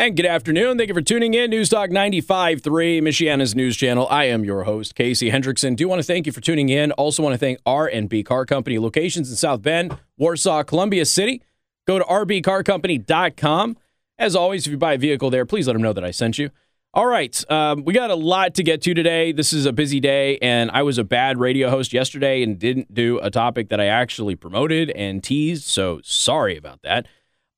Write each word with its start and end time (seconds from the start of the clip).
And 0.00 0.16
good 0.16 0.24
afternoon. 0.24 0.78
Thank 0.78 0.88
you 0.88 0.94
for 0.94 1.02
tuning 1.02 1.34
in. 1.34 1.50
News 1.50 1.68
Talk 1.68 1.90
95.3, 1.90 2.62
Michiana's 3.02 3.54
news 3.54 3.76
channel. 3.76 4.08
I 4.08 4.24
am 4.24 4.46
your 4.46 4.62
host, 4.62 4.94
Casey 4.94 5.30
Hendrickson. 5.30 5.76
Do 5.76 5.86
want 5.88 5.98
to 5.98 6.02
thank 6.02 6.24
you 6.24 6.32
for 6.32 6.40
tuning 6.40 6.70
in. 6.70 6.90
Also 6.92 7.22
want 7.22 7.34
to 7.34 7.38
thank 7.38 7.58
R&B 7.66 8.22
Car 8.22 8.46
Company 8.46 8.78
locations 8.78 9.28
in 9.28 9.36
South 9.36 9.60
Bend, 9.60 9.94
Warsaw, 10.16 10.62
Columbia 10.62 11.04
City. 11.04 11.42
Go 11.86 11.98
to 11.98 12.04
rbcarcompany.com. 12.06 13.76
As 14.18 14.34
always, 14.34 14.66
if 14.66 14.70
you 14.70 14.78
buy 14.78 14.94
a 14.94 14.98
vehicle 14.98 15.28
there, 15.28 15.44
please 15.44 15.66
let 15.66 15.74
them 15.74 15.82
know 15.82 15.92
that 15.92 16.02
I 16.02 16.12
sent 16.12 16.38
you. 16.38 16.48
All 16.94 17.06
right, 17.06 17.44
um, 17.50 17.84
we 17.84 17.92
got 17.92 18.10
a 18.10 18.14
lot 18.14 18.54
to 18.54 18.62
get 18.62 18.80
to 18.84 18.94
today. 18.94 19.32
This 19.32 19.52
is 19.52 19.66
a 19.66 19.72
busy 19.72 20.00
day, 20.00 20.38
and 20.38 20.70
I 20.70 20.82
was 20.82 20.96
a 20.96 21.04
bad 21.04 21.38
radio 21.38 21.68
host 21.68 21.92
yesterday 21.92 22.42
and 22.42 22.58
didn't 22.58 22.94
do 22.94 23.18
a 23.18 23.30
topic 23.30 23.68
that 23.68 23.80
I 23.80 23.86
actually 23.86 24.34
promoted 24.34 24.88
and 24.92 25.22
teased, 25.22 25.64
so 25.64 26.00
sorry 26.02 26.56
about 26.56 26.80
that. 26.84 27.06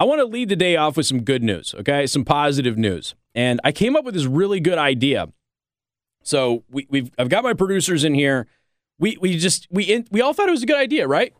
I 0.02 0.04
want 0.04 0.18
to 0.18 0.24
lead 0.24 0.48
the 0.48 0.56
day 0.56 0.74
off 0.74 0.96
with 0.96 1.06
some 1.06 1.22
good 1.22 1.44
news, 1.44 1.76
okay? 1.78 2.08
Some 2.08 2.24
positive 2.24 2.76
news. 2.76 3.14
And 3.36 3.60
I 3.62 3.70
came 3.70 3.94
up 3.94 4.04
with 4.04 4.14
this 4.14 4.24
really 4.26 4.58
good 4.58 4.76
idea. 4.76 5.28
So 6.24 6.64
we, 6.72 6.88
have 6.92 7.10
I've 7.18 7.28
got 7.28 7.44
my 7.44 7.54
producers 7.54 8.02
in 8.02 8.12
here. 8.12 8.48
We 8.98 9.16
we 9.20 9.38
just 9.38 9.68
we 9.70 10.04
we 10.10 10.20
all 10.20 10.32
thought 10.34 10.48
it 10.48 10.50
was 10.50 10.64
a 10.64 10.66
good 10.66 10.76
idea, 10.76 11.06
right? 11.06 11.32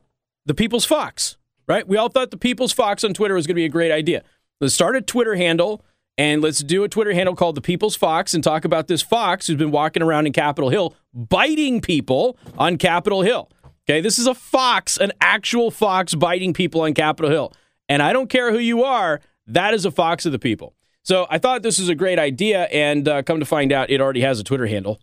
The 0.46 0.54
People's 0.54 0.84
Fox, 0.84 1.38
right? 1.66 1.88
We 1.88 1.96
all 1.96 2.08
thought 2.08 2.30
the 2.30 2.36
People's 2.36 2.72
Fox 2.72 3.02
on 3.02 3.14
Twitter 3.14 3.34
was 3.34 3.48
going 3.48 3.56
to 3.56 3.60
be 3.60 3.64
a 3.64 3.68
great 3.68 3.90
idea. 3.90 4.22
Let's 4.60 4.74
start 4.74 4.94
a 4.94 5.00
Twitter 5.00 5.34
handle 5.34 5.84
and 6.16 6.40
let's 6.40 6.60
do 6.60 6.84
a 6.84 6.88
Twitter 6.88 7.14
handle 7.14 7.34
called 7.34 7.56
the 7.56 7.62
People's 7.62 7.96
Fox 7.96 8.32
and 8.32 8.44
talk 8.44 8.64
about 8.64 8.86
this 8.86 9.02
fox 9.02 9.48
who's 9.48 9.56
been 9.56 9.72
walking 9.72 10.04
around 10.04 10.28
in 10.28 10.32
Capitol 10.32 10.70
Hill 10.70 10.94
biting 11.12 11.80
people 11.80 12.38
on 12.56 12.78
Capitol 12.78 13.22
Hill. 13.22 13.50
Okay, 13.90 14.00
this 14.00 14.20
is 14.20 14.28
a 14.28 14.34
fox, 14.34 14.98
an 14.98 15.10
actual 15.20 15.72
fox 15.72 16.14
biting 16.14 16.52
people 16.52 16.82
on 16.82 16.94
Capitol 16.94 17.28
Hill. 17.28 17.52
And 17.92 18.02
I 18.02 18.14
don't 18.14 18.30
care 18.30 18.50
who 18.50 18.58
you 18.58 18.84
are, 18.84 19.20
that 19.46 19.74
is 19.74 19.84
a 19.84 19.90
fox 19.90 20.24
of 20.24 20.32
the 20.32 20.38
people. 20.38 20.74
So 21.02 21.26
I 21.28 21.36
thought 21.36 21.62
this 21.62 21.78
was 21.78 21.90
a 21.90 21.94
great 21.94 22.18
idea, 22.18 22.62
and 22.72 23.06
uh, 23.06 23.22
come 23.22 23.38
to 23.38 23.44
find 23.44 23.70
out, 23.70 23.90
it 23.90 24.00
already 24.00 24.22
has 24.22 24.40
a 24.40 24.44
Twitter 24.44 24.66
handle. 24.66 24.98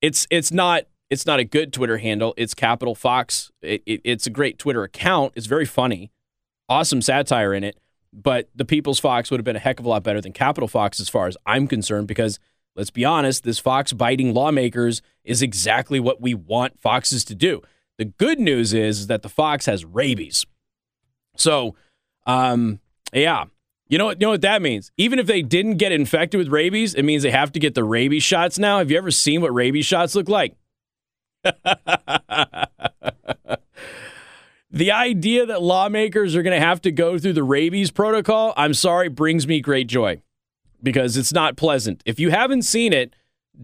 It's 0.00 0.26
it's 0.30 0.50
not 0.50 0.84
it's 1.10 1.26
not 1.26 1.40
a 1.40 1.44
good 1.44 1.74
Twitter 1.74 1.98
handle. 1.98 2.32
It's 2.38 2.54
Capital 2.54 2.94
Fox. 2.94 3.50
It, 3.60 3.82
it, 3.84 4.00
it's 4.02 4.26
a 4.26 4.30
great 4.30 4.58
Twitter 4.58 4.82
account. 4.82 5.34
It's 5.36 5.44
very 5.44 5.66
funny, 5.66 6.10
awesome 6.70 7.02
satire 7.02 7.52
in 7.52 7.64
it. 7.64 7.78
But 8.14 8.48
the 8.54 8.64
People's 8.64 8.98
Fox 8.98 9.30
would 9.30 9.38
have 9.38 9.44
been 9.44 9.56
a 9.56 9.58
heck 9.58 9.78
of 9.78 9.84
a 9.84 9.90
lot 9.90 10.02
better 10.02 10.22
than 10.22 10.32
Capital 10.32 10.68
Fox, 10.68 10.98
as 11.00 11.10
far 11.10 11.26
as 11.26 11.36
I'm 11.44 11.68
concerned. 11.68 12.08
Because 12.08 12.38
let's 12.76 12.90
be 12.90 13.04
honest, 13.04 13.44
this 13.44 13.58
fox 13.58 13.92
biting 13.92 14.32
lawmakers 14.32 15.02
is 15.22 15.42
exactly 15.42 16.00
what 16.00 16.18
we 16.18 16.32
want 16.32 16.80
foxes 16.80 17.26
to 17.26 17.34
do. 17.34 17.60
The 17.98 18.06
good 18.06 18.40
news 18.40 18.72
is, 18.72 19.00
is 19.00 19.06
that 19.08 19.20
the 19.20 19.28
fox 19.28 19.66
has 19.66 19.84
rabies. 19.84 20.46
So, 21.38 21.76
um, 22.26 22.80
yeah. 23.12 23.44
You 23.88 23.96
know 23.96 24.04
what? 24.06 24.20
You 24.20 24.26
know 24.26 24.32
what 24.32 24.42
that 24.42 24.60
means? 24.60 24.92
Even 24.98 25.18
if 25.18 25.26
they 25.26 25.40
didn't 25.40 25.78
get 25.78 25.92
infected 25.92 26.36
with 26.36 26.48
rabies, 26.48 26.94
it 26.94 27.04
means 27.04 27.22
they 27.22 27.30
have 27.30 27.52
to 27.52 27.60
get 27.60 27.74
the 27.74 27.84
rabies 27.84 28.22
shots 28.22 28.58
now. 28.58 28.78
Have 28.78 28.90
you 28.90 28.98
ever 28.98 29.10
seen 29.10 29.40
what 29.40 29.54
rabies 29.54 29.86
shots 29.86 30.14
look 30.14 30.28
like? 30.28 30.54
the 34.70 34.92
idea 34.92 35.46
that 35.46 35.62
lawmakers 35.62 36.36
are 36.36 36.42
going 36.42 36.58
to 36.58 36.66
have 36.66 36.82
to 36.82 36.92
go 36.92 37.18
through 37.18 37.32
the 37.32 37.42
rabies 37.42 37.90
protocol, 37.90 38.52
I'm 38.58 38.74
sorry, 38.74 39.08
brings 39.08 39.46
me 39.46 39.60
great 39.60 39.86
joy 39.86 40.20
because 40.82 41.16
it's 41.16 41.32
not 41.32 41.56
pleasant. 41.56 42.02
If 42.04 42.20
you 42.20 42.30
haven't 42.30 42.62
seen 42.62 42.92
it, 42.92 43.14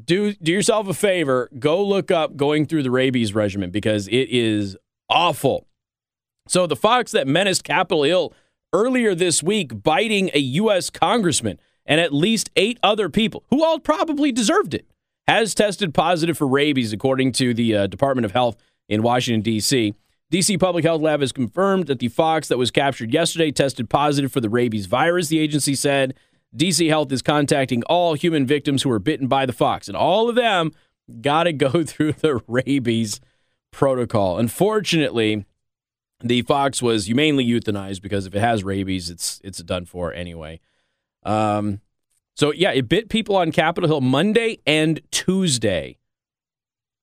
do 0.05 0.33
do 0.35 0.53
yourself 0.53 0.89
a 0.89 0.95
favor, 0.95 1.51
go 1.59 1.85
look 1.85 2.11
up 2.11 2.37
going 2.37 2.67
through 2.67 2.83
the 2.83 2.91
rabies 2.91 3.35
regimen 3.35 3.71
because 3.71 4.09
it 4.09 4.29
is 4.31 4.77
awful. 5.09 5.67
So 6.47 6.67
the 6.67 6.77
fox 6.77 7.13
that 7.13 7.27
menaced 7.27 7.65
Capitol 7.65 8.03
Hill 8.03 8.33
earlier 8.73 9.15
this 9.15 9.43
week, 9.43 9.83
biting 9.83 10.31
a 10.35 10.39
U.S. 10.39 10.91
congressman 10.91 11.59
and 11.87 12.01
at 12.01 12.13
least 12.13 12.51
eight 12.57 12.79
other 12.83 13.09
people 13.09 13.45
who 13.51 13.65
all 13.65 13.79
probably 13.79 14.33
deserved 14.33 14.75
it, 14.75 14.87
has 15.27 15.55
tested 15.55 15.95
positive 15.95 16.37
for 16.37 16.47
rabies, 16.47 16.93
according 16.93 17.33
to 17.33 17.55
the 17.55 17.75
uh, 17.75 17.87
Department 17.87 18.27
of 18.27 18.33
Health 18.33 18.57
in 18.89 19.03
Washington, 19.03 19.41
D.C. 19.41 19.95
DC 20.31 20.59
Public 20.59 20.85
Health 20.85 21.01
Lab 21.01 21.21
has 21.21 21.33
confirmed 21.33 21.87
that 21.87 21.99
the 21.99 22.09
fox 22.09 22.49
that 22.49 22.59
was 22.59 22.71
captured 22.71 23.13
yesterday 23.13 23.51
tested 23.51 23.89
positive 23.89 24.33
for 24.33 24.41
the 24.41 24.49
rabies 24.49 24.87
virus, 24.87 25.29
the 25.29 25.39
agency 25.39 25.75
said. 25.75 26.15
DC 26.57 26.89
Health 26.89 27.11
is 27.13 27.23
contacting 27.23 27.83
all 27.85 28.15
human 28.15 28.47
victims 28.47 28.83
who 28.83 28.89
were 28.89 28.99
bitten 28.99 29.29
by 29.29 29.47
the 29.47 29.53
fox, 29.53 29.89
and 29.89 29.97
all 29.97 30.29
of 30.29 30.35
them 30.35 30.73
got 31.21 31.45
to 31.45 31.53
go 31.53 31.71
through 31.85 32.13
the 32.13 32.43
rabies 32.47 33.21
protocol. 33.71 34.39
Unfortunately, 34.39 35.47
the 36.21 36.43
fox 36.43 36.81
was 36.81 37.09
humanely 37.09 37.47
euthanized 37.47 38.03
because 38.03 38.27
if 38.27 38.35
it 38.35 38.41
has 38.41 38.65
rabies, 38.65 39.11
it's 39.11 39.41
it's 39.45 39.63
done 39.63 39.85
for 39.85 40.13
anyway. 40.13 40.61
Um, 41.25 41.81
so 42.37 42.53
yeah, 42.53 42.73
it 42.73 42.89
bit 42.89 43.09
people 43.09 43.37
on 43.37 43.53
Capitol 43.53 43.89
Hill 43.89 44.01
Monday 44.01 44.59
and 44.67 45.01
Tuesday. 45.11 45.99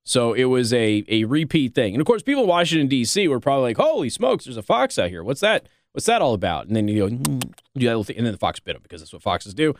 So 0.04 0.34
it 0.34 0.46
was 0.46 0.74
a 0.74 1.04
a 1.08 1.26
repeat 1.26 1.76
thing, 1.76 1.94
and 1.94 2.02
of 2.02 2.08
course, 2.08 2.24
people 2.24 2.44
in 2.44 2.50
Washington 2.50 2.88
D.C. 2.88 3.28
were 3.28 3.40
probably 3.40 3.64
like, 3.64 3.78
"Holy 3.78 4.10
smokes, 4.10 4.46
there's 4.46 4.58
a 4.58 4.64
fox 4.64 4.98
out 4.98 5.10
here! 5.10 5.24
What's 5.24 5.42
that? 5.42 5.68
What's 5.92 6.08
that 6.08 6.22
all 6.22 6.34
about?" 6.34 6.68
And 6.68 6.76
then 6.76 6.88
you 6.88 7.08
go, 7.08 7.16
mm, 7.16 7.54
do 7.76 7.86
that 7.86 8.04
thing, 8.06 8.18
and 8.18 8.26
then 8.26 8.34
the 8.34 8.40
fox 8.40 8.60
bit 8.60 8.76
him 8.76 8.82
because 8.82 9.02
that's 9.02 9.14
what 9.14 9.22
foxes 9.22 9.54
do. 9.54 9.76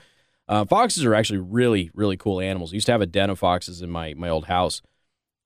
Uh, 0.48 0.66
foxes 0.66 1.04
are 1.06 1.16
actually 1.16 1.40
really 1.40 1.90
really 1.96 2.18
cool 2.18 2.40
animals. 2.40 2.72
I 2.72 2.76
used 2.76 2.86
to 2.86 2.92
have 2.92 3.02
a 3.02 3.08
den 3.08 3.32
of 3.32 3.40
foxes 3.40 3.82
in 3.82 3.90
my 3.90 4.14
my 4.14 4.30
old 4.30 4.46
house. 4.46 4.82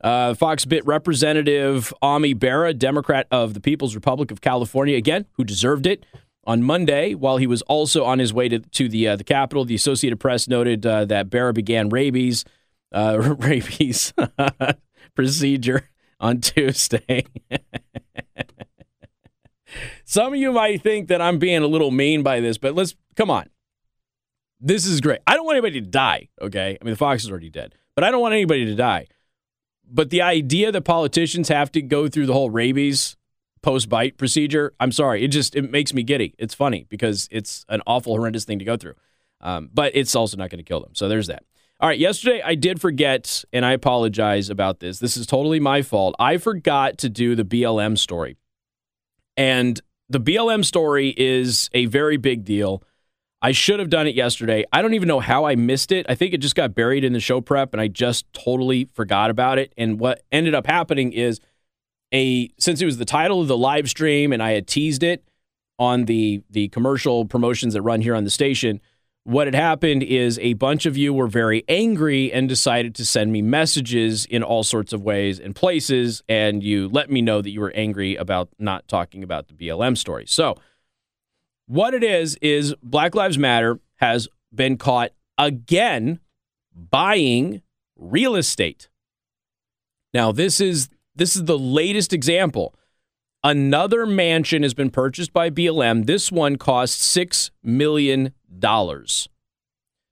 Uh, 0.06 0.36
Fox 0.36 0.66
bit 0.66 0.86
Representative 0.86 1.92
Ami 2.00 2.34
Bera, 2.34 2.76
Democrat 2.76 3.26
of 3.32 3.56
the 3.56 3.60
People's 3.60 3.96
Republic 3.96 4.30
of 4.30 4.40
California, 4.40 4.96
again, 4.96 5.26
who 5.34 5.44
deserved 5.44 5.88
it. 5.88 6.06
On 6.48 6.62
Monday, 6.62 7.16
while 7.16 7.38
he 7.38 7.48
was 7.48 7.64
also 7.64 8.06
on 8.06 8.20
his 8.20 8.32
way 8.32 8.48
to, 8.48 8.60
to 8.60 8.88
the 8.88 9.08
uh, 9.08 9.16
the 9.16 9.24
Capitol, 9.24 9.66
the 9.66 9.74
Associated 9.74 10.20
Press 10.20 10.48
noted 10.48 10.86
uh, 10.86 11.06
that 11.06 11.32
Bera 11.32 11.54
began 11.54 11.90
rabies 11.90 12.46
uh, 12.92 13.18
rabies 13.40 14.14
procedure 15.16 15.90
on 16.20 16.40
Tuesday. 16.40 17.26
Some 20.06 20.34
of 20.34 20.40
you 20.40 20.52
might 20.52 20.84
think 20.84 21.08
that 21.08 21.20
I'm 21.20 21.40
being 21.40 21.64
a 21.64 21.68
little 21.68 21.90
mean 21.90 22.22
by 22.22 22.42
this, 22.42 22.60
but 22.60 22.76
let's 22.76 22.94
come 23.16 23.32
on. 23.32 23.50
This 24.60 24.86
is 24.86 25.02
great. 25.02 25.22
I 25.26 25.34
don't 25.34 25.48
want 25.48 25.56
anybody 25.56 25.82
to 25.82 25.88
die, 25.88 26.30
okay? 26.40 26.78
I 26.80 26.84
mean, 26.84 26.92
the 26.92 26.98
fox 26.98 27.24
is 27.24 27.32
already 27.32 27.50
dead, 27.50 27.74
but 27.96 28.04
I 28.04 28.12
don't 28.12 28.22
want 28.22 28.36
anybody 28.36 28.66
to 28.66 28.76
die. 28.76 29.08
But 29.90 30.10
the 30.10 30.22
idea 30.22 30.72
that 30.72 30.82
politicians 30.82 31.50
have 31.50 31.72
to 31.74 31.82
go 31.82 32.08
through 32.08 32.26
the 32.26 32.34
whole 32.34 32.50
rabies 32.50 33.16
post 33.62 33.90
bite 33.90 34.18
procedure, 34.18 34.74
I'm 34.80 34.92
sorry, 34.92 35.24
it 35.24 35.30
just 35.30 35.56
it 35.56 35.70
makes 35.70 35.94
me 35.94 36.04
giddy. 36.04 36.36
It's 36.38 36.54
funny 36.54 36.86
because 36.90 37.28
it's 37.32 37.66
an 37.70 37.82
awful, 37.88 38.14
horrendous 38.16 38.46
thing 38.46 38.60
to 38.60 38.66
go 38.66 38.78
through. 38.78 38.96
Um, 39.42 39.70
but 39.74 39.96
it's 39.96 40.16
also 40.16 40.38
not 40.38 40.50
going 40.50 40.60
to 40.60 40.64
kill 40.64 40.82
them. 40.82 40.96
So 40.96 41.08
there's 41.08 41.28
that. 41.28 41.44
All 41.80 41.90
right, 41.90 42.00
yesterday 42.00 42.42
I 42.44 42.56
did 42.56 42.80
forget, 42.80 43.44
and 43.52 43.66
I 43.66 43.74
apologize 43.74 44.50
about 44.50 44.80
this. 44.80 45.00
This 45.00 45.18
is 45.18 45.28
totally 45.28 45.60
my 45.60 45.82
fault. 45.82 46.16
I 46.20 46.38
forgot 46.38 46.98
to 47.00 47.10
do 47.10 47.36
the 47.36 47.44
BLM 47.44 47.98
story. 47.98 48.38
And 49.36 49.80
the 50.08 50.22
BLM 50.22 50.64
story 50.64 51.14
is 51.18 51.70
a 51.74 51.88
very 51.88 52.16
big 52.16 52.46
deal. 52.46 52.82
I 53.46 53.52
should 53.52 53.80
have 53.80 53.92
done 53.92 54.08
it 54.08 54.16
yesterday. 54.16 54.66
I 54.74 54.82
don't 54.82 54.96
even 54.96 55.08
know 55.08 55.20
how 55.20 55.46
I 55.46 55.54
missed 55.54 55.92
it. 55.92 56.08
I 56.10 56.16
think 56.16 56.34
it 56.34 56.40
just 56.40 56.56
got 56.56 56.74
buried 56.74 57.04
in 57.04 57.14
the 57.14 57.20
show 57.20 57.42
prep 57.42 57.74
and 57.74 57.80
I 57.80 57.88
just 57.88 58.26
totally 58.34 58.90
forgot 58.94 59.30
about 59.30 59.60
it. 59.60 59.72
And 59.78 60.00
what 60.00 60.24
ended 60.32 60.56
up 60.56 60.66
happening 60.66 61.14
is 61.14 61.40
a 62.12 62.50
since 62.58 62.82
it 62.82 62.86
was 62.86 62.98
the 62.98 63.06
title 63.06 63.42
of 63.42 63.48
the 63.48 63.56
live 63.56 63.88
stream 63.88 64.34
and 64.34 64.42
I 64.42 64.54
had 64.54 64.66
teased 64.66 65.04
it 65.04 65.24
on 65.78 66.06
the 66.06 66.42
the 66.50 66.70
commercial 66.70 67.24
promotions 67.24 67.76
that 67.76 67.84
run 67.84 68.02
here 68.02 68.16
on 68.16 68.24
the 68.24 68.32
station, 68.32 68.82
what 69.26 69.46
had 69.46 69.54
happened 69.54 70.02
is 70.02 70.40
a 70.40 70.54
bunch 70.54 70.88
of 70.88 70.98
you 70.98 71.14
were 71.14 71.28
very 71.28 71.64
angry 71.70 72.34
and 72.34 72.50
decided 72.50 72.96
to 72.96 73.06
send 73.06 73.32
me 73.32 73.44
messages 73.44 74.26
in 74.26 74.42
all 74.42 74.64
sorts 74.64 74.92
of 74.92 75.04
ways 75.04 75.40
and 75.40 75.56
places 75.56 76.24
and 76.28 76.64
you 76.64 76.90
let 76.90 77.12
me 77.12 77.22
know 77.22 77.44
that 77.44 77.52
you 77.52 77.62
were 77.62 77.74
angry 77.76 78.16
about 78.16 78.50
not 78.58 78.88
talking 78.88 79.22
about 79.22 79.50
the 79.50 79.54
BLM 79.54 79.96
story. 79.96 80.26
So, 80.26 80.56
what 81.68 81.94
it 81.94 82.04
is 82.04 82.38
is 82.42 82.76
Black 82.84 83.16
Lives 83.16 83.38
Matter 83.38 83.80
has 83.96 84.28
been 84.54 84.78
caught 84.78 85.12
again 85.38 86.20
buying 86.74 87.62
real 87.96 88.36
estate. 88.36 88.90
Now, 90.14 90.32
this 90.32 90.62
is 90.62 90.90
this 91.16 91.36
is 91.36 91.46
the 91.46 91.58
latest 91.58 92.14
example. 92.14 92.76
Another 93.44 94.06
mansion 94.06 94.64
has 94.64 94.74
been 94.74 94.90
purchased 94.90 95.32
by 95.32 95.50
BLM. 95.50 96.08
This 96.08 96.32
one 96.32 96.58
cost 96.58 97.00
$6 97.00 97.52
million. 97.64 98.34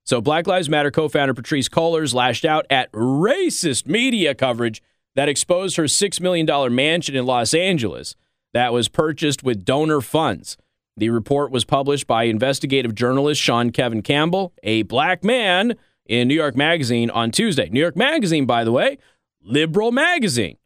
So, 0.06 0.22
Black 0.22 0.46
Lives 0.46 0.70
Matter 0.70 0.92
co 0.92 1.10
founder 1.10 1.34
Patrisse 1.34 1.70
Cullors 1.70 2.14
lashed 2.14 2.46
out 2.46 2.66
at 2.70 2.92
racist 2.92 3.88
media 3.88 4.36
coverage 4.36 4.84
that 5.16 5.30
exposed 5.30 5.78
her 5.78 5.86
$6 5.86 6.22
million 6.22 6.76
mansion 6.76 7.16
in 7.16 7.26
Los 7.26 7.54
Angeles 7.54 8.16
that 8.54 8.72
was 8.72 8.88
purchased 8.88 9.44
with 9.44 9.66
donor 9.66 10.02
funds. 10.02 10.58
The 10.98 11.10
report 11.10 11.52
was 11.52 11.66
published 11.66 12.08
by 12.08 12.24
investigative 12.24 12.94
journalist 12.94 13.42
Sean 13.42 13.72
Kevin 13.72 14.02
Campbell, 14.02 14.54
a 14.62 14.84
black 14.84 15.24
man, 15.24 15.76
in 16.06 16.28
New 16.28 16.36
York 16.36 16.56
Magazine 16.56 17.10
on 17.10 17.32
Tuesday. 17.32 17.70
New 17.70 17.80
York 17.80 17.96
Magazine, 17.96 18.46
by 18.46 18.64
the 18.64 18.72
way, 18.72 18.98
liberal 19.42 19.92
magazine. 19.92 20.58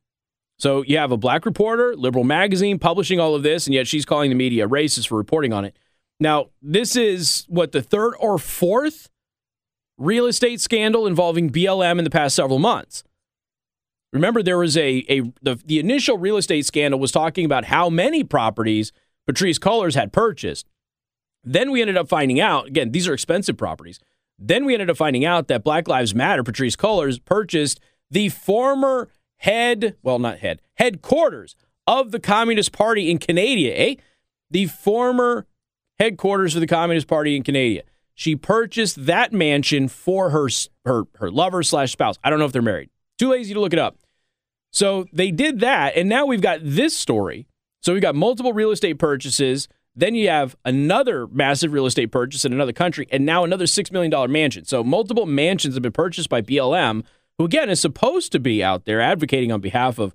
So 0.60 0.82
you 0.82 0.98
have 0.98 1.12
a 1.12 1.18
black 1.18 1.46
reporter, 1.46 1.96
liberal 1.96 2.24
magazine, 2.24 2.80
publishing 2.80 3.20
all 3.20 3.36
of 3.36 3.44
this, 3.44 3.68
and 3.68 3.74
yet 3.74 3.88
she's 3.88 4.06
calling 4.06 4.30
the 4.30 4.36
media 4.36 4.68
racist 4.68 5.08
for 5.08 5.18
reporting 5.18 5.54
on 5.54 5.66
it. 5.66 5.78
Now, 6.20 6.48
this 6.62 6.96
is 6.96 7.46
what 7.48 7.72
the 7.72 7.82
third 7.82 8.16
or 8.20 8.40
fourth 8.40 9.10
real 10.00 10.26
estate 10.26 10.60
scandal 10.60 11.06
involving 11.06 11.52
BLM 11.52 12.00
in 12.00 12.04
the 12.04 12.10
past 12.10 12.36
several 12.36 12.60
months. 12.60 13.04
Remember, 14.14 14.42
there 14.42 14.58
was 14.58 14.76
a, 14.78 15.06
a 15.10 15.22
the, 15.44 15.60
the 15.66 15.80
initial 15.80 16.18
real 16.18 16.38
estate 16.38 16.66
scandal 16.66 17.00
was 17.00 17.12
talking 17.12 17.46
about 17.46 17.66
how 17.66 17.90
many 17.90 18.24
properties 18.24 18.92
Patrisse 19.28 19.60
Cullors 19.60 19.96
had 19.96 20.14
purchased. 20.14 20.68
Then 21.44 21.72
we 21.72 21.82
ended 21.82 21.98
up 21.98 22.10
finding 22.10 22.40
out, 22.40 22.68
again, 22.68 22.92
these 22.92 23.08
are 23.08 23.14
expensive 23.14 23.58
properties. 23.58 24.00
Then 24.40 24.66
we 24.66 24.74
ended 24.74 24.90
up 24.90 24.98
finding 24.98 25.26
out 25.26 25.48
that 25.48 25.64
Black 25.64 25.88
Lives 25.88 26.14
Matter, 26.14 26.44
Patrisse 26.44 26.76
Cullors, 26.76 27.24
purchased 27.24 27.80
the 28.12 28.30
former 28.30 29.10
head, 29.38 29.96
well, 30.04 30.20
not 30.20 30.40
head, 30.40 30.62
headquarters 30.76 31.56
of 31.86 32.12
the 32.12 32.20
Communist 32.20 32.72
Party 32.72 33.10
in 33.10 33.18
Canada, 33.18 33.80
eh? 33.80 33.96
The 34.52 34.66
former 34.66 35.48
headquarters 36.00 36.56
of 36.56 36.62
the 36.62 36.68
Communist 36.68 37.08
Party 37.08 37.36
in 37.36 37.44
Canada. 37.44 37.84
She 38.14 38.36
purchased 38.36 39.06
that 39.06 39.32
mansion 39.32 39.88
for 39.88 40.32
her 40.32 40.50
her 40.86 41.04
her 41.16 41.30
lover 41.30 41.64
slash 41.64 41.92
spouse. 41.92 42.18
I 42.24 42.30
don't 42.30 42.40
know 42.40 42.46
if 42.46 42.52
they're 42.52 42.62
married. 42.62 42.90
Too 43.18 43.30
lazy 43.30 43.54
to 43.54 43.60
look 43.60 43.74
it 43.74 43.80
up. 43.80 43.98
So 44.72 45.06
they 45.14 45.32
did 45.32 45.60
that, 45.60 45.96
and 45.96 46.10
now 46.10 46.26
we've 46.26 46.42
got 46.42 46.60
this 46.64 46.96
story. 46.96 47.47
So 47.82 47.94
we've 47.94 48.02
got 48.02 48.16
multiple 48.16 48.54
real 48.54 48.72
estate 48.72 48.96
purchases. 48.96 49.68
Then 49.96 50.14
you 50.14 50.30
have 50.30 50.56
another 50.66 51.28
massive 51.28 51.74
real 51.74 51.86
estate 51.86 52.12
purchase 52.12 52.46
in 52.46 52.54
another 52.54 52.74
country, 52.74 53.08
and 53.12 53.26
now 53.26 53.44
another 53.44 53.66
$6 53.66 53.92
million 53.92 54.32
mansion. 54.32 54.66
So 54.66 54.84
multiple 54.84 55.26
mansions 55.26 55.76
have 55.76 55.82
been 55.82 55.92
purchased 55.92 56.30
by 56.30 56.42
BLM, 56.42 57.04
who 57.38 57.46
again 57.46 57.70
is 57.70 57.80
supposed 57.80 58.32
to 58.34 58.40
be 58.40 58.64
out 58.64 58.86
there 58.86 59.02
advocating 59.02 59.52
on 59.52 59.62
behalf 59.62 60.00
of, 60.00 60.14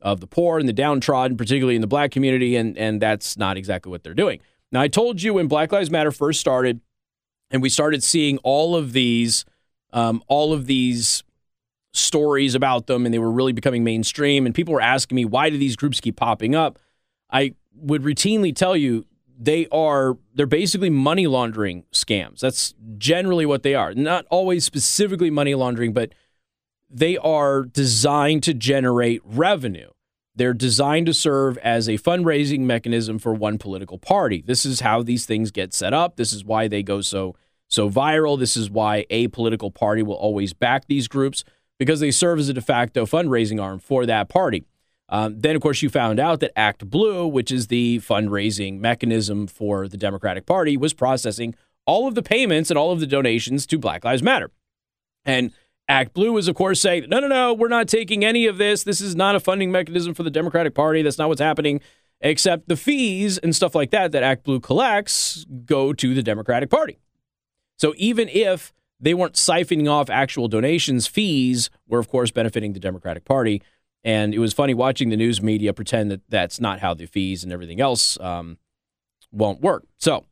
of 0.00 0.20
the 0.20 0.26
poor 0.26 0.58
and 0.58 0.68
the 0.68 0.72
downtrodden, 0.72 1.36
particularly 1.36 1.74
in 1.74 1.80
the 1.80 1.86
black 1.86 2.10
community, 2.10 2.56
and, 2.56 2.76
and 2.78 3.02
that's 3.02 3.36
not 3.36 3.56
exactly 3.56 3.90
what 3.90 4.04
they're 4.04 4.14
doing. 4.14 4.40
Now, 4.70 4.80
I 4.80 4.88
told 4.88 5.22
you 5.22 5.34
when 5.34 5.46
Black 5.46 5.72
Lives 5.72 5.90
Matter 5.90 6.10
first 6.10 6.40
started, 6.40 6.80
and 7.50 7.62
we 7.62 7.68
started 7.68 8.02
seeing 8.02 8.38
all 8.38 8.74
of 8.76 8.92
these, 8.92 9.44
um, 9.92 10.22
all 10.26 10.52
of 10.52 10.66
these 10.66 11.22
stories 11.92 12.54
about 12.54 12.86
them, 12.86 13.04
and 13.04 13.14
they 13.14 13.20
were 13.20 13.30
really 13.30 13.52
becoming 13.52 13.84
mainstream, 13.84 14.46
and 14.46 14.54
people 14.54 14.74
were 14.74 14.80
asking 14.80 15.16
me, 15.16 15.24
why 15.24 15.50
do 15.50 15.58
these 15.58 15.76
groups 15.76 16.00
keep 16.00 16.16
popping 16.16 16.54
up? 16.54 16.78
I 17.34 17.54
would 17.74 18.02
routinely 18.02 18.54
tell 18.54 18.76
you 18.76 19.04
they 19.38 19.66
are 19.72 20.16
they're 20.34 20.46
basically 20.46 20.90
money 20.90 21.26
laundering 21.26 21.84
scams. 21.92 22.38
That's 22.38 22.74
generally 22.96 23.44
what 23.44 23.64
they 23.64 23.74
are. 23.74 23.92
Not 23.92 24.26
always 24.30 24.64
specifically 24.64 25.30
money 25.30 25.54
laundering, 25.54 25.92
but 25.92 26.14
they 26.88 27.18
are 27.18 27.64
designed 27.64 28.44
to 28.44 28.54
generate 28.54 29.20
revenue. 29.24 29.90
They're 30.36 30.54
designed 30.54 31.06
to 31.06 31.14
serve 31.14 31.58
as 31.58 31.88
a 31.88 31.98
fundraising 31.98 32.60
mechanism 32.60 33.18
for 33.18 33.34
one 33.34 33.58
political 33.58 33.98
party. 33.98 34.42
This 34.44 34.64
is 34.64 34.80
how 34.80 35.02
these 35.02 35.26
things 35.26 35.50
get 35.50 35.74
set 35.74 35.92
up. 35.92 36.16
This 36.16 36.32
is 36.32 36.44
why 36.44 36.68
they 36.68 36.82
go 36.82 37.00
so 37.00 37.34
so 37.68 37.90
viral. 37.90 38.38
This 38.38 38.56
is 38.56 38.70
why 38.70 39.06
a 39.10 39.28
political 39.28 39.72
party 39.72 40.02
will 40.02 40.14
always 40.14 40.52
back 40.52 40.86
these 40.86 41.08
groups 41.08 41.42
because 41.78 41.98
they 41.98 42.12
serve 42.12 42.38
as 42.38 42.48
a 42.48 42.54
de 42.54 42.60
facto 42.60 43.06
fundraising 43.06 43.60
arm 43.60 43.80
for 43.80 44.06
that 44.06 44.28
party. 44.28 44.64
Um, 45.08 45.40
then, 45.40 45.54
of 45.54 45.62
course, 45.62 45.82
you 45.82 45.90
found 45.90 46.18
out 46.18 46.40
that 46.40 46.58
Act 46.58 46.88
Blue, 46.88 47.26
which 47.26 47.52
is 47.52 47.66
the 47.66 47.98
fundraising 47.98 48.80
mechanism 48.80 49.46
for 49.46 49.86
the 49.86 49.96
Democratic 49.96 50.46
Party, 50.46 50.76
was 50.76 50.94
processing 50.94 51.54
all 51.86 52.08
of 52.08 52.14
the 52.14 52.22
payments 52.22 52.70
and 52.70 52.78
all 52.78 52.92
of 52.92 53.00
the 53.00 53.06
donations 53.06 53.66
to 53.66 53.78
Black 53.78 54.04
Lives 54.04 54.22
Matter. 54.22 54.50
And 55.24 55.52
Act 55.88 56.14
Blue 56.14 56.36
is, 56.38 56.48
of 56.48 56.54
course, 56.54 56.80
saying, 56.80 57.06
no, 57.08 57.20
no, 57.20 57.28
no, 57.28 57.52
we're 57.52 57.68
not 57.68 57.88
taking 57.88 58.24
any 58.24 58.46
of 58.46 58.56
this. 58.56 58.84
This 58.84 59.00
is 59.00 59.14
not 59.14 59.36
a 59.36 59.40
funding 59.40 59.70
mechanism 59.70 60.14
for 60.14 60.22
the 60.22 60.30
Democratic 60.30 60.74
Party. 60.74 61.02
That's 61.02 61.18
not 61.18 61.28
what's 61.28 61.40
happening. 61.40 61.80
Except 62.20 62.68
the 62.68 62.76
fees 62.76 63.36
and 63.36 63.54
stuff 63.54 63.74
like 63.74 63.90
that 63.90 64.12
that 64.12 64.22
Act 64.22 64.44
Blue 64.44 64.60
collects 64.60 65.44
go 65.66 65.92
to 65.92 66.14
the 66.14 66.22
Democratic 66.22 66.70
Party. 66.70 66.98
So 67.76 67.92
even 67.98 68.28
if 68.30 68.72
they 68.98 69.12
weren't 69.12 69.34
siphoning 69.34 69.90
off 69.90 70.08
actual 70.08 70.48
donations, 70.48 71.06
fees 71.06 71.68
were, 71.86 71.98
of 71.98 72.08
course, 72.08 72.30
benefiting 72.30 72.72
the 72.72 72.80
Democratic 72.80 73.26
Party. 73.26 73.60
And 74.04 74.34
it 74.34 74.38
was 74.38 74.52
funny 74.52 74.74
watching 74.74 75.08
the 75.08 75.16
news 75.16 75.40
media 75.40 75.72
pretend 75.72 76.10
that 76.10 76.20
that's 76.28 76.60
not 76.60 76.80
how 76.80 76.92
the 76.94 77.06
fees 77.06 77.42
and 77.42 77.52
everything 77.52 77.80
else 77.80 78.20
um, 78.20 78.58
won't 79.32 79.60
work. 79.60 79.84
So, 79.98 80.26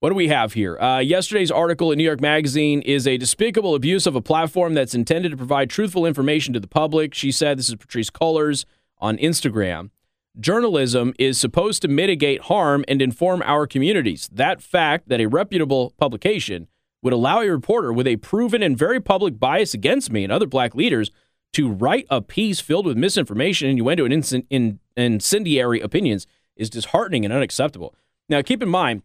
what 0.00 0.10
do 0.10 0.14
we 0.14 0.28
have 0.28 0.52
here? 0.52 0.78
Uh, 0.78 1.00
yesterday's 1.00 1.50
article 1.50 1.90
in 1.90 1.98
New 1.98 2.04
York 2.04 2.20
Magazine 2.20 2.82
is 2.82 3.04
a 3.04 3.16
despicable 3.16 3.74
abuse 3.74 4.06
of 4.06 4.14
a 4.14 4.20
platform 4.20 4.74
that's 4.74 4.94
intended 4.94 5.30
to 5.30 5.36
provide 5.36 5.68
truthful 5.68 6.06
information 6.06 6.54
to 6.54 6.60
the 6.60 6.68
public. 6.68 7.14
She 7.14 7.32
said, 7.32 7.58
This 7.58 7.68
is 7.68 7.74
Patrisse 7.74 8.10
Cullors 8.10 8.64
on 8.98 9.18
Instagram. 9.18 9.90
Journalism 10.38 11.14
is 11.18 11.36
supposed 11.36 11.82
to 11.82 11.88
mitigate 11.88 12.42
harm 12.42 12.84
and 12.86 13.02
inform 13.02 13.42
our 13.44 13.66
communities. 13.66 14.28
That 14.32 14.62
fact 14.62 15.08
that 15.08 15.20
a 15.20 15.26
reputable 15.26 15.94
publication 15.98 16.68
would 17.02 17.12
allow 17.12 17.40
a 17.40 17.48
reporter 17.48 17.92
with 17.92 18.06
a 18.06 18.16
proven 18.18 18.62
and 18.62 18.78
very 18.78 19.00
public 19.00 19.40
bias 19.40 19.74
against 19.74 20.12
me 20.12 20.22
and 20.22 20.32
other 20.32 20.46
black 20.46 20.76
leaders 20.76 21.10
to 21.52 21.70
write 21.70 22.06
a 22.10 22.20
piece 22.20 22.60
filled 22.60 22.86
with 22.86 22.96
misinformation, 22.96 23.68
innuendo, 23.68 24.04
and 24.04 24.12
in, 24.32 24.46
in, 24.50 24.78
incendiary 24.96 25.80
opinions 25.80 26.26
is 26.56 26.70
disheartening 26.70 27.24
and 27.24 27.32
unacceptable. 27.32 27.94
Now, 28.28 28.42
keep 28.42 28.62
in 28.62 28.68
mind, 28.68 29.02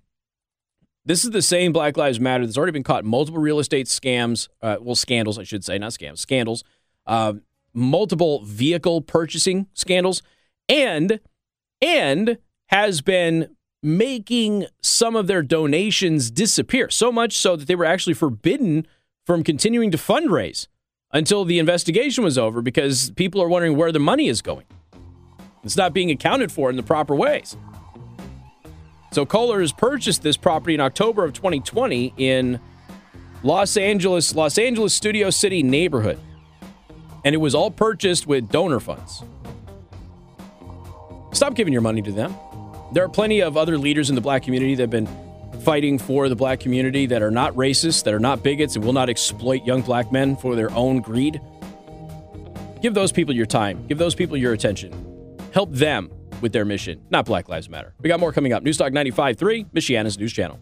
this 1.06 1.24
is 1.24 1.32
the 1.32 1.42
same 1.42 1.74
Black 1.74 1.98
Lives 1.98 2.20
Matter 2.20 2.46
that's 2.46 2.58
already 2.58 2.72
been 2.72 2.84
caught 2.84 3.06
multiple 3.06 3.42
real 3.42 3.60
estate 3.60 3.88
scams, 3.88 4.48
uh, 4.62 4.78
well, 4.82 4.96
scandals, 4.96 5.38
I 5.38 5.44
should 5.44 5.64
say, 5.64 5.78
not 5.78 5.92
scams, 5.92 6.20
scandals, 6.20 6.64
uh, 7.06 7.34
multiple 7.74 8.44
vehicle 8.44 9.02
purchasing 9.02 9.68
scandals, 9.74 10.22
and 10.70 11.20
and 11.82 12.38
has 12.68 13.02
been 13.02 13.56
making 13.82 14.66
some 14.82 15.16
of 15.16 15.28
their 15.28 15.44
donations 15.44 16.32
disappear 16.32 16.90
so 16.90 17.12
much 17.12 17.36
so 17.36 17.58
that 17.58 17.68
they 17.68 17.76
were 17.76 17.84
actually 17.84 18.14
forbidden 18.14 18.88
from 19.26 19.44
continuing 19.44 19.92
to 19.92 19.98
fundraise 19.98 20.68
until 21.14 21.46
the 21.46 21.60
investigation 21.60 22.24
was 22.24 22.38
over 22.38 22.62
because 22.62 23.12
people 23.12 23.42
are 23.42 23.48
wondering 23.48 23.78
where 23.78 23.92
the 23.92 24.00
money 24.00 24.28
is 24.28 24.42
going. 24.42 24.66
It's 25.64 25.78
not 25.78 25.94
being 25.94 26.12
accounted 26.12 26.52
for 26.52 26.70
in 26.70 26.76
the 26.76 26.84
proper 26.84 27.16
ways. 27.16 27.56
So 29.12 29.26
Kohler 29.26 29.62
has 29.62 29.72
purchased 29.72 30.24
this 30.24 30.36
property 30.36 30.74
in 30.74 30.82
October 30.82 31.24
of 31.24 31.34
2020 31.34 32.16
in 32.18 32.60
Los 33.44 33.78
Angeles, 33.78 34.34
Los 34.34 34.58
Angeles 34.58 34.94
Studio 34.94 35.30
City 35.30 35.62
neighborhood. 35.62 36.20
And 37.24 37.36
it 37.36 37.38
was 37.38 37.54
all 37.54 37.70
purchased 37.70 38.26
with 38.26 38.50
donor 38.50 38.80
funds. 38.80 39.24
Stop 41.32 41.54
giving 41.54 41.72
your 41.72 41.82
money 41.82 42.02
to 42.02 42.12
them. 42.12 42.36
There 42.92 43.04
are 43.04 43.10
plenty 43.10 43.42
of 43.42 43.56
other 43.56 43.78
leaders 43.78 44.10
in 44.10 44.16
the 44.16 44.22
black 44.22 44.44
community 44.44 44.76
that 44.76 44.84
have 44.84 44.90
been 44.90 45.08
fighting 45.64 45.98
for 45.98 46.28
the 46.28 46.36
black 46.36 46.60
community 46.60 47.06
that 47.06 47.22
are 47.22 47.32
not 47.32 47.54
racist, 47.54 48.04
that 48.04 48.14
are 48.14 48.20
not 48.20 48.44
bigots, 48.44 48.76
and 48.76 48.84
will 48.84 48.94
not 48.94 49.10
exploit 49.10 49.64
young 49.66 49.82
black 49.82 50.12
men 50.12 50.36
for 50.36 50.56
their 50.56 50.72
own 50.72 51.00
greed. 51.00 51.40
Give 52.82 52.94
those 52.94 53.14
people 53.14 53.34
your 53.34 53.46
time. 53.46 53.88
Give 53.88 53.98
those 53.98 54.14
people 54.14 54.36
your 54.36 54.54
attention. 54.54 55.38
Help 55.54 55.72
them 55.72 56.12
with 56.42 56.52
their 56.52 56.66
mission, 56.66 57.02
not 57.10 57.26
Black 57.26 57.48
Lives 57.48 57.70
Matter. 57.70 57.94
We 58.02 58.10
got 58.10 58.20
more 58.20 58.34
coming 58.34 58.52
up. 58.52 58.64
Newstalk 58.64 58.92
95.3, 58.92 59.72
Michiana's 59.72 60.20
news 60.20 60.34
channel. 60.34 60.60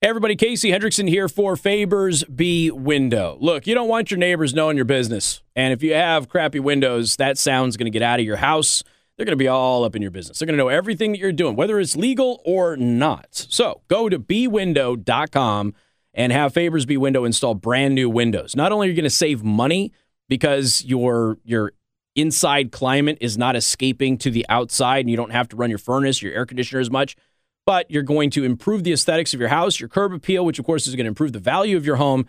Hey 0.00 0.10
everybody, 0.10 0.36
Casey 0.36 0.70
Hendrickson 0.70 1.08
here 1.08 1.28
for 1.28 1.56
Faber's 1.56 2.22
B 2.24 2.70
Window. 2.70 3.36
Look, 3.40 3.66
you 3.66 3.74
don't 3.74 3.88
want 3.88 4.12
your 4.12 4.18
neighbors 4.18 4.54
knowing 4.54 4.76
your 4.76 4.84
business. 4.84 5.42
And 5.56 5.72
if 5.72 5.82
you 5.82 5.94
have 5.94 6.28
crappy 6.28 6.60
windows, 6.60 7.16
that 7.16 7.36
sound's 7.36 7.76
going 7.76 7.86
to 7.86 7.90
get 7.90 8.02
out 8.02 8.20
of 8.20 8.26
your 8.26 8.36
house 8.36 8.84
they're 9.18 9.26
going 9.26 9.32
to 9.32 9.36
be 9.36 9.48
all 9.48 9.82
up 9.82 9.96
in 9.96 10.00
your 10.00 10.12
business. 10.12 10.38
They're 10.38 10.46
going 10.46 10.56
to 10.56 10.62
know 10.62 10.68
everything 10.68 11.10
that 11.10 11.18
you're 11.18 11.32
doing, 11.32 11.56
whether 11.56 11.80
it's 11.80 11.96
legal 11.96 12.40
or 12.44 12.76
not. 12.76 13.26
So 13.32 13.82
go 13.88 14.08
to 14.08 14.18
bwindow.com 14.18 15.74
and 16.14 16.32
have 16.32 16.54
Favors 16.54 16.86
B 16.86 16.96
Window 16.96 17.24
install 17.24 17.54
brand 17.54 17.96
new 17.96 18.08
windows. 18.08 18.54
Not 18.54 18.70
only 18.70 18.86
are 18.86 18.90
you 18.90 18.96
going 18.96 19.02
to 19.02 19.10
save 19.10 19.42
money 19.42 19.92
because 20.28 20.84
your 20.84 21.38
your 21.44 21.72
inside 22.14 22.70
climate 22.70 23.18
is 23.20 23.36
not 23.36 23.56
escaping 23.56 24.18
to 24.18 24.30
the 24.30 24.46
outside 24.48 25.00
and 25.00 25.10
you 25.10 25.16
don't 25.16 25.32
have 25.32 25.48
to 25.48 25.56
run 25.56 25.68
your 25.68 25.78
furnace, 25.78 26.22
your 26.22 26.32
air 26.32 26.46
conditioner 26.46 26.80
as 26.80 26.90
much, 26.90 27.16
but 27.66 27.90
you're 27.90 28.02
going 28.02 28.30
to 28.30 28.44
improve 28.44 28.84
the 28.84 28.92
aesthetics 28.92 29.34
of 29.34 29.40
your 29.40 29.48
house, 29.48 29.80
your 29.80 29.88
curb 29.88 30.12
appeal, 30.12 30.44
which 30.44 30.58
of 30.58 30.64
course 30.64 30.86
is 30.86 30.94
going 30.94 31.04
to 31.04 31.08
improve 31.08 31.32
the 31.32 31.38
value 31.38 31.76
of 31.76 31.84
your 31.84 31.96
home 31.96 32.26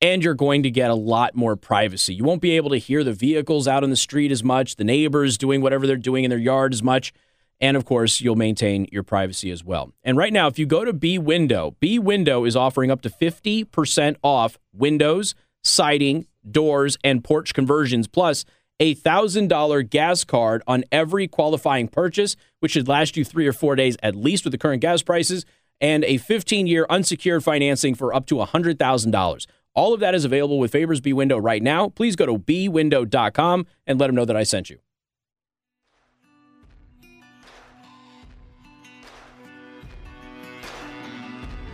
and 0.00 0.24
you're 0.24 0.34
going 0.34 0.62
to 0.62 0.70
get 0.70 0.90
a 0.90 0.94
lot 0.94 1.34
more 1.34 1.56
privacy. 1.56 2.14
You 2.14 2.24
won't 2.24 2.40
be 2.40 2.56
able 2.56 2.70
to 2.70 2.78
hear 2.78 3.04
the 3.04 3.12
vehicles 3.12 3.68
out 3.68 3.84
on 3.84 3.90
the 3.90 3.96
street 3.96 4.32
as 4.32 4.42
much, 4.42 4.76
the 4.76 4.84
neighbors 4.84 5.36
doing 5.36 5.60
whatever 5.60 5.86
they're 5.86 5.96
doing 5.96 6.24
in 6.24 6.30
their 6.30 6.38
yard 6.38 6.72
as 6.72 6.82
much. 6.82 7.12
And 7.60 7.76
of 7.76 7.84
course, 7.84 8.22
you'll 8.22 8.36
maintain 8.36 8.86
your 8.90 9.02
privacy 9.02 9.50
as 9.50 9.62
well. 9.62 9.92
And 10.02 10.16
right 10.16 10.32
now, 10.32 10.46
if 10.46 10.58
you 10.58 10.64
go 10.64 10.84
to 10.84 10.94
B 10.94 11.18
Window, 11.18 11.76
B 11.78 11.98
Window 11.98 12.46
is 12.46 12.56
offering 12.56 12.90
up 12.90 13.02
to 13.02 13.10
50% 13.10 14.16
off 14.22 14.58
windows, 14.72 15.34
siding, 15.62 16.26
doors, 16.50 16.96
and 17.04 17.22
porch 17.22 17.52
conversions, 17.52 18.08
plus 18.08 18.46
a 18.80 18.94
$1,000 18.94 19.90
gas 19.90 20.24
card 20.24 20.62
on 20.66 20.84
every 20.90 21.28
qualifying 21.28 21.86
purchase, 21.86 22.34
which 22.60 22.72
should 22.72 22.88
last 22.88 23.14
you 23.14 23.26
three 23.26 23.46
or 23.46 23.52
four 23.52 23.76
days 23.76 23.98
at 24.02 24.16
least 24.16 24.44
with 24.44 24.52
the 24.52 24.58
current 24.58 24.80
gas 24.80 25.02
prices, 25.02 25.44
and 25.82 26.02
a 26.04 26.16
15 26.16 26.66
year 26.66 26.86
unsecured 26.88 27.44
financing 27.44 27.94
for 27.94 28.14
up 28.14 28.24
to 28.26 28.36
$100,000. 28.36 29.46
All 29.74 29.94
of 29.94 30.00
that 30.00 30.14
is 30.14 30.24
available 30.24 30.58
with 30.58 30.72
Favors 30.72 31.00
B 31.00 31.12
Window 31.12 31.38
right 31.38 31.62
now. 31.62 31.90
Please 31.90 32.16
go 32.16 32.26
to 32.26 32.38
bwindow.com 32.38 33.66
and 33.86 34.00
let 34.00 34.08
them 34.08 34.16
know 34.16 34.24
that 34.24 34.36
I 34.36 34.42
sent 34.42 34.68
you. 34.68 34.78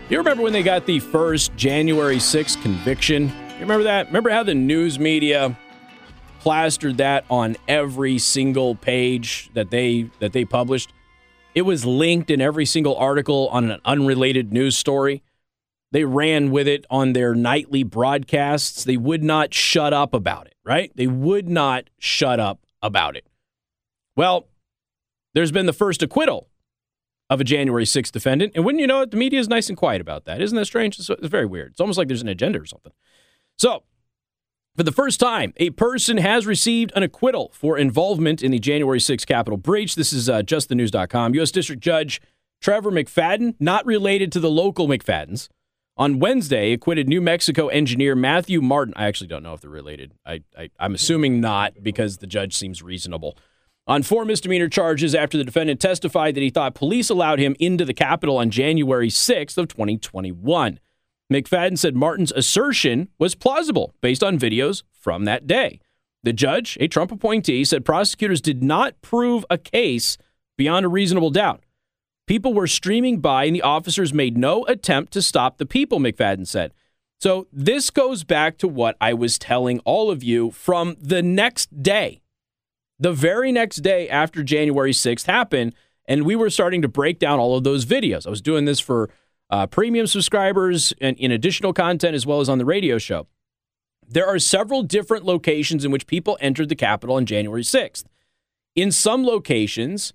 You 0.08 0.18
remember 0.18 0.44
when 0.44 0.52
they 0.52 0.62
got 0.62 0.86
the 0.86 1.00
first 1.00 1.56
January 1.56 2.18
6th 2.18 2.62
conviction? 2.62 3.28
You 3.28 3.60
remember 3.60 3.82
that? 3.84 4.06
Remember 4.06 4.30
how 4.30 4.44
the 4.44 4.54
news 4.54 5.00
media 5.00 5.58
plastered 6.38 6.98
that 6.98 7.24
on 7.28 7.56
every 7.66 8.18
single 8.18 8.76
page 8.76 9.50
that 9.54 9.70
they 9.70 10.08
that 10.20 10.32
they 10.32 10.44
published? 10.44 10.92
It 11.56 11.62
was 11.62 11.84
linked 11.84 12.30
in 12.30 12.40
every 12.40 12.66
single 12.66 12.94
article 12.96 13.48
on 13.48 13.68
an 13.68 13.80
unrelated 13.84 14.52
news 14.52 14.76
story. 14.76 15.24
They 15.92 16.04
ran 16.04 16.50
with 16.50 16.66
it 16.68 16.84
on 16.90 17.12
their 17.12 17.34
nightly 17.34 17.82
broadcasts. 17.82 18.84
They 18.84 18.96
would 18.96 19.22
not 19.22 19.54
shut 19.54 19.92
up 19.92 20.14
about 20.14 20.46
it, 20.46 20.54
right? 20.64 20.90
They 20.94 21.06
would 21.06 21.48
not 21.48 21.88
shut 21.98 22.40
up 22.40 22.60
about 22.82 23.16
it. 23.16 23.26
Well, 24.16 24.48
there's 25.34 25.52
been 25.52 25.66
the 25.66 25.72
first 25.72 26.02
acquittal 26.02 26.48
of 27.28 27.40
a 27.40 27.44
January 27.44 27.84
6th 27.84 28.12
defendant. 28.12 28.52
And 28.54 28.64
wouldn't 28.64 28.80
you 28.80 28.86
know 28.86 29.02
it, 29.02 29.10
the 29.10 29.16
media 29.16 29.40
is 29.40 29.48
nice 29.48 29.68
and 29.68 29.76
quiet 29.76 30.00
about 30.00 30.24
that. 30.24 30.40
Isn't 30.40 30.56
that 30.56 30.66
strange? 30.66 30.98
It's, 30.98 31.10
it's 31.10 31.26
very 31.26 31.46
weird. 31.46 31.72
It's 31.72 31.80
almost 31.80 31.98
like 31.98 32.08
there's 32.08 32.22
an 32.22 32.28
agenda 32.28 32.60
or 32.60 32.66
something. 32.66 32.92
So, 33.58 33.82
for 34.76 34.82
the 34.82 34.92
first 34.92 35.18
time, 35.18 35.54
a 35.56 35.70
person 35.70 36.18
has 36.18 36.46
received 36.46 36.92
an 36.94 37.02
acquittal 37.02 37.50
for 37.54 37.78
involvement 37.78 38.42
in 38.42 38.50
the 38.52 38.58
January 38.58 38.98
6th 38.98 39.26
Capitol 39.26 39.56
breach. 39.56 39.94
This 39.94 40.12
is 40.12 40.28
uh, 40.28 40.42
justthenews.com. 40.42 41.34
U.S. 41.34 41.50
District 41.50 41.82
Judge 41.82 42.20
Trevor 42.60 42.90
McFadden, 42.90 43.54
not 43.58 43.86
related 43.86 44.32
to 44.32 44.40
the 44.40 44.50
local 44.50 44.86
McFaddens, 44.86 45.48
on 45.96 46.18
Wednesday 46.18 46.72
acquitted 46.72 47.08
New 47.08 47.20
Mexico 47.20 47.68
engineer 47.68 48.14
Matthew 48.14 48.60
Martin. 48.60 48.94
I 48.96 49.06
actually 49.06 49.28
don't 49.28 49.42
know 49.42 49.54
if 49.54 49.60
they're 49.60 49.70
related. 49.70 50.12
I, 50.24 50.42
I, 50.56 50.70
I'm 50.78 50.94
assuming 50.94 51.40
not 51.40 51.82
because 51.82 52.18
the 52.18 52.26
judge 52.26 52.54
seems 52.54 52.82
reasonable 52.82 53.36
on 53.86 54.02
four 54.02 54.24
misdemeanor 54.24 54.68
charges 54.68 55.14
after 55.14 55.38
the 55.38 55.44
defendant 55.44 55.80
testified 55.80 56.34
that 56.34 56.40
he 56.40 56.50
thought 56.50 56.74
police 56.74 57.08
allowed 57.08 57.38
him 57.38 57.54
into 57.58 57.84
the 57.84 57.94
Capitol 57.94 58.38
on 58.38 58.50
January 58.50 59.08
6th 59.08 59.56
of 59.56 59.68
2021. 59.68 60.80
McFadden 61.32 61.78
said 61.78 61.96
Martin's 61.96 62.32
assertion 62.32 63.08
was 63.18 63.34
plausible 63.34 63.94
based 64.00 64.22
on 64.22 64.38
videos 64.38 64.82
from 64.92 65.24
that 65.24 65.46
day. 65.46 65.80
The 66.22 66.32
judge, 66.32 66.76
a 66.80 66.88
Trump 66.88 67.12
appointee, 67.12 67.64
said 67.64 67.84
prosecutors 67.84 68.40
did 68.40 68.62
not 68.62 69.00
prove 69.02 69.44
a 69.48 69.58
case 69.58 70.18
beyond 70.56 70.84
a 70.84 70.88
reasonable 70.88 71.30
doubt. 71.30 71.62
People 72.26 72.54
were 72.54 72.66
streaming 72.66 73.20
by 73.20 73.44
and 73.44 73.54
the 73.54 73.62
officers 73.62 74.12
made 74.12 74.36
no 74.36 74.64
attempt 74.66 75.12
to 75.12 75.22
stop 75.22 75.58
the 75.58 75.66
people, 75.66 75.98
McFadden 75.98 76.46
said. 76.46 76.72
So 77.20 77.46
this 77.52 77.90
goes 77.90 78.24
back 78.24 78.58
to 78.58 78.68
what 78.68 78.96
I 79.00 79.14
was 79.14 79.38
telling 79.38 79.78
all 79.80 80.10
of 80.10 80.22
you 80.22 80.50
from 80.50 80.96
the 81.00 81.22
next 81.22 81.82
day 81.82 82.20
the 82.98 83.12
very 83.12 83.52
next 83.52 83.76
day 83.76 84.08
after 84.08 84.42
January 84.42 84.92
6th 84.92 85.26
happened, 85.26 85.74
and 86.06 86.24
we 86.24 86.36
were 86.36 86.50
starting 86.50 86.82
to 86.82 86.88
break 86.88 87.18
down 87.18 87.38
all 87.38 87.56
of 87.56 87.64
those 87.64 87.84
videos. 87.84 88.26
I 88.26 88.30
was 88.30 88.40
doing 88.40 88.64
this 88.64 88.80
for 88.80 89.10
uh, 89.50 89.66
premium 89.66 90.06
subscribers 90.06 90.92
and 91.00 91.16
in 91.18 91.30
additional 91.30 91.72
content 91.72 92.14
as 92.14 92.26
well 92.26 92.40
as 92.40 92.48
on 92.48 92.58
the 92.58 92.64
radio 92.64 92.98
show. 92.98 93.26
There 94.08 94.26
are 94.26 94.38
several 94.38 94.82
different 94.82 95.24
locations 95.24 95.84
in 95.84 95.90
which 95.90 96.06
people 96.06 96.38
entered 96.40 96.68
the 96.68 96.76
Capitol 96.76 97.16
on 97.16 97.26
January 97.26 97.62
6th. 97.62 98.04
In 98.74 98.92
some 98.92 99.24
locations, 99.24 100.12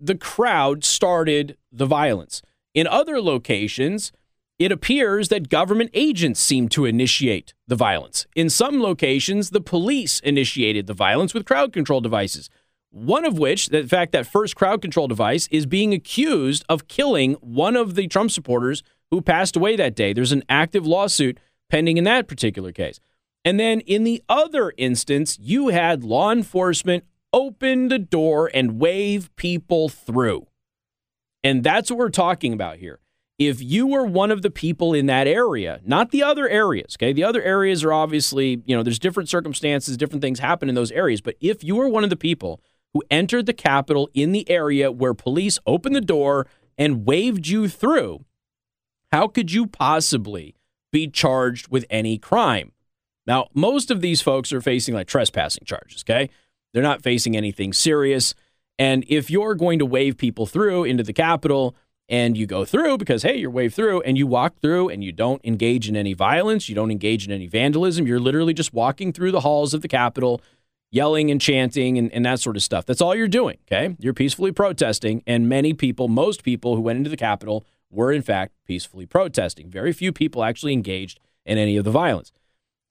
the 0.00 0.14
crowd 0.16 0.84
started 0.84 1.56
the 1.72 1.86
violence. 1.86 2.42
In 2.74 2.86
other 2.86 3.20
locations, 3.20 4.12
it 4.58 4.72
appears 4.72 5.28
that 5.28 5.48
government 5.48 5.90
agents 5.94 6.40
seem 6.40 6.68
to 6.70 6.84
initiate 6.84 7.54
the 7.66 7.76
violence. 7.76 8.26
In 8.34 8.50
some 8.50 8.82
locations, 8.82 9.50
the 9.50 9.60
police 9.60 10.20
initiated 10.20 10.86
the 10.86 10.94
violence 10.94 11.32
with 11.32 11.46
crowd 11.46 11.72
control 11.72 12.00
devices. 12.00 12.50
One 12.90 13.24
of 13.24 13.38
which, 13.38 13.68
in 13.68 13.86
fact, 13.86 14.12
that 14.12 14.26
first 14.26 14.56
crowd 14.56 14.82
control 14.82 15.06
device 15.08 15.46
is 15.50 15.66
being 15.66 15.92
accused 15.92 16.64
of 16.68 16.88
killing 16.88 17.34
one 17.34 17.76
of 17.76 17.94
the 17.94 18.08
Trump 18.08 18.30
supporters 18.30 18.82
who 19.10 19.20
passed 19.20 19.56
away 19.56 19.76
that 19.76 19.94
day. 19.94 20.12
There's 20.12 20.32
an 20.32 20.42
active 20.48 20.86
lawsuit 20.86 21.38
pending 21.70 21.96
in 21.96 22.04
that 22.04 22.26
particular 22.28 22.72
case. 22.72 22.98
And 23.44 23.60
then 23.60 23.80
in 23.80 24.04
the 24.04 24.22
other 24.28 24.72
instance, 24.76 25.38
you 25.40 25.68
had 25.68 26.02
law 26.02 26.32
enforcement 26.32 27.04
open 27.32 27.88
the 27.88 27.98
door 27.98 28.50
and 28.52 28.80
wave 28.80 29.34
people 29.36 29.88
through. 29.88 30.46
And 31.44 31.62
that's 31.62 31.90
what 31.90 31.98
we're 31.98 32.10
talking 32.10 32.52
about 32.52 32.78
here 32.78 33.00
if 33.38 33.62
you 33.62 33.86
were 33.86 34.04
one 34.04 34.32
of 34.32 34.42
the 34.42 34.50
people 34.50 34.92
in 34.92 35.06
that 35.06 35.28
area, 35.28 35.80
not 35.84 36.10
the 36.10 36.22
other 36.22 36.48
areas, 36.48 36.96
okay? 36.96 37.12
The 37.12 37.22
other 37.22 37.40
areas 37.40 37.84
are 37.84 37.92
obviously, 37.92 38.62
you 38.66 38.76
know, 38.76 38.82
there's 38.82 38.98
different 38.98 39.28
circumstances, 39.28 39.96
different 39.96 40.22
things 40.22 40.40
happen 40.40 40.68
in 40.68 40.74
those 40.74 40.90
areas. 40.90 41.20
But 41.20 41.36
if 41.40 41.62
you 41.62 41.76
were 41.76 41.88
one 41.88 42.02
of 42.02 42.10
the 42.10 42.16
people 42.16 42.60
who 42.92 43.02
entered 43.10 43.46
the 43.46 43.52
Capitol 43.52 44.10
in 44.12 44.32
the 44.32 44.48
area 44.50 44.90
where 44.90 45.14
police 45.14 45.58
opened 45.66 45.94
the 45.94 46.00
door 46.00 46.48
and 46.76 47.06
waved 47.06 47.46
you 47.46 47.68
through, 47.68 48.24
how 49.12 49.28
could 49.28 49.52
you 49.52 49.68
possibly 49.68 50.56
be 50.90 51.06
charged 51.06 51.68
with 51.68 51.84
any 51.90 52.18
crime? 52.18 52.72
Now, 53.24 53.48
most 53.54 53.90
of 53.92 54.00
these 54.00 54.20
folks 54.20 54.52
are 54.52 54.60
facing 54.60 54.94
like 54.94 55.06
trespassing 55.06 55.64
charges, 55.64 56.02
okay? 56.04 56.28
They're 56.72 56.82
not 56.82 57.02
facing 57.02 57.36
anything 57.36 57.72
serious. 57.72 58.34
And 58.78 59.04
if 59.08 59.30
you're 59.30 59.54
going 59.54 59.78
to 59.78 59.86
wave 59.86 60.16
people 60.16 60.46
through 60.46 60.84
into 60.84 61.02
the 61.02 61.12
Capitol, 61.12 61.74
and 62.10 62.38
you 62.38 62.46
go 62.46 62.64
through 62.64 62.96
because 62.96 63.22
hey 63.22 63.36
you're 63.36 63.50
wave 63.50 63.74
through 63.74 64.00
and 64.00 64.16
you 64.16 64.26
walk 64.26 64.58
through 64.62 64.88
and 64.88 65.04
you 65.04 65.12
don't 65.12 65.44
engage 65.44 65.90
in 65.90 65.94
any 65.94 66.14
violence 66.14 66.66
you 66.66 66.74
don't 66.74 66.90
engage 66.90 67.26
in 67.26 67.30
any 67.30 67.46
vandalism 67.46 68.06
you're 68.06 68.18
literally 68.18 68.54
just 68.54 68.72
walking 68.72 69.12
through 69.12 69.30
the 69.30 69.40
halls 69.40 69.74
of 69.74 69.82
the 69.82 69.88
capitol 69.88 70.40
yelling 70.90 71.30
and 71.30 71.40
chanting 71.40 71.98
and, 71.98 72.12
and 72.12 72.24
that 72.24 72.40
sort 72.40 72.56
of 72.56 72.62
stuff. 72.62 72.86
That's 72.86 73.00
all 73.00 73.14
you're 73.14 73.28
doing 73.28 73.58
okay? 73.70 73.96
You're 73.98 74.14
peacefully 74.14 74.52
protesting. 74.52 75.22
And 75.26 75.48
many 75.48 75.74
people 75.74 76.08
most 76.08 76.42
people 76.42 76.76
who 76.76 76.80
went 76.80 76.98
into 76.98 77.10
the 77.10 77.16
capitol 77.16 77.64
were 77.90 78.12
in 78.12 78.22
fact 78.22 78.52
peacefully 78.66 79.06
protesting. 79.06 79.70
Very 79.70 79.92
few 79.92 80.12
people 80.12 80.44
actually 80.44 80.72
engaged 80.72 81.20
in 81.44 81.58
any 81.58 81.76
of 81.76 81.84
the 81.84 81.90
violence. 81.90 82.32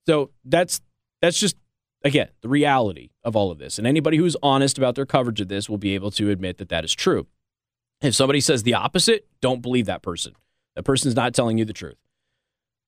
So 0.05 0.31
that's 0.43 0.81
that's 1.21 1.39
just 1.39 1.57
again 2.07 2.29
the 2.41 2.49
reality 2.49 3.09
of 3.23 3.35
all 3.35 3.51
of 3.51 3.59
this 3.59 3.77
and 3.77 3.85
anybody 3.85 4.17
who's 4.17 4.35
honest 4.41 4.77
about 4.77 4.95
their 4.95 5.05
coverage 5.05 5.41
of 5.41 5.47
this 5.47 5.69
will 5.69 5.77
be 5.77 5.93
able 5.93 6.11
to 6.11 6.29
admit 6.29 6.57
that 6.57 6.69
that 6.69 6.83
is 6.83 6.93
true 6.93 7.27
if 8.01 8.13
somebody 8.13 8.41
says 8.41 8.63
the 8.63 8.75
opposite, 8.75 9.27
don't 9.41 9.61
believe 9.61 9.85
that 9.87 10.01
person. 10.01 10.33
That 10.75 10.83
person's 10.83 11.15
not 11.15 11.33
telling 11.33 11.57
you 11.57 11.65
the 11.65 11.73
truth. 11.73 11.97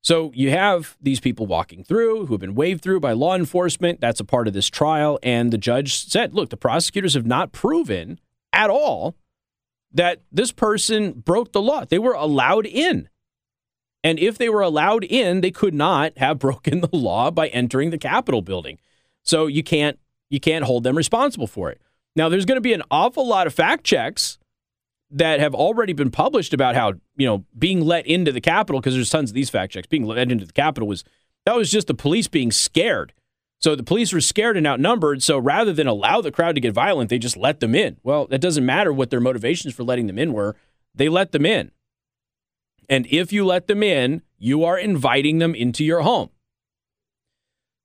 So 0.02 0.32
you 0.34 0.52
have 0.52 0.96
these 1.02 1.20
people 1.20 1.46
walking 1.46 1.84
through 1.84 2.28
who 2.28 2.34
have 2.34 2.42
been 2.42 2.56
waved 2.56 2.82
through 2.82 3.02
by 3.02 3.12
law 3.12 3.36
enforcement. 3.36 4.00
That's 4.00 4.20
a 4.20 4.26
part 4.26 4.48
of 4.48 4.54
this 4.54 4.70
trial. 4.70 5.20
And 5.24 5.52
the 5.52 5.58
judge 5.58 5.96
said, 5.96 6.34
look, 6.34 6.50
the 6.50 6.58
prosecutors 6.58 7.16
have 7.16 7.26
not 7.26 7.52
proven 7.52 8.20
at 8.54 8.70
all 8.70 9.16
that 9.92 10.22
this 10.32 10.52
person 10.52 11.14
broke 11.14 11.52
the 11.52 11.62
law. 11.62 11.84
They 11.84 12.00
were 12.00 12.14
allowed 12.14 12.66
in. 12.66 13.10
And 14.02 14.20
if 14.20 14.38
they 14.38 14.48
were 14.48 14.62
allowed 14.62 15.04
in, 15.04 15.42
they 15.42 15.52
could 15.52 15.74
not 15.74 16.18
have 16.18 16.40
broken 16.40 16.82
the 16.82 16.96
law 16.96 17.30
by 17.32 17.48
entering 17.48 17.90
the 17.90 17.98
Capitol 17.98 18.42
building. 18.42 18.78
So 19.30 19.46
you 19.46 19.62
can't 19.62 20.00
you 20.32 20.40
can't 20.40 20.66
hold 20.66 20.84
them 20.84 20.98
responsible 20.98 21.46
for 21.46 21.70
it. 21.70 21.80
Now 22.16 22.30
there's 22.30 22.46
going 22.46 22.58
to 22.58 22.62
be 22.62 22.74
an 22.74 22.82
awful 22.90 23.28
lot 23.28 23.46
of 23.46 23.54
fact 23.54 23.84
checks 23.84 24.40
that 25.12 25.40
have 25.40 25.54
already 25.54 25.94
been 25.94 26.10
published 26.10 26.52
about 26.52 26.74
how 26.76 26.94
you 27.16 27.28
know 27.28 27.46
being 27.58 27.82
let 27.82 28.08
into 28.08 28.32
the 28.32 28.42
Capitol 28.42 28.82
because 28.82 28.96
there's 28.96 29.10
tons 29.10 29.30
of 29.30 29.36
these 29.36 29.52
fact 29.52 29.74
checks 29.74 29.88
being 29.88 30.06
let 30.06 30.32
into 30.32 30.46
the 30.46 30.54
Capitol 30.54 30.88
was 30.88 31.04
that 31.46 31.56
was 31.56 31.72
just 31.72 31.86
the 31.86 31.94
police 31.94 32.28
being 32.28 32.52
scared. 32.52 33.14
So 33.60 33.76
the 33.76 33.84
police 33.84 34.12
were 34.12 34.22
scared 34.22 34.58
and 34.58 34.66
outnumbered. 34.66 35.22
So 35.22 35.38
rather 35.38 35.74
than 35.74 35.86
allow 35.86 36.22
the 36.22 36.32
crowd 36.32 36.56
to 36.56 36.62
get 36.62 36.74
violent, 36.74 37.10
they 37.10 37.20
just 37.20 37.38
let 37.38 37.60
them 37.60 37.76
in. 37.76 37.98
Well, 38.04 38.28
it 38.32 38.42
doesn't 38.42 38.66
matter 38.66 38.92
what 38.92 39.10
their 39.10 39.20
motivations 39.20 39.76
for 39.76 39.84
letting 39.84 40.08
them 40.08 40.18
in 40.18 40.34
were. 40.34 40.56
They 40.96 41.10
let 41.10 41.34
them 41.34 41.46
in. 41.46 41.72
And 42.88 43.06
if 43.08 43.32
you 43.32 43.46
let 43.46 43.68
them 43.68 43.84
in, 43.84 44.24
you 44.38 44.64
are 44.64 44.78
inviting 44.80 45.38
them 45.38 45.54
into 45.54 45.84
your 45.84 46.02
home. 46.02 46.30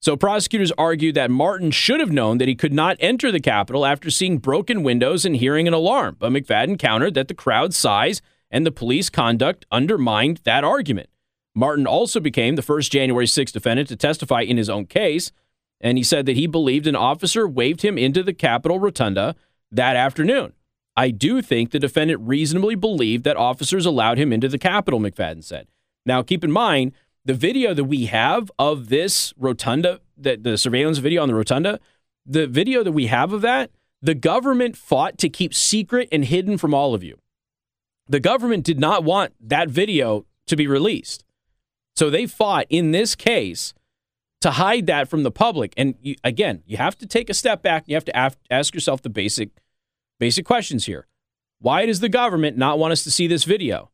So 0.05 0.19
prosecutors 0.19 0.71
argued 0.77 1.15
that 1.15 1.31
Martin 1.31 1.71
should 1.71 1.99
have 1.99 2.13
known 2.13 2.37
that 2.37 2.47
he 2.47 2.55
could 2.55 2.75
not 2.75 2.99
enter 3.01 3.33
the 3.33 3.41
Capitol 3.41 3.87
after 3.87 4.11
seeing 4.11 4.37
broken 4.37 4.83
windows 4.83 5.25
and 5.25 5.35
hearing 5.35 5.67
an 5.67 5.73
alarm. 5.73 6.19
But 6.19 6.31
McFadden 6.31 6.79
countered 6.79 7.15
that 7.15 7.29
the 7.29 7.33
crowd 7.33 7.73
size 7.73 8.21
and 8.51 8.67
the 8.67 8.71
police 8.71 9.09
conduct 9.09 9.65
undermined 9.73 10.43
that 10.45 10.63
argument. 10.63 11.09
Martin 11.55 11.87
also 11.87 12.21
became 12.21 12.55
the 12.55 12.61
first 12.61 12.93
January 12.93 13.27
6 13.27 13.51
defendant 13.51 13.89
to 13.89 13.97
testify 13.97 14.43
in 14.43 14.59
his 14.59 14.69
own 14.69 14.85
case, 14.85 15.33
and 15.81 15.97
he 15.97 16.05
said 16.05 16.27
that 16.27 16.37
he 16.37 16.47
believed 16.47 16.87
an 16.87 16.97
officer 16.97 17.49
waved 17.49 17.81
him 17.81 17.97
into 17.97 18.23
the 18.23 18.35
Capitol 18.35 18.79
rotunda 18.79 19.35
that 19.73 19.97
afternoon. 19.97 20.53
I 20.99 21.13
do 21.13 21.41
think 21.41 21.71
the 21.71 21.79
defendant 21.79 22.21
reasonably 22.21 22.75
believed 22.75 23.25
that 23.25 23.39
officers 23.39 23.87
allowed 23.87 24.19
him 24.19 24.35
into 24.35 24.49
the 24.49 24.59
Capitol, 24.59 25.01
McFadden 25.01 25.43
said. 25.43 25.67
Now, 26.05 26.23
keep 26.23 26.45
in 26.45 26.53
mind, 26.53 26.93
the 27.25 27.35
video 27.35 27.75
that 27.75 27.85
we 27.85 28.07
have 28.07 28.51
of 28.59 28.89
this 28.89 29.33
rotunda, 29.37 30.01
the, 30.17 30.37
the 30.37 30.59
surveillance 30.59 30.99
video 30.99 31.23
on 31.23 31.29
the 31.29 31.35
rotunda, 31.35 31.81
the 32.27 32.47
video 32.47 32.83
that 32.83 32.93
we 32.93 33.07
have 33.07 33.33
of 33.33 33.41
that, 33.43 33.71
the 34.03 34.15
government 34.15 34.77
fought 34.77 35.19
to 35.19 35.29
keep 35.29 35.55
secret 35.55 36.09
and 36.13 36.27
hidden 36.27 36.59
from 36.59 36.75
all 36.75 36.95
of 36.95 37.03
you. 37.03 37.19
The 38.07 38.21
government 38.21 38.65
did 38.65 38.79
not 38.79 39.03
want 39.03 39.33
that 39.41 39.71
video 39.71 40.27
to 40.47 40.57
be 40.57 40.67
released. 40.67 41.25
So 41.97 42.11
they 42.11 42.27
fought 42.27 42.67
in 42.69 42.91
this 42.91 43.15
case 43.15 43.73
to 44.43 44.53
hide 44.53 44.87
that 44.87 45.09
from 45.09 45.23
the 45.23 45.31
public. 45.31 45.73
And 45.77 45.95
you, 46.03 46.17
again, 46.23 46.63
you 46.67 46.77
have 46.77 46.99
to 46.99 47.07
take 47.07 47.31
a 47.31 47.35
step 47.35 47.63
back. 47.63 47.85
and 47.85 47.89
You 47.89 47.97
have 47.97 48.05
to 48.05 48.33
ask 48.51 48.75
yourself 48.75 49.01
the 49.01 49.09
basic 49.09 49.51
basic 50.21 50.45
questions 50.45 50.85
here. 50.85 51.07
Why 51.61 51.87
does 51.87 52.01
the 52.01 52.11
government 52.11 52.59
not 52.59 52.79
want 52.79 52.93
us 52.93 53.05
to 53.05 53.11
see 53.11 53.27
this 53.27 53.45
video? 53.45 53.91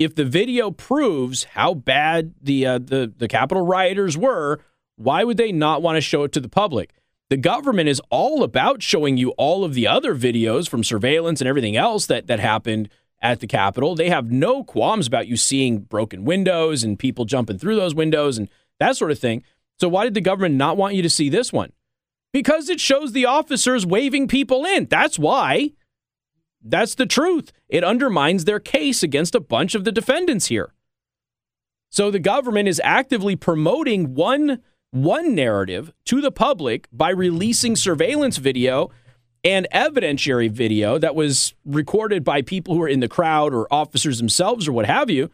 If 0.00 0.14
the 0.14 0.24
video 0.24 0.70
proves 0.70 1.44
how 1.44 1.74
bad 1.74 2.34
the 2.42 2.66
uh, 2.66 2.78
the 2.78 3.12
the 3.16 3.28
Capitol 3.28 3.64
rioters 3.64 4.16
were, 4.16 4.58
why 4.96 5.22
would 5.22 5.36
they 5.36 5.52
not 5.52 5.82
want 5.82 5.96
to 5.96 6.00
show 6.00 6.24
it 6.24 6.32
to 6.32 6.40
the 6.40 6.48
public? 6.48 6.94
The 7.28 7.36
government 7.36 7.88
is 7.88 8.00
all 8.10 8.42
about 8.42 8.82
showing 8.82 9.18
you 9.18 9.30
all 9.32 9.62
of 9.62 9.74
the 9.74 9.86
other 9.86 10.16
videos 10.16 10.68
from 10.68 10.82
surveillance 10.82 11.40
and 11.40 11.46
everything 11.46 11.76
else 11.76 12.06
that 12.06 12.26
that 12.26 12.40
happened 12.40 12.88
at 13.22 13.40
the 13.40 13.46
Capitol. 13.46 13.94
They 13.94 14.08
have 14.08 14.32
no 14.32 14.64
qualms 14.64 15.06
about 15.06 15.28
you 15.28 15.36
seeing 15.36 15.80
broken 15.80 16.24
windows 16.24 16.82
and 16.82 16.98
people 16.98 17.26
jumping 17.26 17.58
through 17.58 17.76
those 17.76 17.94
windows 17.94 18.38
and 18.38 18.48
that 18.80 18.96
sort 18.96 19.10
of 19.10 19.18
thing. 19.18 19.44
So 19.78 19.88
why 19.88 20.04
did 20.04 20.14
the 20.14 20.22
government 20.22 20.54
not 20.54 20.78
want 20.78 20.94
you 20.94 21.02
to 21.02 21.10
see 21.10 21.28
this 21.28 21.52
one? 21.52 21.72
Because 22.32 22.70
it 22.70 22.80
shows 22.80 23.12
the 23.12 23.26
officers 23.26 23.84
waving 23.84 24.28
people 24.28 24.64
in. 24.64 24.86
That's 24.86 25.18
why. 25.18 25.72
That's 26.62 26.94
the 26.94 27.06
truth. 27.06 27.52
It 27.68 27.84
undermines 27.84 28.44
their 28.44 28.60
case 28.60 29.02
against 29.02 29.34
a 29.34 29.40
bunch 29.40 29.74
of 29.74 29.84
the 29.84 29.92
defendants 29.92 30.46
here. 30.46 30.72
So 31.90 32.10
the 32.10 32.18
government 32.18 32.68
is 32.68 32.80
actively 32.84 33.36
promoting 33.36 34.14
one 34.14 34.62
one 34.92 35.36
narrative 35.36 35.92
to 36.04 36.20
the 36.20 36.32
public 36.32 36.88
by 36.92 37.10
releasing 37.10 37.76
surveillance 37.76 38.38
video 38.38 38.90
and 39.44 39.68
evidentiary 39.72 40.50
video 40.50 40.98
that 40.98 41.14
was 41.14 41.54
recorded 41.64 42.24
by 42.24 42.42
people 42.42 42.74
who 42.74 42.82
are 42.82 42.88
in 42.88 43.00
the 43.00 43.08
crowd 43.08 43.54
or 43.54 43.72
officers 43.72 44.18
themselves 44.18 44.66
or 44.66 44.72
what 44.72 44.86
have 44.86 45.08
you. 45.08 45.30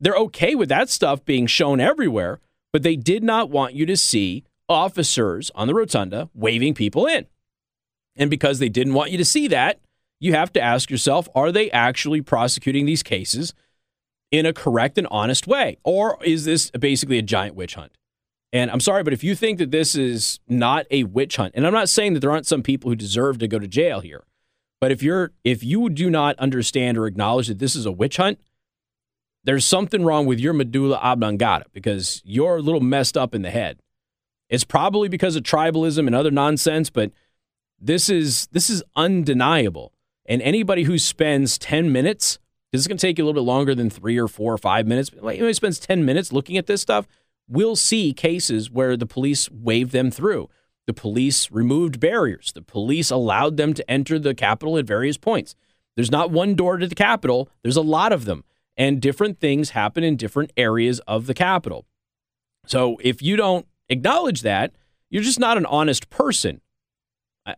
They're 0.00 0.14
okay 0.14 0.54
with 0.54 0.68
that 0.70 0.88
stuff 0.88 1.24
being 1.24 1.46
shown 1.46 1.78
everywhere, 1.78 2.40
but 2.72 2.82
they 2.82 2.96
did 2.96 3.22
not 3.22 3.50
want 3.50 3.74
you 3.74 3.86
to 3.86 3.96
see 3.96 4.44
officers 4.68 5.50
on 5.54 5.68
the 5.68 5.74
rotunda 5.74 6.28
waving 6.34 6.74
people 6.74 7.06
in. 7.06 7.26
And 8.16 8.30
because 8.30 8.58
they 8.58 8.68
didn't 8.68 8.94
want 8.94 9.10
you 9.10 9.18
to 9.18 9.24
see 9.24 9.46
that, 9.48 9.78
you 10.18 10.32
have 10.32 10.52
to 10.54 10.60
ask 10.60 10.90
yourself 10.90 11.28
are 11.34 11.52
they 11.52 11.70
actually 11.70 12.22
prosecuting 12.22 12.86
these 12.86 13.02
cases 13.02 13.54
in 14.30 14.46
a 14.46 14.52
correct 14.52 14.98
and 14.98 15.06
honest 15.10 15.46
way? 15.46 15.78
Or 15.84 16.18
is 16.24 16.44
this 16.44 16.70
basically 16.70 17.18
a 17.18 17.22
giant 17.22 17.54
witch 17.54 17.74
hunt? 17.74 17.92
And 18.52 18.70
I'm 18.70 18.80
sorry, 18.80 19.02
but 19.02 19.12
if 19.12 19.22
you 19.22 19.34
think 19.34 19.58
that 19.58 19.70
this 19.70 19.94
is 19.94 20.40
not 20.48 20.86
a 20.90 21.04
witch 21.04 21.36
hunt, 21.36 21.54
and 21.54 21.66
I'm 21.66 21.72
not 21.72 21.88
saying 21.88 22.14
that 22.14 22.20
there 22.20 22.30
aren't 22.30 22.46
some 22.46 22.62
people 22.62 22.90
who 22.90 22.96
deserve 22.96 23.38
to 23.38 23.48
go 23.48 23.58
to 23.58 23.68
jail 23.68 24.00
here, 24.00 24.24
but 24.80 24.90
if 24.90 25.02
you're 25.02 25.32
if 25.44 25.64
you 25.64 25.88
do 25.90 26.10
not 26.10 26.38
understand 26.38 26.96
or 26.96 27.06
acknowledge 27.06 27.48
that 27.48 27.58
this 27.58 27.74
is 27.74 27.86
a 27.86 27.92
witch 27.92 28.18
hunt, 28.18 28.38
there's 29.44 29.64
something 29.64 30.04
wrong 30.04 30.26
with 30.26 30.40
your 30.40 30.52
medulla 30.52 30.98
oblongata 31.02 31.66
because 31.72 32.22
you're 32.24 32.56
a 32.56 32.62
little 32.62 32.80
messed 32.80 33.16
up 33.16 33.34
in 33.34 33.42
the 33.42 33.50
head. 33.50 33.78
It's 34.48 34.64
probably 34.64 35.08
because 35.08 35.36
of 35.36 35.42
tribalism 35.42 36.06
and 36.06 36.14
other 36.14 36.30
nonsense, 36.30 36.90
but 36.90 37.10
this 37.80 38.08
is 38.08 38.48
this 38.52 38.70
is 38.70 38.82
undeniable. 38.94 39.92
And 40.28 40.42
anybody 40.42 40.84
who 40.84 40.98
spends 40.98 41.58
10 41.58 41.92
minutes, 41.92 42.38
this 42.72 42.80
is 42.80 42.88
going 42.88 42.98
to 42.98 43.06
take 43.06 43.18
you 43.18 43.24
a 43.24 43.26
little 43.26 43.40
bit 43.40 43.46
longer 43.46 43.74
than 43.74 43.90
three 43.90 44.18
or 44.18 44.28
four 44.28 44.52
or 44.52 44.58
five 44.58 44.86
minutes. 44.86 45.10
Anybody 45.14 45.52
spends 45.52 45.78
10 45.78 46.04
minutes 46.04 46.32
looking 46.32 46.56
at 46.56 46.66
this 46.66 46.80
stuff 46.82 47.06
will 47.48 47.76
see 47.76 48.12
cases 48.12 48.70
where 48.70 48.96
the 48.96 49.06
police 49.06 49.50
waved 49.50 49.92
them 49.92 50.10
through. 50.10 50.48
The 50.86 50.94
police 50.94 51.50
removed 51.50 52.00
barriers. 52.00 52.52
The 52.52 52.62
police 52.62 53.10
allowed 53.10 53.56
them 53.56 53.74
to 53.74 53.90
enter 53.90 54.18
the 54.18 54.34
Capitol 54.34 54.78
at 54.78 54.84
various 54.84 55.16
points. 55.16 55.54
There's 55.96 56.10
not 56.10 56.30
one 56.30 56.54
door 56.54 56.76
to 56.76 56.86
the 56.86 56.94
Capitol, 56.94 57.48
there's 57.62 57.76
a 57.76 57.82
lot 57.82 58.12
of 58.12 58.24
them. 58.24 58.44
And 58.76 59.00
different 59.00 59.40
things 59.40 59.70
happen 59.70 60.04
in 60.04 60.16
different 60.16 60.52
areas 60.56 61.00
of 61.06 61.26
the 61.26 61.34
Capitol. 61.34 61.86
So 62.66 62.98
if 63.00 63.22
you 63.22 63.36
don't 63.36 63.66
acknowledge 63.88 64.42
that, 64.42 64.74
you're 65.08 65.22
just 65.22 65.40
not 65.40 65.56
an 65.56 65.66
honest 65.66 66.10
person. 66.10 66.60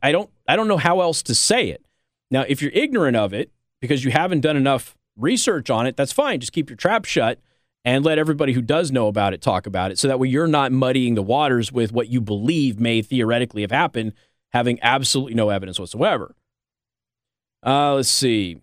I 0.03 0.13
don't 0.13 0.31
I 0.47 0.55
don't 0.55 0.69
know 0.69 0.77
how 0.77 1.01
else 1.01 1.23
to 1.25 1.35
say 1.35 1.71
it. 1.71 1.85
Now, 2.31 2.45
if 2.49 2.61
you're 2.61 2.73
ignorant 2.73 3.17
of 3.17 3.33
it 3.33 3.51
because 3.81 4.05
you 4.05 4.11
haven't 4.11 4.41
done 4.41 4.57
enough 4.57 4.97
research 5.17 5.71
on 5.71 5.87
it, 5.87 5.97
that's 5.97 6.13
fine. 6.13 6.41
Just 6.41 6.53
keep 6.53 6.71
your 6.71 6.77
trap 6.77 7.05
shut 7.05 7.41
and 7.85 8.05
let 8.05 8.19
everybody 8.19 8.53
who 8.53 8.63
does 8.63 8.91
know 8.91 9.07
about 9.07 9.33
it 9.33 9.41
talk 9.41 9.67
about 9.67 9.91
it 9.91 9.99
so 9.99 10.09
that 10.09 10.19
way 10.19 10.29
you're 10.29 10.47
not 10.47 10.73
muddying 10.73 11.15
the 11.15 11.23
waters 11.23 11.73
with 11.73 11.93
what 11.93 12.09
you 12.09 12.21
believe 12.21 12.79
may 12.79 13.01
theoretically 13.03 13.63
have 13.63 13.71
happened, 13.71 14.13
having 14.53 14.79
absolutely 14.83 15.35
no 15.35 15.49
evidence 15.49 15.79
whatsoever. 15.79 16.35
Uh, 17.65 17.95
let's 17.95 18.09
see. 18.09 18.59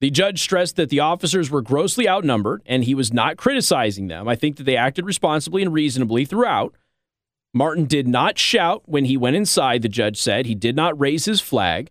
The 0.00 0.10
judge 0.10 0.40
stressed 0.40 0.76
that 0.76 0.90
the 0.90 1.00
officers 1.00 1.50
were 1.50 1.62
grossly 1.62 2.08
outnumbered 2.08 2.62
and 2.66 2.84
he 2.84 2.94
was 2.94 3.12
not 3.12 3.36
criticizing 3.36 4.08
them. 4.08 4.28
I 4.28 4.36
think 4.36 4.56
that 4.56 4.64
they 4.64 4.76
acted 4.76 5.06
responsibly 5.06 5.62
and 5.62 5.72
reasonably 5.72 6.24
throughout. 6.24 6.74
Martin 7.54 7.86
did 7.86 8.08
not 8.08 8.38
shout 8.38 8.82
when 8.86 9.04
he 9.04 9.16
went 9.16 9.36
inside, 9.36 9.82
the 9.82 9.88
judge 9.88 10.20
said. 10.20 10.46
He 10.46 10.54
did 10.54 10.74
not 10.76 10.98
raise 10.98 11.24
his 11.24 11.40
flag. 11.40 11.90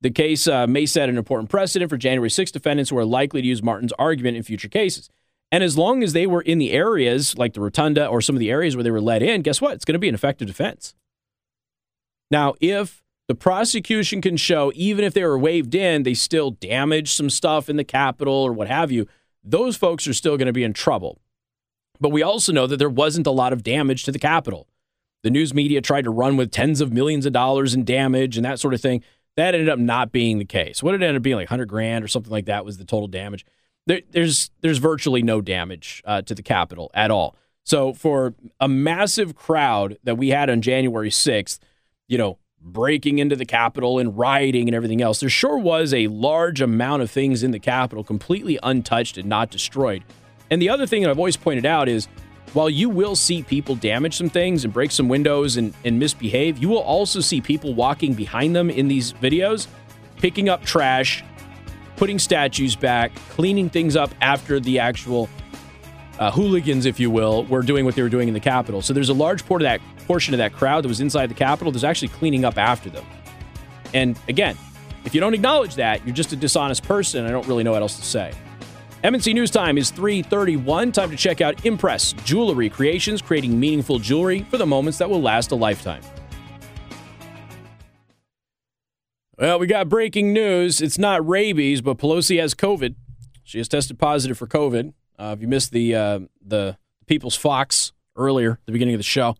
The 0.00 0.10
case 0.10 0.46
uh, 0.46 0.66
may 0.66 0.86
set 0.86 1.08
an 1.08 1.18
important 1.18 1.50
precedent 1.50 1.90
for 1.90 1.96
January 1.96 2.30
6 2.30 2.50
defendants 2.52 2.90
who 2.90 2.98
are 2.98 3.04
likely 3.04 3.42
to 3.42 3.48
use 3.48 3.62
Martin's 3.62 3.92
argument 3.98 4.36
in 4.36 4.42
future 4.42 4.68
cases. 4.68 5.10
And 5.50 5.64
as 5.64 5.78
long 5.78 6.02
as 6.02 6.12
they 6.12 6.26
were 6.26 6.42
in 6.42 6.58
the 6.58 6.72
areas 6.72 7.36
like 7.36 7.54
the 7.54 7.60
rotunda 7.60 8.06
or 8.06 8.20
some 8.20 8.36
of 8.36 8.40
the 8.40 8.50
areas 8.50 8.76
where 8.76 8.82
they 8.82 8.90
were 8.90 9.00
let 9.00 9.22
in, 9.22 9.42
guess 9.42 9.60
what? 9.60 9.72
It's 9.72 9.84
going 9.84 9.94
to 9.94 9.98
be 9.98 10.08
an 10.08 10.14
effective 10.14 10.46
defense. 10.46 10.94
Now, 12.30 12.54
if 12.60 13.02
the 13.28 13.34
prosecution 13.34 14.20
can 14.20 14.36
show, 14.36 14.70
even 14.74 15.04
if 15.04 15.14
they 15.14 15.24
were 15.24 15.38
waved 15.38 15.74
in, 15.74 16.02
they 16.02 16.14
still 16.14 16.50
damaged 16.50 17.14
some 17.14 17.30
stuff 17.30 17.68
in 17.68 17.76
the 17.76 17.84
Capitol 17.84 18.34
or 18.34 18.52
what 18.52 18.68
have 18.68 18.92
you, 18.92 19.06
those 19.42 19.76
folks 19.76 20.06
are 20.06 20.14
still 20.14 20.36
going 20.36 20.46
to 20.46 20.52
be 20.52 20.64
in 20.64 20.74
trouble. 20.74 21.18
But 22.00 22.10
we 22.10 22.22
also 22.22 22.52
know 22.52 22.66
that 22.66 22.76
there 22.76 22.88
wasn't 22.88 23.26
a 23.26 23.32
lot 23.32 23.52
of 23.52 23.62
damage 23.62 24.04
to 24.04 24.12
the 24.12 24.18
Capitol. 24.18 24.68
The 25.22 25.30
news 25.30 25.52
media 25.52 25.80
tried 25.80 26.04
to 26.04 26.10
run 26.10 26.36
with 26.36 26.52
tens 26.52 26.80
of 26.80 26.92
millions 26.92 27.26
of 27.26 27.32
dollars 27.32 27.74
in 27.74 27.84
damage 27.84 28.36
and 28.36 28.44
that 28.44 28.60
sort 28.60 28.74
of 28.74 28.80
thing. 28.80 29.02
That 29.38 29.54
ended 29.54 29.68
up 29.68 29.78
not 29.78 30.10
being 30.10 30.38
the 30.38 30.44
case. 30.44 30.82
What 30.82 30.96
it 30.96 31.02
ended 31.02 31.14
up 31.14 31.22
being 31.22 31.36
like 31.36 31.48
100 31.48 31.66
grand 31.66 32.04
or 32.04 32.08
something 32.08 32.32
like 32.32 32.46
that 32.46 32.64
was 32.64 32.76
the 32.76 32.84
total 32.84 33.06
damage. 33.06 33.46
There, 33.86 34.00
there's 34.10 34.50
there's 34.62 34.78
virtually 34.78 35.22
no 35.22 35.40
damage 35.40 36.02
uh, 36.04 36.22
to 36.22 36.34
the 36.34 36.42
Capitol 36.42 36.90
at 36.92 37.12
all. 37.12 37.36
So 37.62 37.92
for 37.92 38.34
a 38.58 38.66
massive 38.66 39.36
crowd 39.36 39.96
that 40.02 40.16
we 40.18 40.30
had 40.30 40.50
on 40.50 40.60
January 40.60 41.10
6th, 41.10 41.60
you 42.08 42.18
know, 42.18 42.38
breaking 42.60 43.20
into 43.20 43.36
the 43.36 43.44
Capitol 43.44 44.00
and 44.00 44.18
rioting 44.18 44.66
and 44.66 44.74
everything 44.74 45.00
else, 45.00 45.20
there 45.20 45.28
sure 45.28 45.56
was 45.56 45.94
a 45.94 46.08
large 46.08 46.60
amount 46.60 47.02
of 47.02 47.10
things 47.10 47.44
in 47.44 47.52
the 47.52 47.60
Capitol 47.60 48.02
completely 48.02 48.58
untouched 48.64 49.16
and 49.16 49.28
not 49.28 49.52
destroyed. 49.52 50.02
And 50.50 50.60
the 50.60 50.68
other 50.68 50.84
thing 50.84 51.02
that 51.02 51.10
I've 51.10 51.18
always 51.18 51.36
pointed 51.36 51.64
out 51.64 51.88
is 51.88 52.08
while 52.52 52.70
you 52.70 52.88
will 52.88 53.16
see 53.16 53.42
people 53.42 53.74
damage 53.74 54.16
some 54.16 54.30
things 54.30 54.64
and 54.64 54.72
break 54.72 54.90
some 54.90 55.08
windows 55.08 55.56
and, 55.56 55.74
and 55.84 55.98
misbehave, 55.98 56.58
you 56.58 56.68
will 56.68 56.82
also 56.82 57.20
see 57.20 57.40
people 57.40 57.74
walking 57.74 58.14
behind 58.14 58.56
them 58.56 58.70
in 58.70 58.88
these 58.88 59.12
videos, 59.12 59.66
picking 60.16 60.48
up 60.48 60.64
trash, 60.64 61.24
putting 61.96 62.18
statues 62.18 62.76
back, 62.76 63.14
cleaning 63.30 63.68
things 63.68 63.96
up 63.96 64.10
after 64.20 64.60
the 64.60 64.78
actual 64.78 65.28
uh, 66.18 66.30
hooligans, 66.30 66.86
if 66.86 66.98
you 66.98 67.10
will, 67.10 67.44
were 67.44 67.62
doing 67.62 67.84
what 67.84 67.94
they 67.94 68.02
were 68.02 68.08
doing 68.08 68.28
in 68.28 68.34
the 68.34 68.40
Capitol. 68.40 68.82
So 68.82 68.92
there's 68.92 69.08
a 69.08 69.14
large 69.14 69.46
part 69.46 69.62
of 69.62 69.64
that 69.64 69.80
portion 70.06 70.34
of 70.34 70.38
that 70.38 70.52
crowd 70.52 70.84
that 70.84 70.88
was 70.88 71.00
inside 71.00 71.28
the 71.28 71.34
Capitol. 71.34 71.70
that's 71.70 71.84
actually 71.84 72.08
cleaning 72.08 72.44
up 72.44 72.56
after 72.56 72.90
them. 72.90 73.04
And 73.94 74.18
again, 74.28 74.56
if 75.04 75.14
you 75.14 75.20
don't 75.20 75.34
acknowledge 75.34 75.76
that, 75.76 76.04
you're 76.06 76.14
just 76.14 76.32
a 76.32 76.36
dishonest 76.36 76.82
person. 76.82 77.24
I 77.24 77.30
don't 77.30 77.46
really 77.46 77.62
know 77.62 77.72
what 77.72 77.82
else 77.82 77.96
to 77.96 78.04
say. 78.04 78.32
MNC 79.04 79.32
News 79.32 79.52
Time 79.52 79.78
is 79.78 79.92
3:31. 79.92 80.90
Time 80.90 81.10
to 81.10 81.16
check 81.16 81.40
out 81.40 81.64
Impress 81.64 82.14
Jewelry 82.24 82.68
Creations, 82.68 83.22
creating 83.22 83.58
meaningful 83.58 84.00
jewelry 84.00 84.42
for 84.50 84.58
the 84.58 84.66
moments 84.66 84.98
that 84.98 85.08
will 85.08 85.22
last 85.22 85.52
a 85.52 85.54
lifetime. 85.54 86.02
Well, 89.38 89.60
we 89.60 89.68
got 89.68 89.88
breaking 89.88 90.32
news. 90.32 90.80
It's 90.82 90.98
not 90.98 91.26
rabies, 91.26 91.80
but 91.80 91.96
Pelosi 91.96 92.40
has 92.40 92.56
COVID. 92.56 92.96
She 93.44 93.58
has 93.58 93.68
tested 93.68 94.00
positive 94.00 94.36
for 94.36 94.48
COVID. 94.48 94.92
Uh, 95.16 95.32
if 95.36 95.40
you 95.40 95.46
missed 95.46 95.70
the 95.70 95.94
uh, 95.94 96.20
the 96.44 96.76
People's 97.06 97.36
Fox 97.36 97.92
earlier, 98.16 98.58
the 98.66 98.72
beginning 98.72 98.94
of 98.94 98.98
the 98.98 99.04
show, 99.04 99.36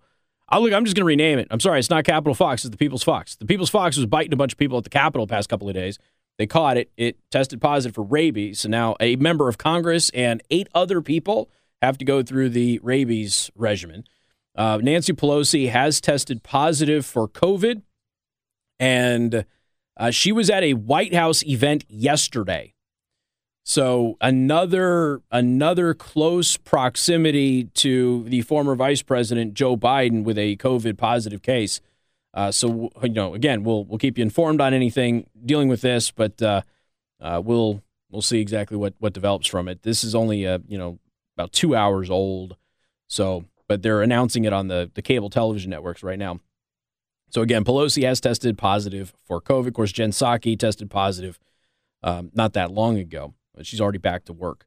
I 0.49 0.61
look. 0.61 0.73
I'm 0.73 0.85
just 0.85 0.95
going 0.95 1.03
to 1.03 1.09
rename 1.09 1.41
it. 1.41 1.49
I'm 1.51 1.59
sorry, 1.59 1.81
it's 1.81 1.91
not 1.91 2.05
Capitol 2.05 2.35
Fox. 2.35 2.65
It's 2.65 2.71
the 2.71 2.79
People's 2.79 3.03
Fox. 3.03 3.35
The 3.35 3.45
People's 3.45 3.71
Fox 3.71 3.97
was 3.97 4.07
biting 4.07 4.33
a 4.33 4.37
bunch 4.37 4.53
of 4.53 4.59
people 4.59 4.79
at 4.79 4.85
the 4.85 4.91
Capitol 4.91 5.27
the 5.27 5.33
past 5.33 5.49
couple 5.49 5.69
of 5.69 5.75
days. 5.75 5.99
They 6.39 6.47
caught 6.47 6.77
it. 6.77 6.91
It 6.97 7.19
tested 7.31 7.61
positive 7.61 7.95
for 7.95 8.05
rabies. 8.05 8.61
So 8.61 8.69
now 8.69 8.97
a 9.01 9.17
member 9.17 9.49
of 9.49 9.59
Congress 9.59 10.11
and 10.11 10.43
eight 10.51 10.69
other 10.73 11.03
people 11.03 11.51
have 11.83 11.99
to 11.99 12.05
go 12.05 12.23
through 12.23 12.51
the 12.51 12.81
rabies 12.83 13.51
regimen. 13.55 14.05
Uh, 14.57 14.79
Nancy 14.83 15.13
Pelosi 15.13 15.71
has 15.71 16.01
tested 16.01 16.43
positive 16.43 17.07
for 17.07 17.29
COVID, 17.29 17.83
and 18.81 19.45
uh, 19.97 20.11
she 20.11 20.33
was 20.33 20.51
at 20.51 20.65
a 20.65 20.75
White 20.75 21.15
House 21.15 21.45
event 21.45 21.85
yesterday. 21.89 22.75
So 23.65 24.17
another 24.21 25.21
another 25.31 25.93
close 25.93 26.57
proximity 26.57 27.65
to 27.75 28.25
the 28.25 28.41
former 28.43 28.75
Vice 28.75 29.03
President 29.03 29.55
Joe 29.55 29.77
Biden 29.77 30.25
with 30.25 30.39
a 30.39 30.57
COVID 30.57 30.97
positive 30.97 31.43
case. 31.43 31.81
Uh, 32.39 32.53
so 32.53 32.89
you 33.03 33.09
know, 33.09 33.35
again, 33.35 33.65
we'll 33.65 33.85
we'll 33.85 33.99
keep 33.99 34.17
you 34.17 34.23
informed 34.23 34.61
on 34.61 34.73
anything 34.73 35.29
dealing 35.45 35.67
with 35.67 35.81
this, 35.81 36.13
but 36.13 36.41
uh, 36.41 36.63
uh, 37.21 37.43
we'll 37.45 37.83
we'll 38.11 38.23
see 38.23 38.41
exactly 38.41 38.77
what 38.77 38.95
what 39.01 39.13
develops 39.13 39.49
from 39.49 39.67
it. 39.67 39.83
This 39.83 40.05
is 40.05 40.15
only 40.15 40.47
uh, 40.47 40.61
you 40.69 40.79
know 40.79 41.01
about 41.37 41.51
two 41.51 41.75
hours 41.75 42.09
old, 42.11 42.57
so 43.09 43.45
but 43.67 43.83
they're 43.83 44.03
announcing 44.03 44.45
it 44.45 44.53
on 44.53 44.69
the 44.69 44.89
the 44.95 45.03
cable 45.03 45.31
television 45.31 45.69
networks 45.69 46.05
right 46.05 46.19
now. 46.19 46.39
So 47.31 47.43
again, 47.43 47.65
Pelosi 47.65 48.05
has 48.05 48.21
tested 48.21 48.57
positive 48.57 49.13
for 49.25 49.41
COVID. 49.41 49.67
Of 49.67 49.75
course, 49.75 49.91
Jen 49.91 50.13
Psaki 50.13 50.57
tested 50.57 50.91
positive 50.91 51.41
um, 52.05 52.31
not 52.35 52.53
that 52.53 52.71
long 52.71 52.99
ago, 52.99 53.35
she's 53.63 53.81
already 53.81 53.99
back 53.99 54.25
to 54.27 54.33
work. 54.33 54.65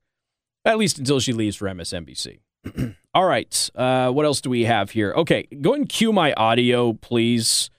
at 0.66 0.78
least 0.78 1.00
until 1.00 1.22
she 1.22 1.32
leaves 1.32 1.56
for 1.56 1.70
MSNBC. 1.70 2.40
All 3.14 3.26
right. 3.26 3.70
Uh, 3.76 4.12
what 4.12 4.26
else 4.26 4.42
do 4.42 4.50
we 4.50 4.64
have 4.64 4.92
here? 4.92 5.14
Okay, 5.14 5.48
go 5.60 5.74
and 5.74 5.88
cue 5.88 6.14
my 6.14 6.34
audio, 6.34 6.94
please. 6.94 7.70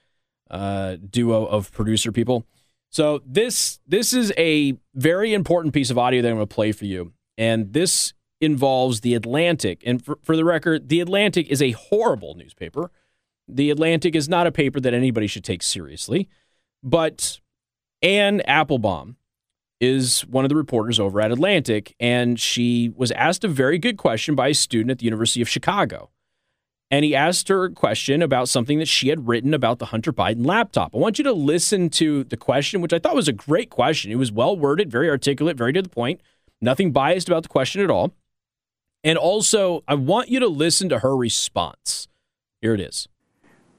Uh, 0.51 0.97
duo 1.09 1.47
of 1.47 1.73
producer 1.73 2.12
people. 2.12 2.45
So 2.90 3.23
this 3.25 3.81
this 3.87 4.12
is 4.12 4.35
a 4.37 4.75
very 4.95 5.33
important 5.33 5.73
piece 5.73 5.88
of 5.90 5.97
audio 5.97 6.21
that 6.21 6.29
I'm 6.29 6.37
going 6.37 6.47
to 6.47 6.55
play 6.55 6.73
for 6.73 6.85
you, 6.85 7.14
and 7.38 7.73
this 7.73 8.12
involves 8.38 9.01
the 9.01 9.14
Atlantic. 9.14 9.83
And 9.87 10.05
for, 10.05 10.18
for 10.23 10.37
the 10.37 10.45
record, 10.45 10.90
the 10.90 11.01
Atlantic 11.01 11.49
is 11.49 11.62
a 11.62 11.71
horrible 11.71 12.35
newspaper. 12.35 12.90
The 13.49 13.71
Atlantic 13.71 14.14
is 14.14 14.29
not 14.29 14.47
a 14.47 14.53
paper 14.53 14.79
that 14.81 14.92
anybody 14.92 15.27
should 15.27 15.45
take 15.45 15.62
seriously. 15.62 16.29
But 16.83 17.40
Anne 18.03 18.42
Applebaum 18.47 19.16
is 19.83 20.21
one 20.27 20.45
of 20.45 20.49
the 20.49 20.55
reporters 20.55 21.01
over 21.01 21.21
at 21.21 21.33
Atlantic, 21.33 21.97
and 21.99 22.38
she 22.38 22.92
was 22.95 23.11
asked 23.11 23.42
a 23.42 23.49
very 23.49 23.81
good 23.81 23.97
question 23.97 24.37
by 24.37 24.49
a 24.49 24.55
student 24.55 24.92
at 24.92 24.99
the 25.01 25.05
University 25.05 25.42
of 25.42 25.49
Chicago. 25.49 26.09
And 26.88 27.05
he 27.05 27.16
asked 27.16 27.49
her 27.49 27.64
a 27.64 27.73
question 27.73 28.23
about 28.23 28.49
something 28.49 28.79
that 28.79 28.87
she 28.87 29.09
had 29.09 29.27
written 29.27 29.53
about 29.53 29.81
the 29.81 29.87
Hunter 29.87 30.12
Biden 30.12 30.47
laptop. 30.47 30.95
I 30.95 30.99
want 30.99 31.18
you 31.18 31.25
to 31.25 31.33
listen 31.33 31.90
to 31.90 32.23
the 32.23 32.37
question, 32.37 32.81
which 32.81 32.92
I 32.92 33.01
thought 33.01 33.16
was 33.16 33.27
a 33.27 33.33
great 33.33 33.71
question. 33.71 34.12
It 34.12 34.16
was 34.16 34.31
well 34.31 34.57
worded, 34.57 34.88
very 34.88 35.11
articulate, 35.11 35.57
very 35.57 35.73
to 35.73 35.83
the 35.83 35.88
point, 35.88 36.21
nothing 36.61 36.92
biased 36.92 37.29
about 37.29 37.42
the 37.42 37.49
question 37.49 37.83
at 37.83 37.90
all. 37.90 38.12
And 39.03 39.18
also, 39.18 39.83
I 39.88 39.95
want 39.95 40.29
you 40.29 40.38
to 40.38 40.47
listen 40.47 40.88
to 40.90 41.01
her 41.01 41.16
response. 41.16 42.07
Here 42.61 42.73
it 42.73 42.81
is. 42.81 43.09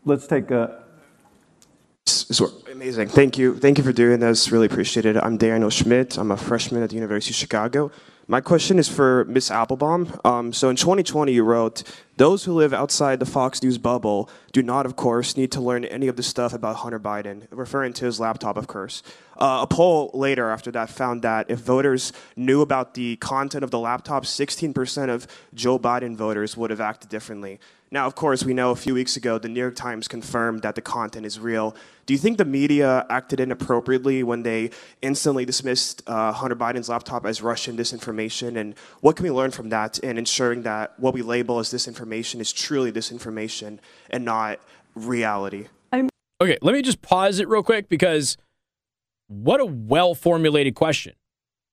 Let's 0.03 0.27
take 0.27 0.51
a. 0.51 0.82
Amazing. 2.83 3.07
Thank 3.07 3.37
you. 3.37 3.55
Thank 3.55 3.77
you 3.77 3.83
for 3.83 3.93
doing 3.93 4.19
this. 4.19 4.51
Really 4.51 4.65
appreciate 4.65 5.05
it. 5.05 5.15
I'm 5.15 5.37
Daniel 5.37 5.69
Schmidt. 5.69 6.17
I'm 6.17 6.31
a 6.31 6.37
freshman 6.37 6.83
at 6.83 6.89
the 6.89 6.95
University 6.95 7.31
of 7.31 7.37
Chicago. 7.37 7.91
My 8.27 8.41
question 8.41 8.77
is 8.77 8.89
for 8.89 9.23
Ms. 9.25 9.51
Applebaum. 9.51 10.19
Um, 10.25 10.51
so 10.51 10.69
in 10.69 10.75
2020, 10.75 11.31
you 11.31 11.43
wrote, 11.43 11.83
Those 12.17 12.43
who 12.43 12.53
live 12.53 12.73
outside 12.73 13.19
the 13.19 13.25
Fox 13.25 13.63
News 13.63 13.77
bubble 13.77 14.29
do 14.51 14.61
not, 14.61 14.85
of 14.85 14.95
course, 14.95 15.37
need 15.37 15.51
to 15.53 15.61
learn 15.61 15.85
any 15.85 16.07
of 16.07 16.15
the 16.15 16.23
stuff 16.23 16.53
about 16.53 16.77
Hunter 16.77 16.99
Biden, 16.99 17.47
referring 17.51 17.93
to 17.93 18.05
his 18.05 18.19
laptop, 18.19 18.57
of 18.57 18.67
course. 18.67 19.01
Uh, 19.37 19.59
a 19.61 19.67
poll 19.67 20.11
later 20.13 20.49
after 20.49 20.71
that 20.71 20.89
found 20.89 21.21
that 21.21 21.49
if 21.49 21.59
voters 21.59 22.11
knew 22.35 22.61
about 22.61 22.95
the 22.95 23.15
content 23.17 23.63
of 23.63 23.71
the 23.71 23.79
laptop, 23.79 24.25
16% 24.25 25.09
of 25.09 25.25
Joe 25.53 25.79
Biden 25.79 26.15
voters 26.15 26.57
would 26.57 26.69
have 26.69 26.81
acted 26.81 27.09
differently. 27.09 27.59
Now, 27.93 28.07
of 28.07 28.15
course, 28.15 28.43
we 28.43 28.55
know 28.55 28.71
a 28.71 28.75
few 28.75 28.95
weeks 28.95 29.17
ago 29.17 29.37
the 29.37 29.47
New 29.47 29.59
York 29.59 29.75
Times 29.75 30.07
confirmed 30.07 30.63
that 30.63 30.73
the 30.73 30.81
content 30.81 31.27
is 31.27 31.39
real. 31.39 31.75
Do 32.07 32.15
you 32.15 32.17
think 32.17 32.39
the 32.39 32.43
media 32.43 33.05
acted 33.07 33.39
inappropriately 33.39 34.23
when 34.23 34.41
they 34.41 34.71
instantly 35.03 35.45
dismissed 35.45 36.01
uh, 36.07 36.31
Hunter 36.31 36.55
Biden's 36.55 36.89
laptop 36.89 37.23
as 37.23 37.43
Russian 37.43 37.77
disinformation? 37.77 38.57
And 38.57 38.73
what 39.01 39.15
can 39.15 39.25
we 39.25 39.29
learn 39.29 39.51
from 39.51 39.69
that 39.69 39.99
in 39.99 40.17
ensuring 40.17 40.63
that 40.63 40.99
what 40.99 41.13
we 41.13 41.21
label 41.21 41.59
as 41.59 41.71
disinformation 41.71 42.39
is 42.39 42.51
truly 42.51 42.91
disinformation 42.91 43.77
and 44.09 44.25
not 44.25 44.59
reality? 44.95 45.67
Okay, 46.41 46.57
let 46.63 46.73
me 46.73 46.81
just 46.81 47.03
pause 47.03 47.39
it 47.39 47.47
real 47.47 47.61
quick 47.61 47.89
because 47.89 48.37
what 49.27 49.61
a 49.61 49.65
well 49.65 50.15
formulated 50.15 50.73
question. 50.73 51.13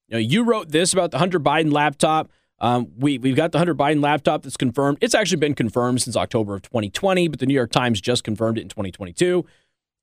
You, 0.08 0.16
know, 0.16 0.18
you 0.18 0.44
wrote 0.44 0.68
this 0.68 0.92
about 0.92 1.12
the 1.12 1.18
Hunter 1.18 1.40
Biden 1.40 1.72
laptop. 1.72 2.30
Um, 2.60 2.88
we, 2.98 3.18
we've 3.18 3.36
got 3.36 3.52
the 3.52 3.58
Hunter 3.58 3.74
Biden 3.74 4.02
laptop 4.02 4.42
that's 4.42 4.56
confirmed. 4.56 4.98
It's 5.00 5.14
actually 5.14 5.38
been 5.38 5.54
confirmed 5.54 6.02
since 6.02 6.16
October 6.16 6.54
of 6.54 6.62
2020, 6.62 7.28
but 7.28 7.38
the 7.38 7.46
New 7.46 7.54
York 7.54 7.70
Times 7.70 8.00
just 8.00 8.22
confirmed 8.22 8.58
it 8.58 8.62
in 8.62 8.68
2022. 8.68 9.46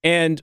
And 0.04 0.42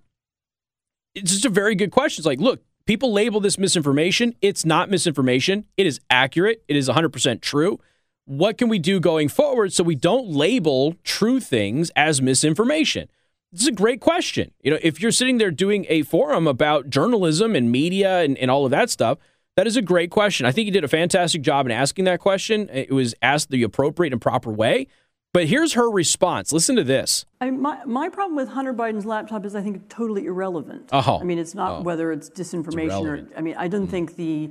it's 1.14 1.32
just 1.32 1.44
a 1.44 1.50
very 1.50 1.74
good 1.74 1.90
question. 1.90 2.20
It's 2.20 2.26
like, 2.26 2.40
look, 2.40 2.62
people 2.86 3.12
label 3.12 3.40
this 3.40 3.58
misinformation. 3.58 4.34
It's 4.40 4.64
not 4.64 4.90
misinformation, 4.90 5.64
it 5.76 5.86
is 5.86 6.00
accurate, 6.10 6.62
it 6.68 6.76
is 6.76 6.88
100% 6.88 7.40
true. 7.40 7.80
What 8.26 8.56
can 8.56 8.68
we 8.68 8.78
do 8.78 9.00
going 9.00 9.28
forward 9.28 9.72
so 9.72 9.84
we 9.84 9.94
don't 9.94 10.28
label 10.28 10.94
true 11.04 11.40
things 11.40 11.90
as 11.94 12.22
misinformation? 12.22 13.08
This 13.52 13.62
is 13.62 13.68
a 13.68 13.72
great 13.72 14.00
question. 14.00 14.50
You 14.62 14.70
know, 14.72 14.78
if 14.82 15.00
you're 15.00 15.12
sitting 15.12 15.38
there 15.38 15.50
doing 15.50 15.84
a 15.88 16.02
forum 16.02 16.46
about 16.46 16.88
journalism 16.88 17.54
and 17.54 17.70
media 17.70 18.22
and, 18.22 18.38
and 18.38 18.50
all 18.50 18.64
of 18.64 18.70
that 18.70 18.88
stuff, 18.88 19.18
that 19.56 19.66
is 19.66 19.76
a 19.76 19.82
great 19.82 20.10
question. 20.10 20.46
I 20.46 20.52
think 20.52 20.66
you 20.66 20.72
did 20.72 20.84
a 20.84 20.88
fantastic 20.88 21.42
job 21.42 21.66
in 21.66 21.72
asking 21.72 22.04
that 22.06 22.20
question. 22.20 22.68
It 22.72 22.90
was 22.92 23.14
asked 23.22 23.50
the 23.50 23.62
appropriate 23.62 24.12
and 24.12 24.20
proper 24.20 24.50
way. 24.50 24.88
But 25.32 25.46
here's 25.46 25.72
her 25.72 25.90
response. 25.90 26.52
Listen 26.52 26.76
to 26.76 26.84
this. 26.84 27.26
I 27.40 27.50
mean, 27.50 27.60
my, 27.60 27.84
my 27.84 28.08
problem 28.08 28.36
with 28.36 28.50
Hunter 28.50 28.72
Biden's 28.72 29.04
laptop 29.04 29.44
is 29.44 29.56
I 29.56 29.62
think 29.62 29.88
totally 29.88 30.26
irrelevant. 30.26 30.90
Oh. 30.92 31.18
I 31.20 31.24
mean, 31.24 31.38
it's 31.38 31.56
not 31.56 31.80
Oh. 31.80 31.82
whether 31.82 32.12
it's 32.12 32.30
disinformation 32.30 33.20
It's 33.20 33.32
or, 33.32 33.36
I 33.36 33.40
mean, 33.40 33.56
I 33.56 33.66
don't 33.66 33.82
mm-hmm. 33.82 33.90
think 33.90 34.16
the 34.16 34.50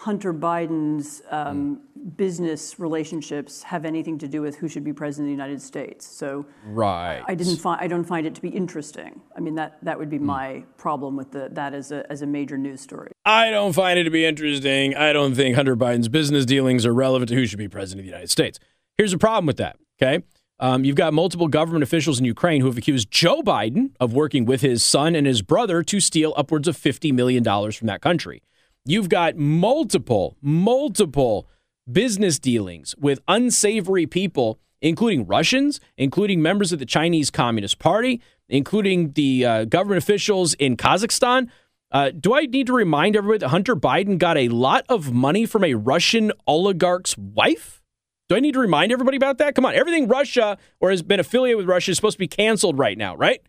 Hunter 0.00 0.32
Biden's 0.32 1.20
um, 1.30 1.82
business 2.16 2.80
relationships 2.80 3.62
have 3.62 3.84
anything 3.84 4.16
to 4.16 4.26
do 4.26 4.40
with 4.40 4.56
who 4.56 4.66
should 4.66 4.82
be 4.82 4.94
president 4.94 5.26
of 5.26 5.28
the 5.28 5.32
United 5.32 5.60
States. 5.60 6.06
So 6.06 6.46
Right. 6.64 7.22
I 7.28 7.34
didn't 7.34 7.58
find, 7.58 7.78
I 7.82 7.86
don't 7.86 8.04
find 8.04 8.26
it 8.26 8.34
to 8.36 8.40
be 8.40 8.48
interesting. 8.48 9.20
I 9.36 9.40
mean, 9.40 9.56
that, 9.56 9.76
that 9.82 9.98
would 9.98 10.08
be 10.08 10.18
my 10.18 10.64
problem 10.78 11.16
with 11.16 11.32
the, 11.32 11.50
that 11.52 11.74
as 11.74 11.92
a, 11.92 12.10
as 12.10 12.22
a 12.22 12.26
major 12.26 12.56
news 12.56 12.80
story. 12.80 13.12
I 13.26 13.50
don't 13.50 13.74
find 13.74 13.98
it 13.98 14.04
to 14.04 14.10
be 14.10 14.24
interesting. 14.24 14.96
I 14.96 15.12
don't 15.12 15.34
think 15.34 15.54
Hunter 15.54 15.76
Biden's 15.76 16.08
business 16.08 16.46
dealings 16.46 16.86
are 16.86 16.94
relevant 16.94 17.28
to 17.28 17.34
who 17.34 17.44
should 17.44 17.58
be 17.58 17.68
president 17.68 18.00
of 18.00 18.04
the 18.06 18.10
United 18.10 18.30
States. 18.30 18.58
Here's 18.96 19.12
the 19.12 19.18
problem 19.18 19.44
with 19.44 19.58
that. 19.58 19.76
Okay. 20.00 20.24
Um, 20.60 20.82
you've 20.82 20.96
got 20.96 21.12
multiple 21.12 21.48
government 21.48 21.82
officials 21.82 22.18
in 22.18 22.24
Ukraine 22.24 22.62
who 22.62 22.68
have 22.68 22.78
accused 22.78 23.10
Joe 23.10 23.42
Biden 23.42 23.90
of 24.00 24.14
working 24.14 24.46
with 24.46 24.62
his 24.62 24.82
son 24.82 25.14
and 25.14 25.26
his 25.26 25.42
brother 25.42 25.82
to 25.82 26.00
steal 26.00 26.32
upwards 26.38 26.68
of 26.68 26.78
$50 26.78 27.12
million 27.12 27.44
from 27.44 27.86
that 27.86 28.00
country. 28.00 28.42
You've 28.84 29.08
got 29.08 29.36
multiple, 29.36 30.36
multiple 30.40 31.46
business 31.90 32.38
dealings 32.38 32.94
with 32.96 33.20
unsavory 33.28 34.06
people, 34.06 34.58
including 34.80 35.26
Russians, 35.26 35.80
including 35.96 36.40
members 36.40 36.72
of 36.72 36.78
the 36.78 36.86
Chinese 36.86 37.30
Communist 37.30 37.78
Party, 37.78 38.22
including 38.48 39.12
the 39.12 39.44
uh, 39.44 39.64
government 39.64 40.02
officials 40.02 40.54
in 40.54 40.76
Kazakhstan. 40.76 41.48
Uh, 41.92 42.10
do 42.10 42.34
I 42.34 42.42
need 42.42 42.68
to 42.68 42.72
remind 42.72 43.16
everybody 43.16 43.38
that 43.38 43.48
Hunter 43.48 43.76
Biden 43.76 44.16
got 44.16 44.38
a 44.38 44.48
lot 44.48 44.84
of 44.88 45.12
money 45.12 45.44
from 45.44 45.64
a 45.64 45.74
Russian 45.74 46.32
oligarch's 46.46 47.18
wife? 47.18 47.82
Do 48.28 48.36
I 48.36 48.40
need 48.40 48.54
to 48.54 48.60
remind 48.60 48.92
everybody 48.92 49.16
about 49.16 49.38
that? 49.38 49.56
Come 49.56 49.66
on, 49.66 49.74
everything 49.74 50.06
Russia 50.06 50.56
or 50.78 50.90
has 50.90 51.02
been 51.02 51.18
affiliated 51.18 51.56
with 51.56 51.68
Russia 51.68 51.90
is 51.90 51.96
supposed 51.96 52.14
to 52.14 52.20
be 52.20 52.28
canceled 52.28 52.78
right 52.78 52.96
now, 52.96 53.16
right? 53.16 53.42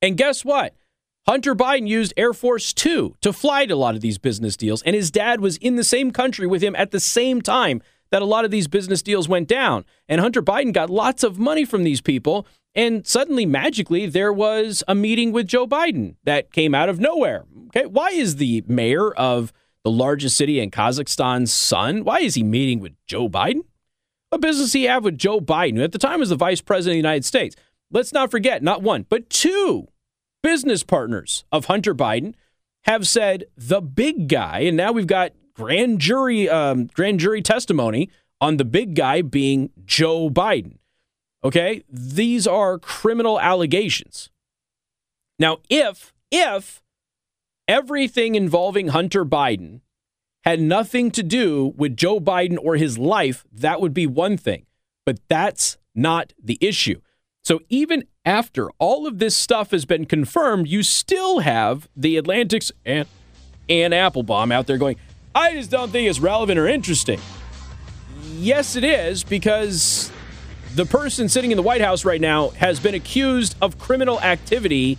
And 0.00 0.16
guess 0.16 0.44
what? 0.44 0.74
Hunter 1.26 1.54
Biden 1.54 1.88
used 1.88 2.12
Air 2.18 2.34
Force 2.34 2.74
Two 2.74 3.16
to 3.22 3.32
fly 3.32 3.64
to 3.64 3.74
a 3.74 3.76
lot 3.76 3.94
of 3.94 4.02
these 4.02 4.18
business 4.18 4.58
deals, 4.58 4.82
and 4.82 4.94
his 4.94 5.10
dad 5.10 5.40
was 5.40 5.56
in 5.56 5.76
the 5.76 5.84
same 5.84 6.10
country 6.10 6.46
with 6.46 6.62
him 6.62 6.76
at 6.76 6.90
the 6.90 7.00
same 7.00 7.40
time 7.40 7.80
that 8.10 8.20
a 8.20 8.26
lot 8.26 8.44
of 8.44 8.50
these 8.50 8.68
business 8.68 9.00
deals 9.00 9.26
went 9.26 9.48
down. 9.48 9.86
And 10.06 10.20
Hunter 10.20 10.42
Biden 10.42 10.74
got 10.74 10.90
lots 10.90 11.22
of 11.22 11.38
money 11.38 11.64
from 11.64 11.82
these 11.82 12.02
people, 12.02 12.46
and 12.74 13.06
suddenly, 13.06 13.46
magically, 13.46 14.04
there 14.04 14.34
was 14.34 14.84
a 14.86 14.94
meeting 14.94 15.32
with 15.32 15.46
Joe 15.46 15.66
Biden 15.66 16.16
that 16.24 16.52
came 16.52 16.74
out 16.74 16.90
of 16.90 17.00
nowhere. 17.00 17.44
Okay, 17.68 17.86
why 17.86 18.10
is 18.10 18.36
the 18.36 18.62
mayor 18.66 19.10
of 19.12 19.50
the 19.82 19.90
largest 19.90 20.36
city 20.36 20.60
in 20.60 20.70
Kazakhstan's 20.70 21.54
son? 21.54 22.04
Why 22.04 22.18
is 22.18 22.34
he 22.34 22.42
meeting 22.42 22.80
with 22.80 22.92
Joe 23.06 23.30
Biden? 23.30 23.62
What 24.28 24.42
business 24.42 24.74
he 24.74 24.84
have 24.84 25.04
with 25.04 25.16
Joe 25.16 25.40
Biden, 25.40 25.76
who 25.76 25.84
at 25.84 25.92
the 25.92 25.98
time 25.98 26.20
was 26.20 26.28
the 26.28 26.36
vice 26.36 26.60
president 26.60 26.92
of 26.92 26.94
the 26.96 27.08
United 27.08 27.24
States? 27.24 27.56
Let's 27.90 28.12
not 28.12 28.30
forget, 28.30 28.62
not 28.62 28.82
one, 28.82 29.06
but 29.08 29.30
two 29.30 29.88
business 30.44 30.82
partners 30.82 31.46
of 31.50 31.64
Hunter 31.64 31.94
Biden 31.94 32.34
have 32.84 33.08
said 33.08 33.44
the 33.56 33.80
big 33.80 34.28
guy, 34.28 34.60
and 34.60 34.76
now 34.76 34.92
we've 34.92 35.06
got 35.06 35.32
grand 35.54 36.00
jury 36.00 36.48
um, 36.50 36.86
grand 36.88 37.18
jury 37.18 37.40
testimony 37.40 38.10
on 38.42 38.58
the 38.58 38.64
big 38.64 38.94
guy 38.94 39.22
being 39.22 39.70
Joe 39.86 40.28
Biden. 40.28 40.76
Okay, 41.42 41.82
these 41.88 42.46
are 42.46 42.78
criminal 42.78 43.40
allegations. 43.40 44.28
Now, 45.38 45.58
if 45.70 46.12
if 46.30 46.82
everything 47.66 48.34
involving 48.34 48.88
Hunter 48.88 49.24
Biden 49.24 49.80
had 50.44 50.60
nothing 50.60 51.10
to 51.12 51.22
do 51.22 51.72
with 51.74 51.96
Joe 51.96 52.20
Biden 52.20 52.58
or 52.62 52.76
his 52.76 52.98
life, 52.98 53.46
that 53.50 53.80
would 53.80 53.94
be 53.94 54.06
one 54.06 54.36
thing. 54.36 54.66
But 55.06 55.20
that's 55.26 55.78
not 55.94 56.34
the 56.42 56.58
issue. 56.60 57.00
So 57.42 57.60
even 57.70 58.04
after 58.24 58.70
all 58.78 59.06
of 59.06 59.18
this 59.18 59.36
stuff 59.36 59.70
has 59.70 59.84
been 59.84 60.06
confirmed, 60.06 60.68
you 60.68 60.82
still 60.82 61.40
have 61.40 61.88
the 61.96 62.16
Atlantic's 62.16 62.72
and 62.84 63.06
Anne 63.68 63.92
Applebaum 63.92 64.52
out 64.52 64.66
there 64.66 64.78
going, 64.78 64.96
I 65.34 65.52
just 65.54 65.70
don't 65.70 65.90
think 65.90 66.08
it's 66.08 66.20
relevant 66.20 66.58
or 66.58 66.66
interesting. 66.66 67.20
Yes, 68.36 68.76
it 68.76 68.84
is, 68.84 69.24
because 69.24 70.10
the 70.74 70.84
person 70.84 71.28
sitting 71.28 71.50
in 71.50 71.56
the 71.56 71.62
White 71.62 71.80
House 71.80 72.04
right 72.04 72.20
now 72.20 72.50
has 72.50 72.80
been 72.80 72.94
accused 72.94 73.56
of 73.60 73.78
criminal 73.78 74.20
activity 74.20 74.98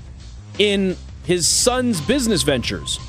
in 0.58 0.96
his 1.26 1.48
son's 1.48 2.02
business 2.02 2.44
ventures. 2.44 3.00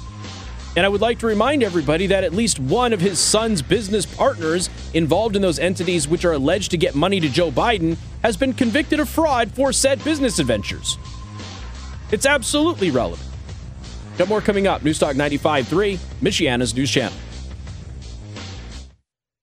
And 0.76 0.84
I 0.84 0.90
would 0.90 1.00
like 1.00 1.18
to 1.20 1.26
remind 1.26 1.62
everybody 1.62 2.06
that 2.08 2.22
at 2.22 2.34
least 2.34 2.60
one 2.60 2.92
of 2.92 3.00
his 3.00 3.18
son's 3.18 3.62
business 3.62 4.04
partners 4.04 4.68
involved 4.92 5.34
in 5.34 5.40
those 5.40 5.58
entities, 5.58 6.06
which 6.06 6.26
are 6.26 6.32
alleged 6.32 6.70
to 6.72 6.76
get 6.76 6.94
money 6.94 7.18
to 7.18 7.30
Joe 7.30 7.50
Biden, 7.50 7.96
has 8.22 8.36
been 8.36 8.52
convicted 8.52 9.00
of 9.00 9.08
fraud 9.08 9.50
for 9.50 9.72
said 9.72 10.04
business 10.04 10.38
adventures. 10.38 10.98
It's 12.12 12.26
absolutely 12.26 12.90
relevant. 12.90 13.26
Got 14.18 14.28
more 14.28 14.42
coming 14.42 14.66
up. 14.66 14.82
Newstalk 14.82 15.14
95.3, 15.14 15.98
Michiana's 16.20 16.74
news 16.74 16.90
channel. 16.90 17.16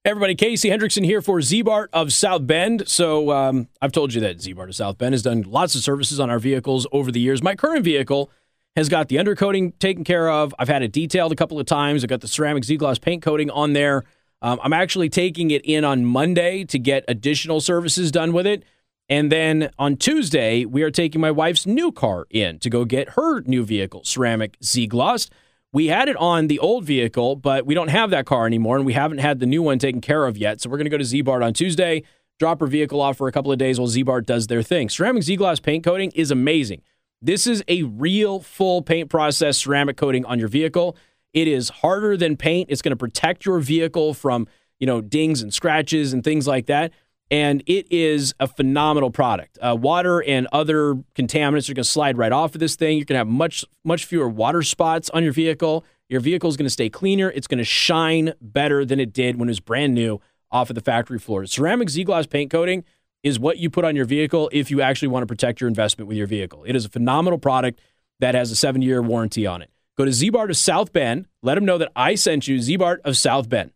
Everybody, 0.04 0.34
Casey 0.34 0.68
Hendrickson 0.68 1.04
here 1.04 1.22
for 1.22 1.38
Ziebart 1.40 1.88
of 1.92 2.12
South 2.12 2.46
Bend. 2.46 2.86
So 2.86 3.32
um, 3.32 3.68
I've 3.80 3.90
told 3.90 4.12
you 4.14 4.20
that 4.20 4.36
Ziebart 4.36 4.68
of 4.68 4.76
South 4.76 4.98
Bend 4.98 5.14
has 5.14 5.22
done 5.22 5.42
lots 5.42 5.74
of 5.74 5.82
services 5.82 6.20
on 6.20 6.30
our 6.30 6.38
vehicles 6.38 6.86
over 6.92 7.10
the 7.10 7.20
years. 7.20 7.42
My 7.42 7.54
current 7.54 7.84
vehicle 7.84 8.30
has 8.76 8.88
got 8.88 9.08
the 9.08 9.16
undercoating 9.16 9.78
taken 9.78 10.04
care 10.04 10.28
of. 10.28 10.54
I've 10.58 10.68
had 10.68 10.82
it 10.82 10.92
detailed 10.92 11.32
a 11.32 11.36
couple 11.36 11.60
of 11.60 11.66
times. 11.66 12.02
I've 12.02 12.10
got 12.10 12.20
the 12.20 12.28
ceramic 12.28 12.64
Z-Gloss 12.64 12.98
paint 12.98 13.22
coating 13.22 13.50
on 13.50 13.72
there. 13.72 14.02
Um, 14.42 14.58
I'm 14.62 14.72
actually 14.72 15.08
taking 15.08 15.50
it 15.50 15.62
in 15.64 15.84
on 15.84 16.04
Monday 16.04 16.64
to 16.64 16.78
get 16.78 17.04
additional 17.08 17.60
services 17.60 18.10
done 18.10 18.32
with 18.32 18.46
it. 18.46 18.64
And 19.08 19.30
then 19.30 19.70
on 19.78 19.96
Tuesday, 19.96 20.64
we 20.64 20.82
are 20.82 20.90
taking 20.90 21.20
my 21.20 21.30
wife's 21.30 21.66
new 21.66 21.92
car 21.92 22.26
in 22.30 22.58
to 22.60 22.70
go 22.70 22.84
get 22.84 23.10
her 23.10 23.42
new 23.42 23.64
vehicle, 23.64 24.02
ceramic 24.04 24.56
Z-Gloss. 24.62 25.28
We 25.72 25.88
had 25.88 26.08
it 26.08 26.16
on 26.16 26.46
the 26.46 26.58
old 26.58 26.84
vehicle, 26.84 27.36
but 27.36 27.66
we 27.66 27.74
don't 27.74 27.88
have 27.88 28.10
that 28.10 28.26
car 28.26 28.46
anymore, 28.46 28.76
and 28.76 28.86
we 28.86 28.92
haven't 28.92 29.18
had 29.18 29.40
the 29.40 29.46
new 29.46 29.62
one 29.62 29.78
taken 29.78 30.00
care 30.00 30.26
of 30.26 30.38
yet. 30.38 30.60
So 30.60 30.70
we're 30.70 30.78
going 30.78 30.86
to 30.86 30.90
go 30.90 30.98
to 30.98 31.04
Ziebart 31.04 31.44
on 31.44 31.52
Tuesday, 31.52 32.04
drop 32.38 32.60
her 32.60 32.66
vehicle 32.66 33.00
off 33.00 33.16
for 33.18 33.28
a 33.28 33.32
couple 33.32 33.52
of 33.52 33.58
days 33.58 33.78
while 33.78 33.88
Ziebart 33.88 34.24
does 34.24 34.46
their 34.46 34.62
thing. 34.62 34.88
Ceramic 34.88 35.22
Z-Gloss 35.22 35.60
paint 35.60 35.84
coating 35.84 36.10
is 36.14 36.30
amazing. 36.30 36.80
This 37.24 37.46
is 37.46 37.64
a 37.68 37.82
real 37.84 38.40
full 38.40 38.82
paint 38.82 39.10
process 39.10 39.58
ceramic 39.58 39.96
coating 39.96 40.24
on 40.26 40.38
your 40.38 40.48
vehicle. 40.48 40.96
It 41.32 41.48
is 41.48 41.70
harder 41.70 42.16
than 42.16 42.36
paint. 42.36 42.68
It's 42.70 42.82
going 42.82 42.90
to 42.90 42.96
protect 42.96 43.44
your 43.44 43.58
vehicle 43.58 44.14
from, 44.14 44.46
you 44.78 44.86
know, 44.86 45.00
dings 45.00 45.42
and 45.42 45.52
scratches 45.52 46.12
and 46.12 46.22
things 46.22 46.46
like 46.46 46.66
that 46.66 46.92
and 47.30 47.62
it 47.66 47.90
is 47.90 48.34
a 48.38 48.46
phenomenal 48.46 49.10
product. 49.10 49.58
Uh, 49.60 49.76
water 49.78 50.22
and 50.22 50.46
other 50.52 50.94
contaminants 51.14 51.68
are 51.70 51.74
going 51.74 51.82
to 51.82 51.84
slide 51.84 52.18
right 52.18 52.32
off 52.32 52.54
of 52.54 52.60
this 52.60 52.76
thing. 52.76 52.98
You're 52.98 53.06
going 53.06 53.14
to 53.14 53.18
have 53.18 53.28
much 53.28 53.64
much 53.82 54.04
fewer 54.04 54.28
water 54.28 54.62
spots 54.62 55.10
on 55.10 55.24
your 55.24 55.32
vehicle. 55.32 55.84
Your 56.08 56.20
vehicle 56.20 56.50
is 56.50 56.56
going 56.56 56.66
to 56.66 56.70
stay 56.70 56.90
cleaner. 56.90 57.30
It's 57.30 57.46
going 57.46 57.58
to 57.58 57.64
shine 57.64 58.34
better 58.40 58.84
than 58.84 59.00
it 59.00 59.12
did 59.12 59.36
when 59.36 59.48
it 59.48 59.50
was 59.50 59.60
brand 59.60 59.94
new 59.94 60.20
off 60.50 60.70
of 60.70 60.74
the 60.74 60.82
factory 60.82 61.18
floor. 61.18 61.46
Ceramic 61.46 61.90
Z-Gloss 61.90 62.26
paint 62.26 62.50
coating 62.50 62.84
is 63.24 63.38
what 63.38 63.56
you 63.58 63.70
put 63.70 63.84
on 63.84 63.96
your 63.96 64.04
vehicle 64.04 64.50
if 64.52 64.70
you 64.70 64.82
actually 64.82 65.08
want 65.08 65.22
to 65.22 65.26
protect 65.26 65.60
your 65.60 65.66
investment 65.66 66.06
with 66.06 66.16
your 66.16 66.26
vehicle. 66.26 66.62
It 66.64 66.76
is 66.76 66.84
a 66.84 66.88
phenomenal 66.90 67.38
product 67.38 67.80
that 68.20 68.34
has 68.34 68.52
a 68.52 68.56
seven-year 68.56 69.02
warranty 69.02 69.46
on 69.46 69.62
it. 69.62 69.70
Go 69.96 70.04
to 70.04 70.10
Ziebart 70.10 70.50
of 70.50 70.56
South 70.56 70.92
Bend. 70.92 71.26
Let 71.42 71.54
them 71.56 71.64
know 71.64 71.78
that 71.78 71.90
I 71.96 72.16
sent 72.16 72.46
you, 72.46 72.58
Ziebart 72.58 72.98
of 73.04 73.16
South 73.16 73.48
Bend. 73.48 73.72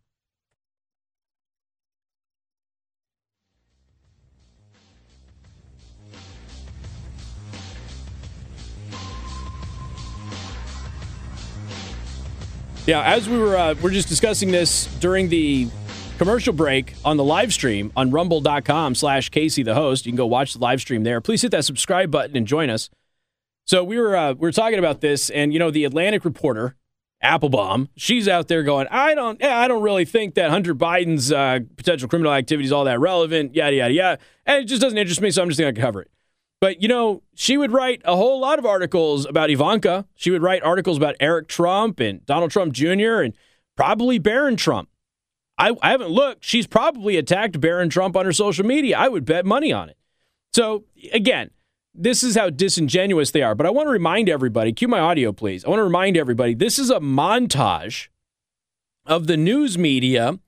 Yeah, 12.87 13.03
as 13.03 13.29
we 13.29 13.39
were 13.39 13.55
uh, 13.55 13.75
we're 13.83 13.91
just 13.91 14.09
discussing 14.09 14.51
this 14.51 14.87
during 14.99 15.29
the 15.29 15.69
commercial 16.19 16.53
break 16.53 16.95
on 17.05 17.17
the 17.17 17.25
live 17.25 17.53
stream 17.53 17.93
on 17.97 18.11
rumble.com 18.11 18.95
slash 18.95 19.31
Casey 19.31 19.63
the 19.63 19.75
host. 19.75 20.05
You 20.05 20.13
can 20.13 20.17
go 20.17 20.27
watch 20.27 20.53
the 20.53 20.59
live 20.59 20.81
stream 20.81 21.05
there. 21.05 21.21
Please 21.21 21.43
hit 21.43 21.53
that 21.53 21.65
subscribe 21.65 22.11
button 22.11 22.37
and 22.37 22.47
join 22.47 22.69
us. 22.69 22.91
So 23.65 23.85
we 23.85 23.99
were 23.99 24.17
uh, 24.17 24.33
we 24.33 24.41
were 24.41 24.53
talking 24.53 24.79
about 24.79 25.01
this, 25.01 25.31
and 25.31 25.53
you 25.53 25.59
know 25.59 25.71
the 25.71 25.85
Atlantic 25.85 26.25
reporter 26.25 26.75
Applebaum, 27.21 27.89
she's 27.97 28.29
out 28.29 28.49
there 28.49 28.63
going, 28.63 28.87
I 28.91 29.15
don't 29.15 29.43
I 29.43 29.67
don't 29.69 29.83
really 29.83 30.05
think 30.05 30.35
that 30.35 30.51
Hunter 30.51 30.75
Biden's 30.75 31.33
uh, 31.33 31.61
potential 31.77 32.09
criminal 32.09 32.33
activity 32.33 32.67
is 32.67 32.73
all 32.73 32.85
that 32.85 33.01
relevant, 33.01 33.55
yada 33.55 33.77
yada 33.77 33.93
yada, 33.93 34.19
and 34.47 34.63
it 34.63 34.67
just 34.67 34.81
doesn't 34.81 34.99
interest 34.99 35.21
me, 35.21 35.31
so 35.31 35.43
I'm 35.43 35.49
just 35.49 35.61
going 35.61 35.75
to 35.75 35.81
cover 35.81 36.03
it. 36.03 36.11
But, 36.61 36.83
you 36.83 36.89
know, 36.89 37.23
she 37.35 37.57
would 37.57 37.71
write 37.71 38.03
a 38.05 38.17
whole 38.17 38.41
lot 38.41 38.59
of 38.59 38.67
articles 38.67 39.27
about 39.27 39.51
Ivanka. 39.51 40.07
She 40.17 40.31
would 40.31 40.43
write 40.43 40.63
articles 40.63 40.97
about 40.97 41.15
Eric 41.21 41.47
Trump 41.47 42.01
and 42.01 42.25
Donald 42.27 42.51
Trump 42.51 42.73
Jr. 42.73 43.21
and 43.23 43.35
probably 43.77 44.19
Barron 44.19 44.57
Trump. 44.57 44.89
I, 45.59 45.75
I 45.83 45.91
haven't 45.91 46.11
looked. 46.11 46.45
She's 46.45 46.67
probably 46.67 47.17
attacked 47.17 47.61
Barron 47.61 47.91
Trump 47.91 48.17
on 48.17 48.25
her 48.25 48.33
social 48.33 48.65
media. 48.65 48.97
I 48.97 49.09
would 49.09 49.25
bet 49.25 49.45
money 49.45 49.73
on 49.73 49.89
it. 49.89 49.97
So, 50.53 50.85
again, 51.13 51.51
this 51.95 52.23
is 52.23 52.37
how 52.37 52.51
disingenuous 52.51 53.33
they 53.33 53.43
are. 53.43 53.55
But 53.55 53.67
I 53.67 53.71
want 53.71 53.87
to 53.87 53.93
remind 53.93 54.29
everybody 54.29 54.73
cue 54.73 54.89
my 54.89 55.01
audio, 55.01 55.33
please. 55.33 55.65
I 55.65 55.69
want 55.69 55.81
to 55.81 55.85
remind 55.85 56.17
everybody 56.17 56.55
this 56.55 56.79
is 56.79 56.91
a 56.91 57.01
montage 57.01 58.09
of 59.05 59.27
the 59.27 59.37
news 59.37 59.77
media 59.77 60.39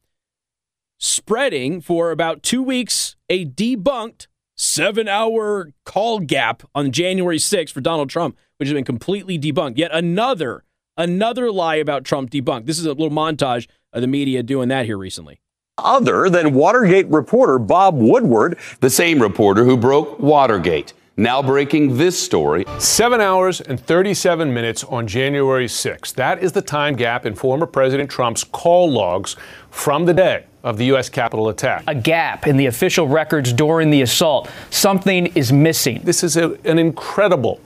spreading 0.98 1.80
for 1.80 2.10
about 2.10 2.42
two 2.42 2.62
weeks 2.62 3.16
a 3.28 3.46
debunked 3.46 4.26
seven 4.54 5.08
hour 5.08 5.72
call 5.84 6.20
gap 6.20 6.62
on 6.74 6.92
January 6.92 7.38
6th 7.38 7.72
for 7.72 7.80
Donald 7.80 8.10
Trump, 8.10 8.36
which 8.58 8.68
has 8.68 8.74
been 8.74 8.84
completely 8.84 9.38
debunked. 9.38 9.78
Yet 9.78 9.90
another, 9.92 10.64
another 11.00 11.50
lie 11.50 11.76
about 11.76 12.04
Trump 12.04 12.30
debunked. 12.30 12.66
This 12.66 12.78
is 12.78 12.84
a 12.84 12.90
little 12.90 13.10
montage 13.10 13.66
of 13.92 14.02
the 14.02 14.06
media 14.06 14.42
doing 14.42 14.68
that 14.68 14.84
here 14.84 14.98
recently. 14.98 15.40
Other 15.78 16.28
than 16.28 16.52
Watergate 16.54 17.08
reporter 17.08 17.58
Bob 17.58 17.96
Woodward, 17.96 18.58
the 18.80 18.90
same 18.90 19.20
reporter 19.20 19.64
who 19.64 19.76
broke 19.76 20.20
Watergate. 20.20 20.92
Now 21.16 21.42
breaking 21.42 21.96
this 21.96 22.20
story. 22.20 22.64
Seven 22.78 23.20
hours 23.20 23.60
and 23.60 23.80
37 23.80 24.52
minutes 24.52 24.84
on 24.84 25.06
January 25.06 25.66
6th. 25.66 26.14
That 26.14 26.42
is 26.42 26.52
the 26.52 26.62
time 26.62 26.96
gap 26.96 27.26
in 27.26 27.34
former 27.34 27.66
President 27.66 28.10
Trump's 28.10 28.44
call 28.44 28.90
logs 28.90 29.36
from 29.70 30.04
the 30.04 30.14
day 30.14 30.44
of 30.62 30.76
the 30.76 30.86
U.S. 30.86 31.08
Capitol 31.08 31.48
attack. 31.48 31.84
A 31.86 31.94
gap 31.94 32.46
in 32.46 32.56
the 32.56 32.66
official 32.66 33.08
records 33.08 33.52
during 33.52 33.90
the 33.90 34.02
assault. 34.02 34.50
Something 34.70 35.26
is 35.28 35.52
missing. 35.52 36.00
This 36.04 36.22
is 36.22 36.36
a, 36.36 36.52
an 36.64 36.78
incredible 36.78 37.60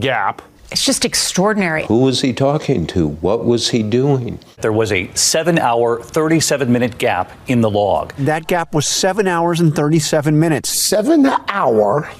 gap. 0.00 0.42
It's 0.74 0.84
just 0.84 1.04
extraordinary. 1.04 1.84
Who 1.84 2.00
was 2.00 2.20
he 2.20 2.32
talking 2.32 2.84
to? 2.88 3.06
What 3.06 3.44
was 3.44 3.70
he 3.70 3.84
doing? 3.84 4.40
There 4.60 4.72
was 4.72 4.90
a 4.90 5.08
seven 5.14 5.56
hour, 5.56 6.02
37 6.02 6.72
minute 6.72 6.98
gap 6.98 7.30
in 7.46 7.60
the 7.60 7.70
log. 7.70 8.12
That 8.16 8.48
gap 8.48 8.74
was 8.74 8.84
seven 8.84 9.28
hours 9.28 9.60
and 9.60 9.72
37 9.72 10.36
minutes. 10.36 10.68
Seven 10.68 11.26
hour 11.46 12.10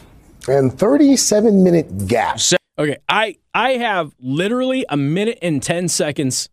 and 0.47 0.73
37 0.73 1.64
minute 1.64 2.07
gap. 2.07 2.38
Okay, 2.79 2.99
I 3.09 3.38
I 3.53 3.73
have 3.73 4.14
literally 4.21 4.87
a 4.88 4.97
minute 4.97 5.40
and 5.43 5.61
10 5.61 5.88
seconds 5.88 6.49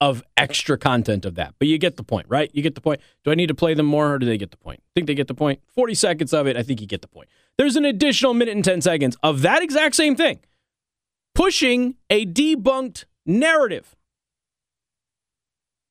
of 0.00 0.22
extra 0.38 0.78
content 0.78 1.26
of 1.26 1.34
that. 1.34 1.56
But 1.58 1.68
you 1.68 1.76
get 1.76 1.98
the 1.98 2.04
point, 2.04 2.24
right? 2.30 2.50
You 2.54 2.62
get 2.62 2.74
the 2.74 2.80
point. 2.80 3.02
Do 3.22 3.30
I 3.30 3.34
need 3.34 3.48
to 3.48 3.54
play 3.54 3.74
them 3.74 3.84
more 3.84 4.14
or 4.14 4.18
do 4.18 4.24
they 4.24 4.38
get 4.38 4.50
the 4.50 4.56
point? 4.56 4.80
I 4.82 4.90
think 4.94 5.08
they 5.08 5.14
get 5.14 5.28
the 5.28 5.34
point. 5.34 5.60
40 5.74 5.94
seconds 5.94 6.32
of 6.32 6.46
it, 6.46 6.56
I 6.56 6.62
think 6.62 6.80
you 6.80 6.86
get 6.86 7.02
the 7.02 7.08
point. 7.08 7.28
There's 7.58 7.76
an 7.76 7.84
additional 7.84 8.32
minute 8.32 8.54
and 8.54 8.64
10 8.64 8.80
seconds 8.80 9.18
of 9.22 9.42
that 9.42 9.62
exact 9.62 9.94
same 9.94 10.16
thing, 10.16 10.40
pushing 11.34 11.96
a 12.10 12.24
debunked 12.24 13.04
narrative. 13.26 13.96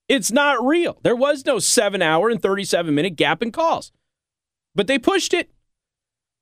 It's 0.10 0.32
not 0.32 0.64
real. 0.66 1.00
There 1.04 1.16
was 1.16 1.46
no 1.46 1.60
seven 1.60 2.02
hour 2.02 2.30
and 2.30 2.42
37 2.42 2.94
minute 2.94 3.16
gap 3.16 3.42
in 3.42 3.52
calls, 3.52 3.92
but 4.76 4.88
they 4.88 5.00
pushed 5.00 5.34
it. 5.34 5.50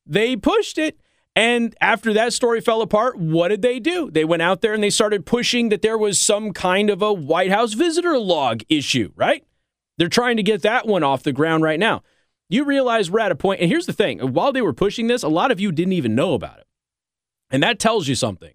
They 0.05 0.35
pushed 0.35 0.77
it. 0.77 0.99
And 1.35 1.75
after 1.79 2.11
that 2.13 2.33
story 2.33 2.59
fell 2.59 2.81
apart, 2.81 3.17
what 3.17 3.47
did 3.47 3.61
they 3.61 3.79
do? 3.79 4.11
They 4.11 4.25
went 4.25 4.41
out 4.41 4.61
there 4.61 4.73
and 4.73 4.83
they 4.83 4.89
started 4.89 5.25
pushing 5.25 5.69
that 5.69 5.81
there 5.81 5.97
was 5.97 6.19
some 6.19 6.51
kind 6.51 6.89
of 6.89 7.01
a 7.01 7.13
White 7.13 7.51
House 7.51 7.73
visitor 7.73 8.17
log 8.17 8.63
issue, 8.67 9.13
right? 9.15 9.45
They're 9.97 10.09
trying 10.09 10.35
to 10.37 10.43
get 10.43 10.61
that 10.63 10.87
one 10.87 11.03
off 11.03 11.23
the 11.23 11.31
ground 11.31 11.63
right 11.63 11.79
now. 11.79 12.03
You 12.49 12.65
realize 12.65 13.09
we're 13.09 13.21
at 13.21 13.31
a 13.31 13.35
point, 13.35 13.61
and 13.61 13.69
here's 13.69 13.85
the 13.85 13.93
thing 13.93 14.19
while 14.19 14.51
they 14.51 14.61
were 14.61 14.73
pushing 14.73 15.07
this, 15.07 15.23
a 15.23 15.29
lot 15.29 15.51
of 15.51 15.61
you 15.61 15.71
didn't 15.71 15.93
even 15.93 16.15
know 16.15 16.33
about 16.33 16.57
it. 16.57 16.67
And 17.49 17.63
that 17.63 17.79
tells 17.79 18.09
you 18.09 18.15
something 18.15 18.53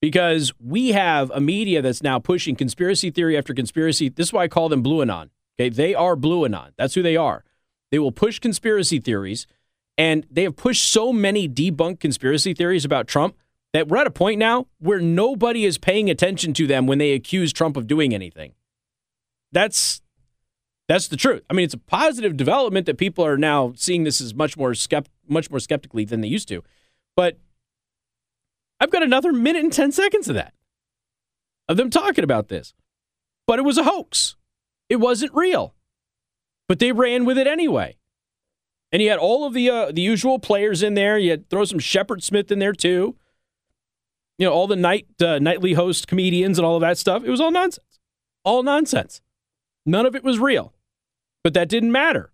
because 0.00 0.52
we 0.58 0.88
have 0.92 1.30
a 1.34 1.40
media 1.40 1.82
that's 1.82 2.02
now 2.02 2.18
pushing 2.18 2.56
conspiracy 2.56 3.10
theory 3.10 3.36
after 3.36 3.54
conspiracy. 3.54 4.08
This 4.08 4.28
is 4.28 4.32
why 4.32 4.44
I 4.44 4.48
call 4.48 4.68
them 4.68 4.82
Blue 4.82 5.02
Anon. 5.02 5.30
Okay, 5.58 5.68
they 5.68 5.94
are 5.94 6.16
Blue 6.16 6.44
Anon. 6.44 6.72
That's 6.76 6.94
who 6.94 7.02
they 7.02 7.16
are. 7.16 7.44
They 7.90 7.98
will 7.98 8.12
push 8.12 8.38
conspiracy 8.38 8.98
theories 8.98 9.46
and 9.98 10.26
they 10.30 10.44
have 10.44 10.56
pushed 10.56 10.90
so 10.90 11.12
many 11.12 11.48
debunked 11.48 12.00
conspiracy 12.00 12.54
theories 12.54 12.84
about 12.84 13.06
Trump 13.06 13.36
that 13.72 13.88
we're 13.88 13.98
at 13.98 14.06
a 14.06 14.10
point 14.10 14.38
now 14.38 14.66
where 14.78 15.00
nobody 15.00 15.64
is 15.64 15.78
paying 15.78 16.08
attention 16.08 16.54
to 16.54 16.66
them 16.66 16.86
when 16.86 16.98
they 16.98 17.12
accuse 17.12 17.52
Trump 17.52 17.76
of 17.76 17.86
doing 17.86 18.14
anything. 18.14 18.54
That's 19.52 20.00
that's 20.88 21.06
the 21.06 21.16
truth. 21.16 21.42
I 21.48 21.52
mean, 21.52 21.64
it's 21.64 21.74
a 21.74 21.78
positive 21.78 22.36
development 22.36 22.86
that 22.86 22.98
people 22.98 23.24
are 23.24 23.36
now 23.36 23.74
seeing 23.76 24.02
this 24.02 24.20
as 24.20 24.34
much 24.34 24.56
more 24.56 24.72
skept- 24.72 25.06
much 25.28 25.48
more 25.48 25.60
skeptically 25.60 26.04
than 26.04 26.20
they 26.20 26.28
used 26.28 26.48
to. 26.48 26.64
But 27.14 27.38
I've 28.80 28.90
got 28.90 29.02
another 29.02 29.32
minute 29.32 29.62
and 29.62 29.72
10 29.72 29.92
seconds 29.92 30.28
of 30.28 30.34
that. 30.34 30.54
Of 31.68 31.76
them 31.76 31.90
talking 31.90 32.24
about 32.24 32.48
this. 32.48 32.74
But 33.46 33.58
it 33.58 33.62
was 33.62 33.78
a 33.78 33.84
hoax. 33.84 34.36
It 34.88 34.96
wasn't 34.96 35.34
real. 35.34 35.74
But 36.68 36.78
they 36.78 36.92
ran 36.92 37.24
with 37.24 37.38
it 37.38 37.46
anyway. 37.46 37.96
And 38.92 39.02
you 39.02 39.10
had 39.10 39.18
all 39.18 39.46
of 39.46 39.54
the 39.54 39.70
uh, 39.70 39.92
the 39.92 40.00
usual 40.00 40.38
players 40.40 40.82
in 40.82 40.94
there. 40.94 41.16
You 41.16 41.30
had 41.30 41.48
throw 41.48 41.64
some 41.64 41.78
Shepard 41.78 42.24
Smith 42.24 42.50
in 42.50 42.58
there 42.58 42.72
too. 42.72 43.16
You 44.36 44.46
know, 44.46 44.52
all 44.52 44.66
the 44.66 44.74
night 44.74 45.06
uh, 45.22 45.38
nightly 45.38 45.74
host 45.74 46.08
comedians 46.08 46.58
and 46.58 46.66
all 46.66 46.74
of 46.74 46.80
that 46.80 46.98
stuff. 46.98 47.22
It 47.24 47.30
was 47.30 47.40
all 47.40 47.52
nonsense. 47.52 48.00
All 48.44 48.62
nonsense. 48.62 49.20
None 49.86 50.06
of 50.06 50.16
it 50.16 50.24
was 50.24 50.38
real. 50.38 50.72
But 51.44 51.54
that 51.54 51.68
didn't 51.68 51.92
matter. 51.92 52.32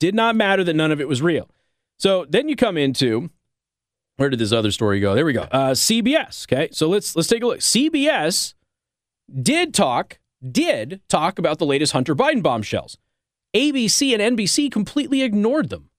Did 0.00 0.14
not 0.14 0.34
matter 0.34 0.64
that 0.64 0.74
none 0.74 0.92
of 0.92 1.00
it 1.00 1.08
was 1.08 1.20
real. 1.20 1.50
So 1.98 2.24
then 2.28 2.48
you 2.48 2.56
come 2.56 2.76
into 2.76 3.30
where 4.16 4.30
did 4.30 4.38
this 4.38 4.52
other 4.52 4.70
story 4.70 5.00
go? 5.00 5.14
There 5.14 5.24
we 5.24 5.32
go. 5.32 5.42
Uh, 5.42 5.70
CBS. 5.72 6.46
Okay, 6.50 6.68
so 6.72 6.88
let's 6.88 7.16
let's 7.16 7.28
take 7.28 7.42
a 7.42 7.46
look. 7.46 7.60
CBS 7.60 8.54
did 9.40 9.74
talk 9.74 10.18
did 10.50 11.00
talk 11.08 11.38
about 11.38 11.58
the 11.58 11.66
latest 11.66 11.92
Hunter 11.92 12.14
Biden 12.14 12.42
bombshells. 12.42 12.98
ABC 13.54 14.18
and 14.18 14.38
NBC 14.38 14.70
completely 14.70 15.22
ignored 15.22 15.70
them. 15.70 15.90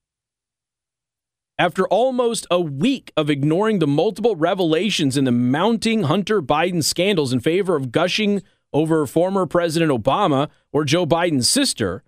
After 1.59 1.87
almost 1.87 2.47
a 2.49 2.59
week 2.59 3.11
of 3.15 3.29
ignoring 3.29 3.77
the 3.77 3.87
multiple 3.87 4.35
revelations 4.35 5.15
in 5.15 5.25
the 5.25 5.31
mounting 5.31 6.03
Hunter 6.03 6.41
Biden 6.41 6.83
scandals 6.83 7.31
in 7.31 7.39
favor 7.39 7.75
of 7.75 7.91
gushing 7.91 8.41
over 8.73 9.05
former 9.05 9.45
President 9.45 9.91
Obama 9.91 10.49
or 10.71 10.83
Joe 10.83 11.05
Biden's 11.05 11.47
sister, 11.47 12.03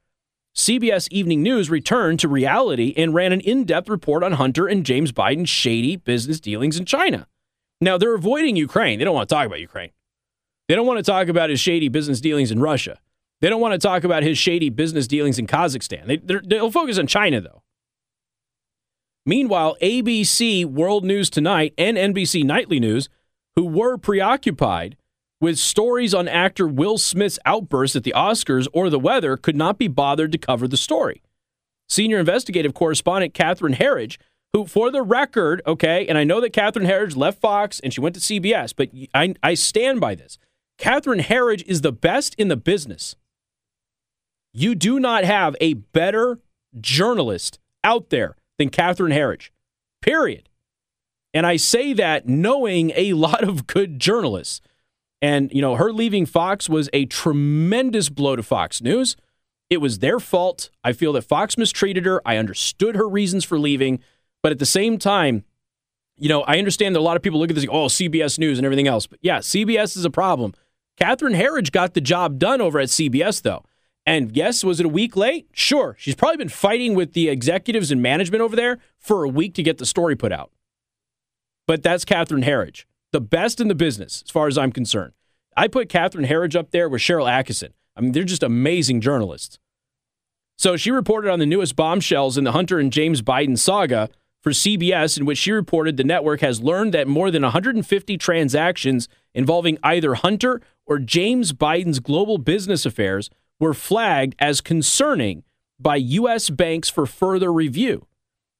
CBS 0.55 1.09
Evening 1.11 1.43
News 1.43 1.69
returned 1.69 2.19
to 2.21 2.29
reality 2.29 2.93
and 2.95 3.13
ran 3.13 3.33
an 3.33 3.41
in 3.41 3.65
depth 3.65 3.89
report 3.89 4.23
on 4.23 4.33
Hunter 4.33 4.67
and 4.67 4.85
James 4.85 5.11
Biden's 5.11 5.49
shady 5.49 5.97
business 5.97 6.39
dealings 6.39 6.77
in 6.77 6.85
China. 6.85 7.27
Now, 7.81 7.97
they're 7.97 8.15
avoiding 8.15 8.55
Ukraine. 8.55 8.97
They 8.97 9.05
don't 9.05 9.13
want 9.13 9.27
to 9.27 9.35
talk 9.35 9.45
about 9.45 9.59
Ukraine. 9.59 9.91
They 10.69 10.75
don't 10.75 10.87
want 10.87 10.97
to 10.97 11.03
talk 11.03 11.27
about 11.27 11.49
his 11.49 11.59
shady 11.59 11.89
business 11.89 12.21
dealings 12.21 12.51
in 12.51 12.61
Russia. 12.61 12.99
They 13.41 13.49
don't 13.49 13.59
want 13.59 13.73
to 13.73 13.85
talk 13.85 14.05
about 14.05 14.23
his 14.23 14.37
shady 14.37 14.69
business 14.69 15.07
dealings 15.07 15.37
in 15.37 15.45
Kazakhstan. 15.45 16.07
They, 16.07 16.39
they'll 16.45 16.71
focus 16.71 16.97
on 16.97 17.07
China, 17.07 17.41
though. 17.41 17.61
Meanwhile, 19.25 19.75
ABC 19.81 20.63
World 20.63 21.03
News 21.03 21.29
Tonight 21.29 21.73
and 21.77 21.97
NBC 21.97 22.45
Nightly 22.45 22.79
News, 22.79 23.09
who 23.57 23.65
were 23.65 23.97
preoccupied 23.97 24.95
with 25.45 25.59
stories 25.59 26.11
on 26.15 26.27
actor 26.27 26.65
Will 26.67 26.97
Smith's 26.97 27.37
outburst 27.45 27.95
at 27.95 28.03
the 28.03 28.13
Oscars 28.15 28.67
or 28.73 28.89
the 28.89 28.97
weather, 28.97 29.37
could 29.37 29.55
not 29.55 29.77
be 29.77 29.87
bothered 29.87 30.31
to 30.31 30.39
cover 30.39 30.67
the 30.67 30.75
story. 30.75 31.21
Senior 31.87 32.17
investigative 32.17 32.73
correspondent 32.73 33.35
Catherine 33.35 33.75
Herridge, 33.75 34.17
who, 34.53 34.65
for 34.65 34.89
the 34.89 35.03
record, 35.03 35.61
okay, 35.67 36.07
and 36.07 36.17
I 36.17 36.23
know 36.23 36.41
that 36.41 36.51
Catherine 36.51 36.87
Herridge 36.87 37.15
left 37.15 37.39
Fox 37.39 37.79
and 37.79 37.93
she 37.93 38.01
went 38.01 38.15
to 38.15 38.21
CBS, 38.21 38.73
but 38.75 38.89
I, 39.13 39.35
I 39.43 39.53
stand 39.53 40.01
by 40.01 40.15
this. 40.15 40.39
Catherine 40.79 41.19
Herridge 41.19 41.63
is 41.67 41.81
the 41.81 41.91
best 41.91 42.33
in 42.39 42.47
the 42.47 42.57
business. 42.57 43.15
You 44.51 44.73
do 44.73 44.99
not 44.99 45.25
have 45.25 45.55
a 45.61 45.75
better 45.75 46.39
journalist 46.81 47.59
out 47.83 48.09
there 48.09 48.35
than 48.57 48.69
Catherine 48.69 49.11
Herridge, 49.11 49.51
period. 50.01 50.49
And 51.35 51.45
I 51.45 51.57
say 51.57 51.93
that 51.93 52.27
knowing 52.27 52.93
a 52.95 53.13
lot 53.13 53.43
of 53.43 53.67
good 53.67 53.99
journalists. 53.99 54.59
And, 55.21 55.51
you 55.51 55.61
know, 55.61 55.75
her 55.75 55.91
leaving 55.91 56.25
Fox 56.25 56.69
was 56.69 56.89
a 56.93 57.05
tremendous 57.05 58.09
blow 58.09 58.35
to 58.35 58.43
Fox 58.43 58.81
News. 58.81 59.15
It 59.69 59.77
was 59.77 59.99
their 59.99 60.19
fault. 60.19 60.69
I 60.83 60.93
feel 60.93 61.13
that 61.13 61.23
Fox 61.23 61.57
mistreated 61.57 62.05
her. 62.05 62.21
I 62.25 62.37
understood 62.37 62.95
her 62.95 63.07
reasons 63.07 63.43
for 63.43 63.57
leaving. 63.57 63.99
But 64.43 64.51
at 64.51 64.59
the 64.59 64.65
same 64.65 64.97
time, 64.99 65.43
you 66.17 66.29
know, 66.29 66.43
I 66.43 66.59
understand 66.59 66.95
that 66.95 66.99
a 66.99 67.01
lot 67.01 67.17
of 67.17 67.23
people 67.23 67.39
look 67.39 67.49
at 67.49 67.55
this, 67.55 67.65
oh, 67.69 67.87
CBS 67.87 68.37
News 68.37 68.59
and 68.59 68.65
everything 68.65 68.87
else. 68.87 69.07
But 69.07 69.19
yeah, 69.21 69.39
CBS 69.39 69.97
is 69.97 70.05
a 70.05 70.09
problem. 70.09 70.53
Catherine 70.97 71.33
Herridge 71.33 71.71
got 71.71 71.93
the 71.93 72.01
job 72.01 72.39
done 72.39 72.61
over 72.61 72.79
at 72.79 72.89
CBS, 72.89 73.41
though. 73.41 73.63
And 74.05 74.35
yes, 74.35 74.63
was 74.63 74.79
it 74.79 74.85
a 74.85 74.89
week 74.89 75.15
late? 75.17 75.47
Sure. 75.51 75.95
She's 75.97 76.15
probably 76.15 76.37
been 76.37 76.49
fighting 76.49 76.93
with 76.93 77.13
the 77.13 77.27
executives 77.27 77.91
and 77.91 78.01
management 78.01 78.41
over 78.41 78.55
there 78.55 78.77
for 78.99 79.23
a 79.23 79.29
week 79.29 79.55
to 79.55 79.63
get 79.63 79.77
the 79.77 79.85
story 79.85 80.15
put 80.15 80.31
out. 80.31 80.51
But 81.67 81.81
that's 81.81 82.05
Catherine 82.05 82.43
Herridge, 82.43 82.85
the 83.15 83.21
best 83.21 83.61
in 83.61 83.69
the 83.69 83.75
business, 83.75 84.23
as 84.25 84.29
far 84.29 84.47
as 84.47 84.57
I'm 84.57 84.73
concerned. 84.73 85.13
I 85.55 85.69
put 85.69 85.87
Catherine 85.87 86.27
Herridge 86.27 86.53
up 86.53 86.71
there 86.71 86.89
with 86.89 87.01
Sharyl 87.01 87.29
Attkisson. 87.29 87.69
I 87.95 88.01
mean, 88.01 88.11
they're 88.11 88.25
just 88.25 88.43
amazing 88.43 88.99
journalists. 88.99 89.57
So 90.57 90.75
she 90.75 90.91
reported 90.91 91.31
on 91.31 91.39
the 91.39 91.45
newest 91.45 91.77
bombshells 91.77 92.37
in 92.37 92.43
the 92.43 92.51
Hunter 92.51 92.77
and 92.77 92.91
James 92.91 93.21
Biden 93.21 93.57
saga 93.57 94.09
for 94.41 94.51
CBS, 94.51 95.17
in 95.17 95.25
which 95.25 95.37
she 95.37 95.53
reported 95.53 95.95
the 95.95 96.03
network 96.03 96.41
has 96.41 96.59
learned 96.59 96.93
that 96.93 97.07
more 97.07 97.31
than 97.31 97.43
150 97.43 98.17
transactions 98.17 99.07
involving 99.33 99.77
either 99.81 100.15
Hunter 100.15 100.61
or 100.85 100.99
James 100.99 101.53
Biden's 101.53 102.01
global 102.01 102.37
business 102.37 102.85
affairs 102.85 103.29
were 103.61 103.73
flagged 103.73 104.35
as 104.39 104.59
concerning 104.59 105.45
by 105.79 105.95
U.S. 105.95 106.49
banks 106.49 106.89
for 106.89 107.05
further 107.05 107.53
review. 107.53 108.07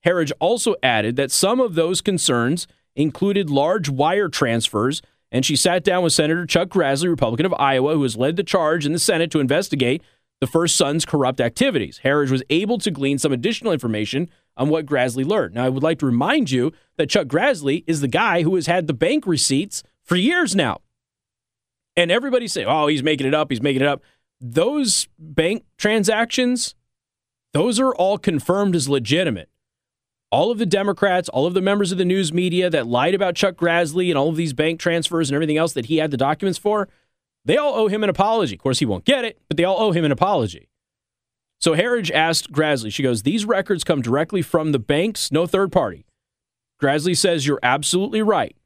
Herridge 0.06 0.32
also 0.40 0.76
added 0.82 1.18
that 1.18 1.30
some 1.30 1.60
of 1.60 1.76
those 1.76 2.00
concerns 2.00 2.68
included 2.96 3.50
large 3.50 3.90
wire 3.90 4.30
transfers, 4.30 5.02
and 5.32 5.46
she 5.46 5.56
sat 5.56 5.84
down 5.84 6.04
with 6.04 6.14
Senator 6.14 6.46
Chuck 6.46 6.70
Grassley, 6.70 7.10
Republican 7.10 7.46
of 7.46 7.54
Iowa, 7.54 7.94
who 7.94 8.04
has 8.04 8.16
led 8.16 8.36
the 8.36 8.44
charge 8.44 8.86
in 8.86 8.94
the 8.94 9.00
Senate 9.00 9.32
to 9.32 9.40
investigate 9.40 10.02
the 10.40 10.48
first 10.48 10.76
son's 10.76 11.06
corrupt 11.06 11.40
activities. 11.40 12.02
Herridge 12.04 12.32
was 12.32 12.44
able 12.50 12.78
to 12.80 12.92
glean 12.92 13.18
some 13.18 13.32
additional 13.32 13.74
information 13.74 14.30
on 14.58 14.70
what 14.70 14.86
Grassley 14.86 15.26
learned. 15.26 15.56
Now, 15.56 15.66
I 15.66 15.70
would 15.70 15.84
like 15.84 16.00
to 16.00 16.06
remind 16.06 16.52
you 16.52 16.72
that 16.98 17.10
Chuck 17.10 17.28
Grassley 17.28 17.84
is 17.88 18.02
the 18.02 18.08
guy 18.08 18.44
who 18.44 18.56
has 18.56 18.68
had 18.68 18.88
the 18.88 18.94
bank 18.94 19.26
receipts 19.26 19.84
for 20.04 20.16
years 20.16 20.56
now. 20.56 20.82
And 21.98 22.12
everybody 22.12 22.48
say, 22.48 22.66
oh, 22.66 22.88
he's 22.88 23.04
making 23.04 23.28
it 23.28 23.34
up, 23.34 23.50
he's 23.50 23.62
making 23.62 23.82
it 23.82 23.88
up 23.88 24.02
those 24.42 25.08
bank 25.18 25.64
transactions, 25.78 26.76
those 27.54 27.80
are 27.80 27.94
all 27.96 28.18
confirmed 28.18 28.76
as 28.76 28.90
legitimate. 28.90 29.50
All 30.36 30.52
of 30.52 30.58
the 30.58 30.66
Democrats, 30.66 31.30
all 31.30 31.46
of 31.46 31.54
the 31.54 31.62
members 31.62 31.94
of 31.94 31.98
the 31.98 32.04
news 32.04 32.34
media 32.34 32.70
that 32.70 32.88
lied 32.88 33.14
about 33.14 33.36
Chuck 33.36 33.56
Grassley 33.56 34.10
and 34.10 34.18
all 34.18 34.28
of 34.28 34.36
these 34.36 34.52
bank 34.52 34.82
transfers 34.82 35.30
and 35.30 35.34
everything 35.34 35.56
else 35.56 35.72
that 35.72 35.86
he 35.86 35.96
had 35.96 36.12
the 36.12 36.18
documents 36.18 36.60
for, 36.60 36.90
they 37.46 37.56
all 37.56 37.74
owe 37.74 37.88
him 37.88 38.04
an 38.04 38.10
apology. 38.10 38.56
Of 38.56 38.62
course, 38.62 38.80
he 38.80 38.86
won't 38.86 39.06
get 39.06 39.24
it, 39.24 39.40
but 39.48 39.56
they 39.56 39.64
all 39.64 39.80
owe 39.80 39.94
him 39.94 40.04
an 40.04 40.12
apology. 40.12 40.68
So 41.62 41.74
Herridge 41.74 42.12
asked 42.12 42.52
Grassley, 42.52 42.92
she 42.92 43.02
goes, 43.02 43.24
These 43.24 43.46
records 43.46 43.86
come 43.86 44.02
directly 44.02 44.42
from 44.42 44.74
the 44.74 44.78
banks, 44.78 45.32
no 45.32 45.48
third 45.48 45.72
party. 45.72 46.06
Grassley 46.84 47.16
says, 47.16 47.48
You're 47.48 47.62
absolutely 47.64 48.22
right. 48.22 48.58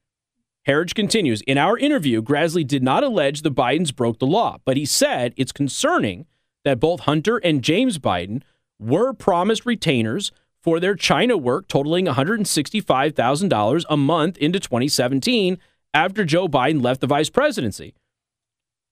Herridge 0.68 0.96
continues 0.96 1.42
In 1.42 1.60
our 1.60 1.78
interview, 1.78 2.24
Grassley 2.24 2.66
did 2.66 2.82
not 2.82 3.04
allege 3.04 3.44
the 3.44 3.52
Bidens 3.52 3.96
broke 3.96 4.18
the 4.18 4.26
law, 4.26 4.58
but 4.66 4.76
he 4.76 4.88
said 4.88 5.36
it's 5.38 5.52
concerning 5.52 6.26
that 6.64 6.80
both 6.80 7.02
Hunter 7.02 7.38
and 7.38 7.62
James 7.62 8.00
Biden 8.00 8.42
were 8.80 9.14
promised 9.14 9.68
retainers 9.68 10.32
for 10.62 10.80
their 10.80 10.96
China 10.96 11.38
work 11.38 11.68
totaling 11.68 12.06
$165,000 12.06 13.86
a 13.90 13.98
month 13.98 14.38
into 14.38 14.60
2017 14.60 15.58
after 15.94 16.26
Joe 16.26 16.48
Biden 16.48 16.84
left 16.84 17.02
the 17.02 17.08
vice 17.08 17.30
presidency. 17.30 17.94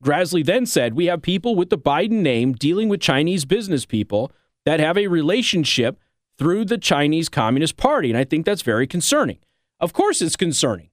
Grassley 0.03 0.45
then 0.45 0.65
said, 0.65 0.93
We 0.93 1.07
have 1.07 1.21
people 1.21 1.55
with 1.55 1.69
the 1.69 1.77
Biden 1.77 2.21
name 2.21 2.53
dealing 2.53 2.87
with 2.87 3.01
Chinese 3.01 3.45
business 3.45 3.85
people 3.85 4.31
that 4.65 4.79
have 4.79 4.97
a 4.97 5.07
relationship 5.07 5.99
through 6.37 6.65
the 6.65 6.77
Chinese 6.77 7.29
Communist 7.29 7.77
Party. 7.77 8.09
And 8.09 8.17
I 8.17 8.23
think 8.23 8.45
that's 8.45 8.61
very 8.61 8.85
concerning. 8.85 9.39
Of 9.79 9.93
course, 9.93 10.21
it's 10.21 10.35
concerning 10.35 10.89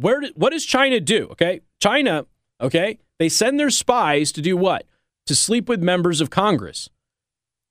where 0.00 0.22
what 0.34 0.50
does 0.50 0.64
China 0.64 1.00
do? 1.00 1.28
Okay, 1.32 1.60
China, 1.80 2.26
okay, 2.60 2.98
they 3.18 3.28
send 3.28 3.58
their 3.58 3.70
spies 3.70 4.32
to 4.32 4.42
do 4.42 4.56
what? 4.56 4.86
To 5.26 5.34
sleep 5.34 5.68
with 5.68 5.82
members 5.82 6.20
of 6.20 6.30
Congress, 6.30 6.88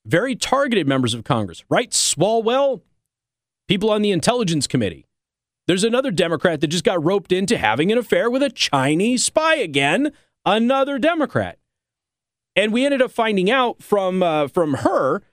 very 0.05 0.35
targeted 0.35 0.87
members 0.87 1.13
of 1.13 1.23
Congress, 1.23 1.63
right? 1.69 1.91
Swalwell, 1.91 2.81
people 3.67 3.89
on 3.89 4.01
the 4.01 4.11
Intelligence 4.11 4.67
Committee. 4.67 5.05
There's 5.67 5.83
another 5.83 6.11
Democrat 6.11 6.59
that 6.61 6.67
just 6.67 6.83
got 6.83 7.03
roped 7.03 7.31
into 7.31 7.57
having 7.57 7.91
an 7.91 7.97
affair 7.97 8.29
with 8.29 8.43
a 8.43 8.49
Chinese 8.49 9.23
spy 9.23 9.55
again, 9.55 10.11
another 10.45 10.99
Democrat. 10.99 11.57
And 12.55 12.73
we 12.73 12.85
ended 12.85 13.01
up 13.01 13.11
finding 13.11 13.49
out 13.49 13.81
from 13.81 14.21
uh, 14.21 14.47
from 14.47 14.75
her 14.75 15.23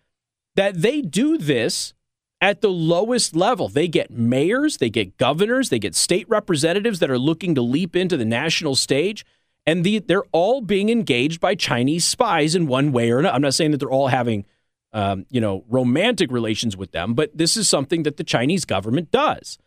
that 0.56 0.80
they 0.80 1.02
do 1.02 1.36
this 1.36 1.94
at 2.40 2.60
the 2.60 2.70
lowest 2.70 3.36
level. 3.36 3.68
They 3.68 3.88
get 3.88 4.10
mayors, 4.10 4.78
they 4.78 4.88
get 4.88 5.18
governors, 5.18 5.68
they 5.68 5.78
get 5.78 5.94
state 5.94 6.28
representatives 6.28 6.98
that 7.00 7.10
are 7.10 7.18
looking 7.18 7.54
to 7.54 7.62
leap 7.62 7.94
into 7.94 8.16
the 8.16 8.24
national 8.24 8.74
stage. 8.74 9.26
And 9.66 9.84
the, 9.84 9.98
they're 9.98 10.24
all 10.32 10.62
being 10.62 10.88
engaged 10.88 11.40
by 11.40 11.54
Chinese 11.54 12.06
spies 12.06 12.54
in 12.54 12.66
one 12.66 12.92
way 12.92 13.10
or 13.10 13.18
another. 13.18 13.34
I'm 13.34 13.42
not 13.42 13.54
saying 13.54 13.72
that 13.72 13.78
they're 13.78 13.90
all 13.90 14.08
having, 14.08 14.46
um, 14.92 15.26
you 15.30 15.40
know, 15.40 15.64
romantic 15.68 16.30
relations 16.30 16.76
with 16.76 16.92
them, 16.92 17.14
but 17.14 17.36
this 17.36 17.56
is 17.56 17.68
something 17.68 18.02
that 18.02 18.16
the 18.16 18.24
Chinese 18.24 18.64
government 18.64 19.10
does. 19.10 19.58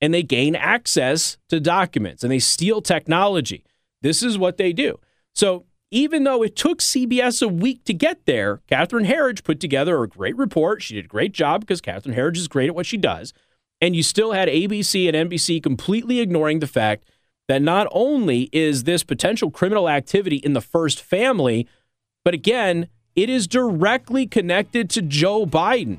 And 0.00 0.12
they 0.12 0.22
gain 0.22 0.54
access 0.54 1.38
to 1.48 1.58
documents 1.58 2.22
and 2.22 2.30
they 2.30 2.38
steal 2.38 2.82
technology. 2.82 3.64
This 4.02 4.22
is 4.22 4.36
what 4.36 4.58
they 4.58 4.74
do. 4.74 5.00
So 5.34 5.64
even 5.90 6.24
though 6.24 6.42
it 6.42 6.56
took 6.56 6.80
CBS 6.80 7.42
a 7.42 7.48
week 7.48 7.84
to 7.84 7.94
get 7.94 8.26
there, 8.26 8.60
Catherine 8.66 9.06
Herridge 9.06 9.44
put 9.44 9.60
together 9.60 10.02
a 10.02 10.08
great 10.08 10.36
report. 10.36 10.82
She 10.82 10.94
did 10.94 11.06
a 11.06 11.08
great 11.08 11.32
job 11.32 11.60
because 11.60 11.80
Catherine 11.80 12.14
Herridge 12.14 12.36
is 12.36 12.48
great 12.48 12.68
at 12.68 12.74
what 12.74 12.86
she 12.86 12.98
does. 12.98 13.32
And 13.80 13.94
you 13.94 14.02
still 14.02 14.32
had 14.32 14.48
ABC 14.48 15.08
and 15.08 15.30
NBC 15.30 15.62
completely 15.62 16.20
ignoring 16.20 16.58
the 16.58 16.66
fact 16.66 17.04
that 17.48 17.62
not 17.62 17.86
only 17.92 18.48
is 18.52 18.84
this 18.84 19.04
potential 19.04 19.50
criminal 19.50 19.88
activity 19.88 20.36
in 20.36 20.52
the 20.52 20.60
first 20.60 21.00
family, 21.00 21.68
but 22.24 22.34
again, 22.34 22.88
it 23.16 23.28
is 23.28 23.46
directly 23.46 24.26
connected 24.26 24.90
to 24.90 25.02
Joe 25.02 25.46
Biden. 25.46 25.98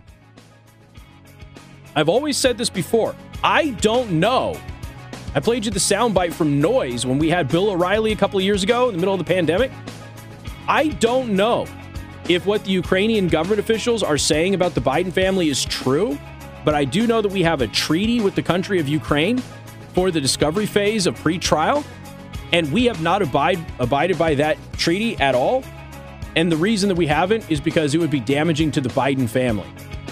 I've 1.96 2.10
always 2.10 2.38
said 2.38 2.58
this 2.58 2.70
before. 2.70 3.16
I 3.44 3.72
don't 3.72 4.12
know 4.14 4.56
I 5.38 5.40
played 5.40 5.66
you 5.66 5.72
the 5.72 5.80
soundbite 5.80 6.34
from 6.34 6.60
Noise 6.60 7.06
when 7.06 7.20
we 7.20 7.30
had 7.30 7.48
Bill 7.48 7.70
O'Reilly 7.70 8.12
a 8.12 8.16
couple 8.16 8.40
of 8.40 8.44
years 8.44 8.64
ago 8.64 8.88
in 8.88 8.96
the 8.96 9.00
middle 9.00 9.14
of 9.14 9.20
the 9.20 9.24
pandemic. 9.24 9.72
I 10.68 10.88
don't 10.88 11.36
know 11.36 11.68
if 12.28 12.48
what 12.48 12.66
the 12.66 12.72
Ukrainian 12.72 13.28
government 13.28 13.60
officials 13.60 14.02
are 14.02 14.18
saying 14.18 14.56
about 14.56 14.74
the 14.74 14.82
Biden 14.82 15.14
family 15.14 15.50
is 15.50 15.64
true, 15.64 16.18
but 16.66 16.74
I 16.74 16.86
do 16.86 17.06
know 17.06 17.22
that 17.22 17.32
we 17.32 17.44
have 17.44 17.62
a 17.62 17.68
treaty 17.68 18.20
with 18.20 18.34
the 18.34 18.42
country 18.42 18.80
of 18.80 18.88
Ukraine 18.88 19.38
for 19.94 20.10
the 20.10 20.20
discovery 20.20 20.66
phase 20.66 21.06
of 21.06 21.16
pre-trial, 21.18 21.84
and 22.52 22.72
we 22.72 22.86
have 22.86 23.02
not 23.04 23.22
abide, 23.22 23.60
abided 23.78 24.18
by 24.18 24.34
that 24.36 24.58
treaty 24.74 25.18
at 25.18 25.36
all. 25.36 25.64
And 26.38 26.52
the 26.52 26.58
reason 26.58 26.88
that 26.90 26.96
we 26.96 27.08
haven't 27.08 27.50
is 27.50 27.60
because 27.60 27.96
it 27.96 27.98
would 27.98 28.12
be 28.12 28.20
damaging 28.20 28.70
to 28.74 28.80
the 28.80 28.90
Biden 28.90 29.28
family. 29.28 29.66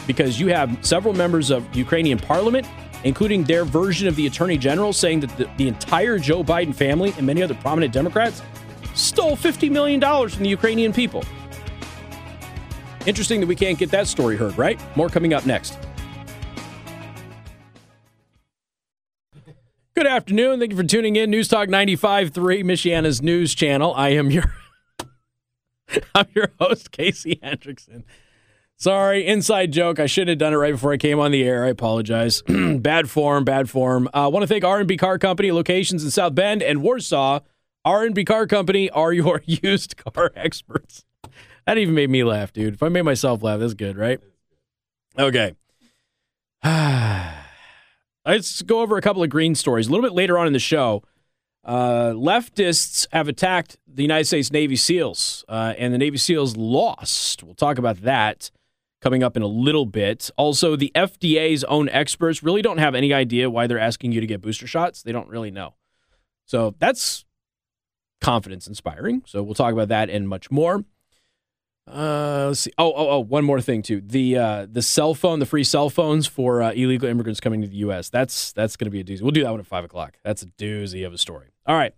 Because 0.07 0.39
you 0.39 0.47
have 0.47 0.75
several 0.83 1.13
members 1.13 1.51
of 1.51 1.63
Ukrainian 1.75 2.17
parliament, 2.17 2.67
including 3.03 3.43
their 3.43 3.63
version 3.63 4.07
of 4.07 4.15
the 4.15 4.25
attorney 4.25 4.57
general, 4.57 4.91
saying 4.91 5.19
that 5.19 5.37
the, 5.37 5.47
the 5.57 5.67
entire 5.67 6.17
Joe 6.17 6.43
Biden 6.43 6.73
family 6.73 7.13
and 7.17 7.27
many 7.27 7.43
other 7.43 7.53
prominent 7.53 7.93
Democrats 7.93 8.41
stole 8.95 9.37
$50 9.37 9.69
million 9.69 10.01
from 10.01 10.41
the 10.41 10.49
Ukrainian 10.49 10.91
people. 10.91 11.23
Interesting 13.05 13.39
that 13.39 13.47
we 13.47 13.55
can't 13.55 13.77
get 13.77 13.91
that 13.91 14.07
story 14.07 14.35
heard, 14.35 14.57
right? 14.57 14.81
More 14.97 15.09
coming 15.09 15.31
up 15.31 15.45
next. 15.45 15.77
Good 19.93 20.07
afternoon. 20.07 20.59
Thank 20.59 20.71
you 20.71 20.77
for 20.77 20.83
tuning 20.83 21.17
in. 21.17 21.29
News 21.29 21.49
Talk 21.49 21.69
95.3, 21.69 22.31
Michiana's 22.63 23.21
news 23.21 23.53
channel. 23.53 23.93
I 23.93 24.09
am 24.09 24.31
your 24.31 24.51
I'm 26.15 26.27
your 26.33 26.51
host, 26.59 26.91
Casey 26.91 27.39
Hendrickson. 27.43 28.03
Sorry, 28.77 29.25
inside 29.25 29.71
joke. 29.71 29.99
I 29.99 30.05
shouldn't 30.05 30.29
have 30.29 30.37
done 30.37 30.53
it 30.53 30.57
right 30.57 30.73
before 30.73 30.91
I 30.91 30.97
came 30.97 31.19
on 31.19 31.31
the 31.31 31.43
air. 31.43 31.63
I 31.65 31.69
apologize. 31.69 32.41
bad 32.47 33.09
form, 33.09 33.45
bad 33.45 33.69
form. 33.69 34.09
I 34.13 34.25
uh, 34.25 34.29
want 34.29 34.43
to 34.43 34.47
thank 34.47 34.65
R&B 34.65 34.97
Car 34.97 35.17
Company, 35.17 35.51
locations 35.51 36.03
in 36.03 36.11
South 36.11 36.35
Bend 36.35 36.61
and 36.61 36.81
Warsaw. 36.81 37.39
R&B 37.85 38.25
Car 38.25 38.47
Company 38.47 38.89
are 38.89 39.13
your 39.13 39.41
used 39.45 39.95
car 39.97 40.31
experts. 40.35 41.05
That 41.65 41.77
even 41.77 41.95
made 41.95 42.09
me 42.09 42.23
laugh, 42.23 42.51
dude. 42.51 42.73
If 42.73 42.83
I 42.83 42.89
made 42.89 43.03
myself 43.03 43.41
laugh, 43.41 43.59
that's 43.59 43.73
good, 43.73 43.97
right? 43.97 44.19
Okay. 45.17 45.55
Let's 48.25 48.61
go 48.63 48.81
over 48.81 48.97
a 48.97 49.01
couple 49.01 49.23
of 49.23 49.29
green 49.29 49.55
stories. 49.55 49.87
A 49.87 49.91
little 49.91 50.03
bit 50.03 50.13
later 50.13 50.37
on 50.37 50.47
in 50.47 50.53
the 50.53 50.59
show, 50.59 51.03
uh, 51.65 52.11
leftists 52.11 53.07
have 53.11 53.27
attacked 53.27 53.77
the 53.87 54.03
United 54.03 54.25
States 54.25 54.51
Navy 54.51 54.75
SEALs, 54.75 55.43
uh, 55.49 55.73
and 55.77 55.93
the 55.93 55.97
Navy 55.97 56.17
SEALs 56.17 56.55
lost. 56.55 57.43
We'll 57.43 57.55
talk 57.55 57.79
about 57.79 58.01
that 58.01 58.51
coming 59.01 59.23
up 59.23 59.35
in 59.35 59.41
a 59.41 59.47
little 59.47 59.85
bit. 59.87 60.29
Also, 60.37 60.75
the 60.75 60.91
FDA's 60.95 61.63
own 61.63 61.89
experts 61.89 62.43
really 62.43 62.61
don't 62.61 62.77
have 62.77 62.93
any 62.93 63.13
idea 63.13 63.49
why 63.49 63.65
they're 63.65 63.79
asking 63.79 64.11
you 64.11 64.21
to 64.21 64.27
get 64.27 64.41
booster 64.41 64.67
shots. 64.67 65.01
They 65.01 65.11
don't 65.11 65.27
really 65.27 65.51
know. 65.51 65.73
So 66.45 66.75
that's 66.77 67.25
confidence 68.21 68.67
inspiring. 68.67 69.23
So 69.25 69.41
we'll 69.41 69.55
talk 69.55 69.73
about 69.73 69.87
that 69.87 70.09
and 70.09 70.29
much 70.29 70.51
more. 70.51 70.85
Uh, 71.87 72.45
let's 72.47 72.61
see. 72.61 72.71
Oh, 72.79 72.91
oh, 72.95 73.09
oh! 73.09 73.19
One 73.19 73.45
more 73.45 73.61
thing 73.61 73.83
too. 73.83 74.01
The 74.01 74.37
uh, 74.37 74.67
the 74.67 74.81
cell 74.81 75.13
phone, 75.13 75.37
the 75.37 75.45
free 75.45 75.63
cell 75.63 75.91
phones 75.91 76.25
for 76.25 76.63
uh, 76.63 76.71
illegal 76.71 77.07
immigrants 77.07 77.39
coming 77.39 77.61
to 77.61 77.67
the 77.67 77.77
U.S. 77.77 78.09
That's 78.09 78.51
that's 78.53 78.75
going 78.75 78.85
to 78.85 78.91
be 78.91 79.01
a 79.01 79.03
doozy. 79.03 79.21
We'll 79.21 79.29
do 79.29 79.43
that 79.43 79.51
one 79.51 79.59
at 79.59 79.67
five 79.67 79.83
o'clock. 79.83 80.17
That's 80.23 80.41
a 80.41 80.47
doozy 80.47 81.05
of 81.05 81.13
a 81.13 81.19
story. 81.19 81.54
All 81.67 81.75
right. 81.75 81.93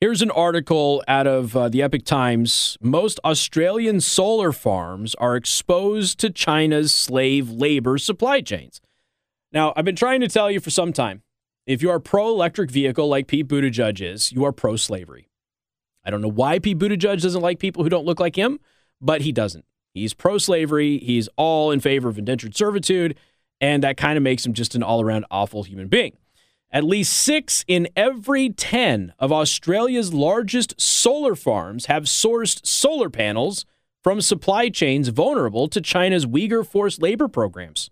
Here's 0.00 0.22
an 0.22 0.30
article 0.30 1.02
out 1.08 1.26
of 1.26 1.56
uh, 1.56 1.68
the 1.68 1.82
Epoch 1.82 2.04
Times. 2.04 2.76
Most 2.80 3.18
Australian 3.24 4.00
solar 4.00 4.52
farms 4.52 5.14
are 5.16 5.36
exposed 5.36 6.18
to 6.20 6.30
China's 6.30 6.92
slave 6.92 7.50
labor 7.50 7.98
supply 7.98 8.40
chains. 8.40 8.80
Now, 9.52 9.72
I've 9.76 9.84
been 9.84 9.96
trying 9.96 10.20
to 10.20 10.28
tell 10.28 10.50
you 10.50 10.60
for 10.60 10.70
some 10.70 10.92
time. 10.92 11.22
If 11.66 11.82
you 11.82 11.90
are 11.90 12.00
pro 12.00 12.28
electric 12.28 12.70
vehicle 12.70 13.08
like 13.08 13.26
Pete 13.26 13.48
Buttigieg 13.48 14.00
is, 14.00 14.32
you 14.32 14.44
are 14.44 14.52
pro 14.52 14.76
slavery. 14.76 15.28
I 16.04 16.10
don't 16.10 16.22
know 16.22 16.28
why 16.28 16.58
Pete 16.58 16.78
Buttigieg 16.78 17.20
doesn't 17.20 17.42
like 17.42 17.58
people 17.58 17.82
who 17.82 17.90
don't 17.90 18.06
look 18.06 18.20
like 18.20 18.36
him, 18.36 18.58
but 19.00 19.22
he 19.22 19.32
doesn't. 19.32 19.64
He's 19.94 20.14
pro 20.14 20.38
slavery. 20.38 20.98
He's 20.98 21.28
all 21.36 21.70
in 21.70 21.80
favor 21.80 22.08
of 22.08 22.18
indentured 22.18 22.56
servitude. 22.56 23.16
And 23.60 23.82
that 23.82 23.96
kind 23.96 24.16
of 24.16 24.22
makes 24.22 24.46
him 24.46 24.54
just 24.54 24.74
an 24.74 24.82
all 24.82 25.00
around 25.00 25.26
awful 25.30 25.64
human 25.64 25.88
being. 25.88 26.16
At 26.70 26.84
least 26.84 27.14
six 27.14 27.64
in 27.66 27.88
every 27.96 28.50
10 28.50 29.14
of 29.18 29.32
Australia's 29.32 30.12
largest 30.12 30.78
solar 30.78 31.34
farms 31.34 31.86
have 31.86 32.04
sourced 32.04 32.66
solar 32.66 33.08
panels 33.08 33.64
from 34.04 34.20
supply 34.20 34.68
chains 34.68 35.08
vulnerable 35.08 35.68
to 35.68 35.80
China's 35.80 36.26
Uyghur 36.26 36.66
forced 36.66 37.00
labor 37.00 37.26
programs. 37.26 37.90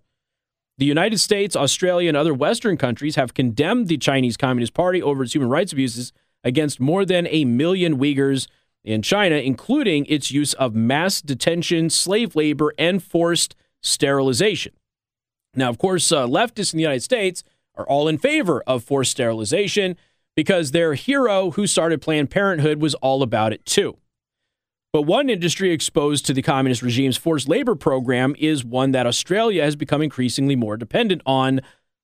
The 0.78 0.84
United 0.84 1.20
States, 1.20 1.56
Australia, 1.56 2.08
and 2.08 2.16
other 2.18 2.34
Western 2.34 2.76
countries 2.76 3.16
have 3.16 3.32
condemned 3.32 3.88
the 3.88 3.96
Chinese 3.96 4.36
Communist 4.36 4.74
Party 4.74 5.02
over 5.02 5.22
its 5.22 5.34
human 5.34 5.48
rights 5.48 5.72
abuses 5.72 6.12
against 6.44 6.78
more 6.78 7.06
than 7.06 7.26
a 7.28 7.46
million 7.46 7.98
Uyghurs 7.98 8.46
in 8.84 9.00
China, 9.00 9.36
including 9.36 10.04
its 10.06 10.30
use 10.30 10.52
of 10.54 10.74
mass 10.74 11.22
detention, 11.22 11.88
slave 11.88 12.36
labor, 12.36 12.74
and 12.78 13.02
forced 13.02 13.56
sterilization. 13.82 14.74
Now, 15.54 15.70
of 15.70 15.78
course, 15.78 16.12
uh, 16.12 16.26
leftists 16.26 16.74
in 16.74 16.76
the 16.76 16.82
United 16.82 17.02
States 17.02 17.42
are 17.76 17.86
all 17.86 18.08
in 18.08 18.18
favor 18.18 18.62
of 18.66 18.84
forced 18.84 19.10
sterilization 19.10 19.96
because 20.34 20.70
their 20.70 20.94
hero 20.94 21.52
who 21.52 21.66
started 21.66 22.02
Planned 22.02 22.30
Parenthood 22.30 22.80
was 22.80 22.94
all 22.96 23.22
about 23.22 23.52
it 23.52 23.64
too. 23.64 23.96
But 24.92 25.02
one 25.02 25.28
industry 25.28 25.72
exposed 25.72 26.24
to 26.26 26.32
the 26.32 26.42
communist 26.42 26.82
regime's 26.82 27.16
forced 27.16 27.48
labor 27.48 27.74
program 27.74 28.34
is 28.38 28.64
one 28.64 28.92
that 28.92 29.06
Australia 29.06 29.62
has 29.62 29.76
become 29.76 30.00
increasingly 30.00 30.56
more 30.56 30.76
dependent 30.76 31.22
on 31.26 31.60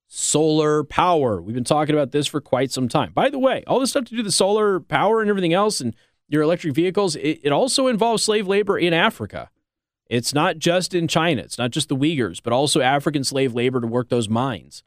solar 0.09 0.85
power. 0.85 1.41
We've 1.41 1.55
been 1.55 1.65
talking 1.65 1.95
about 1.95 2.11
this 2.11 2.27
for 2.27 2.41
quite 2.41 2.71
some 2.71 2.89
time. 2.89 3.13
By 3.15 3.31
the 3.31 3.39
way, 3.39 3.65
all 3.67 3.81
this 3.81 3.91
stuff 3.91 4.05
to 4.05 4.17
do 4.17 4.23
with 4.23 4.35
solar 4.35 4.79
power 4.79 5.23
and 5.23 5.31
everything 5.31 5.55
else 5.55 5.81
and 5.81 5.97
your 6.29 6.43
electric 6.43 6.75
vehicles, 6.75 7.17
it, 7.17 7.41
it, 7.43 7.53
also 7.53 7.87
involves 7.87 8.23
slave 8.23 8.47
labor 8.47 8.79
in 8.79 8.93
Africa. 8.93 9.49
It's 10.11 10.35
not 10.35 10.59
just 10.59 10.95
in 10.95 11.09
China, 11.09 11.41
it's 11.41 11.57
not 11.57 11.71
just 11.71 11.89
the 11.89 11.97
Uyghurs, 11.97 12.43
but 12.43 12.53
also 12.53 12.83
African 12.83 13.25
slave 13.25 13.55
labor 13.55 13.81
to 13.81 13.87
work 13.87 14.11
those 14.11 14.29
mines. 14.29 14.83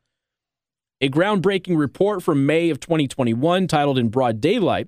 A 1.01 1.09
groundbreaking 1.09 1.77
report 1.77 2.23
from 2.23 2.45
May 2.45 2.69
of 2.69 2.79
2021 2.79 3.67
titled 3.67 3.97
In 3.97 4.07
Broad 4.07 4.39
Daylight 4.39 4.87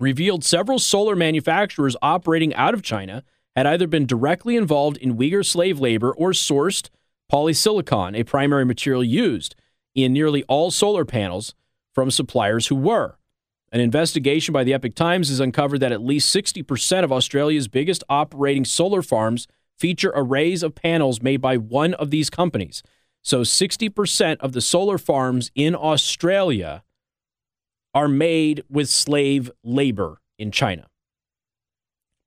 revealed 0.00 0.44
several 0.44 0.80
solar 0.80 1.14
manufacturers 1.14 1.94
operating 2.02 2.52
out 2.56 2.74
of 2.74 2.82
China 2.82 3.22
had 3.54 3.64
either 3.64 3.86
been 3.86 4.06
directly 4.06 4.56
involved 4.56 4.96
in 4.96 5.16
Uyghur 5.16 5.46
slave 5.46 5.78
labor 5.78 6.12
or 6.12 6.32
sourced 6.32 6.88
polysilicon, 7.30 8.18
a 8.18 8.24
primary 8.24 8.64
material 8.64 9.04
used 9.04 9.54
in 9.94 10.12
nearly 10.12 10.42
all 10.44 10.72
solar 10.72 11.04
panels 11.04 11.54
from 11.94 12.10
suppliers 12.10 12.66
who 12.66 12.74
were. 12.74 13.16
An 13.70 13.80
investigation 13.80 14.52
by 14.52 14.64
the 14.64 14.74
Epoch 14.74 14.96
Times 14.96 15.28
has 15.28 15.38
uncovered 15.38 15.78
that 15.78 15.92
at 15.92 16.02
least 16.02 16.34
60% 16.34 17.04
of 17.04 17.12
Australia's 17.12 17.68
biggest 17.68 18.02
operating 18.08 18.64
solar 18.64 19.00
farms 19.00 19.46
feature 19.78 20.12
arrays 20.12 20.64
of 20.64 20.74
panels 20.74 21.22
made 21.22 21.40
by 21.40 21.56
one 21.56 21.94
of 21.94 22.10
these 22.10 22.30
companies. 22.30 22.82
So 23.22 23.42
60% 23.42 24.38
of 24.40 24.52
the 24.52 24.60
solar 24.60 24.98
farms 24.98 25.50
in 25.54 25.74
Australia 25.74 26.82
are 27.94 28.08
made 28.08 28.62
with 28.68 28.88
slave 28.88 29.50
labor 29.62 30.20
in 30.38 30.50
China. 30.50 30.86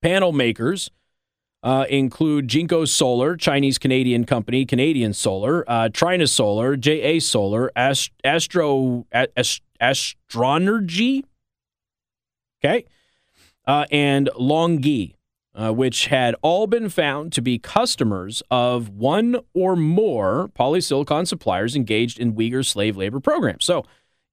Panel 0.02 0.32
makers 0.32 0.92
uh, 1.64 1.86
include 1.90 2.50
Jinko 2.50 2.84
Solar, 2.84 3.38
Chinese 3.38 3.78
Canadian 3.78 4.26
company, 4.26 4.66
Canadian 4.66 5.14
Solar, 5.14 5.64
uh, 5.68 5.88
Trina 5.90 6.28
Solar, 6.28 6.76
JA 6.76 7.20
Solar, 7.20 7.72
Ast- 7.76 8.12
Astro 8.24 9.08
Ast- 9.14 9.62
Astronergy, 9.82 11.24
okay, 12.64 12.86
uh, 13.66 13.86
and 13.92 14.30
Longi, 14.38 15.16
uh, 15.56 15.72
which 15.72 16.08
had 16.08 16.36
all 16.42 16.68
been 16.68 16.90
found 16.90 17.32
to 17.34 17.42
be 17.42 17.60
customers 17.60 18.42
of 18.50 18.90
one 18.90 19.38
or 19.54 19.76
more 19.76 20.50
polysilicon 20.58 21.28
suppliers 21.28 21.76
engaged 21.76 22.20
in 22.20 22.34
Uyghur 22.34 22.66
slave 22.66 22.98
labor 22.98 23.20
programs. 23.20 23.66
So, 23.66 23.86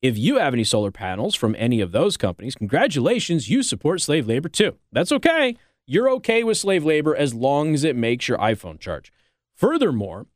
if 0.02 0.16
you 0.16 0.38
have 0.38 0.54
any 0.54 0.64
solar 0.64 0.90
panels 0.90 1.34
from 1.34 1.54
any 1.58 1.82
of 1.82 1.92
those 1.92 2.16
companies, 2.16 2.54
congratulations, 2.54 3.50
you 3.50 3.62
support 3.62 4.00
slave 4.00 4.26
labor 4.26 4.48
too. 4.48 4.76
That's 4.92 5.12
okay. 5.12 5.56
You're 5.86 6.08
okay 6.12 6.42
with 6.42 6.56
slave 6.56 6.84
labor 6.84 7.14
as 7.14 7.34
long 7.34 7.74
as 7.74 7.84
it 7.84 7.96
makes 7.96 8.26
your 8.26 8.38
iPhone 8.38 8.78
charge. 8.80 9.12
Furthermore, 9.54 10.26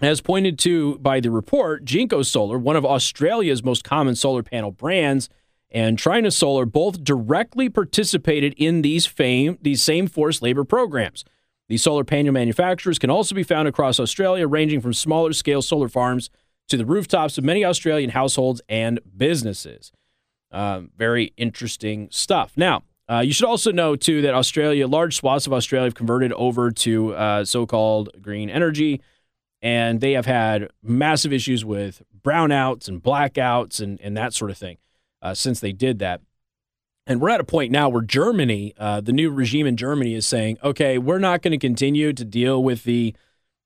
as 0.00 0.20
pointed 0.20 0.58
to 0.60 0.98
by 0.98 1.20
the 1.20 1.30
report, 1.30 1.84
Jinko 1.84 2.22
Solar, 2.22 2.58
one 2.58 2.76
of 2.76 2.84
Australia's 2.84 3.62
most 3.62 3.84
common 3.84 4.16
solar 4.16 4.42
panel 4.42 4.72
brands, 4.72 5.28
and 5.70 5.98
Trina 5.98 6.30
Solar 6.30 6.66
both 6.66 7.04
directly 7.04 7.68
participated 7.68 8.54
in 8.56 8.82
these 8.82 9.06
fame 9.06 9.58
these 9.62 9.82
same 9.82 10.06
forced 10.06 10.42
labor 10.42 10.64
programs. 10.64 11.24
These 11.68 11.82
solar 11.82 12.02
panel 12.02 12.32
manufacturers 12.32 12.98
can 12.98 13.10
also 13.10 13.34
be 13.34 13.44
found 13.44 13.68
across 13.68 14.00
Australia, 14.00 14.48
ranging 14.48 14.80
from 14.80 14.92
smaller 14.92 15.32
scale 15.32 15.62
solar 15.62 15.88
farms 15.88 16.28
to 16.68 16.76
the 16.76 16.84
rooftops 16.84 17.38
of 17.38 17.44
many 17.44 17.64
Australian 17.64 18.10
households 18.10 18.60
and 18.68 18.98
businesses. 19.16 19.92
Uh, 20.50 20.82
very 20.96 21.32
interesting 21.36 22.08
stuff. 22.10 22.52
Now, 22.56 22.82
uh, 23.08 23.20
you 23.20 23.32
should 23.32 23.46
also 23.46 23.70
know, 23.70 23.94
too, 23.94 24.20
that 24.22 24.34
Australia, 24.34 24.88
large 24.88 25.16
swaths 25.16 25.46
of 25.46 25.52
Australia 25.52 25.86
have 25.86 25.94
converted 25.94 26.32
over 26.32 26.72
to 26.72 27.14
uh, 27.14 27.44
so 27.44 27.66
called 27.66 28.10
green 28.20 28.50
energy, 28.50 29.00
and 29.62 30.00
they 30.00 30.12
have 30.12 30.26
had 30.26 30.70
massive 30.82 31.32
issues 31.32 31.64
with 31.64 32.02
brownouts 32.20 32.88
and 32.88 33.00
blackouts 33.00 33.80
and, 33.80 34.00
and 34.00 34.16
that 34.16 34.34
sort 34.34 34.50
of 34.50 34.58
thing 34.58 34.76
uh, 35.22 35.34
since 35.34 35.60
they 35.60 35.72
did 35.72 35.98
that. 35.98 36.20
And 37.06 37.20
we're 37.20 37.30
at 37.30 37.40
a 37.40 37.44
point 37.44 37.72
now 37.72 37.88
where 37.88 38.02
Germany, 38.02 38.74
uh, 38.78 39.00
the 39.00 39.12
new 39.12 39.30
regime 39.30 39.66
in 39.66 39.76
Germany, 39.76 40.14
is 40.14 40.26
saying, 40.26 40.58
okay, 40.62 40.98
we're 40.98 41.18
not 41.18 41.42
going 41.42 41.52
to 41.52 41.58
continue 41.58 42.12
to 42.12 42.24
deal 42.24 42.62
with 42.62 42.84
the, 42.84 43.14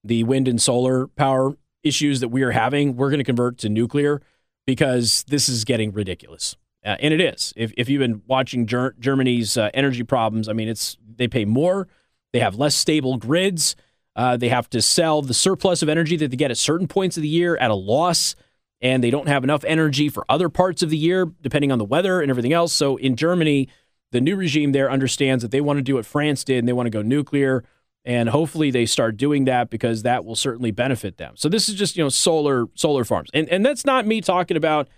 the 0.03 0.25
wind 0.25 0.49
and 0.49 0.61
solar 0.61 1.09
power 1.09 1.57
issues 1.83 2.21
that 2.21 2.29
we 2.29 2.43
are 2.43 2.53
having. 2.53 2.97
We're 2.97 3.11
going 3.11 3.19
to 3.19 3.25
convert 3.25 3.59
to 3.59 3.69
nuclear 3.69 4.23
because 4.67 5.25
this 5.29 5.49
is 5.49 5.65
getting 5.65 5.93
ridiculous. 5.93 6.57
Uh, 6.85 6.97
and 7.01 7.15
it 7.15 7.21
is. 7.21 7.53
If, 7.57 7.73
if 7.77 7.89
you've 7.89 8.01
been 8.01 8.23
watching 8.27 8.67
Ger- 8.67 8.95
Germany's 8.99 9.57
uh, 9.57 9.71
energy 9.75 10.03
problems, 10.03 10.49
I 10.49 10.53
mean, 10.53 10.69
it's 10.69 10.97
they 11.17 11.29
pay 11.29 11.45
more, 11.45 11.89
they 12.33 12.41
have 12.41 12.57
less 12.57 12.75
stable 12.75 13.17
grids, 13.17 13.77
uh, 14.17 14.37
they 14.37 14.49
have 14.49 14.69
to 14.71 14.83
sell 14.83 15.23
the 15.23 15.35
surplus 15.35 15.83
of 15.83 15.89
energy 15.89 16.17
that 16.17 16.31
they 16.31 16.37
get 16.37 16.51
at 16.51 16.59
certain 16.59 16.87
points 16.87 17.17
of 17.17 17.23
the 17.23 17.29
year 17.29 17.57
at 17.57 17.71
a 17.71 17.75
loss, 17.75 18.37
and 18.85 19.03
they 19.03 19.11
don't 19.11 19.29
have 19.29 19.43
enough 19.43 19.65
energy 19.65 20.11
for 20.11 20.27
other 20.29 20.51
parts 20.51 20.83
of 20.83 20.91
the 20.91 20.97
year, 20.99 21.25
depending 21.41 21.73
on 21.73 21.79
the 21.79 21.85
weather 21.87 22.21
and 22.21 22.31
everything 22.31 22.53
else. 22.53 22.71
So 22.73 22.97
in 22.97 23.17
Germany, 23.17 23.71
the 24.13 24.21
new 24.21 24.37
regime 24.37 24.73
there 24.73 24.91
understands 24.91 25.41
that 25.43 25.51
they 25.51 25.63
want 25.63 25.79
to 25.79 25.83
do 25.83 25.95
what 25.95 26.05
France 26.05 26.45
did 26.45 26.59
and 26.59 26.69
they 26.69 26.75
want 26.75 26.87
to 26.87 26.91
go 26.91 27.01
nuclear. 27.01 27.65
And 28.05 28.29
hopefully 28.29 28.71
they 28.71 28.85
start 28.85 29.17
doing 29.17 29.47
that 29.47 29.71
because 29.71 30.03
that 30.03 30.27
will 30.27 30.37
certainly 30.37 30.71
benefit 30.71 31.17
them. 31.17 31.33
So 31.37 31.49
this 31.49 31.71
is 31.71 31.77
just, 31.77 31.97
you 31.97 32.05
know, 32.05 32.11
solar 32.11 32.67
solar 32.75 33.05
farms. 33.05 33.31
And 33.33 33.49
and 33.49 33.65
that's 33.65 33.87
not 33.87 34.07
me 34.07 34.21
talking 34.21 34.59
about, 34.59 34.89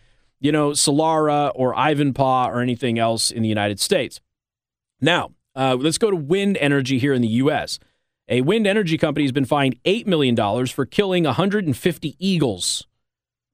you 0.40 0.50
know, 0.50 0.70
Solana 0.70 1.52
or 1.54 1.72
Ivanpah 1.72 2.48
or 2.48 2.60
anything 2.60 2.98
else 2.98 3.30
in 3.30 3.42
the 3.42 3.48
United 3.48 3.78
States. 3.78 4.20
Now, 5.00 5.30
uh, 5.54 5.76
let's 5.78 5.98
go 5.98 6.10
to 6.10 6.16
wind 6.16 6.56
energy 6.56 6.98
here 6.98 7.12
in 7.12 7.22
the 7.22 7.28
U.S. 7.28 7.78
A 8.28 8.40
wind 8.40 8.66
energy 8.66 8.98
company 8.98 9.24
has 9.24 9.30
been 9.30 9.44
fined 9.44 9.80
$8 9.84 10.08
million 10.08 10.66
for 10.66 10.84
killing 10.84 11.22
150 11.22 12.16
eagles. 12.18 12.88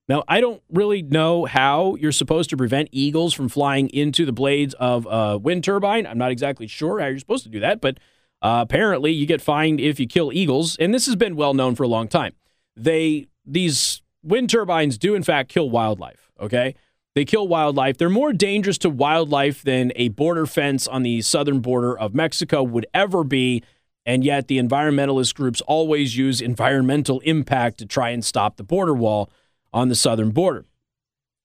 Now, 0.09 0.24
I 0.26 0.40
don't 0.40 0.62
really 0.70 1.03
know 1.03 1.44
how 1.44 1.94
you're 1.94 2.12
supposed 2.12 2.50
to 2.50 2.57
prevent 2.57 2.88
eagles 2.92 3.34
from 3.34 3.48
flying 3.48 3.88
into 3.90 4.26
the 4.26 4.32
blades 4.32 4.74
of 4.74 5.07
a 5.09 5.38
wind 5.38 5.64
turbine. 5.64 6.07
I'm 6.07 6.18
not 6.18 6.32
exactly 6.32 6.66
sure 6.66 7.00
how 7.00 7.07
you're 7.07 7.18
supposed 7.18 7.44
to 7.44 7.50
do 7.50 7.61
that, 7.61 7.80
but 7.80 7.98
uh, 8.42 8.64
apparently 8.68 9.12
you 9.12 9.26
get 9.26 9.40
fined 9.40 9.80
if 9.80 10.00
you 10.00 10.07
kill 10.07 10.32
eagles, 10.32 10.76
and 10.76 10.92
this 10.92 11.07
has 11.07 11.14
been 11.14 11.36
well 11.36 11.55
known 11.55 11.76
for 11.76 11.84
a 11.84 11.88
long 11.88 12.09
time. 12.09 12.32
They 12.76 13.28
these 13.46 14.03
wind 14.22 14.50
turbines 14.50 14.98
do 14.98 15.14
in 15.14 15.22
fact 15.22 15.48
kill 15.48 15.70
wildlife, 15.70 16.30
okay? 16.40 16.74
They 17.14 17.24
kill 17.24 17.46
wildlife. 17.46 17.98
They're 17.98 18.09
more 18.09 18.32
dangerous 18.32 18.78
to 18.78 18.90
wildlife 18.90 19.62
than 19.62 19.92
a 19.96 20.09
border 20.09 20.46
fence 20.46 20.88
on 20.88 21.03
the 21.03 21.20
southern 21.20 21.61
border 21.61 21.96
of 21.96 22.14
Mexico 22.14 22.62
would 22.62 22.86
ever 22.94 23.22
be. 23.22 23.62
And 24.05 24.24
yet, 24.24 24.48
the 24.48 24.59
environmentalist 24.59 25.34
groups 25.34 25.61
always 25.62 26.16
use 26.16 26.40
environmental 26.40 27.20
impact 27.20 27.78
to 27.78 27.86
try 27.86 28.11
and 28.11 28.24
stop 28.24 28.57
the 28.57 28.64
border 28.64 28.94
wall 28.94 29.30
on 29.73 29.89
the 29.89 29.95
southern 29.95 30.31
border. 30.31 30.66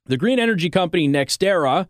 The 0.05 0.17
green 0.17 0.39
energy 0.39 0.69
company 0.69 1.07
NextEra, 1.07 1.87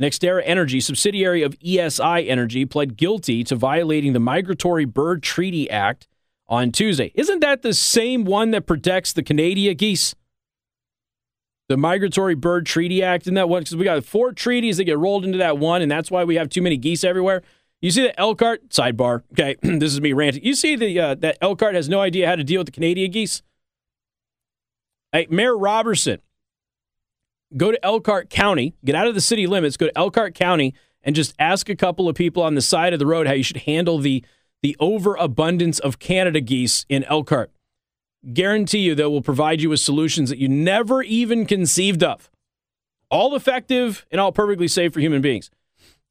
NextEra 0.00 0.42
Energy, 0.44 0.80
subsidiary 0.80 1.42
of 1.42 1.58
ESI 1.60 2.28
Energy, 2.28 2.66
pled 2.66 2.96
guilty 2.96 3.42
to 3.44 3.56
violating 3.56 4.12
the 4.12 4.20
Migratory 4.20 4.84
Bird 4.84 5.22
Treaty 5.22 5.70
Act 5.70 6.06
on 6.48 6.70
Tuesday. 6.70 7.12
Isn't 7.14 7.40
that 7.40 7.62
the 7.62 7.72
same 7.72 8.24
one 8.24 8.50
that 8.50 8.66
protects 8.66 9.12
the 9.12 9.22
Canada 9.22 9.74
geese? 9.74 10.14
The 11.68 11.76
Migratory 11.76 12.34
Bird 12.34 12.66
Treaty 12.66 13.02
Act, 13.02 13.24
isn't 13.24 13.34
that 13.34 13.48
one? 13.48 13.62
Because 13.62 13.74
we 13.74 13.84
got 13.84 14.04
four 14.04 14.32
treaties 14.32 14.76
that 14.76 14.84
get 14.84 14.98
rolled 14.98 15.24
into 15.24 15.38
that 15.38 15.58
one, 15.58 15.82
and 15.82 15.90
that's 15.90 16.10
why 16.10 16.22
we 16.24 16.36
have 16.36 16.48
too 16.48 16.62
many 16.62 16.76
geese 16.76 17.02
everywhere. 17.02 17.42
You 17.80 17.90
see 17.90 18.02
the 18.02 18.18
Elkhart 18.20 18.68
sidebar? 18.68 19.22
Okay, 19.32 19.56
this 19.62 19.92
is 19.92 20.00
me 20.00 20.12
ranting. 20.12 20.44
You 20.44 20.54
see 20.54 20.76
the 20.76 20.98
uh, 21.00 21.14
that 21.16 21.38
Elkhart 21.40 21.74
has 21.74 21.88
no 21.88 22.00
idea 22.00 22.28
how 22.28 22.36
to 22.36 22.44
deal 22.44 22.60
with 22.60 22.66
the 22.66 22.72
Canadian 22.72 23.10
geese. 23.10 23.42
Hey, 25.16 25.26
Mayor 25.30 25.56
Roberson, 25.56 26.20
go 27.56 27.72
to 27.72 27.82
Elkhart 27.82 28.28
County, 28.28 28.74
get 28.84 28.94
out 28.94 29.06
of 29.06 29.14
the 29.14 29.22
city 29.22 29.46
limits, 29.46 29.78
go 29.78 29.86
to 29.86 29.96
Elkhart 29.96 30.34
County, 30.34 30.74
and 31.02 31.16
just 31.16 31.34
ask 31.38 31.70
a 31.70 31.74
couple 31.74 32.06
of 32.06 32.14
people 32.14 32.42
on 32.42 32.54
the 32.54 32.60
side 32.60 32.92
of 32.92 32.98
the 32.98 33.06
road 33.06 33.26
how 33.26 33.32
you 33.32 33.42
should 33.42 33.62
handle 33.62 33.96
the 33.96 34.22
the 34.62 34.76
overabundance 34.78 35.78
of 35.78 35.98
Canada 35.98 36.42
geese 36.42 36.84
in 36.90 37.02
Elkhart. 37.04 37.50
Guarantee 38.34 38.80
you 38.80 38.94
they 38.94 39.06
will 39.06 39.22
provide 39.22 39.62
you 39.62 39.70
with 39.70 39.80
solutions 39.80 40.28
that 40.28 40.36
you 40.36 40.50
never 40.50 41.02
even 41.02 41.46
conceived 41.46 42.02
of. 42.02 42.30
All 43.10 43.34
effective 43.34 44.04
and 44.10 44.20
all 44.20 44.32
perfectly 44.32 44.68
safe 44.68 44.92
for 44.92 45.00
human 45.00 45.22
beings. 45.22 45.50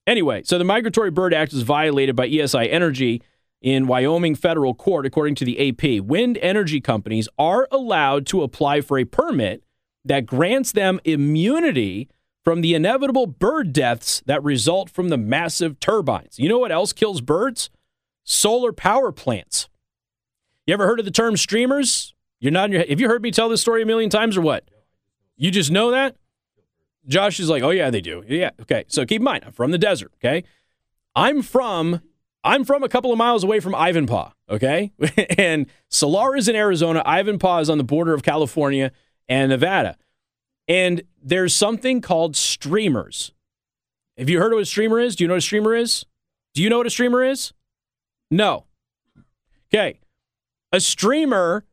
Anyway, 0.08 0.41
so 0.45 0.58
the 0.58 0.64
Migratory 0.64 1.12
Bird 1.12 1.32
Act 1.32 1.53
is 1.53 1.62
violated 1.62 2.16
by 2.16 2.28
ESI 2.28 2.74
Energy 2.74 3.22
in 3.66 3.88
Wyoming 3.88 4.36
federal 4.36 4.76
court, 4.76 5.07
according 5.07 5.34
to 5.34 5.43
the 5.43 5.70
AP. 5.70 6.05
Wind 6.05 6.38
energy 6.38 6.80
companies 6.80 7.28
are 7.39 7.68
allowed 7.72 8.28
to 8.28 8.43
apply 8.43 8.80
for 8.80 8.99
a 8.99 9.05
permit 9.05 9.63
that 10.05 10.28
grants 10.28 10.72
them 10.72 10.99
immunity 11.03 12.07
from 12.43 12.61
the 12.61 12.76
inevitable 12.76 13.26
bird 13.26 13.74
deaths 13.74 14.22
that 14.28 14.43
result 14.43 14.91
from 14.91 15.09
the 15.09 15.18
massive 15.18 15.80
turbines. 15.80 16.38
You 16.38 16.47
know 16.47 16.59
what 16.59 16.72
else 16.72 16.93
kills 16.93 17.22
birds? 17.22 17.72
Solar 18.24 18.72
power 18.72 19.11
plants. 19.11 19.68
You 20.68 20.76
ever 20.76 20.86
heard 20.86 20.99
of 20.99 21.05
the 21.05 21.11
term 21.11 21.36
streamers? 21.36 22.13
You're 22.39 22.51
not. 22.51 22.66
in 22.66 22.74
Your, 22.74 22.86
have 22.88 23.01
you 23.01 23.07
heard 23.07 23.24
me 23.24 23.32
tell 23.32 23.49
this 23.49 23.61
story 23.61 23.82
a 23.82 23.86
million 23.86 24.11
times 24.11 24.38
or 24.38 24.41
what? 24.41 24.70
You 25.38 25.49
just 25.49 25.72
know 25.72 25.89
that. 25.89 26.16
Josh 27.07 27.39
is 27.39 27.49
like, 27.49 27.63
oh 27.63 27.72
yeah, 27.72 27.89
they 27.89 28.01
do. 28.01 28.24
Yeah, 28.28 28.51
okay. 28.61 28.86
So 28.89 29.07
keep 29.07 29.22
in 29.22 29.26
mind, 29.26 29.43
I'm 29.43 29.53
from 29.53 29.72
the 29.72 29.80
desert. 29.80 30.11
Okay, 30.20 30.43
I'm 31.16 31.41
from 31.41 32.01
I'm 32.45 32.63
from 32.63 32.83
a 32.83 32.89
couple 32.89 33.11
of 33.11 33.17
miles 33.17 33.43
away 33.43 33.59
from 33.59 33.73
Ivanpah. 33.73 34.31
Okay, 34.49 34.93
and 35.37 35.65
Solar 35.89 36.35
is 36.35 36.47
in 36.47 36.55
Arizona. 36.55 37.03
Ivanpah 37.05 37.61
is 37.61 37.69
on 37.69 37.77
the 37.79 37.83
border 37.83 38.13
of 38.13 38.23
California 38.23 38.91
and 39.27 39.49
Nevada, 39.49 39.97
and 40.67 41.01
there's 41.21 41.55
something 41.55 42.01
called 42.01 42.35
streamers. 42.35 43.33
Have 44.17 44.29
you 44.29 44.39
heard 44.39 44.53
of 44.53 44.57
what 44.57 44.63
a 44.63 44.65
streamer 44.65 44.99
is? 44.99 45.15
Do 45.15 45.23
you 45.23 45.27
know 45.27 45.33
what 45.33 45.39
a 45.39 45.41
streamer 45.41 45.75
is? 45.75 46.05
Do 46.53 46.63
you 46.63 46.69
know 46.69 46.77
what 46.77 46.87
a 46.87 46.91
streamer 46.91 47.23
is? 47.23 47.51
No. 48.31 48.65
Okay. 49.73 49.99
A 50.71 50.79
streamer 50.79 51.65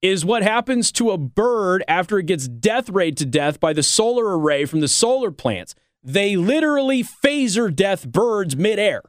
is 0.00 0.24
what 0.24 0.42
happens 0.42 0.92
to 0.92 1.10
a 1.10 1.18
bird 1.18 1.82
after 1.88 2.18
it 2.18 2.26
gets 2.26 2.46
death 2.46 2.88
rayed 2.88 3.16
to 3.16 3.26
death 3.26 3.58
by 3.58 3.72
the 3.72 3.82
solar 3.82 4.38
array 4.38 4.64
from 4.64 4.80
the 4.80 4.88
solar 4.88 5.30
plants. 5.30 5.74
They 6.04 6.36
literally 6.36 7.02
phaser 7.02 7.74
death 7.74 8.06
birds 8.06 8.56
midair. 8.56 9.02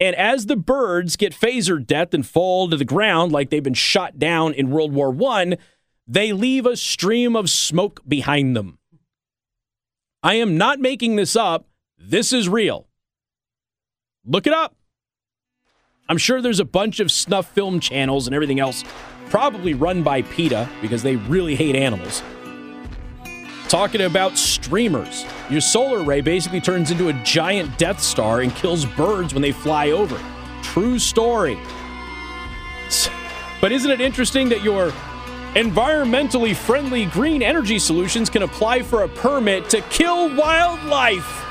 And 0.00 0.16
as 0.16 0.46
the 0.46 0.56
birds 0.56 1.16
get 1.16 1.34
phaser 1.34 1.84
death 1.84 2.14
and 2.14 2.26
fall 2.26 2.70
to 2.70 2.76
the 2.76 2.86
ground 2.86 3.32
like 3.32 3.50
they've 3.50 3.62
been 3.62 3.74
shot 3.74 4.18
down 4.18 4.54
in 4.54 4.70
World 4.70 4.92
War 4.94 5.14
I, 5.30 5.58
they 6.08 6.32
leave 6.32 6.64
a 6.64 6.76
stream 6.76 7.36
of 7.36 7.50
smoke 7.50 8.00
behind 8.08 8.56
them. 8.56 8.78
I 10.22 10.34
am 10.34 10.56
not 10.56 10.80
making 10.80 11.16
this 11.16 11.36
up. 11.36 11.66
This 11.98 12.32
is 12.32 12.48
real. 12.48 12.88
Look 14.24 14.46
it 14.46 14.54
up. 14.54 14.74
I'm 16.08 16.18
sure 16.18 16.42
there's 16.42 16.60
a 16.60 16.64
bunch 16.64 16.98
of 16.98 17.10
snuff 17.10 17.52
film 17.52 17.78
channels 17.78 18.26
and 18.26 18.34
everything 18.34 18.58
else, 18.58 18.84
probably 19.28 19.74
run 19.74 20.02
by 20.02 20.22
PETA 20.22 20.68
because 20.80 21.02
they 21.02 21.16
really 21.16 21.54
hate 21.54 21.76
animals. 21.76 22.22
Talking 23.70 24.00
about 24.00 24.36
streamers. 24.36 25.24
Your 25.48 25.60
solar 25.60 26.02
array 26.02 26.22
basically 26.22 26.60
turns 26.60 26.90
into 26.90 27.06
a 27.06 27.12
giant 27.22 27.78
Death 27.78 28.00
Star 28.00 28.40
and 28.40 28.52
kills 28.56 28.84
birds 28.84 29.32
when 29.32 29.42
they 29.42 29.52
fly 29.52 29.92
over. 29.92 30.20
True 30.60 30.98
story. 30.98 31.56
But 33.60 33.70
isn't 33.70 33.88
it 33.88 34.00
interesting 34.00 34.48
that 34.48 34.64
your 34.64 34.90
environmentally 35.54 36.56
friendly 36.56 37.04
green 37.06 37.44
energy 37.44 37.78
solutions 37.78 38.28
can 38.28 38.42
apply 38.42 38.82
for 38.82 39.04
a 39.04 39.08
permit 39.08 39.70
to 39.70 39.82
kill 39.82 40.34
wildlife? 40.34 41.46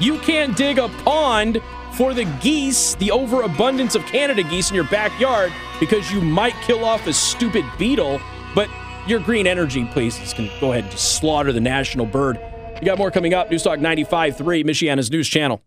You 0.00 0.18
can't 0.18 0.56
dig 0.56 0.78
a 0.78 0.88
pond 1.04 1.62
for 1.92 2.14
the 2.14 2.24
geese, 2.42 2.96
the 2.96 3.12
overabundance 3.12 3.94
of 3.94 4.04
Canada 4.06 4.42
geese 4.42 4.70
in 4.70 4.74
your 4.74 4.88
backyard, 4.88 5.52
because 5.78 6.10
you 6.10 6.20
might 6.20 6.54
kill 6.66 6.84
off 6.84 7.06
a 7.06 7.12
stupid 7.12 7.64
beetle, 7.78 8.20
but 8.56 8.68
your 9.08 9.20
green 9.20 9.46
energy 9.46 9.84
places 9.86 10.32
can 10.32 10.50
go 10.60 10.72
ahead 10.72 10.84
and 10.84 10.90
just 10.90 11.16
slaughter 11.16 11.52
the 11.52 11.60
national 11.60 12.06
bird. 12.06 12.38
We 12.80 12.86
got 12.86 12.98
more 12.98 13.10
coming 13.10 13.34
up. 13.34 13.50
Newstalk 13.50 13.80
95.3, 13.80 14.64
Michiana's 14.64 15.10
news 15.10 15.28
channel. 15.28 15.62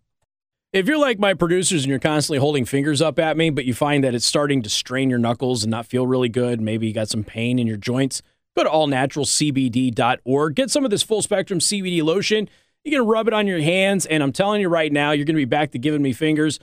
If 0.73 0.87
you're 0.87 0.97
like 0.97 1.19
my 1.19 1.33
producers 1.33 1.83
and 1.83 1.89
you're 1.89 1.99
constantly 1.99 2.39
holding 2.39 2.63
fingers 2.63 3.01
up 3.01 3.19
at 3.19 3.35
me, 3.35 3.49
but 3.49 3.65
you 3.65 3.73
find 3.73 4.03
that 4.03 4.15
it's 4.15 4.25
starting 4.25 4.61
to 4.61 4.69
strain 4.69 5.09
your 5.09 5.19
knuckles 5.19 5.63
and 5.63 5.71
not 5.71 5.85
feel 5.85 6.07
really 6.07 6.29
good, 6.29 6.61
maybe 6.61 6.87
you 6.87 6.93
got 6.93 7.09
some 7.09 7.25
pain 7.25 7.59
in 7.59 7.67
your 7.67 7.75
joints, 7.75 8.21
go 8.55 8.63
to 8.63 8.69
allnaturalcbd.org. 8.69 10.55
Get 10.55 10.71
some 10.71 10.85
of 10.85 10.91
this 10.91 11.03
full 11.03 11.21
spectrum 11.21 11.59
CBD 11.59 12.01
lotion. 12.01 12.47
You 12.85 12.91
can 12.97 13.05
rub 13.05 13.27
it 13.27 13.33
on 13.33 13.47
your 13.47 13.59
hands, 13.59 14.05
and 14.05 14.23
I'm 14.23 14.31
telling 14.31 14.61
you 14.61 14.69
right 14.69 14.91
now, 14.91 15.11
you're 15.11 15.25
going 15.25 15.35
to 15.35 15.41
be 15.41 15.45
back 15.45 15.71
to 15.71 15.79
giving 15.79 16.01
me 16.01 16.13
fingers 16.13 16.59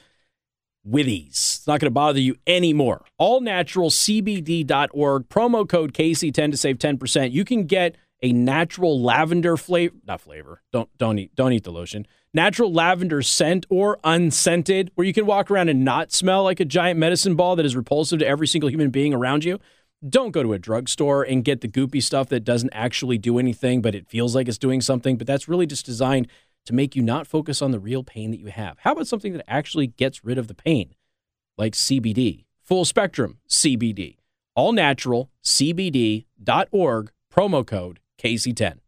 with 0.89 1.07
ease. 1.07 1.57
It's 1.59 1.66
not 1.66 1.80
going 1.80 1.86
to 1.86 1.91
bother 1.91 2.20
you 2.20 2.36
anymore. 2.47 3.05
Allnaturalcbd.org, 3.20 5.28
promo 5.28 5.68
code 5.68 5.93
KC10 5.93 6.51
to 6.51 6.57
save 6.57 6.78
10%. 6.78 7.32
You 7.32 7.45
can 7.45 7.64
get 7.64 7.97
a 8.22 8.32
natural 8.32 9.01
lavender 9.01 9.57
flavor, 9.57 9.95
not 10.07 10.20
flavor. 10.20 10.62
Don't 10.72 10.89
don't 10.99 11.18
eat 11.18 11.34
don't 11.36 11.53
eat 11.53 11.64
the 11.64 11.70
lotion. 11.70 12.07
Natural 12.34 12.72
lavender 12.72 13.22
scent 13.22 13.64
or 13.70 13.99
unscented, 14.05 14.91
where 14.95 15.07
you 15.07 15.12
can 15.12 15.24
walk 15.24 15.51
around 15.51 15.68
and 15.68 15.84
not 15.84 16.12
smell 16.12 16.45
like 16.45 16.61
a 16.61 16.64
giant 16.64 16.99
medicine 16.99 17.36
ball 17.36 17.57
that 17.57 17.64
is 17.64 17.76
repulsive 17.76 18.18
to 18.18 18.26
every 18.26 18.47
single 18.47 18.70
human 18.70 18.91
being 18.91 19.14
around 19.14 19.45
you. 19.45 19.59
Don't 20.07 20.30
go 20.30 20.43
to 20.43 20.53
a 20.53 20.59
drugstore 20.59 21.24
and 21.24 21.45
get 21.45 21.61
the 21.61 21.68
goopy 21.68 22.03
stuff 22.03 22.28
that 22.28 22.45
doesn't 22.45 22.70
actually 22.72 23.18
do 23.18 23.39
anything, 23.39 23.82
but 23.82 23.95
it 23.95 24.09
feels 24.09 24.34
like 24.34 24.47
it's 24.47 24.59
doing 24.59 24.80
something. 24.80 25.16
But 25.16 25.26
that's 25.26 25.49
really 25.49 25.66
just 25.66 25.86
designed 25.86 26.28
to 26.69 26.75
make 26.75 26.95
you 26.95 27.01
not 27.01 27.27
focus 27.27 27.62
on 27.62 27.71
the 27.71 27.81
real 27.81 28.05
pain 28.05 28.31
that 28.31 28.41
you 28.41 28.49
have. 28.49 28.77
How 28.81 28.93
about 28.93 29.07
something 29.07 29.33
that 29.33 29.43
actually 29.49 29.87
gets 29.87 30.23
rid 30.23 30.37
of 30.37 30.49
the 30.49 30.55
pain, 30.55 30.95
like 31.57 31.73
CBD, 31.73 32.45
full 32.62 32.85
spectrum 32.85 33.39
CBD, 33.49 34.19
all 34.55 34.73
natural, 34.73 35.31
CBD.org, 35.43 37.11
promo 37.35 37.66
code 37.66 38.01
KC10. 38.19 38.81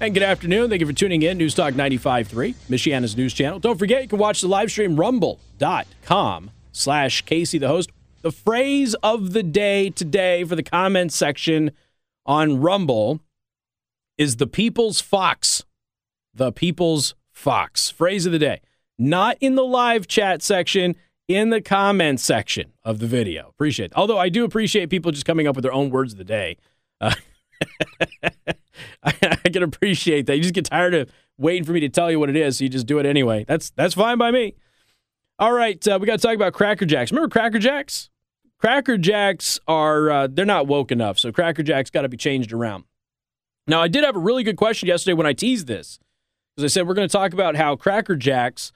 And 0.00 0.14
good 0.14 0.22
afternoon. 0.22 0.70
Thank 0.70 0.80
you 0.80 0.86
for 0.86 0.92
tuning 0.94 1.20
in. 1.20 1.36
News 1.36 1.54
Talk 1.54 1.74
95.3, 1.74 2.54
Michiana's 2.70 3.14
news 3.14 3.34
channel. 3.34 3.58
Don't 3.58 3.78
forget, 3.78 4.00
you 4.00 4.08
can 4.08 4.18
watch 4.18 4.40
the 4.40 4.48
live 4.48 4.70
stream 4.70 4.96
rumble.com 4.96 6.50
slash 6.72 7.22
Casey 7.22 7.58
the 7.58 7.68
host 7.68 7.90
the 8.20 8.32
phrase 8.32 8.94
of 9.02 9.32
the 9.32 9.44
day 9.44 9.90
today 9.90 10.42
for 10.42 10.56
the 10.56 10.62
comments 10.62 11.14
section 11.14 11.70
on 12.26 12.60
Rumble 12.60 13.20
is 14.16 14.36
the 14.36 14.46
people's 14.46 15.00
fox. 15.00 15.64
The 16.34 16.50
people's 16.50 17.14
fox. 17.30 17.90
Phrase 17.90 18.26
of 18.26 18.32
the 18.32 18.38
day. 18.38 18.60
Not 18.98 19.36
in 19.40 19.54
the 19.54 19.64
live 19.64 20.08
chat 20.08 20.42
section, 20.42 20.96
in 21.28 21.50
the 21.50 21.60
comments 21.60 22.24
section 22.24 22.72
of 22.82 22.98
the 22.98 23.06
video. 23.06 23.48
Appreciate 23.50 23.86
it. 23.86 23.92
Although 23.94 24.18
I 24.18 24.28
do 24.30 24.44
appreciate 24.44 24.90
people 24.90 25.12
just 25.12 25.26
coming 25.26 25.46
up 25.46 25.54
with 25.54 25.62
their 25.62 25.72
own 25.72 25.90
words 25.90 26.12
of 26.12 26.18
the 26.18 26.24
day. 26.24 26.56
Uh, 27.00 27.14
I, 29.04 29.12
can 29.52 29.62
appreciate 29.62 30.26
that. 30.26 30.36
You 30.36 30.42
just 30.42 30.54
get 30.54 30.64
tired 30.64 30.94
of 30.94 31.10
waiting 31.36 31.64
for 31.64 31.72
me 31.72 31.80
to 31.80 31.88
tell 31.88 32.10
you 32.10 32.18
what 32.18 32.30
it 32.30 32.36
is, 32.36 32.58
so 32.58 32.64
you 32.64 32.70
just 32.70 32.86
do 32.86 32.98
it 32.98 33.06
anyway. 33.06 33.44
That's 33.46 33.70
that's 33.70 33.94
fine 33.94 34.18
by 34.18 34.32
me. 34.32 34.54
All 35.40 35.52
right, 35.52 35.86
uh, 35.86 35.98
we 36.00 36.06
got 36.06 36.18
to 36.18 36.26
talk 36.26 36.34
about 36.34 36.52
Cracker 36.52 36.84
Jacks. 36.84 37.12
Remember 37.12 37.28
Cracker 37.28 37.60
Jacks? 37.60 38.10
Cracker 38.58 38.98
Jacks 38.98 39.60
are 39.68 40.10
uh, 40.10 40.26
they're 40.28 40.44
not 40.44 40.66
woke 40.66 40.90
enough, 40.90 41.16
so 41.16 41.30
Cracker 41.30 41.62
Jacks 41.62 41.90
got 41.90 42.02
to 42.02 42.08
be 42.08 42.16
changed 42.16 42.52
around. 42.52 42.84
Now, 43.68 43.80
I 43.80 43.86
did 43.86 44.02
have 44.02 44.16
a 44.16 44.20
really 44.20 44.42
good 44.42 44.56
question 44.56 44.88
yesterday 44.88 45.14
when 45.14 45.26
I 45.26 45.32
teased 45.32 45.68
this, 45.68 46.00
because 46.56 46.64
I 46.64 46.72
said 46.72 46.88
we're 46.88 46.94
going 46.94 47.08
to 47.08 47.12
talk 47.12 47.32
about 47.32 47.54
how 47.54 47.76
Cracker 47.76 48.16
Jacks 48.16 48.72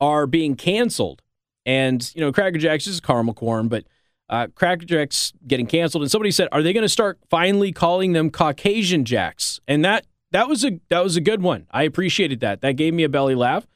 are 0.00 0.28
being 0.28 0.54
canceled, 0.54 1.22
and 1.64 2.08
you 2.14 2.20
know 2.20 2.30
Cracker 2.30 2.58
Jacks 2.58 2.86
is 2.86 3.00
caramel 3.00 3.34
corn, 3.34 3.66
but 3.66 3.84
uh, 4.28 4.46
Cracker 4.54 4.84
Jacks 4.84 5.32
getting 5.44 5.66
canceled, 5.66 6.04
and 6.04 6.10
somebody 6.10 6.30
said, 6.30 6.48
"Are 6.52 6.62
they 6.62 6.72
going 6.72 6.82
to 6.82 6.88
start 6.88 7.18
finally 7.28 7.72
calling 7.72 8.12
them 8.12 8.30
Caucasian 8.30 9.04
Jacks?" 9.04 9.58
And 9.66 9.84
that 9.84 10.06
that 10.30 10.48
was 10.48 10.64
a 10.64 10.78
that 10.88 11.02
was 11.02 11.16
a 11.16 11.20
good 11.20 11.42
one. 11.42 11.66
I 11.72 11.82
appreciated 11.82 12.38
that. 12.40 12.60
That 12.60 12.76
gave 12.76 12.94
me 12.94 13.02
a 13.02 13.08
belly 13.08 13.34
laugh. 13.34 13.66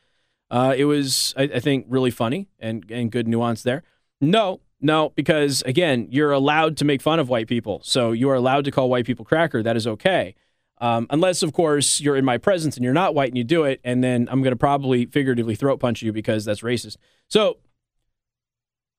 Uh, 0.51 0.75
it 0.77 0.85
was, 0.85 1.33
I, 1.37 1.45
I 1.45 1.61
think, 1.61 1.87
really 1.89 2.11
funny 2.11 2.49
and 2.59 2.85
and 2.91 3.11
good 3.11 3.29
nuance 3.29 3.63
there. 3.63 3.83
No, 4.21 4.61
no, 4.81 5.11
because 5.15 5.63
again, 5.63 6.09
you're 6.11 6.33
allowed 6.33 6.77
to 6.79 6.85
make 6.85 7.03
fun 7.03 7.19
of 7.21 7.29
white 7.29 7.47
people, 7.47 7.81
so 7.85 8.13
you 8.13 8.29
are 8.31 8.35
allowed 8.35 8.65
to 8.65 8.71
call 8.71 8.89
white 8.89 9.07
people 9.07 9.25
cracker. 9.25 9.63
That 9.63 9.77
is 9.77 9.87
okay. 9.87 10.35
Um, 10.81 11.07
unless, 11.11 11.43
of 11.43 11.53
course, 11.53 12.01
you're 12.01 12.17
in 12.17 12.25
my 12.25 12.39
presence 12.39 12.77
and 12.77 12.85
you're 12.85 12.95
not 12.95 13.15
white 13.15 13.29
and 13.29 13.37
you 13.37 13.45
do 13.45 13.65
it, 13.65 13.81
and 13.85 14.03
then 14.03 14.29
I'm 14.31 14.43
going 14.43 14.53
to 14.53 14.57
probably 14.57 15.05
figuratively 15.05 15.55
throat 15.55 15.79
punch 15.79 16.01
you 16.01 16.13
because 16.13 16.47
that's 16.47 16.63
racist. 16.63 16.97
So, 17.29 17.59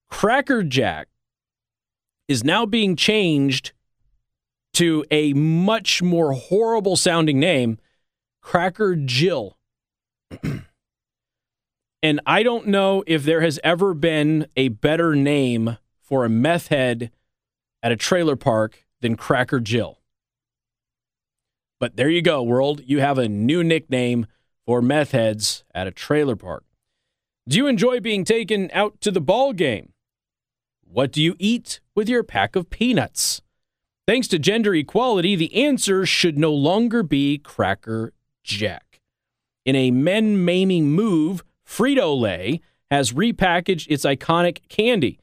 Cracker 0.07 0.61
Jack 0.61 1.07
is 2.27 2.43
now 2.43 2.65
being 2.67 2.95
changed 2.95 3.71
to 4.73 5.03
a 5.09 5.33
much 5.33 6.03
more 6.03 6.33
horrible 6.33 6.95
sounding 6.95 7.39
name, 7.39 7.79
Cracker 8.41 8.95
Jill. 8.95 9.57
and 12.03 12.19
I 12.25 12.43
don't 12.43 12.67
know 12.67 13.03
if 13.05 13.23
there 13.23 13.41
has 13.41 13.59
ever 13.63 13.93
been 13.93 14.47
a 14.55 14.69
better 14.69 15.15
name 15.15 15.77
for 16.01 16.25
a 16.25 16.29
meth 16.29 16.67
head 16.67 17.11
at 17.83 17.91
a 17.91 17.95
trailer 17.95 18.35
park 18.35 18.85
than 19.01 19.15
Cracker 19.15 19.59
Jill. 19.59 19.99
But 21.79 21.95
there 21.95 22.09
you 22.09 22.21
go, 22.21 22.43
world. 22.43 22.81
You 22.85 22.99
have 22.99 23.17
a 23.17 23.27
new 23.27 23.63
nickname 23.63 24.27
for 24.65 24.81
meth 24.81 25.11
heads 25.11 25.63
at 25.73 25.87
a 25.87 25.91
trailer 25.91 26.35
park. 26.35 26.63
Do 27.47 27.57
you 27.57 27.67
enjoy 27.67 27.99
being 27.99 28.23
taken 28.23 28.69
out 28.73 29.01
to 29.01 29.11
the 29.11 29.21
ball 29.21 29.53
game? 29.53 29.93
What 30.83 31.11
do 31.11 31.23
you 31.23 31.35
eat 31.39 31.79
with 31.95 32.07
your 32.07 32.23
pack 32.23 32.55
of 32.55 32.69
peanuts? 32.69 33.41
Thanks 34.07 34.27
to 34.27 34.39
gender 34.39 34.75
equality, 34.75 35.35
the 35.35 35.53
answer 35.55 36.05
should 36.05 36.37
no 36.37 36.51
longer 36.51 37.01
be 37.01 37.37
Cracker 37.37 38.13
Jack. 38.43 38.99
In 39.65 39.75
a 39.75 39.91
men 39.91 40.43
maiming 40.43 40.91
move, 40.91 41.43
Frito 41.71 42.19
Lay 42.19 42.59
has 42.89 43.13
repackaged 43.13 43.87
its 43.89 44.03
iconic 44.03 44.67
candy. 44.67 45.19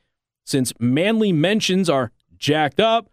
Since 0.46 0.72
manly 0.80 1.30
mentions 1.30 1.90
are 1.90 2.10
jacked 2.38 2.80
up, 2.80 3.10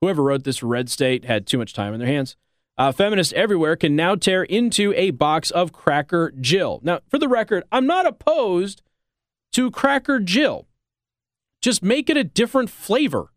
whoever 0.00 0.22
wrote 0.22 0.44
this 0.44 0.58
for 0.58 0.66
Red 0.66 0.88
State 0.88 1.24
had 1.24 1.48
too 1.48 1.58
much 1.58 1.74
time 1.74 1.92
in 1.92 1.98
their 1.98 2.08
hands. 2.08 2.36
Uh, 2.78 2.92
feminists 2.92 3.32
everywhere 3.34 3.74
can 3.74 3.96
now 3.96 4.14
tear 4.14 4.44
into 4.44 4.94
a 4.94 5.10
box 5.10 5.50
of 5.50 5.72
Cracker 5.72 6.32
Jill. 6.40 6.78
Now, 6.84 7.00
for 7.08 7.18
the 7.18 7.26
record, 7.28 7.64
I'm 7.72 7.86
not 7.88 8.06
opposed 8.06 8.82
to 9.52 9.72
Cracker 9.72 10.20
Jill. 10.20 10.68
Just 11.60 11.82
make 11.82 12.08
it 12.08 12.16
a 12.16 12.24
different 12.24 12.70
flavor. 12.70 13.32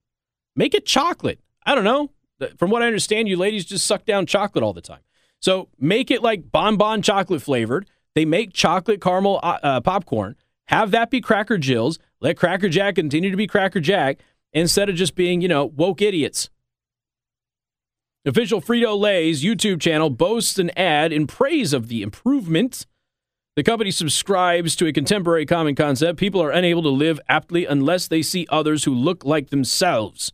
Make 0.55 0.75
it 0.75 0.85
chocolate. 0.85 1.39
I 1.65 1.73
don't 1.73 1.83
know. 1.83 2.11
From 2.57 2.69
what 2.69 2.83
I 2.83 2.87
understand, 2.87 3.27
you 3.27 3.35
ladies 3.35 3.65
just 3.65 3.87
suck 3.87 4.05
down 4.05 4.27
chocolate 4.27 4.63
all 4.63 4.73
the 4.73 4.81
time. 4.81 5.01
So 5.39 5.69
make 5.79 6.11
it 6.11 6.21
like 6.21 6.51
bonbon 6.51 7.01
chocolate 7.01 7.41
flavored. 7.41 7.89
They 8.15 8.25
make 8.25 8.53
chocolate 8.53 9.01
caramel 9.01 9.39
uh, 9.41 9.57
uh, 9.63 9.81
popcorn. 9.81 10.35
Have 10.67 10.91
that 10.91 11.09
be 11.09 11.21
Cracker 11.21 11.57
Jills. 11.57 11.99
Let 12.21 12.37
Cracker 12.37 12.69
Jack 12.69 12.95
continue 12.95 13.31
to 13.31 13.37
be 13.37 13.47
Cracker 13.47 13.79
Jack 13.79 14.19
instead 14.53 14.89
of 14.89 14.95
just 14.95 15.15
being, 15.15 15.41
you 15.41 15.47
know, 15.47 15.65
woke 15.65 16.01
idiots. 16.01 16.49
Official 18.25 18.61
Frito 18.61 18.97
Lay's 18.97 19.43
YouTube 19.43 19.81
channel 19.81 20.09
boasts 20.09 20.57
an 20.57 20.69
ad 20.77 21.11
in 21.11 21.27
praise 21.27 21.73
of 21.73 21.89
the 21.89 22.01
improvement. 22.01 22.85
The 23.55 23.63
company 23.63 23.91
subscribes 23.91 24.75
to 24.77 24.87
a 24.87 24.93
contemporary 24.93 25.45
common 25.45 25.75
concept 25.75 26.17
people 26.17 26.41
are 26.41 26.49
unable 26.49 26.81
to 26.83 26.89
live 26.89 27.19
aptly 27.27 27.65
unless 27.65 28.07
they 28.07 28.21
see 28.21 28.47
others 28.49 28.85
who 28.85 28.95
look 28.95 29.25
like 29.25 29.49
themselves. 29.49 30.31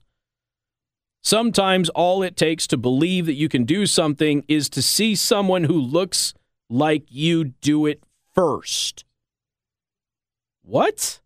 Sometimes 1.21 1.89
all 1.89 2.21
it 2.23 2.37
takes 2.37 2.67
to 2.67 2.77
believe 2.77 3.25
that 3.25 3.33
you 3.33 3.49
can 3.49 3.65
do 3.65 3.85
something 3.85 4.43
is 4.47 4.69
to 4.69 4.81
see 4.81 5.15
someone 5.15 5.65
who 5.65 5.81
looks 5.81 6.33
like 6.69 7.05
you 7.09 7.45
do 7.45 7.85
it 7.85 8.03
first. 8.33 9.05
What? 10.61 11.19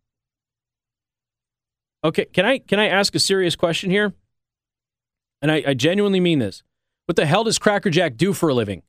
Okay, 2.03 2.25
can 2.25 2.45
I 2.45 2.57
can 2.57 2.79
I 2.79 2.87
ask 2.87 3.15
a 3.15 3.19
serious 3.19 3.55
question 3.55 3.89
here? 3.89 4.13
And 5.41 5.51
I, 5.51 5.63
I 5.67 5.73
genuinely 5.73 6.19
mean 6.19 6.39
this. 6.39 6.63
What 7.05 7.17
the 7.17 7.25
hell 7.25 7.43
does 7.43 7.59
Cracker 7.59 7.89
Jack 7.89 8.15
do 8.15 8.33
for 8.33 8.49
a 8.49 8.53
living? 8.53 8.83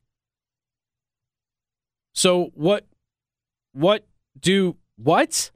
So 2.13 2.51
what 2.53 2.85
what 3.73 4.05
do 4.39 4.77
what? 4.95 5.51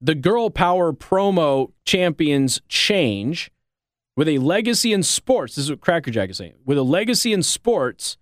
The 0.00 0.16
girl 0.16 0.50
power 0.50 0.92
promo 0.92 1.70
champions 1.84 2.60
change 2.68 3.52
with 4.16 4.26
a 4.28 4.38
legacy 4.38 4.92
in 4.92 5.04
sports. 5.04 5.54
This 5.54 5.66
is 5.66 5.70
what 5.70 5.80
Cracker 5.80 6.10
Jack 6.10 6.30
is 6.30 6.38
saying. 6.38 6.54
With 6.64 6.76
a 6.76 6.82
legacy 6.82 7.32
in 7.32 7.44
sports, 7.44 8.16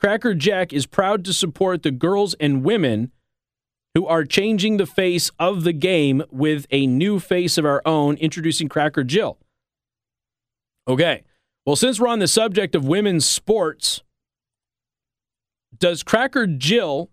Cracker 0.00 0.34
Jack 0.34 0.72
is 0.72 0.86
proud 0.86 1.26
to 1.26 1.32
support 1.34 1.82
the 1.82 1.90
girls 1.90 2.34
and 2.40 2.64
women 2.64 3.12
who 3.94 4.06
are 4.06 4.24
changing 4.24 4.78
the 4.78 4.86
face 4.86 5.30
of 5.38 5.62
the 5.62 5.74
game 5.74 6.22
with 6.30 6.66
a 6.70 6.86
new 6.86 7.20
face 7.20 7.58
of 7.58 7.66
our 7.66 7.82
own, 7.84 8.16
introducing 8.16 8.68
Cracker 8.68 9.04
Jill. 9.04 9.36
Okay. 10.88 11.22
Well, 11.66 11.76
since 11.76 12.00
we're 12.00 12.08
on 12.08 12.18
the 12.18 12.28
subject 12.28 12.74
of 12.74 12.86
women's 12.86 13.26
sports, 13.26 14.02
does 15.76 16.02
Cracker 16.02 16.46
Jill 16.46 17.10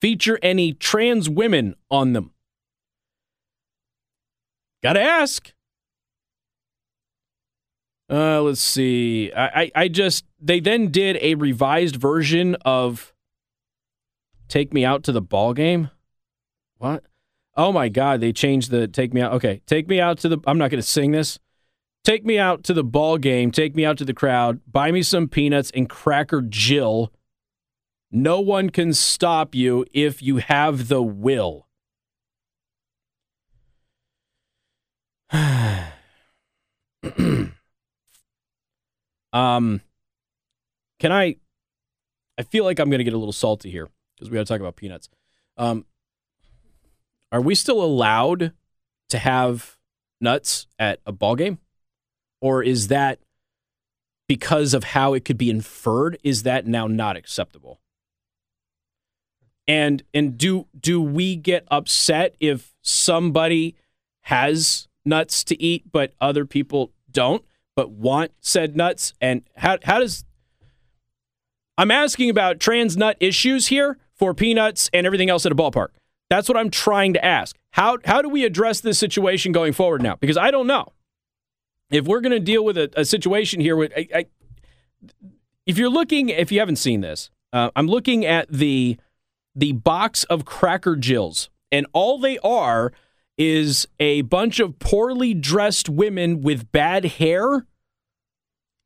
feature 0.00 0.38
any 0.42 0.72
trans 0.72 1.30
women 1.30 1.76
on 1.92 2.12
them? 2.12 2.32
Gotta 4.82 5.00
ask. 5.00 5.52
Uh, 8.10 8.42
let's 8.42 8.60
see. 8.60 9.32
I, 9.32 9.46
I, 9.46 9.70
I 9.76 9.88
just 9.88 10.24
they 10.40 10.58
then 10.58 10.90
did 10.90 11.16
a 11.20 11.36
revised 11.36 11.94
version 11.96 12.56
of 12.64 13.14
"Take 14.48 14.74
Me 14.74 14.84
Out 14.84 15.04
to 15.04 15.12
the 15.12 15.22
Ball 15.22 15.54
Game." 15.54 15.90
What? 16.78 17.04
Oh 17.56 17.70
my 17.70 17.88
God! 17.88 18.20
They 18.20 18.32
changed 18.32 18.72
the 18.72 18.88
"Take 18.88 19.14
Me 19.14 19.20
Out." 19.20 19.34
Okay, 19.34 19.62
take 19.66 19.88
me 19.88 20.00
out 20.00 20.18
to 20.18 20.28
the. 20.28 20.38
I'm 20.44 20.58
not 20.58 20.72
going 20.72 20.82
to 20.82 20.86
sing 20.86 21.12
this. 21.12 21.38
Take 22.02 22.24
me 22.24 22.36
out 22.38 22.64
to 22.64 22.74
the 22.74 22.82
ball 22.82 23.18
game. 23.18 23.52
Take 23.52 23.76
me 23.76 23.84
out 23.84 23.98
to 23.98 24.06
the 24.06 24.14
crowd. 24.14 24.60
Buy 24.66 24.90
me 24.90 25.02
some 25.02 25.28
peanuts 25.28 25.70
and 25.72 25.88
Cracker 25.88 26.42
Jill. 26.42 27.12
No 28.10 28.40
one 28.40 28.70
can 28.70 28.94
stop 28.94 29.54
you 29.54 29.84
if 29.92 30.22
you 30.22 30.38
have 30.38 30.88
the 30.88 31.02
will. 31.02 31.68
um, 39.32 39.80
can 40.98 41.12
I? 41.12 41.36
I 42.38 42.42
feel 42.42 42.64
like 42.64 42.78
I'm 42.78 42.88
going 42.88 42.98
to 42.98 43.04
get 43.04 43.12
a 43.12 43.18
little 43.18 43.32
salty 43.32 43.70
here 43.70 43.88
because 44.16 44.30
we 44.30 44.34
got 44.34 44.46
to 44.46 44.52
talk 44.52 44.60
about 44.60 44.76
peanuts. 44.76 45.08
Um, 45.56 45.84
are 47.32 47.40
we 47.40 47.54
still 47.54 47.82
allowed 47.82 48.52
to 49.10 49.18
have 49.18 49.76
nuts 50.20 50.66
at 50.78 51.00
a 51.04 51.12
ball 51.12 51.36
game, 51.36 51.58
or 52.40 52.62
is 52.62 52.88
that 52.88 53.18
because 54.26 54.74
of 54.74 54.84
how 54.84 55.14
it 55.14 55.24
could 55.24 55.38
be 55.38 55.50
inferred? 55.50 56.18
Is 56.22 56.44
that 56.44 56.66
now 56.66 56.86
not 56.86 57.16
acceptable? 57.16 57.80
And 59.68 60.02
and 60.14 60.36
do 60.36 60.66
do 60.78 61.00
we 61.00 61.36
get 61.36 61.66
upset 61.70 62.34
if 62.40 62.74
somebody 62.82 63.76
has 64.22 64.88
nuts 65.04 65.44
to 65.44 65.60
eat 65.62 65.90
but 65.90 66.12
other 66.20 66.44
people 66.44 66.92
don't, 67.10 67.44
but 67.80 67.92
want 67.92 68.32
said 68.42 68.76
nuts? 68.76 69.14
And 69.22 69.42
how 69.56 69.78
how 69.82 70.00
does 70.00 70.26
I'm 71.78 71.90
asking 71.90 72.28
about 72.28 72.60
trans 72.60 72.94
nut 72.94 73.16
issues 73.20 73.68
here 73.68 73.96
for 74.14 74.34
peanuts 74.34 74.90
and 74.92 75.06
everything 75.06 75.30
else 75.30 75.46
at 75.46 75.52
a 75.52 75.54
ballpark. 75.54 75.88
That's 76.28 76.46
what 76.46 76.58
I'm 76.58 76.68
trying 76.68 77.14
to 77.14 77.24
ask. 77.24 77.56
How 77.70 77.96
how 78.04 78.20
do 78.20 78.28
we 78.28 78.44
address 78.44 78.82
this 78.82 78.98
situation 78.98 79.50
going 79.50 79.72
forward 79.72 80.02
now? 80.02 80.16
Because 80.16 80.36
I 80.36 80.50
don't 80.50 80.66
know 80.66 80.92
if 81.90 82.04
we're 82.04 82.20
going 82.20 82.32
to 82.32 82.38
deal 82.40 82.62
with 82.62 82.76
a, 82.76 82.90
a 82.96 83.06
situation 83.06 83.62
here. 83.62 83.76
With 83.76 83.92
I, 83.96 84.08
I, 84.14 84.26
if 85.64 85.78
you're 85.78 85.88
looking, 85.88 86.28
if 86.28 86.52
you 86.52 86.58
haven't 86.58 86.76
seen 86.76 87.00
this, 87.00 87.30
uh, 87.54 87.70
I'm 87.74 87.86
looking 87.86 88.26
at 88.26 88.52
the 88.52 88.98
the 89.54 89.72
box 89.72 90.24
of 90.24 90.44
Cracker 90.44 90.96
Jills, 90.96 91.48
and 91.72 91.86
all 91.94 92.18
they 92.18 92.38
are 92.40 92.92
is 93.40 93.88
a 93.98 94.20
bunch 94.20 94.60
of 94.60 94.78
poorly 94.78 95.32
dressed 95.32 95.88
women 95.88 96.42
with 96.42 96.70
bad 96.72 97.06
hair. 97.06 97.64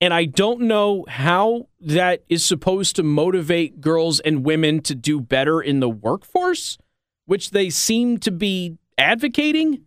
And 0.04 0.12
I 0.12 0.26
don't 0.26 0.60
know 0.60 1.06
how 1.08 1.68
that 1.80 2.24
is 2.28 2.44
supposed 2.44 2.94
to 2.96 3.02
motivate 3.02 3.80
girls 3.80 4.20
and 4.20 4.44
women 4.44 4.82
to 4.82 4.94
do 4.94 5.18
better 5.18 5.62
in 5.62 5.80
the 5.80 5.88
workforce, 5.88 6.76
which 7.24 7.52
they 7.52 7.70
seem 7.70 8.18
to 8.18 8.30
be 8.30 8.76
advocating. 8.98 9.80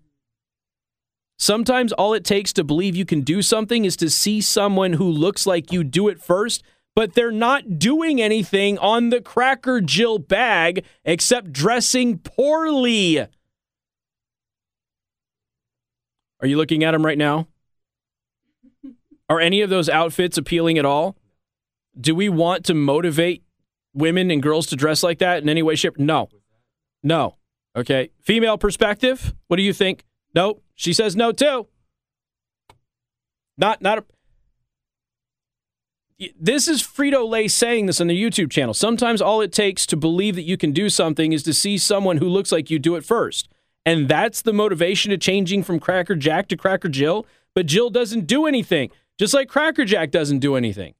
Sometimes 1.38 1.93
all 1.93 2.15
it 2.15 2.24
takes 2.24 2.51
to 2.53 2.63
believe 2.63 2.95
you 2.95 3.05
can 3.05 3.22
do 3.22 3.43
something 3.43 3.86
is 3.86 3.95
to 3.97 4.09
see 4.09 4.41
someone 4.41 4.93
who 4.93 5.07
looks 5.07 5.45
like 5.45 5.72
you 5.72 5.84
do 5.84 6.07
it 6.07 6.20
first, 6.20 6.63
but 6.95 7.13
they're 7.13 7.32
not 7.32 7.78
doing 7.78 8.20
anything 8.20 8.80
on 8.80 9.09
the 9.09 9.22
Cracker 9.22 9.82
Jill 9.82 10.18
bag 10.18 10.84
except 11.05 11.53
dressing 11.53 12.18
poorly. 12.18 13.20
Are 13.20 13.28
you 16.47 16.57
looking 16.57 16.84
at 16.84 16.93
them 16.93 17.05
right 17.05 17.20
now? 17.20 17.45
Are 19.30 19.39
any 19.39 19.61
of 19.61 19.69
those 19.69 19.89
outfits 19.89 20.38
appealing 20.38 20.78
at 20.78 20.86
all? 20.86 21.17
Do 21.99 22.15
we 22.15 22.30
want 22.30 22.65
to 22.65 22.73
motivate 22.73 23.43
women 23.93 24.32
and 24.32 24.41
girls 24.41 24.67
to 24.67 24.75
dress 24.75 25.03
like 25.03 25.19
that 25.19 25.41
in 25.41 25.49
any 25.49 25.63
way, 25.63 25.75
shape? 25.75 25.97
No. 25.97 26.30
No. 27.03 27.36
Okay. 27.75 28.11
Female 28.21 28.57
perspective. 28.57 29.34
What 29.47 29.57
do 29.57 29.63
you 29.63 29.73
think? 29.73 30.03
Nope. 30.34 30.63
She 30.75 30.93
says 30.93 31.15
no 31.15 31.32
too. 31.32 31.67
Not 33.57 33.82
not 33.82 33.97
a 33.97 34.03
this 36.39 36.67
is 36.67 36.82
Frito 36.82 37.28
Lay 37.28 37.47
saying 37.47 37.86
this 37.86 38.01
on 38.01 38.07
the 38.07 38.19
YouTube 38.19 38.49
channel. 38.49 38.73
Sometimes 38.73 39.21
all 39.21 39.41
it 39.41 39.51
takes 39.51 39.86
to 39.86 39.95
believe 39.95 40.36
that 40.36 40.43
you 40.43 40.57
can 40.57 40.71
do 40.71 40.89
something 40.89 41.32
is 41.32 41.43
to 41.43 41.53
see 41.53 41.78
someone 41.78 42.17
who 42.17 42.28
looks 42.28 42.51
like 42.51 42.71
you 42.71 42.80
do 42.80 42.95
it 42.95 43.05
first. 43.05 43.49
And 43.86 44.07
that's 44.07 44.41
the 44.41 44.53
motivation 44.53 45.11
to 45.11 45.17
changing 45.17 45.63
from 45.63 45.80
Cracker 45.80 46.15
Jack 46.15 46.47
to 46.47 46.57
Cracker 46.57 46.89
Jill. 46.89 47.25
But 47.53 47.67
Jill 47.67 47.89
doesn't 47.89 48.25
do 48.25 48.45
anything, 48.45 48.89
just 49.18 49.34
like 49.34 49.47
Cracker 49.47 49.86
Jack 49.86 50.11
doesn't 50.11 50.39
do 50.39 50.55
anything. 50.55 50.93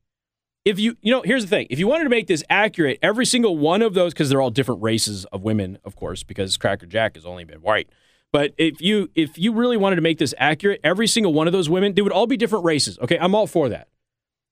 If 0.66 0.80
you, 0.80 0.98
you 1.02 1.12
know, 1.12 1.22
here's 1.22 1.44
the 1.44 1.50
thing 1.50 1.68
if 1.70 1.80
you 1.80 1.88
wanted 1.88 2.06
to 2.06 2.10
make 2.10 2.28
this 2.28 2.44
accurate, 2.50 3.00
every 3.02 3.26
single 3.26 3.58
one 3.58 3.82
of 3.82 3.94
those, 3.94 4.14
because 4.14 4.30
they're 4.30 4.42
all 4.42 4.50
different 4.50 4.82
races 4.82 5.26
of 5.26 5.44
women, 5.44 5.78
of 5.86 5.96
course, 5.96 6.24
because 6.24 6.58
Cracker 6.58 6.86
Jack 6.86 7.16
has 7.16 7.26
only 7.26 7.46
been 7.46 7.62
white. 7.62 7.90
But 8.34 8.54
if 8.58 8.82
you 8.82 9.10
if 9.16 9.38
you 9.38 9.54
really 9.54 9.78
wanted 9.78 9.96
to 9.96 10.02
make 10.02 10.18
this 10.18 10.34
accurate, 10.38 10.82
every 10.84 11.08
single 11.08 11.34
one 11.34 11.48
of 11.48 11.54
those 11.54 11.70
women, 11.70 11.94
they 11.94 12.02
would 12.02 12.12
all 12.12 12.28
be 12.28 12.36
different 12.36 12.66
races. 12.66 13.00
Okay, 13.00 13.18
I'm 13.18 13.34
all 13.34 13.48
for 13.48 13.70
that 13.70 13.88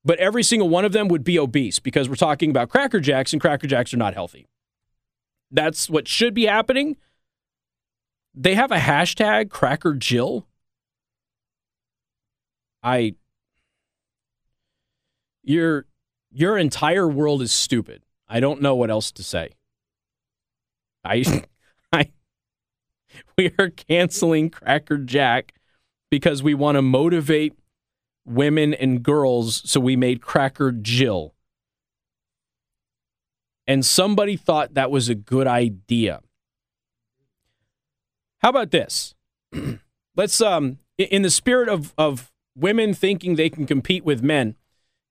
but 0.06 0.20
every 0.20 0.44
single 0.44 0.70
one 0.70 0.86
of 0.86 0.92
them 0.92 1.08
would 1.08 1.24
be 1.24 1.40
obese 1.40 1.80
because 1.80 2.08
we're 2.08 2.16
talking 2.16 2.52
about 2.52 2.70
Cracker 2.70 3.00
Jacks 3.00 3.34
and 3.34 3.42
Cracker 3.42 3.66
Jacks 3.66 3.94
are 3.94 3.98
not 3.98 4.14
healthy. 4.14 4.48
That's 5.50 5.90
what 5.90 6.08
should 6.08 6.36
be 6.36 6.46
happening. 6.46 6.96
They 8.36 8.54
have 8.54 8.72
a 8.72 8.78
hashtag 8.78 9.50
Cracker 9.50 9.96
Jill. 9.96 10.46
I 12.84 13.16
your 15.46 15.86
your 16.32 16.58
entire 16.58 17.08
world 17.08 17.42
is 17.42 17.52
stupid. 17.52 18.04
I 18.28 18.40
don't 18.40 18.62
know 18.62 18.76
what 18.76 18.90
else 18.90 19.12
to 19.14 19.24
say. 19.24 19.52
I 21.04 21.24
I 21.94 22.12
we 23.38 23.54
are 23.58 23.70
canceling 23.70 24.50
Cracker 24.50 24.98
Jack 24.98 25.54
because 26.10 26.44
we 26.44 26.54
want 26.54 26.76
to 26.76 26.82
motivate 26.82 27.54
women 28.26 28.74
and 28.74 29.04
girls, 29.04 29.62
so 29.70 29.80
we 29.80 29.96
made 29.96 30.22
Cracker 30.22 30.72
Jill. 30.72 31.34
And 33.68 33.86
somebody 33.86 34.36
thought 34.36 34.74
that 34.74 34.92
was 34.92 35.10
a 35.10 35.16
good 35.16 35.48
idea. 35.48 36.22
How 38.40 38.50
about 38.50 38.72
this? 38.72 39.16
Let's 40.16 40.42
um 40.42 40.80
in 40.98 41.22
the 41.22 41.30
spirit 41.30 41.70
of 41.70 41.94
of 41.98 42.32
women 42.58 42.94
thinking 42.94 43.36
they 43.36 43.50
can 43.50 43.66
compete 43.66 44.04
with 44.04 44.24
men 44.24 44.56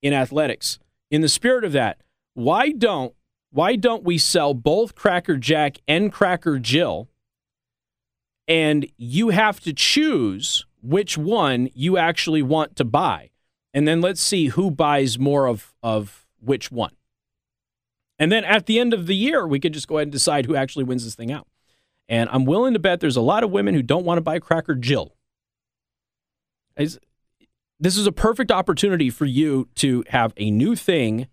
in 0.04 0.12
athletics. 0.12 0.78
In 1.10 1.22
the 1.22 1.28
spirit 1.28 1.64
of 1.64 1.72
that, 1.72 2.00
why 2.34 2.70
don't 2.70 3.14
why 3.50 3.76
don't 3.76 4.04
we 4.04 4.18
sell 4.18 4.52
both 4.52 4.94
Cracker 4.94 5.36
Jack 5.36 5.78
and 5.88 6.12
Cracker 6.12 6.58
Jill? 6.58 7.08
And 8.46 8.86
you 8.96 9.30
have 9.30 9.60
to 9.60 9.72
choose 9.72 10.66
which 10.82 11.16
one 11.16 11.70
you 11.72 11.96
actually 11.96 12.42
want 12.42 12.76
to 12.76 12.84
buy. 12.84 13.30
And 13.72 13.86
then 13.86 14.00
let's 14.00 14.20
see 14.20 14.48
who 14.48 14.72
buys 14.72 15.18
more 15.20 15.46
of, 15.46 15.72
of 15.82 16.26
which 16.40 16.70
one. 16.72 16.96
And 18.18 18.30
then 18.30 18.44
at 18.44 18.66
the 18.66 18.80
end 18.80 18.92
of 18.92 19.06
the 19.06 19.16
year, 19.16 19.46
we 19.46 19.60
could 19.60 19.72
just 19.72 19.88
go 19.88 19.98
ahead 19.98 20.08
and 20.08 20.12
decide 20.12 20.46
who 20.46 20.56
actually 20.56 20.84
wins 20.84 21.04
this 21.04 21.14
thing 21.14 21.32
out. 21.32 21.46
And 22.08 22.28
I'm 22.32 22.44
willing 22.44 22.74
to 22.74 22.80
bet 22.80 22.98
there's 23.00 23.16
a 23.16 23.22
lot 23.22 23.44
of 23.44 23.50
women 23.52 23.74
who 23.74 23.82
don't 23.82 24.04
want 24.04 24.18
to 24.18 24.22
buy 24.22 24.40
Cracker 24.40 24.74
Jill. 24.74 25.14
This 27.84 27.96
is 27.98 28.06
a 28.06 28.12
perfect 28.12 28.50
opportunity 28.50 29.10
for 29.10 29.26
you 29.26 29.68
to 29.76 30.04
have 30.08 30.32
a 30.36 30.50
new 30.50 30.74
thing, 30.74 31.28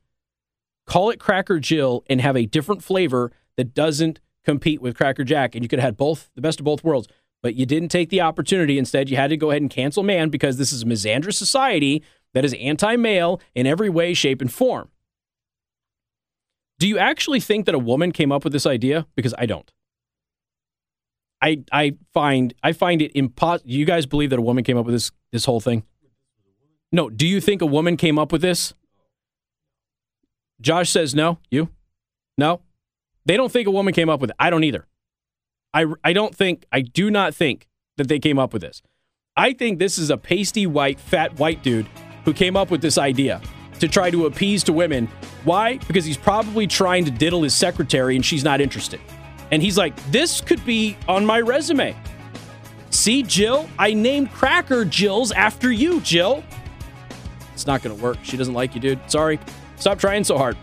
call 0.85 1.09
it 1.09 1.19
Cracker 1.19 1.59
Jill, 1.59 2.03
and 2.07 2.19
have 2.19 2.35
a 2.35 2.45
different 2.45 2.83
flavor 2.83 3.31
that 3.55 3.73
doesn't 3.73 4.19
compete 4.43 4.81
with 4.81 4.97
Cracker 4.97 5.23
Jack. 5.23 5.55
And 5.55 5.63
you 5.63 5.69
could 5.69 5.79
have 5.79 5.87
had 5.87 5.97
both, 5.97 6.29
the 6.35 6.41
best 6.41 6.59
of 6.59 6.65
both 6.65 6.83
worlds 6.83 7.07
but 7.41 7.55
you 7.55 7.65
didn't 7.65 7.89
take 7.89 8.09
the 8.09 8.21
opportunity. 8.21 8.77
Instead, 8.77 9.09
you 9.09 9.17
had 9.17 9.29
to 9.29 9.37
go 9.37 9.49
ahead 9.49 9.61
and 9.61 9.71
cancel 9.71 10.03
man 10.03 10.29
because 10.29 10.57
this 10.57 10.71
is 10.71 10.83
a 10.83 10.85
misandrous 10.85 11.35
society 11.35 12.03
that 12.33 12.45
is 12.45 12.53
anti 12.55 12.95
male 12.95 13.41
in 13.55 13.65
every 13.65 13.89
way, 13.89 14.13
shape, 14.13 14.41
and 14.41 14.53
form. 14.53 14.89
Do 16.79 16.87
you 16.87 16.97
actually 16.97 17.39
think 17.39 17.65
that 17.65 17.75
a 17.75 17.79
woman 17.79 18.11
came 18.11 18.31
up 18.31 18.43
with 18.43 18.53
this 18.53 18.65
idea? 18.65 19.07
Because 19.15 19.33
I 19.37 19.45
don't. 19.45 19.71
I 21.41 21.63
I 21.71 21.93
find 22.13 22.53
I 22.61 22.73
find 22.73 23.01
it 23.01 23.11
impossible. 23.15 23.69
You 23.69 23.85
guys 23.85 24.05
believe 24.05 24.29
that 24.29 24.39
a 24.39 24.43
woman 24.43 24.63
came 24.63 24.77
up 24.77 24.85
with 24.85 24.93
this 24.93 25.11
this 25.31 25.45
whole 25.45 25.59
thing? 25.59 25.83
No. 26.91 27.09
Do 27.09 27.27
you 27.27 27.41
think 27.41 27.61
a 27.61 27.65
woman 27.65 27.97
came 27.97 28.19
up 28.19 28.31
with 28.31 28.41
this? 28.41 28.73
Josh 30.59 30.89
says 30.89 31.15
no. 31.15 31.39
You? 31.49 31.69
No. 32.37 32.61
They 33.25 33.37
don't 33.37 33.51
think 33.51 33.67
a 33.67 33.71
woman 33.71 33.93
came 33.93 34.09
up 34.09 34.19
with 34.19 34.31
it. 34.31 34.35
I 34.39 34.49
don't 34.49 34.63
either. 34.63 34.87
I, 35.73 35.85
I 36.03 36.13
don't 36.13 36.35
think, 36.35 36.65
I 36.71 36.81
do 36.81 37.09
not 37.09 37.33
think 37.33 37.67
that 37.97 38.07
they 38.07 38.19
came 38.19 38.37
up 38.37 38.53
with 38.53 38.61
this. 38.61 38.81
I 39.37 39.53
think 39.53 39.79
this 39.79 39.97
is 39.97 40.09
a 40.09 40.17
pasty 40.17 40.67
white, 40.67 40.99
fat 40.99 41.39
white 41.39 41.63
dude 41.63 41.87
who 42.25 42.33
came 42.33 42.57
up 42.57 42.69
with 42.69 42.81
this 42.81 42.97
idea 42.97 43.41
to 43.79 43.87
try 43.87 44.11
to 44.11 44.25
appease 44.25 44.63
to 44.65 44.73
women. 44.73 45.07
Why? 45.43 45.77
Because 45.77 46.05
he's 46.05 46.17
probably 46.17 46.67
trying 46.67 47.05
to 47.05 47.11
diddle 47.11 47.41
his 47.41 47.55
secretary 47.55 48.15
and 48.15 48.25
she's 48.25 48.43
not 48.43 48.61
interested. 48.61 48.99
And 49.51 49.61
he's 49.61 49.77
like, 49.77 49.95
this 50.11 50.41
could 50.41 50.63
be 50.65 50.97
on 51.07 51.25
my 51.25 51.41
resume. 51.41 51.95
See, 52.89 53.23
Jill, 53.23 53.69
I 53.79 53.93
named 53.93 54.31
Cracker 54.31 54.85
Jills 54.85 55.31
after 55.31 55.71
you, 55.71 56.01
Jill. 56.01 56.43
It's 57.61 57.67
not 57.67 57.83
going 57.83 57.95
to 57.95 58.03
work. 58.03 58.17
She 58.23 58.37
doesn't 58.37 58.55
like 58.55 58.73
you, 58.73 58.81
dude. 58.81 58.99
Sorry. 59.11 59.39
Stop 59.75 59.99
trying 59.99 60.23
so 60.23 60.35
hard. 60.35 60.57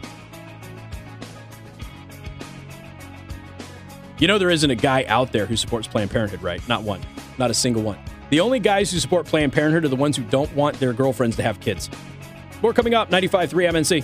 You 4.18 4.26
know, 4.26 4.36
there 4.36 4.51
isn't 4.51 4.68
a 4.68 4.74
guy 4.74 5.05
out 5.05 5.30
there 5.30 5.46
who 5.46 5.55
supports 5.55 5.86
Planned 5.86 6.11
Parenthood, 6.11 6.42
right? 6.42 6.66
Not 6.68 6.82
one. 6.82 7.01
Not 7.38 7.53
a 7.53 7.55
single 7.55 7.82
one. 7.82 8.01
The 8.30 8.40
only 8.40 8.59
guys 8.59 8.90
who 8.90 8.99
support 8.99 9.26
Planned 9.26 9.53
Parenthood 9.53 9.84
are 9.84 9.88
the 9.88 9.94
ones 9.94 10.16
who 10.16 10.24
don't 10.24 10.53
want 10.57 10.80
their 10.80 10.92
girlfriends 10.92 11.36
to 11.36 11.44
have 11.44 11.61
kids. 11.61 11.88
More 12.62 12.72
coming 12.72 12.94
up, 12.94 13.11
95.3 13.11 13.49
MNC. 13.70 14.03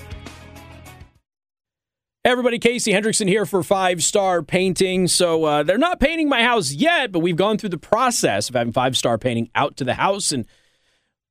Hey 2.22 2.30
everybody, 2.30 2.60
Casey 2.60 2.92
Hendrickson 2.92 3.26
here 3.26 3.44
for 3.44 3.64
Five 3.64 4.04
Star 4.04 4.40
Painting. 4.40 5.08
So 5.08 5.44
uh, 5.44 5.62
they're 5.64 5.78
not 5.78 5.98
painting 5.98 6.28
my 6.28 6.44
house 6.44 6.70
yet, 6.70 7.10
but 7.10 7.18
we've 7.18 7.34
gone 7.34 7.58
through 7.58 7.70
the 7.70 7.76
process 7.76 8.48
of 8.48 8.54
having 8.54 8.72
Five 8.72 8.96
Star 8.96 9.18
Painting 9.18 9.50
out 9.56 9.76
to 9.78 9.84
the 9.84 9.94
house 9.94 10.30
and– 10.30 10.46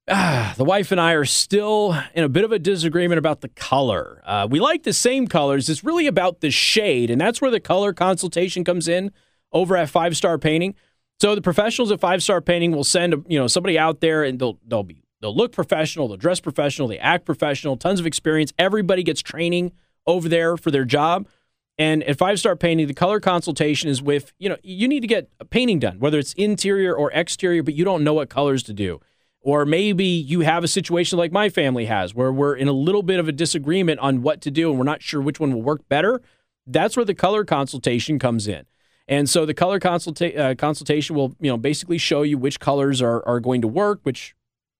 ah, 0.08 0.54
the 0.58 0.64
wife 0.64 0.92
and 0.92 1.00
I 1.00 1.14
are 1.14 1.26
still 1.26 1.98
in 2.14 2.24
a 2.24 2.30
bit 2.30 2.44
of 2.44 2.52
a 2.52 2.60
disagreement 2.60 3.20
about 3.20 3.42
the 3.42 3.50
color. 3.50 4.22
Uh, 4.26 4.48
we 4.50 4.60
like 4.60 4.84
the 4.84 4.94
same 4.94 5.28
colors. 5.28 5.70
It's 5.70 5.84
really 5.84 6.08
about 6.08 6.42
the 6.42 6.52
shade, 6.52 7.10
and 7.10 7.20
that's 7.20 7.42
where 7.42 7.52
the 7.52 7.60
color 7.60 7.94
consultation 7.94 8.64
comes 8.64 8.88
in 8.88 9.12
over 9.52 9.78
at 9.78 9.90
Five 9.90 10.18
Star 10.18 10.38
Painting. 10.38 10.76
So 11.22 11.36
the 11.36 11.42
professionals 11.42 11.92
at 11.92 12.00
Five 12.00 12.22
Star 12.24 12.42
Painting 12.42 12.72
will 12.72 12.84
send 12.84 13.26
you 13.28 13.40
know 13.40 13.48
somebody 13.48 13.78
out 13.78 14.02
there, 14.02 14.24
and 14.24 14.40
they'll 14.40 14.60
they'll 14.68 14.84
be 14.84 15.04
they'll 15.22 15.36
look 15.36 15.52
professional, 15.52 16.08
they'll 16.08 16.18
dress 16.18 16.40
professional, 16.40 16.88
they 16.88 17.00
act 17.00 17.26
professional, 17.26 17.78
tons 17.78 18.00
of 18.00 18.06
experience. 18.06 18.52
Everybody 18.60 19.04
gets 19.04 19.22
training 19.22 19.72
over 20.06 20.28
there 20.28 20.58
for 20.58 20.72
their 20.72 20.86
job. 20.86 21.28
And 21.80 22.04
at 22.04 22.20
Five 22.20 22.40
Star 22.40 22.56
Painting, 22.56 22.88
the 22.88 22.94
color 22.94 23.20
consultation 23.20 23.90
is 23.90 24.00
with, 24.00 24.32
you 24.38 24.48
know, 24.48 24.58
you 24.62 24.88
need 24.88 25.00
to 25.00 25.08
get 25.08 25.30
a 25.40 25.46
painting 25.46 25.80
done, 25.80 25.98
whether 26.00 26.20
it's 26.20 26.34
interior 26.34 26.94
or 26.94 27.12
exterior, 27.14 27.64
but 27.64 27.74
you 27.74 27.84
don't 27.84 28.04
know 28.04 28.14
what 28.14 28.30
colors 28.30 28.62
to 28.64 28.74
do 28.74 29.00
Or 29.44 29.66
maybe 29.66 30.06
you 30.06 30.40
have 30.42 30.64
a 30.64 30.70
situation 30.70 31.20
like 31.20 31.32
my 31.32 31.50
family 31.50 31.86
has 31.86 32.16
where 32.16 32.32
we're 32.32 32.56
in 32.56 32.70
a 32.70 32.74
little 32.74 33.04
bit 33.04 33.20
of 33.20 33.28
a 33.28 33.34
disagreement 33.34 34.00
on 34.00 34.22
what 34.22 34.40
to 34.42 34.52
do 34.52 34.70
and 34.70 34.80
we're 34.80 34.86
not 34.86 35.02
sure 35.02 35.22
which 35.22 35.40
one 35.40 35.54
will 35.54 35.62
work 35.62 35.88
better. 35.90 36.22
That's 36.66 36.96
where 36.96 37.06
the 37.06 37.14
color 37.14 37.44
consultation 37.44 38.20
comes 38.20 38.48
in. 38.48 38.66
And 39.06 39.30
so 39.30 39.46
the 39.46 39.54
color 39.54 39.82
consulta- 39.82 40.38
uh, 40.38 40.56
consultation 40.56 41.16
will, 41.16 41.36
you 41.42 41.52
know, 41.52 41.58
basically 41.58 41.98
show 41.98 42.22
you 42.22 42.38
which 42.38 42.62
colors 42.62 43.02
are, 43.02 43.22
are 43.28 43.42
going 43.42 43.62
to 43.62 43.68
work, 43.68 44.00
which 44.04 44.34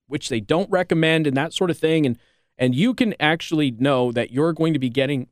which 0.08 0.30
they 0.30 0.40
don't 0.40 0.70
recommend 0.70 1.28
and 1.28 1.36
that 1.36 1.54
sort 1.54 1.70
of 1.70 1.78
thing 1.78 2.06
and 2.06 2.18
and 2.58 2.76
you 2.76 2.94
can 2.94 3.16
actually 3.20 3.72
know 3.72 4.12
that 4.12 4.32
you're 4.32 4.54
going 4.54 4.74
to 4.74 4.80
be 4.80 4.90
getting 4.90 5.28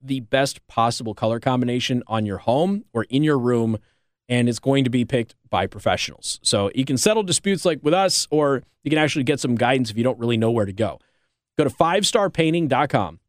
the 0.00 0.20
best 0.20 0.66
possible 0.66 1.14
color 1.14 1.38
combination 1.40 2.02
on 2.06 2.24
your 2.26 2.38
home 2.38 2.84
or 2.92 3.04
in 3.04 3.22
your 3.22 3.38
room 3.38 3.78
and 4.28 4.48
it's 4.48 4.58
going 4.58 4.84
to 4.84 4.90
be 4.90 5.04
picked 5.04 5.34
by 5.50 5.66
professionals. 5.66 6.40
So 6.42 6.70
you 6.74 6.84
can 6.84 6.96
settle 6.96 7.22
disputes 7.22 7.64
like 7.64 7.80
with 7.82 7.94
us 7.94 8.26
or 8.30 8.62
you 8.82 8.90
can 8.90 8.98
actually 8.98 9.24
get 9.24 9.40
some 9.40 9.54
guidance 9.54 9.90
if 9.90 9.96
you 9.96 10.04
don't 10.04 10.18
really 10.18 10.36
know 10.36 10.50
where 10.50 10.66
to 10.66 10.72
go. 10.72 10.98
Go 11.58 11.64
to 11.64 11.70
5starpainting.com. 11.70 13.20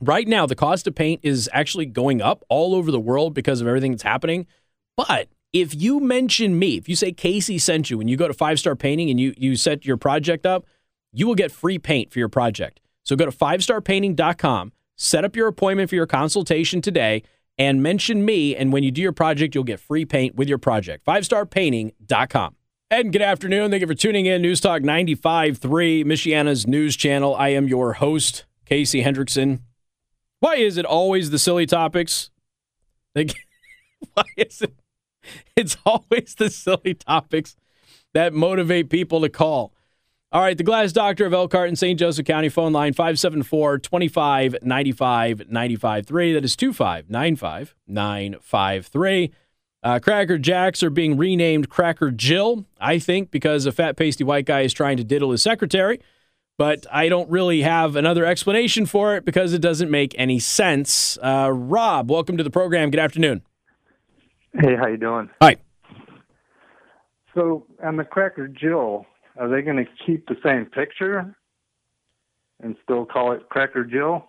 Right 0.00 0.26
now 0.26 0.46
the 0.46 0.54
cost 0.54 0.86
of 0.86 0.94
paint 0.94 1.20
is 1.22 1.48
actually 1.52 1.86
going 1.86 2.20
up 2.20 2.44
all 2.48 2.74
over 2.74 2.90
the 2.90 3.00
world 3.00 3.34
because 3.34 3.60
of 3.60 3.66
everything 3.66 3.92
that's 3.92 4.02
happening. 4.02 4.46
But 4.96 5.28
if 5.52 5.74
you 5.74 6.00
mention 6.00 6.58
me, 6.58 6.76
if 6.76 6.88
you 6.88 6.96
say 6.96 7.12
Casey 7.12 7.58
sent 7.58 7.90
you 7.90 8.00
and 8.00 8.08
you 8.08 8.16
go 8.16 8.26
to 8.26 8.34
5-star 8.34 8.74
painting 8.74 9.10
and 9.10 9.20
you 9.20 9.34
you 9.36 9.54
set 9.54 9.84
your 9.84 9.96
project 9.96 10.46
up, 10.46 10.64
you 11.12 11.26
will 11.26 11.34
get 11.34 11.52
free 11.52 11.78
paint 11.78 12.10
for 12.10 12.18
your 12.18 12.28
project. 12.30 12.80
So 13.04 13.16
go 13.16 13.26
to 13.26 13.32
5starpainting.com, 13.32 14.72
set 14.96 15.24
up 15.24 15.36
your 15.36 15.48
appointment 15.48 15.90
for 15.90 15.96
your 15.96 16.06
consultation 16.06 16.80
today, 16.80 17.22
and 17.58 17.82
mention 17.82 18.24
me. 18.24 18.56
And 18.56 18.72
when 18.72 18.82
you 18.82 18.90
do 18.90 19.02
your 19.02 19.12
project, 19.12 19.54
you'll 19.54 19.64
get 19.64 19.80
free 19.80 20.04
paint 20.04 20.34
with 20.34 20.48
your 20.48 20.58
project. 20.58 21.04
5starpainting.com. 21.06 22.56
And 22.90 23.10
good 23.12 23.22
afternoon. 23.22 23.70
Thank 23.70 23.80
you 23.80 23.86
for 23.86 23.94
tuning 23.94 24.26
in. 24.26 24.42
News 24.42 24.60
Talk 24.60 24.82
95.3, 24.82 26.04
Michiana's 26.04 26.66
news 26.66 26.94
channel. 26.94 27.34
I 27.34 27.48
am 27.48 27.66
your 27.66 27.94
host, 27.94 28.44
Casey 28.66 29.02
Hendrickson. 29.02 29.60
Why 30.40 30.56
is 30.56 30.76
it 30.76 30.84
always 30.84 31.30
the 31.30 31.38
silly 31.38 31.64
topics? 31.64 32.30
Like, 33.14 33.34
why 34.14 34.24
is 34.36 34.60
it? 34.60 34.74
It's 35.56 35.76
always 35.86 36.34
the 36.36 36.50
silly 36.50 36.94
topics 36.94 37.56
that 38.12 38.34
motivate 38.34 38.90
people 38.90 39.20
to 39.22 39.28
call. 39.28 39.72
All 40.32 40.40
right, 40.40 40.56
the 40.56 40.64
Glass 40.64 40.92
Doctor 40.92 41.26
of 41.26 41.34
Elkhart 41.34 41.68
and 41.68 41.78
St. 41.78 42.00
Joseph 42.00 42.24
County 42.24 42.48
phone 42.48 42.72
line 42.72 42.94
574 42.94 43.80
25 43.80 44.56
95 44.62 45.50
95 45.50 46.06
3. 46.06 46.32
That 46.32 46.42
is 46.42 46.56
2595 46.56 47.74
953. 47.86 49.30
Uh, 49.82 49.98
Cracker 49.98 50.38
Jacks 50.38 50.82
are 50.82 50.88
being 50.88 51.18
renamed 51.18 51.68
Cracker 51.68 52.10
Jill, 52.10 52.64
I 52.80 52.98
think, 52.98 53.30
because 53.30 53.66
a 53.66 53.72
fat, 53.72 53.98
pasty 53.98 54.24
white 54.24 54.46
guy 54.46 54.62
is 54.62 54.72
trying 54.72 54.96
to 54.96 55.04
diddle 55.04 55.32
his 55.32 55.42
secretary. 55.42 56.00
But 56.56 56.86
I 56.90 57.10
don't 57.10 57.28
really 57.28 57.60
have 57.60 57.94
another 57.94 58.24
explanation 58.24 58.86
for 58.86 59.16
it 59.16 59.26
because 59.26 59.52
it 59.52 59.60
doesn't 59.60 59.90
make 59.90 60.14
any 60.16 60.38
sense. 60.38 61.18
Uh, 61.22 61.50
Rob, 61.52 62.10
welcome 62.10 62.38
to 62.38 62.44
the 62.44 62.50
program. 62.50 62.90
Good 62.90 63.00
afternoon. 63.00 63.42
Hey, 64.54 64.76
how 64.76 64.86
you 64.86 64.96
doing? 64.96 65.28
Hi. 65.42 65.56
So, 67.34 67.66
on 67.84 67.98
the 67.98 68.04
Cracker 68.04 68.48
Jill, 68.48 69.06
are 69.38 69.48
they 69.48 69.62
going 69.62 69.76
to 69.76 69.86
keep 70.06 70.26
the 70.26 70.36
same 70.44 70.66
picture 70.66 71.34
and 72.62 72.76
still 72.82 73.04
call 73.04 73.32
it 73.32 73.48
Cracker 73.48 73.84
Jill? 73.84 74.26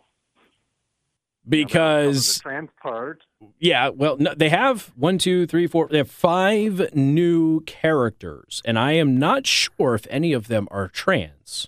Because 1.47 2.36
the 2.36 2.41
trans 2.41 2.70
part. 2.82 3.22
Yeah, 3.60 3.89
well, 3.89 4.16
no, 4.18 4.34
they 4.34 4.47
have 4.47 4.93
one, 4.95 5.18
two, 5.18 5.45
three, 5.45 5.68
four. 5.68 5.89
They 5.89 5.97
have 5.97 6.10
five 6.10 6.95
new 6.95 7.62
characters, 7.62 8.62
and 8.64 8.80
I 8.80 8.93
am 8.93 9.20
not 9.20 9.45
sure 9.45 9.93
if 9.93 10.08
any 10.10 10.32
of 10.32 10.47
them 10.47 10.70
are 10.72 10.88
trans. 10.88 11.68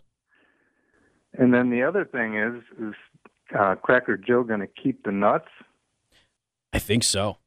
And 1.33 1.53
then 1.53 1.69
the 1.69 1.83
other 1.83 2.05
thing 2.05 2.37
is, 2.37 2.63
is 2.81 2.95
uh, 3.57 3.75
Cracker 3.75 4.15
Jill 4.15 4.43
going 4.43 4.61
to 4.61 4.67
keep 4.67 5.03
the 5.03 5.11
nuts? 5.11 5.49
I 6.71 6.79
think 6.79 7.03
so. 7.03 7.37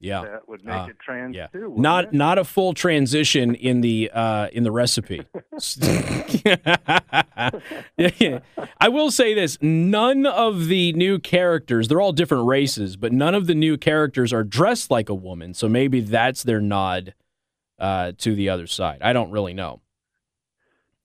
Yeah, 0.00 0.22
that 0.22 0.48
would 0.48 0.64
make 0.64 0.76
Uh, 0.76 0.86
it 0.90 0.98
trans 1.00 1.34
yeah. 1.34 1.48
too. 1.48 1.74
Not 1.76 2.04
it? 2.04 2.12
not 2.12 2.38
a 2.38 2.44
full 2.44 2.72
transition 2.72 3.56
in 3.56 3.80
the 3.80 4.08
uh, 4.14 4.46
in 4.52 4.62
the 4.62 4.70
recipe. 4.70 5.26
I 8.80 8.88
will 8.88 9.10
say 9.10 9.34
this: 9.34 9.58
none 9.60 10.26
of 10.26 10.66
the 10.68 10.92
new 10.92 11.18
characters, 11.18 11.88
they're 11.88 12.00
all 12.00 12.12
different 12.12 12.46
races, 12.46 12.96
but 12.96 13.12
none 13.12 13.34
of 13.34 13.46
the 13.46 13.54
new 13.54 13.76
characters 13.76 14.32
are 14.32 14.44
dressed 14.44 14.90
like 14.90 15.08
a 15.08 15.14
woman. 15.14 15.54
So 15.54 15.68
maybe 15.68 16.00
that's 16.00 16.42
their 16.42 16.60
nod 16.60 17.14
uh, 17.78 18.12
to 18.18 18.34
the 18.34 18.48
other 18.48 18.66
side. 18.66 18.98
I 19.02 19.12
don't 19.12 19.30
really 19.30 19.54
know. 19.54 19.80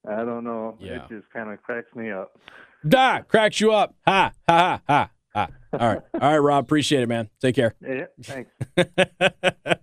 I 0.08 0.24
don't 0.24 0.44
know. 0.44 0.76
Yeah. 0.80 1.04
It 1.04 1.08
just 1.08 1.30
kind 1.32 1.50
of 1.50 1.62
cracks 1.62 1.94
me 1.96 2.10
up. 2.10 2.38
Da 2.86 3.20
cracks 3.22 3.60
you 3.60 3.72
up. 3.72 3.94
Ha 4.06 4.32
ha 4.48 4.80
ha 4.86 4.88
ha 4.88 5.10
ha. 5.34 5.48
All 5.72 5.88
right, 5.88 6.00
all 6.14 6.32
right, 6.32 6.38
Rob. 6.38 6.64
Appreciate 6.64 7.02
it, 7.02 7.08
man. 7.08 7.28
Take 7.40 7.56
care. 7.56 7.74
Yeah, 7.80 8.06
thanks. 8.22 8.50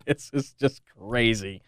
it's, 0.06 0.32
it's 0.34 0.54
just 0.54 0.82
crazy. 0.98 1.62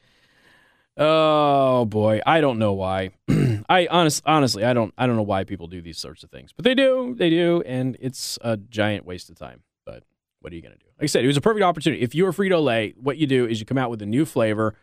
Oh 0.95 1.86
boy, 1.86 2.21
I 2.25 2.39
don't 2.39 2.59
know 2.59 2.73
why. 2.73 3.11
I 3.69 3.88
honest, 3.89 4.21
honestly, 4.25 4.63
I 4.63 4.73
don't, 4.73 4.93
I 4.97 5.07
don't 5.07 5.15
know 5.15 5.23
why 5.23 5.43
people 5.43 5.67
do 5.67 5.81
these 5.81 5.97
sorts 5.97 6.23
of 6.23 6.29
things, 6.29 6.51
but 6.53 6.65
they 6.65 6.75
do, 6.75 7.15
they 7.17 7.29
do, 7.29 7.63
and 7.65 7.97
it's 7.99 8.38
a 8.41 8.57
giant 8.57 9.05
waste 9.05 9.29
of 9.29 9.36
time. 9.36 9.63
But 9.86 10.03
what 10.41 10.53
are 10.53 10.55
you 10.55 10.61
gonna 10.61 10.75
do? 10.75 10.86
Like 10.99 11.03
I 11.03 11.07
said, 11.07 11.23
it 11.23 11.27
was 11.27 11.38
a 11.38 11.41
perfect 11.41 11.63
opportunity. 11.63 12.03
If 12.03 12.13
you're 12.13 12.31
Frito 12.31 12.63
Lay, 12.63 12.93
what 12.97 13.17
you 13.17 13.25
do 13.25 13.47
is 13.47 13.59
you 13.59 13.65
come 13.65 13.77
out 13.77 13.89
with 13.89 14.01
a 14.03 14.05
new 14.05 14.25
flavor. 14.25 14.75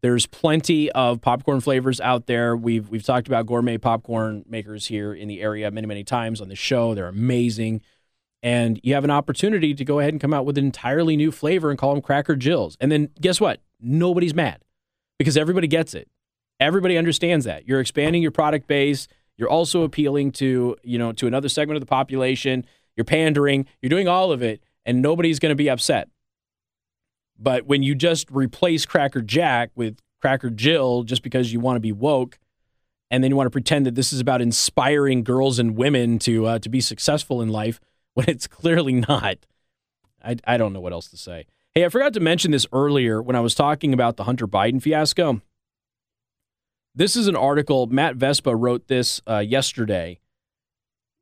There's 0.00 0.26
plenty 0.26 0.90
of 0.92 1.20
popcorn 1.20 1.60
flavors 1.60 2.00
out 2.00 2.26
there. 2.26 2.56
We've 2.56 2.88
we've 2.88 3.02
talked 3.02 3.26
about 3.26 3.46
gourmet 3.46 3.78
popcorn 3.78 4.44
makers 4.48 4.86
here 4.86 5.12
in 5.12 5.28
the 5.28 5.42
area 5.42 5.70
many 5.70 5.86
many 5.86 6.04
times 6.04 6.40
on 6.40 6.48
the 6.48 6.56
show. 6.56 6.94
They're 6.94 7.08
amazing 7.08 7.82
and 8.42 8.80
you 8.82 8.94
have 8.94 9.04
an 9.04 9.10
opportunity 9.10 9.74
to 9.74 9.84
go 9.84 9.98
ahead 9.98 10.14
and 10.14 10.20
come 10.20 10.32
out 10.32 10.46
with 10.46 10.58
an 10.58 10.64
entirely 10.64 11.16
new 11.16 11.32
flavor 11.32 11.70
and 11.70 11.78
call 11.78 11.92
them 11.92 12.02
Cracker 12.02 12.36
Jills. 12.36 12.76
And 12.80 12.90
then 12.92 13.10
guess 13.20 13.40
what? 13.40 13.60
Nobody's 13.80 14.34
mad 14.34 14.62
because 15.18 15.36
everybody 15.36 15.66
gets 15.66 15.94
it. 15.94 16.08
Everybody 16.60 16.96
understands 16.96 17.44
that. 17.44 17.66
You're 17.66 17.80
expanding 17.80 18.22
your 18.22 18.30
product 18.30 18.66
base. 18.66 19.08
You're 19.36 19.48
also 19.48 19.82
appealing 19.82 20.32
to, 20.32 20.76
you 20.82 20.98
know, 20.98 21.12
to 21.12 21.26
another 21.26 21.48
segment 21.48 21.76
of 21.76 21.80
the 21.80 21.86
population. 21.86 22.66
You're 22.96 23.04
pandering. 23.04 23.66
You're 23.80 23.90
doing 23.90 24.08
all 24.08 24.32
of 24.32 24.42
it, 24.42 24.60
and 24.84 25.00
nobody's 25.00 25.38
going 25.38 25.50
to 25.50 25.56
be 25.56 25.70
upset. 25.70 26.08
But 27.38 27.66
when 27.66 27.84
you 27.84 27.94
just 27.94 28.28
replace 28.32 28.84
Cracker 28.84 29.22
Jack 29.22 29.70
with 29.76 29.98
Cracker 30.20 30.50
Jill 30.50 31.04
just 31.04 31.22
because 31.22 31.52
you 31.52 31.60
want 31.60 31.76
to 31.76 31.80
be 31.80 31.92
woke, 31.92 32.38
and 33.10 33.22
then 33.22 33.30
you 33.30 33.36
want 33.36 33.46
to 33.46 33.52
pretend 33.52 33.86
that 33.86 33.94
this 33.94 34.12
is 34.12 34.20
about 34.20 34.42
inspiring 34.42 35.22
girls 35.22 35.60
and 35.60 35.76
women 35.76 36.18
to 36.20 36.46
uh, 36.46 36.58
to 36.58 36.68
be 36.68 36.80
successful 36.80 37.40
in 37.40 37.48
life, 37.48 37.80
when 38.18 38.28
it's 38.28 38.48
clearly 38.48 38.94
not. 38.94 39.36
I, 40.20 40.36
I 40.44 40.56
don't 40.56 40.72
know 40.72 40.80
what 40.80 40.92
else 40.92 41.06
to 41.10 41.16
say. 41.16 41.46
Hey, 41.72 41.84
I 41.84 41.88
forgot 41.88 42.14
to 42.14 42.20
mention 42.20 42.50
this 42.50 42.66
earlier 42.72 43.22
when 43.22 43.36
I 43.36 43.40
was 43.40 43.54
talking 43.54 43.94
about 43.94 44.16
the 44.16 44.24
Hunter 44.24 44.48
Biden 44.48 44.82
fiasco. 44.82 45.40
This 46.96 47.14
is 47.14 47.28
an 47.28 47.36
article, 47.36 47.86
Matt 47.86 48.16
Vespa 48.16 48.56
wrote 48.56 48.88
this 48.88 49.20
uh, 49.28 49.38
yesterday. 49.38 50.18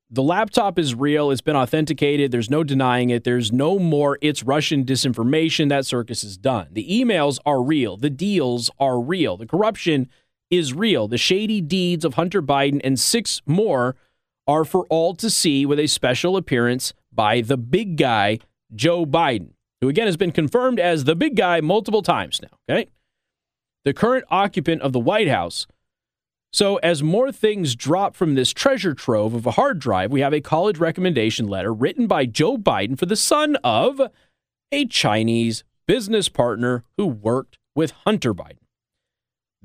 The 0.08 0.22
laptop 0.22 0.78
is 0.78 0.94
real. 0.94 1.30
It's 1.30 1.42
been 1.42 1.54
authenticated. 1.54 2.30
There's 2.30 2.48
no 2.48 2.64
denying 2.64 3.10
it. 3.10 3.24
There's 3.24 3.52
no 3.52 3.78
more 3.78 4.16
it's 4.22 4.42
Russian 4.42 4.82
disinformation. 4.82 5.68
That 5.68 5.84
circus 5.84 6.24
is 6.24 6.38
done. 6.38 6.68
The 6.72 6.88
emails 6.88 7.38
are 7.44 7.62
real. 7.62 7.98
The 7.98 8.08
deals 8.08 8.70
are 8.80 8.98
real. 8.98 9.36
The 9.36 9.46
corruption 9.46 10.08
is 10.48 10.72
real. 10.72 11.08
The 11.08 11.18
shady 11.18 11.60
deeds 11.60 12.06
of 12.06 12.14
Hunter 12.14 12.40
Biden 12.40 12.80
and 12.82 12.98
six 12.98 13.42
more 13.44 13.96
are 14.46 14.64
for 14.64 14.86
all 14.88 15.14
to 15.16 15.30
see 15.30 15.66
with 15.66 15.78
a 15.78 15.86
special 15.86 16.36
appearance 16.36 16.94
by 17.12 17.40
the 17.40 17.56
big 17.56 17.96
guy, 17.96 18.38
Joe 18.74 19.06
Biden, 19.06 19.50
who 19.80 19.88
again 19.88 20.06
has 20.06 20.16
been 20.16 20.32
confirmed 20.32 20.78
as 20.78 21.04
the 21.04 21.16
big 21.16 21.36
guy 21.36 21.60
multiple 21.60 22.02
times 22.02 22.40
now. 22.42 22.58
Okay. 22.68 22.88
The 23.84 23.94
current 23.94 24.24
occupant 24.30 24.82
of 24.82 24.92
the 24.92 25.00
White 25.00 25.28
House. 25.28 25.66
So, 26.52 26.76
as 26.76 27.02
more 27.02 27.32
things 27.32 27.74
drop 27.74 28.14
from 28.14 28.34
this 28.34 28.52
treasure 28.52 28.94
trove 28.94 29.34
of 29.34 29.46
a 29.46 29.52
hard 29.52 29.78
drive, 29.78 30.10
we 30.10 30.20
have 30.20 30.32
a 30.32 30.40
college 30.40 30.78
recommendation 30.78 31.48
letter 31.48 31.72
written 31.72 32.06
by 32.06 32.24
Joe 32.24 32.56
Biden 32.56 32.98
for 32.98 33.06
the 33.06 33.16
son 33.16 33.56
of 33.62 34.00
a 34.72 34.86
Chinese 34.86 35.64
business 35.86 36.28
partner 36.28 36.84
who 36.96 37.06
worked 37.06 37.58
with 37.74 37.92
Hunter 38.04 38.32
Biden. 38.32 38.65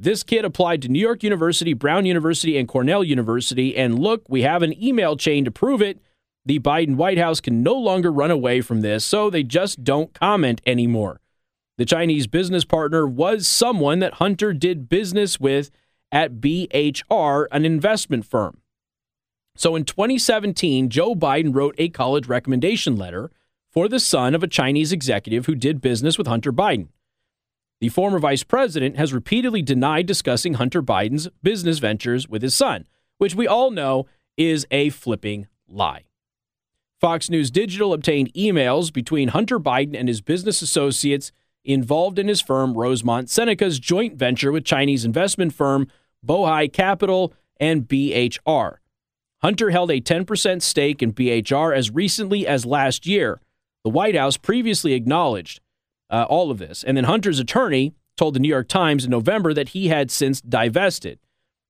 This 0.02 0.24
kid 0.24 0.46
applied 0.46 0.82
to 0.82 0.90
New 0.90 1.00
York 1.00 1.22
University, 1.22 1.76
Brown 1.76 2.08
University, 2.08 2.58
and 2.58 2.68
Cornell 2.68 3.04
University. 3.04 3.78
And 3.78 4.00
look, 4.00 4.24
we 4.28 4.42
have 4.42 4.64
an 4.64 4.74
email 4.84 5.16
chain 5.16 5.46
to 5.46 5.52
prove 5.52 5.80
it. 5.80 6.00
The 6.44 6.58
Biden 6.58 6.96
White 6.96 7.20
House 7.20 7.40
can 7.40 7.62
no 7.62 7.76
longer 7.76 8.12
run 8.12 8.32
away 8.32 8.62
from 8.62 8.82
this, 8.82 9.06
so 9.06 9.30
they 9.30 9.44
just 9.44 9.84
don't 9.84 10.12
comment 10.16 10.60
anymore. 10.66 11.22
The 11.78 11.86
Chinese 11.86 12.26
business 12.26 12.66
partner 12.66 13.06
was 13.06 13.48
someone 13.48 14.00
that 14.00 14.16
Hunter 14.16 14.54
did 14.54 14.90
business 14.90 15.40
with 15.40 15.70
at 16.12 16.42
BHR, 16.42 17.46
an 17.52 17.64
investment 17.64 18.26
firm. 18.26 18.58
So 19.56 19.76
in 19.76 19.86
2017, 19.86 20.90
Joe 20.90 21.14
Biden 21.14 21.54
wrote 21.54 21.76
a 21.78 21.90
college 21.90 22.28
recommendation 22.28 22.96
letter 22.96 23.30
for 23.70 23.88
the 23.88 24.00
son 24.00 24.34
of 24.34 24.42
a 24.42 24.48
Chinese 24.48 24.92
executive 24.92 25.46
who 25.46 25.54
did 25.54 25.80
business 25.80 26.18
with 26.18 26.26
Hunter 26.26 26.52
Biden. 26.52 26.88
The 27.82 27.90
former 27.90 28.20
vice 28.20 28.44
president 28.44 28.96
has 28.98 29.12
repeatedly 29.12 29.64
denied 29.64 30.06
discussing 30.06 30.54
Hunter 30.54 30.84
Biden's 30.84 31.28
business 31.42 31.80
ventures 31.80 32.30
with 32.30 32.44
his 32.44 32.54
son, 32.54 32.86
which 33.18 33.34
we 33.34 33.48
all 33.48 33.72
know 33.72 34.06
is 34.38 34.68
a 34.70 34.90
flipping 34.90 35.48
lie. 35.68 36.04
Fox 37.00 37.28
News 37.28 37.50
Digital 37.50 37.92
obtained 37.92 38.32
emails 38.36 38.94
between 38.94 39.30
Hunter 39.30 39.60
Biden 39.60 39.98
and 40.00 40.08
his 40.08 40.22
business 40.22 40.62
associates 40.62 41.32
involved 41.66 42.20
in 42.20 42.28
his 42.28 42.40
firm 42.40 42.78
Rosemont 42.78 43.32
Seneca's 43.32 43.80
joint 43.80 44.16
venture 44.16 44.52
with 44.52 44.64
Chinese 44.64 45.04
investment 45.04 45.52
firm 45.52 45.88
Bohai 46.24 46.72
Capital 46.72 47.34
and 47.60 47.88
BHR. 47.88 48.76
Hunter 49.42 49.72
held 49.72 49.90
a 49.90 50.00
10% 50.00 50.62
stake 50.62 51.02
in 51.02 51.14
BHR 51.14 51.76
as 51.76 51.90
recently 51.90 52.46
as 52.46 52.64
last 52.64 53.08
year. 53.08 53.42
The 53.84 53.90
White 53.90 54.16
House 54.16 54.38
previously 54.38 54.94
acknowledged 54.94 55.61
uh, 56.12 56.26
all 56.30 56.52
of 56.52 56.60
this. 56.60 56.84
And 56.84 56.98
then 56.98 57.06
Hunter's 57.06 57.40
attorney 57.40 57.96
told 58.18 58.36
the 58.36 58.40
New 58.40 58.50
York 58.50 58.68
Times 58.68 59.06
in 59.06 59.12
November 59.12 59.54
that 59.54 59.70
he 59.70 59.88
had 59.88 60.12
since 60.12 60.42
divested. 60.42 61.20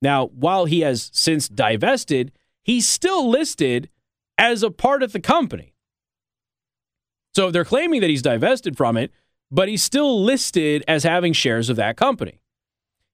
Now, 0.02 0.28
while 0.28 0.66
he 0.66 0.82
has 0.82 1.12
since 1.14 1.48
divested, 1.48 2.32
he's 2.64 2.88
still 2.88 3.30
listed 3.30 3.90
as 4.38 4.64
a 4.64 4.72
part 4.72 5.04
of 5.04 5.14
the 5.14 5.20
company. 5.20 5.74
So 7.34 7.52
they're 7.52 7.64
claiming 7.64 8.02
that 8.02 8.10
he's 8.10 8.24
divested 8.24 8.76
from 8.76 8.98
it, 8.98 9.12
but 9.52 9.70
he's 9.70 9.84
still 9.84 10.22
listed 10.22 10.84
as 10.88 11.04
having 11.04 11.34
shares 11.34 11.70
of 11.70 11.78
that 11.78 11.96
company. 11.96 12.42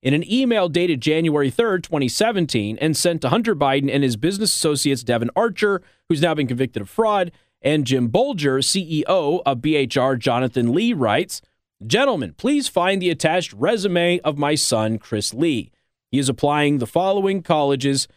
In 0.02 0.14
an 0.14 0.32
email 0.32 0.70
dated 0.70 1.02
January 1.02 1.52
3rd, 1.52 1.84
2017, 1.84 2.78
and 2.80 2.96
sent 2.96 3.22
to 3.22 3.30
Hunter 3.30 3.56
Biden 3.56 3.92
and 3.92 4.04
his 4.04 4.16
business 4.16 4.56
associates 4.56 5.04
Devon 5.04 5.32
Archer, 5.36 5.82
who's 6.08 6.22
now 6.22 6.34
been 6.34 6.48
convicted 6.48 6.82
of 6.82 6.90
fraud, 6.90 7.32
and 7.62 7.86
Jim 7.86 8.08
Bulger, 8.08 8.60
CEO 8.60 9.42
of 9.46 9.60
BHR, 9.60 10.18
Jonathan 10.20 10.74
Li, 10.74 10.94
writes 10.94 11.42
Gentlemen, 11.86 12.34
please 12.38 12.68
find 12.68 13.02
the 13.02 13.10
attached 13.10 13.54
resume 13.54 14.20
of 14.22 14.38
my 14.38 14.56
son, 14.56 14.98
Chris 14.98 15.34
Li. 15.34 15.72
He 16.10 16.20
is 16.20 16.30
applying 16.30 16.78
the 16.78 16.88
following 16.88 17.44
colleges 17.44 18.08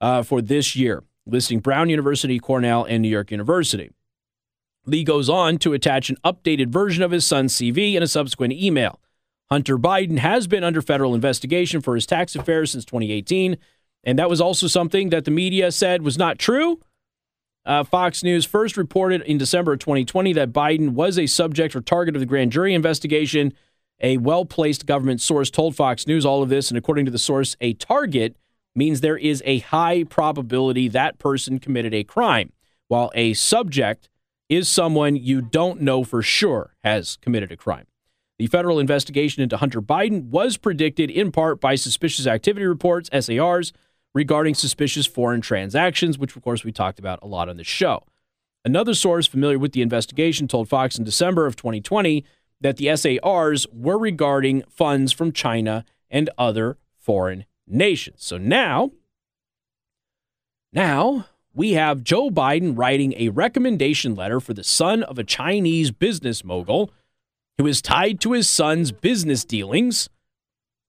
uh, 0.00 0.22
for 0.22 0.40
this 0.40 0.74
year, 0.74 1.02
listing 1.26 1.60
Brown 1.60 1.90
University, 1.90 2.38
Cornell, 2.38 2.84
and 2.84 3.02
New 3.02 3.08
York 3.08 3.30
University. 3.30 3.90
Li 4.86 5.04
goes 5.04 5.28
on 5.28 5.58
to 5.58 5.74
attach 5.74 6.08
an 6.08 6.16
updated 6.24 6.68
version 6.68 7.02
of 7.02 7.10
his 7.10 7.26
son's 7.26 7.54
CV 7.54 7.94
in 7.94 8.02
a 8.02 8.06
subsequent 8.06 8.54
email. 8.54 9.00
Hunter 9.50 9.76
Biden 9.76 10.18
has 10.18 10.46
been 10.46 10.64
under 10.64 10.80
federal 10.80 11.14
investigation 11.14 11.80
for 11.80 11.94
his 11.94 12.06
tax 12.06 12.34
affairs 12.34 12.70
since 12.70 12.84
2018, 12.84 13.58
and 14.04 14.18
that 14.18 14.30
was 14.30 14.40
also 14.40 14.66
something 14.66 15.10
that 15.10 15.24
the 15.24 15.30
media 15.30 15.70
said 15.72 16.02
was 16.02 16.16
not 16.16 16.38
true. 16.38 16.80
Uh, 17.66 17.84
Fox 17.84 18.22
News 18.22 18.46
first 18.46 18.76
reported 18.76 19.22
in 19.22 19.38
December 19.38 19.74
of 19.74 19.80
2020 19.80 20.32
that 20.32 20.52
Biden 20.52 20.90
was 20.90 21.18
a 21.18 21.26
subject 21.26 21.76
or 21.76 21.80
target 21.80 22.16
of 22.16 22.20
the 22.20 22.26
grand 22.26 22.52
jury 22.52 22.74
investigation. 22.74 23.52
A 24.00 24.16
well 24.16 24.46
placed 24.46 24.86
government 24.86 25.20
source 25.20 25.50
told 25.50 25.76
Fox 25.76 26.06
News 26.06 26.24
all 26.24 26.42
of 26.42 26.48
this, 26.48 26.70
and 26.70 26.78
according 26.78 27.04
to 27.04 27.10
the 27.10 27.18
source, 27.18 27.56
a 27.60 27.74
target 27.74 28.36
means 28.74 29.00
there 29.00 29.18
is 29.18 29.42
a 29.44 29.58
high 29.58 30.04
probability 30.04 30.88
that 30.88 31.18
person 31.18 31.58
committed 31.58 31.92
a 31.92 32.04
crime, 32.04 32.52
while 32.88 33.10
a 33.14 33.34
subject 33.34 34.08
is 34.48 34.68
someone 34.68 35.16
you 35.16 35.42
don't 35.42 35.80
know 35.80 36.02
for 36.02 36.22
sure 36.22 36.74
has 36.82 37.18
committed 37.20 37.52
a 37.52 37.56
crime. 37.56 37.86
The 38.38 38.46
federal 38.46 38.78
investigation 38.78 39.42
into 39.42 39.58
Hunter 39.58 39.82
Biden 39.82 40.30
was 40.30 40.56
predicted 40.56 41.10
in 41.10 41.30
part 41.30 41.60
by 41.60 41.74
suspicious 41.74 42.26
activity 42.26 42.64
reports, 42.64 43.10
SARs, 43.12 43.74
regarding 44.14 44.54
suspicious 44.54 45.06
foreign 45.06 45.40
transactions, 45.40 46.18
which, 46.18 46.36
of 46.36 46.42
course, 46.42 46.64
we 46.64 46.72
talked 46.72 46.98
about 46.98 47.18
a 47.22 47.26
lot 47.26 47.48
on 47.48 47.56
the 47.56 47.64
show. 47.64 48.04
Another 48.64 48.94
source 48.94 49.26
familiar 49.26 49.58
with 49.58 49.72
the 49.72 49.82
investigation 49.82 50.46
told 50.46 50.68
Fox 50.68 50.98
in 50.98 51.04
December 51.04 51.46
of 51.46 51.56
2020 51.56 52.24
that 52.60 52.76
the 52.76 52.94
SARs 52.94 53.66
were 53.72 53.98
regarding 53.98 54.62
funds 54.68 55.12
from 55.12 55.32
China 55.32 55.84
and 56.10 56.28
other 56.36 56.76
foreign 56.98 57.46
nations. 57.66 58.16
So 58.18 58.36
now, 58.36 58.90
now 60.72 61.26
we 61.54 61.72
have 61.72 62.04
Joe 62.04 62.30
Biden 62.30 62.76
writing 62.76 63.14
a 63.16 63.30
recommendation 63.30 64.14
letter 64.14 64.40
for 64.40 64.52
the 64.52 64.64
son 64.64 65.02
of 65.02 65.18
a 65.18 65.24
Chinese 65.24 65.90
business 65.90 66.44
mogul 66.44 66.90
who 67.58 67.66
is 67.66 67.82
tied 67.82 68.20
to 68.20 68.32
his 68.32 68.48
son's 68.48 68.92
business 68.92 69.44
dealings. 69.44 70.08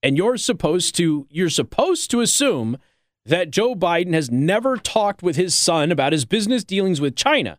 And 0.04 0.18
you're 0.18 0.38
supposed 0.38 0.96
to 0.96 1.28
you're 1.30 1.50
supposed 1.50 2.10
to 2.12 2.22
assume 2.22 2.78
that 3.26 3.52
Joe 3.52 3.76
Biden 3.76 4.14
has 4.14 4.32
never 4.32 4.78
talked 4.78 5.22
with 5.22 5.36
his 5.36 5.54
son 5.54 5.92
about 5.92 6.14
his 6.14 6.26
business 6.26 6.64
dealings 6.64 7.00
with 7.00 7.16
China. 7.16 7.58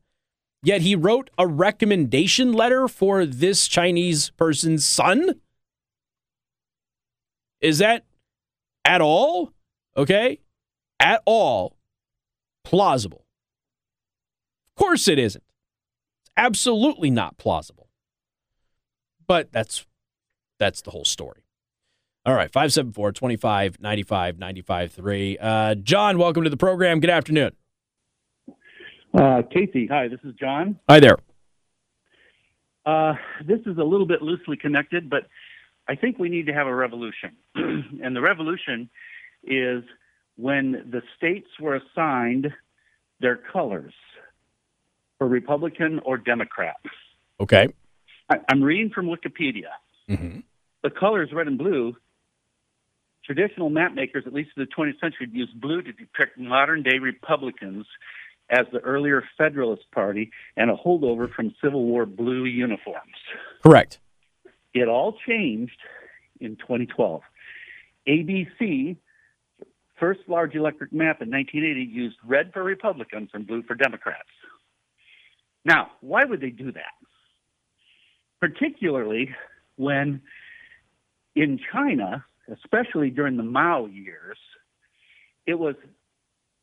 Yet 0.63 0.83
he 0.83 0.95
wrote 0.95 1.31
a 1.39 1.47
recommendation 1.47 2.53
letter 2.53 2.87
for 2.87 3.27
this 3.27 3.67
Chinese 3.67 4.31
person's 4.31 4.85
son? 4.85 5.41
Is 7.61 7.79
that 7.79 8.05
at 8.85 9.01
all, 9.01 9.53
okay, 9.97 10.41
at 11.01 11.23
all 11.25 11.77
plausible? 12.65 13.25
Of 14.77 14.85
course 14.85 15.09
it 15.09 15.19
isn't. 15.19 15.45
It's 16.23 16.33
absolutely 16.37 17.11
not 17.11 17.39
plausible. 17.39 17.89
But 19.27 19.53
that's 19.53 19.87
that's 20.59 20.83
the 20.83 20.91
whole 20.91 21.05
story. 21.05 21.42
All 22.25 22.35
right, 22.35 22.53
574 22.53 23.13
25 23.13 23.81
95 23.81 24.39
95 24.39 24.93
3. 24.93 25.39
Uh, 25.41 25.75
John, 25.75 26.19
welcome 26.19 26.45
to 26.45 26.51
the 26.51 26.57
program. 26.57 27.01
Good 27.01 27.11
afternoon. 27.11 27.51
Uh, 29.13 29.43
Casey, 29.53 29.89
hi, 29.89 30.07
this 30.07 30.21
is 30.23 30.33
John. 30.39 30.79
Hi 30.89 31.01
there. 31.01 31.17
Uh, 32.87 33.15
this 33.45 33.59
is 33.67 33.77
a 33.77 33.83
little 33.83 34.07
bit 34.07 34.23
loosely 34.23 34.57
connected, 34.57 35.11
but 35.11 35.27
I 35.89 35.97
think 35.97 36.21
we 36.21 36.29
need 36.29 36.47
to 36.47 36.53
have 36.53 36.69
a 36.69 36.75
revolution. 36.75 37.33
and 37.57 38.15
the 38.15 38.21
revolution 38.21 38.89
is 39.43 39.83
when 40.37 40.91
the 40.93 41.03
states 41.17 41.49
were 41.61 41.75
assigned 41.75 42.53
their 43.21 43.37
colors 43.53 43.95
for 45.19 45.27
Republican 45.27 45.99
or 46.05 46.19
Democrat. 46.19 46.77
Okay. 47.41 47.67
I, 48.31 48.37
am 48.49 48.63
reading 48.63 48.91
from 48.91 49.07
Wikipedia. 49.07 49.71
Mm-hmm. 50.09 50.41
The 50.85 50.91
colors 50.91 51.31
red 51.33 51.49
and 51.49 51.59
blue 51.59 51.97
Traditional 53.25 53.71
map 53.71 53.95
makers, 53.95 54.25
at 54.27 54.33
least 54.33 54.51
in 54.57 54.65
the 54.65 54.69
20th 54.69 55.01
century, 55.01 55.29
used 55.33 55.61
blue 55.61 55.83
to 55.83 55.93
depict 55.93 56.39
modern 56.39 56.83
day 56.83 56.99
Republicans 56.99 57.87
as 58.51 58.67
the 58.73 58.81
earlier 58.81 59.23
Federalist 59.39 59.91
Party 59.93 60.31
and 60.57 60.71
a 60.71 60.75
holdover 60.75 61.33
from 61.33 61.55
Civil 61.63 61.85
War 61.85 62.05
blue 62.05 62.45
uniforms. 62.45 63.15
Correct. 63.63 63.99
It 64.75 64.89
all 64.89 65.17
changed 65.27 65.79
in 66.41 66.57
2012. 66.57 67.23
ABC, 68.09 68.97
first 69.99 70.21
large 70.27 70.55
electric 70.55 70.93
map 70.93 71.23
in 71.23 71.31
1980, 71.31 71.83
used 71.83 72.17
red 72.27 72.53
for 72.53 72.65
Republicans 72.65 73.31
and 73.33 73.47
blue 73.47 73.63
for 73.63 73.75
Democrats. 73.75 74.29
Now, 75.65 75.93
why 76.01 76.25
would 76.25 76.41
they 76.41 76.51
do 76.51 76.73
that? 76.73 76.93
Particularly 78.41 79.35
when 79.77 80.21
in 81.37 81.61
China, 81.73 82.25
especially 82.51 83.11
during 83.11 83.37
the 83.37 83.43
Mao 83.43 83.87
years, 83.87 84.39
it 85.47 85.59
was 85.59 85.75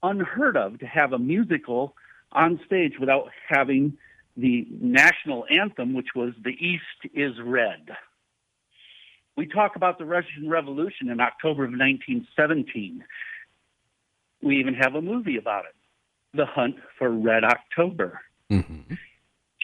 unheard 0.01 0.57
of 0.57 0.80
to 0.80 0.86
have 0.86 1.13
a 1.13 1.19
musical 1.19 1.95
on 2.32 2.59
stage 2.65 2.93
without 2.99 3.30
having 3.47 3.97
the 4.38 4.67
national 4.69 5.45
anthem, 5.49 5.93
which 5.93 6.09
was 6.15 6.34
The 6.43 6.51
East 6.51 7.13
is 7.13 7.34
Red. 7.43 7.89
We 9.36 9.47
talk 9.47 9.75
about 9.75 9.97
the 9.97 10.05
Russian 10.05 10.49
Revolution 10.49 11.09
in 11.09 11.19
October 11.19 11.63
of 11.63 11.71
1917. 11.71 13.03
We 14.41 14.57
even 14.57 14.73
have 14.73 14.95
a 14.95 15.01
movie 15.01 15.38
about 15.38 15.65
it 15.65 15.75
The 16.38 16.45
Hunt 16.45 16.75
for 16.97 17.09
Red 17.09 17.43
October. 17.43 18.21
Mm-hmm. 18.51 18.95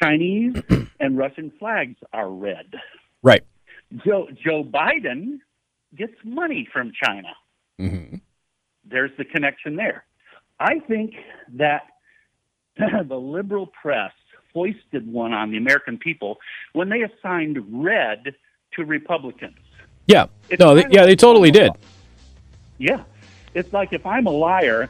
Chinese 0.01 0.61
and 0.99 1.17
Russian 1.17 1.51
flags 1.59 1.95
are 2.13 2.29
red. 2.29 2.75
Right. 3.23 3.43
Joe, 4.05 4.27
Joe 4.43 4.63
Biden 4.63 5.39
gets 5.97 6.15
money 6.23 6.67
from 6.71 6.91
China. 7.03 7.29
Mm-hmm. 7.79 8.17
There's 8.85 9.11
the 9.17 9.25
connection 9.25 9.75
there. 9.75 10.05
I 10.59 10.79
think 10.79 11.15
that 11.53 11.83
the 12.77 13.15
liberal 13.15 13.67
press 13.67 14.11
foisted 14.53 15.11
one 15.11 15.33
on 15.33 15.51
the 15.51 15.57
American 15.57 15.97
people 15.97 16.37
when 16.73 16.89
they 16.89 17.01
assigned 17.01 17.83
red 17.83 18.35
to 18.73 18.85
Republicans. 18.85 19.57
Yeah. 20.07 20.27
It's 20.49 20.59
no, 20.59 20.75
they, 20.75 20.85
yeah, 20.89 21.05
they 21.05 21.15
totally 21.15 21.51
did. 21.51 21.71
Yeah. 22.77 23.03
It's 23.53 23.71
like 23.73 23.93
if 23.93 24.05
I'm 24.05 24.27
a 24.27 24.31
liar, 24.31 24.89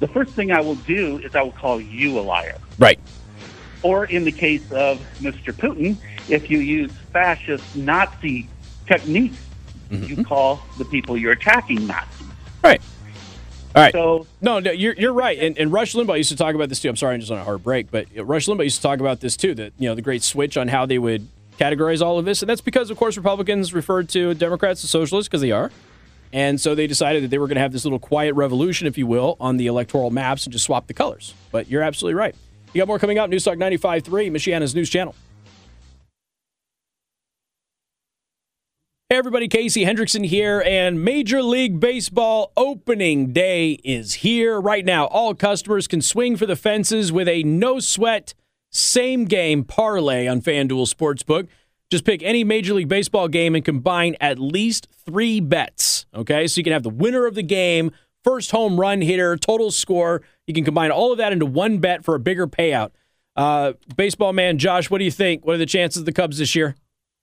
the 0.00 0.08
first 0.08 0.32
thing 0.32 0.52
I 0.52 0.60
will 0.60 0.74
do 0.74 1.18
is 1.18 1.34
I 1.34 1.42
will 1.42 1.52
call 1.52 1.80
you 1.80 2.18
a 2.18 2.22
liar. 2.22 2.58
Right. 2.78 3.00
Or 3.82 4.06
in 4.06 4.24
the 4.24 4.32
case 4.32 4.70
of 4.72 5.00
Mr. 5.20 5.52
Putin, 5.52 5.96
if 6.28 6.50
you 6.50 6.58
use 6.58 6.92
fascist 7.12 7.76
Nazi 7.76 8.48
techniques, 8.86 9.38
Mm-hmm. 9.90 10.04
you 10.04 10.24
call 10.24 10.60
the 10.78 10.84
people 10.84 11.16
you're 11.16 11.32
attacking 11.32 11.86
Nazis. 11.86 12.26
Right. 12.62 12.80
All 13.74 13.82
right. 13.82 13.92
So 13.92 14.26
no, 14.40 14.58
no, 14.58 14.70
you're 14.70 14.94
you're 14.94 15.12
right. 15.12 15.38
And, 15.38 15.58
and 15.58 15.70
Rush 15.70 15.94
Limbaugh 15.94 16.16
used 16.16 16.30
to 16.30 16.36
talk 16.36 16.54
about 16.54 16.68
this 16.70 16.80
too. 16.80 16.88
I'm 16.88 16.96
sorry, 16.96 17.14
I'm 17.14 17.20
just 17.20 17.30
on 17.30 17.38
a 17.38 17.44
hard 17.44 17.62
break, 17.62 17.90
but 17.90 18.06
Rush 18.16 18.46
Limbaugh 18.46 18.64
used 18.64 18.76
to 18.76 18.82
talk 18.82 19.00
about 19.00 19.20
this 19.20 19.36
too. 19.36 19.54
That 19.54 19.72
you 19.78 19.88
know 19.88 19.94
the 19.94 20.02
great 20.02 20.22
switch 20.22 20.56
on 20.56 20.68
how 20.68 20.86
they 20.86 20.98
would 20.98 21.28
categorize 21.58 22.00
all 22.00 22.18
of 22.18 22.24
this, 22.24 22.42
and 22.42 22.48
that's 22.48 22.60
because, 22.60 22.90
of 22.90 22.96
course, 22.96 23.16
Republicans 23.16 23.74
referred 23.74 24.08
to 24.10 24.34
Democrats 24.34 24.82
as 24.84 24.90
socialists 24.90 25.28
because 25.28 25.40
they 25.40 25.52
are. 25.52 25.70
And 26.32 26.60
so 26.60 26.74
they 26.74 26.86
decided 26.86 27.22
that 27.22 27.28
they 27.28 27.38
were 27.38 27.46
going 27.46 27.56
to 27.56 27.62
have 27.62 27.72
this 27.72 27.84
little 27.84 27.98
quiet 27.98 28.34
revolution, 28.34 28.86
if 28.86 28.98
you 28.98 29.06
will, 29.06 29.36
on 29.40 29.56
the 29.56 29.68
electoral 29.68 30.10
maps 30.10 30.44
and 30.44 30.52
just 30.52 30.64
swap 30.64 30.86
the 30.86 30.92
colors. 30.92 31.34
But 31.52 31.68
you're 31.70 31.82
absolutely 31.82 32.14
right. 32.14 32.34
You 32.74 32.80
got 32.80 32.88
more 32.88 32.98
coming 32.98 33.18
up. 33.18 33.30
Newstalk 33.30 33.56
95.3, 33.56 34.30
Michiana's 34.30 34.74
news 34.74 34.90
channel. 34.90 35.14
Hey 39.08 39.18
everybody, 39.18 39.46
Casey 39.46 39.84
Hendrickson 39.84 40.26
here, 40.26 40.60
and 40.66 41.04
Major 41.04 41.40
League 41.40 41.78
Baseball 41.78 42.50
opening 42.56 43.32
day 43.32 43.78
is 43.84 44.14
here 44.14 44.60
right 44.60 44.84
now. 44.84 45.04
All 45.04 45.32
customers 45.32 45.86
can 45.86 46.02
swing 46.02 46.36
for 46.36 46.44
the 46.44 46.56
fences 46.56 47.12
with 47.12 47.28
a 47.28 47.44
no 47.44 47.78
sweat 47.78 48.34
same 48.72 49.26
game 49.26 49.62
parlay 49.62 50.26
on 50.26 50.40
FanDuel 50.40 50.92
Sportsbook. 50.92 51.46
Just 51.88 52.04
pick 52.04 52.20
any 52.24 52.42
Major 52.42 52.74
League 52.74 52.88
Baseball 52.88 53.28
game 53.28 53.54
and 53.54 53.64
combine 53.64 54.16
at 54.20 54.40
least 54.40 54.88
three 55.06 55.38
bets. 55.38 56.06
Okay, 56.12 56.48
so 56.48 56.58
you 56.58 56.64
can 56.64 56.72
have 56.72 56.82
the 56.82 56.90
winner 56.90 57.26
of 57.26 57.36
the 57.36 57.44
game, 57.44 57.92
first 58.24 58.50
home 58.50 58.80
run 58.80 59.02
hitter, 59.02 59.36
total 59.36 59.70
score. 59.70 60.22
You 60.48 60.54
can 60.54 60.64
combine 60.64 60.90
all 60.90 61.12
of 61.12 61.18
that 61.18 61.32
into 61.32 61.46
one 61.46 61.78
bet 61.78 62.04
for 62.04 62.16
a 62.16 62.20
bigger 62.20 62.48
payout. 62.48 62.90
Uh, 63.36 63.74
baseball 63.96 64.32
man 64.32 64.58
Josh, 64.58 64.90
what 64.90 64.98
do 64.98 65.04
you 65.04 65.12
think? 65.12 65.46
What 65.46 65.54
are 65.54 65.58
the 65.58 65.64
chances 65.64 66.00
of 66.00 66.06
the 66.06 66.12
Cubs 66.12 66.38
this 66.38 66.56
year? 66.56 66.74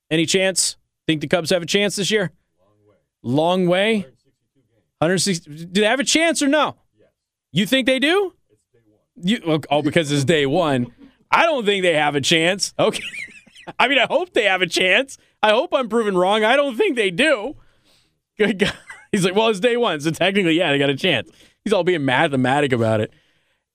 Any 0.09 0.25
chance? 0.25 0.77
Think 1.07 1.21
the 1.21 1.27
Cubs 1.27 1.49
have 1.49 1.61
a 1.61 1.65
chance 1.65 1.95
this 1.95 2.11
year? 2.11 2.31
Long 2.59 2.87
way. 2.87 2.95
Long 3.23 3.67
way. 3.67 3.97
160. 4.99 5.65
Do 5.65 5.81
they 5.81 5.87
have 5.87 5.99
a 5.99 6.05
chance 6.05 6.41
or 6.41 6.47
no? 6.47 6.77
You 7.51 7.65
think 7.65 7.85
they 7.85 7.99
do? 7.99 8.33
It's 8.49 8.61
day 8.71 8.79
one. 8.87 9.57
You, 9.57 9.61
oh, 9.69 9.81
because 9.81 10.11
it's 10.11 10.23
day 10.23 10.45
one. 10.45 10.87
I 11.29 11.43
don't 11.43 11.65
think 11.65 11.83
they 11.83 11.95
have 11.95 12.15
a 12.15 12.21
chance. 12.21 12.73
Okay. 12.79 13.03
I 13.79 13.87
mean, 13.87 13.99
I 13.99 14.07
hope 14.09 14.33
they 14.33 14.45
have 14.45 14.61
a 14.61 14.67
chance. 14.67 15.17
I 15.41 15.49
hope 15.49 15.73
I'm 15.73 15.89
proven 15.89 16.17
wrong. 16.17 16.43
I 16.43 16.55
don't 16.55 16.75
think 16.75 16.95
they 16.95 17.11
do. 17.11 17.55
Good 18.37 18.59
God. 18.59 18.73
He's 19.11 19.23
like, 19.23 19.35
well, 19.35 19.49
it's 19.49 19.59
day 19.59 19.77
one, 19.77 19.99
so 20.01 20.09
technically, 20.09 20.53
yeah, 20.53 20.71
they 20.71 20.79
got 20.79 20.89
a 20.89 20.95
chance. 20.95 21.29
He's 21.63 21.71
all 21.71 21.83
being 21.83 22.03
mathematic 22.03 22.73
about 22.73 22.99
it. 22.99 23.13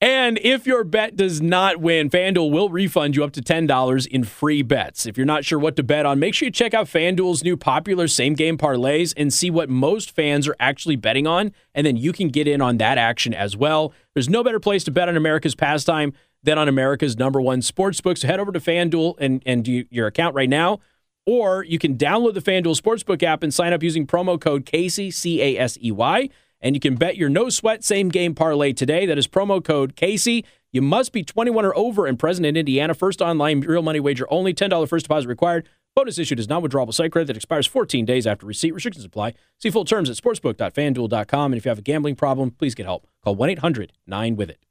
And 0.01 0.39
if 0.45 0.65
your 0.65 0.85
bet 0.85 1.17
does 1.17 1.43
not 1.43 1.79
win, 1.79 2.09
FanDuel 2.09 2.53
will 2.53 2.69
refund 2.69 3.17
you 3.17 3.25
up 3.25 3.33
to 3.33 3.41
$10 3.41 4.07
in 4.07 4.23
free 4.23 4.63
bets. 4.63 5.07
If 5.07 5.17
you're 5.17 5.27
not 5.27 5.45
sure 5.45 5.59
what 5.59 5.75
to 5.75 5.83
bet 5.83 6.07
on, 6.07 6.21
make 6.21 6.35
sure 6.35 6.47
you 6.47 6.53
check 6.53 6.73
out 6.73 6.87
FanDuel's 6.87 7.43
new 7.43 7.57
popular 7.57 8.07
same 8.07 8.35
game 8.35 8.57
parlays 8.57 9.13
and 9.17 9.35
see 9.35 9.51
what 9.51 9.69
most 9.69 10.15
fans 10.15 10.47
are 10.47 10.55
actually 10.61 10.95
betting 10.95 11.27
on. 11.27 11.53
And 11.75 11.85
then 11.85 11.97
you 11.97 12.13
can 12.13 12.29
get 12.29 12.47
in 12.47 12.61
on 12.61 12.77
that 12.77 12.97
action 12.97 13.35
as 13.35 13.57
well. 13.57 13.93
There's 14.15 14.29
no 14.29 14.45
better 14.45 14.61
place 14.61 14.85
to 14.85 14.93
bet 14.93 15.09
on 15.09 15.17
America's 15.17 15.57
pastime 15.57 16.13
than 16.45 16.59
on 16.59 16.69
America's 16.69 17.19
number 17.19 17.41
one 17.41 17.61
sportsbook. 17.61 18.19
So 18.19 18.29
head 18.29 18.39
over 18.39 18.53
to 18.53 18.61
FanDuel 18.61 19.17
and, 19.19 19.43
and 19.45 19.65
do 19.65 19.85
your 19.91 20.07
account 20.07 20.37
right 20.37 20.49
now. 20.49 20.79
Or 21.27 21.65
you 21.65 21.81
can 21.81 21.99
download 21.99 22.35
the 22.35 22.41
FanDuel 22.41 22.81
Sportsbook 22.81 23.23
app 23.23 23.43
and 23.43 23.53
sign 23.53 23.75
up 23.75 23.83
using 23.83 24.07
promo 24.07 24.41
code 24.41 24.65
Casey, 24.65 25.11
C 25.11 25.43
A 25.43 25.59
S 25.59 25.77
E 25.83 25.91
Y 25.91 26.31
and 26.61 26.75
you 26.75 26.81
can 26.81 26.97
bet 26.97 27.17
your 27.17 27.29
no 27.29 27.49
sweat 27.49 27.85
same 27.85 28.09
game 28.09 28.35
parlay 28.35 28.73
today. 28.73 29.07
That 29.07 29.19
is 29.19 29.27
promo 29.27 29.63
code 29.63 29.97
Casey. 29.97 30.45
You 30.73 30.83
must 30.83 31.13
be 31.13 31.23
21 31.23 31.65
or 31.65 31.77
over 31.77 32.07
and 32.07 32.19
present 32.19 32.47
in 32.47 32.57
Indiana. 32.57 32.95
First 32.95 33.23
online 33.23 33.61
real 33.61 33.83
money 33.83 34.01
wager 34.01 34.27
only. 34.31 34.53
$10 34.53 34.89
first 34.89 35.07
deposit 35.07 35.29
required. 35.29 35.69
Bonus 35.95 36.19
issued 36.19 36.39
is 36.39 36.49
non-withdrawable 36.49 36.95
site 36.95 37.11
credit 37.11 37.27
that 37.27 37.37
expires 37.37 37.67
14 37.67 38.05
days 38.05 38.27
after 38.27 38.47
receipt. 38.47 38.73
Restrictions 38.73 39.05
apply. 39.05 39.35
See 39.59 39.71
full 39.71 39.85
terms 39.85 40.11
at 40.11 40.17
sportsbook.fanduel.com. 40.17 41.53
And 41.53 41.59
if 41.59 41.65
you 41.65 41.71
have 41.71 41.79
a 41.79 41.83
gambling 41.83 42.15
problem, 42.17 42.53
please 42.53 42.75
get 42.75 42.87
help. 42.87 43.07
Call 43.25 43.37
1-800-9-WITH-IT. 43.37 44.68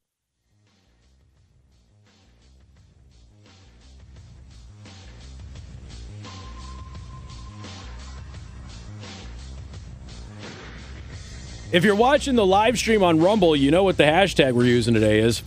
If 11.70 11.84
you're 11.84 11.95
watching 11.95 12.36
the 12.36 12.45
live 12.45 12.78
stream 12.78 13.03
on 13.03 13.20
Rumble, 13.20 13.53
you 13.53 13.72
know 13.72 13.84
what 13.84 13.97
the 13.97 14.03
hashtag 14.03 14.53
we're 14.53 14.65
using 14.65 14.93
today 14.93 15.20
is. 15.20 15.43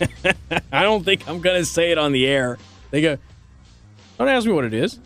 I 0.72 0.82
don't 0.82 1.04
think 1.04 1.26
I'm 1.26 1.40
to 1.40 1.64
say 1.64 1.90
it 1.90 1.96
on 1.96 2.12
the 2.12 2.26
air. 2.26 2.58
They 2.90 3.00
go, 3.00 3.16
don't 4.18 4.28
ask 4.28 4.46
me 4.46 4.52
what 4.52 4.64
it 4.64 4.74
is. 4.74 4.98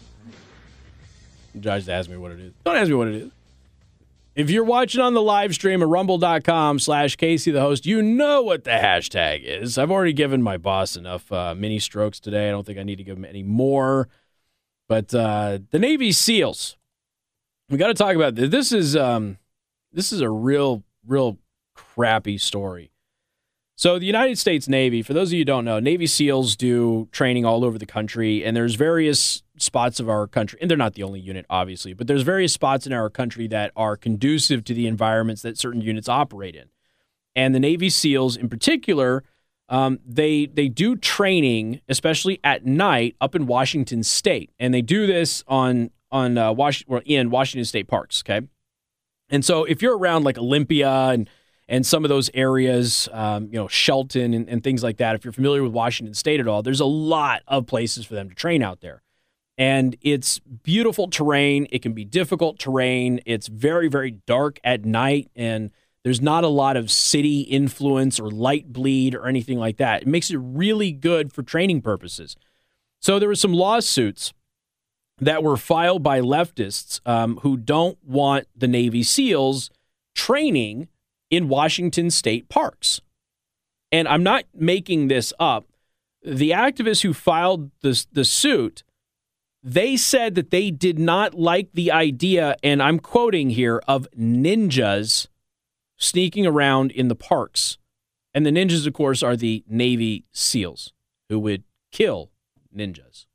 Josh 1.60 1.86
asked 1.86 2.08
me 2.08 2.16
what 2.16 2.32
it 2.32 2.40
is. 2.40 2.52
Don't 2.64 2.74
ask 2.74 2.88
me 2.88 2.94
what 2.94 3.08
it 3.08 3.14
is. 3.14 3.30
If 4.34 4.50
you're 4.50 4.64
watching 4.64 5.00
on 5.00 5.14
the 5.14 5.22
live 5.22 5.54
stream 5.54 5.80
at 5.80 5.88
rumble.com 5.88 6.80
slash 6.80 7.14
Casey 7.14 7.52
the 7.52 7.60
host, 7.60 7.86
you 7.86 8.02
know 8.02 8.42
what 8.42 8.64
the 8.64 8.70
hashtag 8.70 9.44
is. 9.44 9.78
I've 9.78 9.92
already 9.92 10.14
given 10.14 10.42
my 10.42 10.56
boss 10.56 10.96
enough 10.96 11.30
uh, 11.30 11.54
mini 11.54 11.78
strokes 11.78 12.18
today. 12.18 12.48
I 12.48 12.50
don't 12.50 12.66
think 12.66 12.78
I 12.78 12.82
need 12.82 12.96
to 12.96 13.04
give 13.04 13.16
him 13.16 13.26
any 13.26 13.44
more. 13.44 14.08
But 14.88 15.14
uh, 15.14 15.58
the 15.70 15.78
Navy 15.78 16.10
SEALs, 16.10 16.76
we 17.68 17.78
got 17.78 17.88
to 17.88 17.94
talk 17.94 18.16
about 18.16 18.34
this. 18.34 18.50
This 18.50 18.72
is 18.72 18.96
um, 18.96 19.36
this 19.92 20.12
is 20.12 20.20
a 20.20 20.30
real, 20.30 20.82
real 21.06 21.38
crappy 21.74 22.38
story. 22.38 22.90
So, 23.74 23.98
the 23.98 24.06
United 24.06 24.38
States 24.38 24.68
Navy, 24.68 25.02
for 25.02 25.12
those 25.14 25.30
of 25.30 25.32
you 25.32 25.40
who 25.40 25.44
don't 25.46 25.64
know, 25.64 25.80
Navy 25.80 26.06
SEALs 26.06 26.56
do 26.56 27.08
training 27.10 27.44
all 27.44 27.64
over 27.64 27.78
the 27.78 27.86
country, 27.86 28.44
and 28.44 28.56
there's 28.56 28.74
various 28.74 29.42
spots 29.56 29.98
of 29.98 30.08
our 30.08 30.26
country, 30.26 30.58
and 30.60 30.70
they're 30.70 30.78
not 30.78 30.94
the 30.94 31.02
only 31.02 31.20
unit, 31.20 31.46
obviously, 31.48 31.92
but 31.92 32.06
there's 32.06 32.22
various 32.22 32.52
spots 32.52 32.86
in 32.86 32.92
our 32.92 33.08
country 33.10 33.46
that 33.48 33.72
are 33.74 33.96
conducive 33.96 34.62
to 34.64 34.74
the 34.74 34.86
environments 34.86 35.42
that 35.42 35.58
certain 35.58 35.80
units 35.80 36.08
operate 36.08 36.54
in. 36.54 36.66
And 37.34 37.54
the 37.54 37.60
Navy 37.60 37.88
SEALs, 37.88 38.36
in 38.36 38.48
particular, 38.48 39.24
um, 39.68 40.00
they 40.06 40.46
they 40.46 40.68
do 40.68 40.96
training, 40.96 41.80
especially 41.88 42.38
at 42.44 42.66
night, 42.66 43.16
up 43.20 43.34
in 43.34 43.46
Washington 43.46 44.02
State, 44.02 44.50
and 44.58 44.74
they 44.74 44.82
do 44.82 45.06
this 45.06 45.42
on 45.48 45.90
on 46.10 46.36
uh, 46.36 46.52
Was- 46.52 46.84
in 47.06 47.30
Washington 47.30 47.64
State 47.64 47.88
parks. 47.88 48.22
Okay, 48.22 48.46
and 49.32 49.44
so 49.44 49.64
if 49.64 49.82
you're 49.82 49.96
around 49.96 50.24
like 50.24 50.38
Olympia 50.38 50.90
and 50.90 51.28
and 51.68 51.86
some 51.86 52.04
of 52.04 52.10
those 52.10 52.28
areas, 52.34 53.08
um, 53.12 53.46
you 53.46 53.58
know, 53.58 53.66
Shelton 53.66 54.34
and, 54.34 54.48
and 54.48 54.62
things 54.62 54.82
like 54.82 54.98
that, 54.98 55.14
if 55.14 55.24
you're 55.24 55.32
familiar 55.32 55.62
with 55.62 55.72
Washington 55.72 56.12
State 56.12 56.38
at 56.38 56.46
all, 56.46 56.62
there's 56.62 56.80
a 56.80 56.84
lot 56.84 57.42
of 57.48 57.66
places 57.66 58.04
for 58.04 58.14
them 58.14 58.28
to 58.28 58.34
train 58.34 58.62
out 58.62 58.80
there. 58.80 59.02
And 59.56 59.96
it's 60.02 60.38
beautiful 60.40 61.08
terrain. 61.08 61.66
It 61.70 61.80
can 61.80 61.92
be 61.92 62.04
difficult 62.04 62.58
terrain. 62.58 63.20
It's 63.24 63.46
very, 63.46 63.88
very 63.88 64.10
dark 64.10 64.58
at 64.64 64.84
night. 64.84 65.30
And 65.34 65.70
there's 66.04 66.20
not 66.20 66.44
a 66.44 66.48
lot 66.48 66.76
of 66.76 66.90
city 66.90 67.42
influence 67.42 68.18
or 68.18 68.30
light 68.30 68.72
bleed 68.72 69.14
or 69.14 69.26
anything 69.26 69.58
like 69.58 69.76
that. 69.76 70.02
It 70.02 70.08
makes 70.08 70.30
it 70.30 70.38
really 70.42 70.92
good 70.92 71.32
for 71.32 71.42
training 71.42 71.80
purposes. 71.80 72.36
So 73.00 73.18
there 73.18 73.28
were 73.28 73.34
some 73.34 73.54
lawsuits 73.54 74.32
that 75.22 75.44
were 75.44 75.56
filed 75.56 76.02
by 76.02 76.20
leftists 76.20 77.00
um, 77.06 77.36
who 77.38 77.56
don't 77.56 77.96
want 78.04 78.48
the 78.56 78.66
Navy 78.66 79.04
SEALs 79.04 79.70
training 80.16 80.88
in 81.30 81.48
Washington 81.48 82.10
state 82.10 82.48
parks. 82.48 83.00
And 83.92 84.08
I'm 84.08 84.24
not 84.24 84.44
making 84.52 85.06
this 85.06 85.32
up. 85.38 85.66
The 86.24 86.50
activists 86.50 87.02
who 87.02 87.14
filed 87.14 87.70
this, 87.82 88.04
the 88.06 88.24
suit, 88.24 88.82
they 89.62 89.96
said 89.96 90.34
that 90.34 90.50
they 90.50 90.72
did 90.72 90.98
not 90.98 91.34
like 91.34 91.68
the 91.72 91.92
idea, 91.92 92.56
and 92.64 92.82
I'm 92.82 92.98
quoting 92.98 93.50
here, 93.50 93.80
of 93.86 94.08
ninjas 94.18 95.28
sneaking 95.96 96.48
around 96.48 96.90
in 96.90 97.06
the 97.06 97.14
parks. 97.14 97.78
And 98.34 98.44
the 98.44 98.50
ninjas, 98.50 98.88
of 98.88 98.92
course, 98.92 99.22
are 99.22 99.36
the 99.36 99.62
Navy 99.68 100.24
SEALs 100.32 100.92
who 101.28 101.38
would 101.38 101.62
kill 101.92 102.32
ninjas 102.76 103.26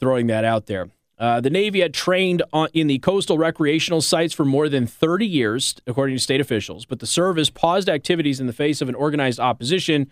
throwing 0.00 0.26
that 0.28 0.44
out 0.44 0.66
there. 0.66 0.88
Uh, 1.18 1.40
the 1.40 1.50
Navy 1.50 1.80
had 1.80 1.92
trained 1.92 2.42
on, 2.52 2.68
in 2.72 2.86
the 2.86 3.00
coastal 3.00 3.38
recreational 3.38 4.00
sites 4.00 4.32
for 4.32 4.44
more 4.44 4.68
than 4.68 4.86
30 4.86 5.26
years, 5.26 5.74
according 5.86 6.14
to 6.14 6.22
state 6.22 6.40
officials, 6.40 6.86
but 6.86 7.00
the 7.00 7.06
service 7.06 7.50
paused 7.50 7.88
activities 7.88 8.38
in 8.38 8.46
the 8.46 8.52
face 8.52 8.80
of 8.80 8.88
an 8.88 8.94
organized 8.94 9.40
opposition 9.40 10.10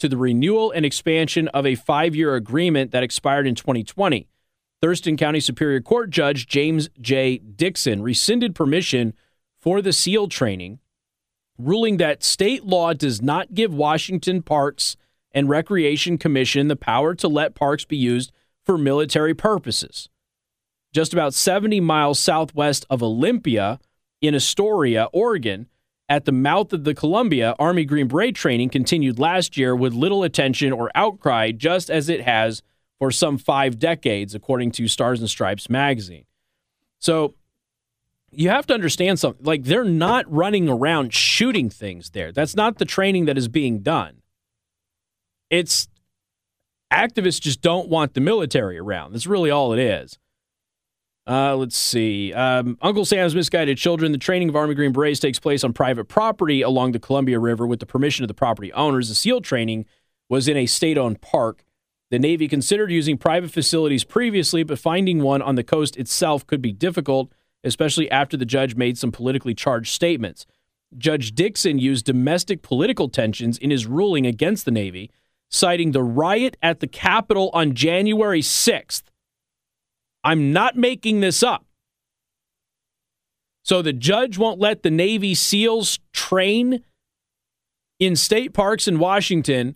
to 0.00 0.08
the 0.08 0.16
renewal 0.16 0.72
and 0.72 0.84
expansion 0.84 1.46
of 1.48 1.64
a 1.64 1.76
five 1.76 2.16
year 2.16 2.34
agreement 2.34 2.90
that 2.90 3.04
expired 3.04 3.46
in 3.46 3.54
2020. 3.54 4.26
Thurston 4.80 5.16
County 5.16 5.40
Superior 5.40 5.80
Court 5.80 6.10
Judge 6.10 6.46
James 6.46 6.88
J. 7.00 7.38
Dixon 7.38 8.02
rescinded 8.02 8.54
permission 8.54 9.12
for 9.58 9.82
the 9.82 9.92
SEAL 9.92 10.28
training, 10.28 10.78
ruling 11.58 11.96
that 11.96 12.22
state 12.22 12.64
law 12.64 12.92
does 12.92 13.20
not 13.20 13.54
give 13.54 13.74
Washington 13.74 14.42
Parks 14.42 14.96
and 15.32 15.48
Recreation 15.48 16.16
Commission 16.16 16.68
the 16.68 16.76
power 16.76 17.14
to 17.16 17.28
let 17.28 17.54
parks 17.54 17.84
be 17.84 17.96
used 17.96 18.32
for 18.68 18.76
military 18.76 19.32
purposes. 19.32 20.10
Just 20.92 21.14
about 21.14 21.32
70 21.32 21.80
miles 21.80 22.18
southwest 22.18 22.84
of 22.90 23.02
Olympia 23.02 23.80
in 24.20 24.34
Astoria, 24.34 25.08
Oregon, 25.14 25.68
at 26.06 26.26
the 26.26 26.32
mouth 26.32 26.74
of 26.74 26.84
the 26.84 26.94
Columbia, 26.94 27.54
Army 27.58 27.86
Green 27.86 28.08
Beret 28.08 28.34
training 28.34 28.68
continued 28.68 29.18
last 29.18 29.56
year 29.56 29.74
with 29.74 29.94
little 29.94 30.22
attention 30.22 30.70
or 30.70 30.90
outcry, 30.94 31.50
just 31.50 31.88
as 31.88 32.10
it 32.10 32.20
has 32.20 32.62
for 32.98 33.10
some 33.10 33.38
five 33.38 33.78
decades, 33.78 34.34
according 34.34 34.72
to 34.72 34.86
Stars 34.86 35.20
and 35.20 35.30
Stripes 35.30 35.70
magazine. 35.70 36.26
So 36.98 37.36
you 38.30 38.50
have 38.50 38.66
to 38.66 38.74
understand 38.74 39.18
something. 39.18 39.46
Like, 39.46 39.64
they're 39.64 39.82
not 39.82 40.30
running 40.30 40.68
around 40.68 41.14
shooting 41.14 41.70
things 41.70 42.10
there. 42.10 42.32
That's 42.32 42.54
not 42.54 42.76
the 42.76 42.84
training 42.84 43.24
that 43.24 43.38
is 43.38 43.48
being 43.48 43.78
done. 43.78 44.20
It's 45.48 45.88
Activists 46.92 47.40
just 47.40 47.60
don't 47.60 47.88
want 47.88 48.14
the 48.14 48.20
military 48.20 48.78
around. 48.78 49.12
That's 49.12 49.26
really 49.26 49.50
all 49.50 49.72
it 49.72 49.78
is. 49.78 50.18
Uh, 51.26 51.54
let's 51.54 51.76
see. 51.76 52.32
Um, 52.32 52.78
Uncle 52.80 53.04
Sam's 53.04 53.34
Misguided 53.34 53.76
Children. 53.76 54.12
The 54.12 54.18
training 54.18 54.48
of 54.48 54.56
Army 54.56 54.74
Green 54.74 54.92
Berets 54.92 55.20
takes 55.20 55.38
place 55.38 55.62
on 55.62 55.74
private 55.74 56.06
property 56.06 56.62
along 56.62 56.92
the 56.92 56.98
Columbia 56.98 57.38
River 57.38 57.66
with 57.66 57.80
the 57.80 57.86
permission 57.86 58.24
of 58.24 58.28
the 58.28 58.34
property 58.34 58.72
owners. 58.72 59.10
The 59.10 59.14
SEAL 59.14 59.42
training 59.42 59.84
was 60.30 60.48
in 60.48 60.56
a 60.56 60.64
state 60.64 60.96
owned 60.96 61.20
park. 61.20 61.64
The 62.10 62.18
Navy 62.18 62.48
considered 62.48 62.90
using 62.90 63.18
private 63.18 63.50
facilities 63.50 64.04
previously, 64.04 64.62
but 64.62 64.78
finding 64.78 65.22
one 65.22 65.42
on 65.42 65.56
the 65.56 65.62
coast 65.62 65.98
itself 65.98 66.46
could 66.46 66.62
be 66.62 66.72
difficult, 66.72 67.30
especially 67.62 68.10
after 68.10 68.38
the 68.38 68.46
judge 68.46 68.74
made 68.74 68.96
some 68.96 69.12
politically 69.12 69.52
charged 69.52 69.92
statements. 69.92 70.46
Judge 70.96 71.32
Dixon 71.34 71.78
used 71.78 72.06
domestic 72.06 72.62
political 72.62 73.10
tensions 73.10 73.58
in 73.58 73.70
his 73.70 73.86
ruling 73.86 74.26
against 74.26 74.64
the 74.64 74.70
Navy, 74.70 75.10
citing 75.50 75.92
the 75.92 76.02
riot 76.02 76.56
at 76.62 76.80
the 76.80 76.86
Capitol 76.86 77.50
on 77.52 77.74
January 77.74 78.42
6th. 78.42 79.02
I'm 80.24 80.52
not 80.52 80.76
making 80.76 81.20
this 81.20 81.42
up. 81.42 81.64
So 83.62 83.82
the 83.82 83.92
judge 83.92 84.38
won't 84.38 84.58
let 84.58 84.82
the 84.82 84.90
Navy 84.90 85.34
SEALs 85.34 85.98
train 86.12 86.82
in 87.98 88.16
state 88.16 88.52
parks 88.52 88.88
in 88.88 88.98
Washington, 88.98 89.74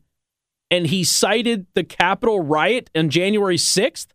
and 0.70 0.86
he 0.86 1.05
cited 1.05 1.66
the 1.74 1.85
Capitol 1.85 2.40
riot 2.40 2.89
on 2.97 3.11
January 3.11 3.57
6th. 3.57 4.09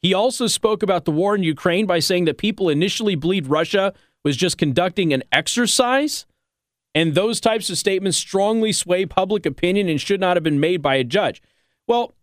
He 0.00 0.14
also 0.14 0.46
spoke 0.46 0.82
about 0.82 1.04
the 1.04 1.10
war 1.10 1.34
in 1.34 1.42
Ukraine 1.42 1.86
by 1.86 1.98
saying 1.98 2.24
that 2.24 2.38
people 2.38 2.68
initially 2.68 3.14
believed 3.14 3.48
Russia 3.48 3.92
was 4.24 4.36
just 4.36 4.56
conducting 4.56 5.12
an 5.12 5.22
exercise. 5.30 6.24
And 6.94 7.14
those 7.14 7.40
types 7.40 7.70
of 7.70 7.78
statements 7.78 8.18
strongly 8.18 8.72
sway 8.72 9.06
public 9.06 9.46
opinion 9.46 9.88
and 9.88 10.00
should 10.00 10.20
not 10.20 10.36
have 10.36 10.42
been 10.42 10.60
made 10.60 10.82
by 10.82 10.96
a 10.96 11.04
judge. 11.04 11.40
Well, 11.86 12.14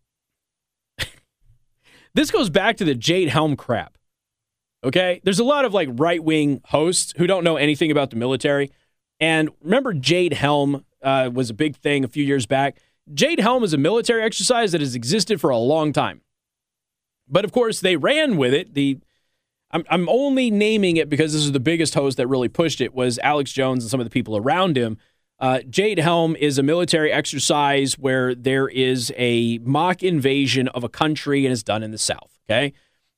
this 2.13 2.31
goes 2.31 2.49
back 2.49 2.77
to 2.77 2.85
the 2.85 2.95
Jade 2.95 3.29
Helm 3.29 3.55
crap. 3.55 3.97
Okay? 4.83 5.21
There's 5.23 5.39
a 5.39 5.45
lot 5.45 5.65
of 5.65 5.73
like 5.73 5.89
right 5.93 6.23
wing 6.23 6.61
hosts 6.65 7.13
who 7.17 7.27
don't 7.27 7.43
know 7.43 7.55
anything 7.55 7.91
about 7.91 8.09
the 8.09 8.17
military. 8.17 8.71
And 9.19 9.49
remember, 9.61 9.93
Jade 9.93 10.33
Helm 10.33 10.85
uh, 11.01 11.29
was 11.33 11.49
a 11.49 11.53
big 11.53 11.75
thing 11.75 12.03
a 12.03 12.07
few 12.07 12.23
years 12.23 12.45
back. 12.45 12.77
Jade 13.13 13.39
Helm 13.39 13.63
is 13.63 13.73
a 13.73 13.77
military 13.77 14.21
exercise 14.21 14.73
that 14.73 14.81
has 14.81 14.95
existed 14.95 15.39
for 15.39 15.49
a 15.49 15.57
long 15.57 15.93
time. 15.93 16.21
But 17.27 17.45
of 17.45 17.51
course, 17.51 17.79
they 17.79 17.95
ran 17.95 18.37
with 18.37 18.53
it. 18.53 18.73
The 18.73 18.99
I'm, 19.71 19.83
I'm 19.89 20.07
only 20.07 20.49
naming 20.49 20.97
it 20.97 21.09
because 21.09 21.33
this 21.33 21.43
is 21.43 21.51
the 21.51 21.59
biggest 21.59 21.93
host 21.93 22.17
that 22.17 22.27
really 22.27 22.47
pushed 22.47 22.79
it 22.81 22.93
was 22.93 23.19
Alex 23.19 23.51
Jones 23.51 23.83
and 23.83 23.91
some 23.91 23.99
of 23.99 24.05
the 24.05 24.09
people 24.11 24.37
around 24.37 24.77
him. 24.77 24.97
Uh, 25.39 25.59
Jade 25.69 25.99
Helm 25.99 26.35
is 26.35 26.57
a 26.57 26.63
military 26.63 27.11
exercise 27.11 27.97
where 27.99 28.33
there 28.33 28.67
is 28.67 29.13
a 29.17 29.59
mock 29.59 30.01
invasion 30.01 30.67
of 30.69 30.83
a 30.83 30.89
country 30.89 31.45
and 31.45 31.53
it's 31.53 31.63
done 31.63 31.83
in 31.83 31.91
the 31.91 31.97
South. 31.97 32.39
Okay, 32.49 32.73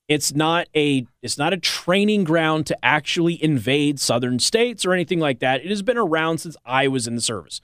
it's 0.10 0.34
not 0.34 0.68
a 0.76 1.06
it's 1.22 1.38
not 1.38 1.54
a 1.54 1.58
training 1.58 2.26
ground 2.26 2.66
to 2.68 2.86
actually 2.86 3.42
invade 3.42 4.00
southern 4.00 4.40
states 4.40 4.86
or 4.86 4.92
anything 4.92 5.20
like 5.20 5.40
that. 5.40 5.64
It 5.64 5.70
has 5.70 5.82
been 5.82 5.98
around 5.98 6.40
since 6.40 6.58
I 6.66 6.88
was 6.90 7.08
in 7.08 7.16
the 7.16 7.22
service. 7.22 7.62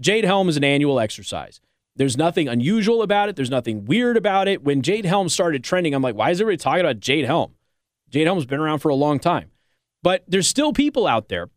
Jade 0.00 0.24
Helm 0.24 0.48
is 0.48 0.56
an 0.56 0.64
annual 0.64 0.98
exercise. 0.98 1.60
There's 1.94 2.16
nothing 2.16 2.48
unusual 2.48 3.02
about 3.02 3.28
it. 3.28 3.36
There's 3.36 3.50
nothing 3.50 3.84
weird 3.84 4.16
about 4.16 4.48
it. 4.48 4.64
When 4.64 4.82
Jade 4.82 5.04
Helm 5.04 5.28
started 5.28 5.62
trending, 5.62 5.94
I'm 5.94 6.02
like, 6.02 6.16
why 6.16 6.30
is 6.30 6.40
everybody 6.40 6.56
talking 6.56 6.80
about 6.80 6.98
Jade 6.98 7.26
Helm? 7.26 7.54
Jade 8.12 8.26
Helm's 8.26 8.44
been 8.44 8.60
around 8.60 8.80
for 8.80 8.90
a 8.90 8.94
long 8.94 9.18
time. 9.18 9.50
But 10.02 10.24
there's 10.28 10.48
still 10.48 10.72
people 10.72 11.06
out 11.06 11.28
there 11.28 11.48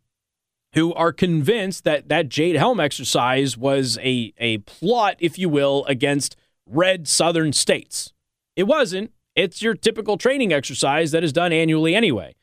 who 0.74 0.94
are 0.94 1.12
convinced 1.12 1.84
that 1.84 2.10
that 2.10 2.30
Jade 2.30 2.56
Helm 2.56 2.80
exercise 2.80 3.58
was 3.58 3.98
a, 4.00 4.34
a 4.38 4.60
plot, 4.60 5.18
if 5.20 5.38
you 5.38 5.50
will, 5.50 5.86
against 5.86 6.36
red 6.66 7.08
southern 7.08 7.54
states. 7.54 8.14
It 8.56 8.64
wasn't. 8.64 9.12
It's 9.36 9.62
your 9.62 9.74
typical 9.74 10.18
training 10.18 10.54
exercise 10.54 11.12
that 11.12 11.24
is 11.24 11.34
done 11.34 11.52
annually 11.52 11.94
anyway. 11.96 12.36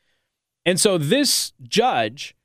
And 0.65 0.79
so 0.79 0.97
this 0.97 1.53
judge 1.61 2.35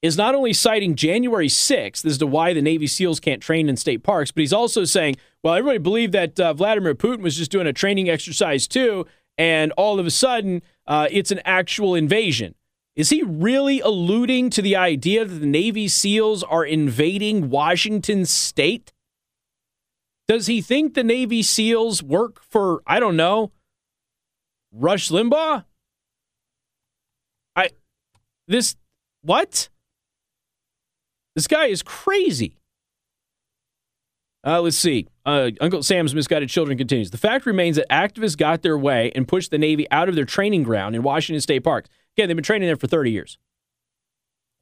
is 0.00 0.16
not 0.16 0.34
only 0.34 0.52
citing 0.52 0.96
January 0.96 1.46
6th 1.46 2.04
as 2.04 2.18
to 2.18 2.26
why 2.26 2.52
the 2.52 2.60
Navy 2.60 2.88
SEALs 2.88 3.20
can't 3.20 3.40
train 3.40 3.68
in 3.68 3.76
state 3.76 4.02
parks, 4.02 4.32
but 4.32 4.40
he's 4.40 4.52
also 4.52 4.84
saying, 4.84 5.16
well, 5.42 5.54
everybody 5.54 5.78
believed 5.78 6.12
that 6.12 6.38
uh, 6.40 6.52
Vladimir 6.52 6.94
Putin 6.94 7.20
was 7.20 7.36
just 7.36 7.52
doing 7.52 7.68
a 7.68 7.72
training 7.72 8.10
exercise 8.10 8.66
too, 8.66 9.06
and 9.38 9.70
all 9.72 10.00
of 10.00 10.06
a 10.06 10.10
sudden 10.10 10.60
uh, 10.86 11.08
it's 11.10 11.30
an 11.30 11.40
actual 11.44 11.94
invasion. 11.94 12.54
Is 12.94 13.10
he 13.10 13.22
really 13.22 13.80
alluding 13.80 14.50
to 14.50 14.62
the 14.62 14.76
idea 14.76 15.24
that 15.24 15.34
the 15.34 15.46
Navy 15.46 15.88
SEALs 15.88 16.42
are 16.42 16.64
invading 16.64 17.48
Washington 17.48 18.26
state? 18.26 18.92
Does 20.28 20.46
he 20.46 20.60
think 20.60 20.94
the 20.94 21.04
Navy 21.04 21.42
SEALs 21.42 22.02
work 22.02 22.42
for, 22.42 22.82
I 22.86 23.00
don't 23.00 23.16
know, 23.16 23.52
Rush 24.72 25.08
Limbaugh? 25.08 25.64
I, 27.56 27.70
this, 28.46 28.76
what? 29.22 29.68
This 31.34 31.46
guy 31.46 31.66
is 31.66 31.82
crazy. 31.82 32.58
Uh, 34.44 34.60
let's 34.60 34.76
see. 34.76 35.06
Uh, 35.24 35.50
Uncle 35.60 35.82
Sam's 35.82 36.14
Misguided 36.14 36.48
Children 36.48 36.76
continues. 36.76 37.10
The 37.10 37.18
fact 37.18 37.46
remains 37.46 37.76
that 37.76 37.88
activists 37.90 38.36
got 38.36 38.62
their 38.62 38.76
way 38.76 39.12
and 39.14 39.28
pushed 39.28 39.50
the 39.50 39.58
Navy 39.58 39.86
out 39.90 40.08
of 40.08 40.16
their 40.16 40.24
training 40.24 40.64
ground 40.64 40.96
in 40.96 41.02
Washington 41.02 41.40
State 41.40 41.60
Park. 41.60 41.86
Again, 42.16 42.28
they've 42.28 42.36
been 42.36 42.42
training 42.42 42.66
there 42.66 42.76
for 42.76 42.88
30 42.88 43.10
years. 43.10 43.38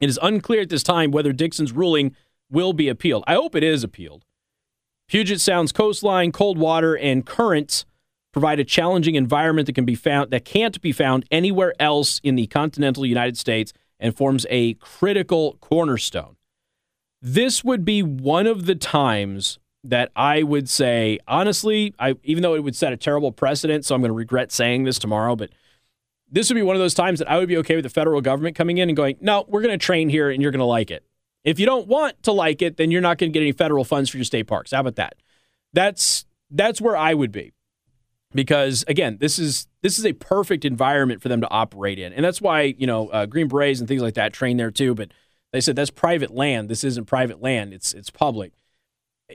It 0.01 0.09
is 0.09 0.19
unclear 0.23 0.63
at 0.63 0.69
this 0.69 0.83
time 0.83 1.11
whether 1.11 1.33
Dixon's 1.33 1.73
ruling 1.73 2.15
will 2.51 2.73
be 2.73 2.89
appealed. 2.89 3.25
I 3.27 3.35
hope 3.35 3.55
it 3.55 3.63
is 3.63 3.83
appealed. 3.83 4.25
Puget 5.09 5.41
Sound's 5.41 5.73
coastline, 5.73 6.31
cold 6.31 6.59
water, 6.59 6.97
and 6.97 7.27
currents 7.27 7.85
provide 8.33 8.61
a 8.61 8.65
challenging 8.65 9.15
environment 9.15 9.67
that 9.67 9.75
can 9.75 9.85
be 9.85 9.95
found 9.95 10.31
that 10.31 10.45
can't 10.45 10.81
be 10.81 10.93
found 10.93 11.25
anywhere 11.31 11.75
else 11.81 12.21
in 12.23 12.37
the 12.37 12.47
continental 12.47 13.05
United 13.05 13.37
States 13.37 13.73
and 13.99 14.17
forms 14.17 14.47
a 14.51 14.75
critical 14.75 15.57
cornerstone. 15.61 16.37
This 17.21 17.65
would 17.65 17.85
be 17.85 18.03
one 18.03 18.47
of 18.47 18.67
the 18.67 18.75
times 18.75 19.59
that 19.85 20.11
I 20.15 20.43
would 20.43 20.69
say, 20.69 21.19
honestly, 21.27 21.95
I 21.99 22.17
even 22.23 22.43
though 22.43 22.55
it 22.55 22.63
would 22.63 22.77
set 22.77 22.93
a 22.93 22.97
terrible 22.97 23.33
precedent, 23.33 23.85
so 23.85 23.95
I'm 23.95 24.01
going 24.01 24.11
to 24.11 24.15
regret 24.15 24.53
saying 24.53 24.85
this 24.85 24.99
tomorrow, 24.99 25.37
but 25.37 25.51
this 26.31 26.49
would 26.49 26.55
be 26.55 26.63
one 26.63 26.77
of 26.77 26.81
those 26.81 26.95
times 26.95 27.19
that 27.19 27.31
I 27.31 27.39
would 27.39 27.49
be 27.49 27.57
okay 27.59 27.75
with 27.75 27.85
the 27.85 27.91
federal 27.91 28.21
government 28.21 28.57
coming 28.57 28.79
in 28.79 28.89
and 28.89 28.97
going, 28.97 29.17
no, 29.21 29.45
we're 29.49 29.63
going 29.63 29.77
to 29.77 29.85
train 29.85 30.09
here 30.09 30.31
and 30.31 30.41
you're 30.41 30.53
going 30.53 30.61
to 30.61 30.65
like 30.65 30.91
it. 30.91 31.05
If 31.43 31.59
you 31.59 31.67
don't 31.67 31.89
want 31.89 32.23
to 32.25 32.33
like 32.33 32.63
it, 32.63 32.77
then 32.77 32.91
you're 32.91 33.01
not 33.01 33.19
going 33.19 33.33
to 33.33 33.37
get 33.37 33.43
any 33.43 33.53
federal 33.53 33.85
funds 33.85 34.11
for 34.11 34.19
your 34.19 34.25
state 34.25 34.47
parks. 34.47 34.71
How 34.73 34.81
about 34.81 34.97
that? 34.97 35.15
That's 35.73 36.25
that's 36.51 36.81
where 36.81 36.97
I 36.97 37.15
would 37.15 37.33
be, 37.33 37.53
because 38.35 38.85
again, 38.89 39.17
this 39.21 39.39
is 39.39 39.67
this 39.83 39.99
is 39.99 40.05
a 40.05 40.13
perfect 40.13 40.65
environment 40.65 41.23
for 41.23 41.29
them 41.29 41.41
to 41.41 41.49
operate 41.51 41.99
in, 41.99 42.13
and 42.13 42.25
that's 42.25 42.41
why 42.41 42.75
you 42.77 42.87
know 42.87 43.09
uh, 43.09 43.25
Green 43.25 43.49
Berets 43.49 43.79
and 43.79 43.89
things 43.89 44.03
like 44.03 44.15
that 44.15 44.33
train 44.33 44.57
there 44.57 44.71
too. 44.71 44.95
But 44.95 45.13
they 45.53 45.61
said 45.61 45.77
that's 45.77 45.91
private 45.91 46.35
land. 46.35 46.69
This 46.69 46.85
isn't 46.85 47.07
private 47.07 47.41
land. 47.41 47.73
It's 47.73 47.95
it's 47.95 48.11
public. 48.11 48.53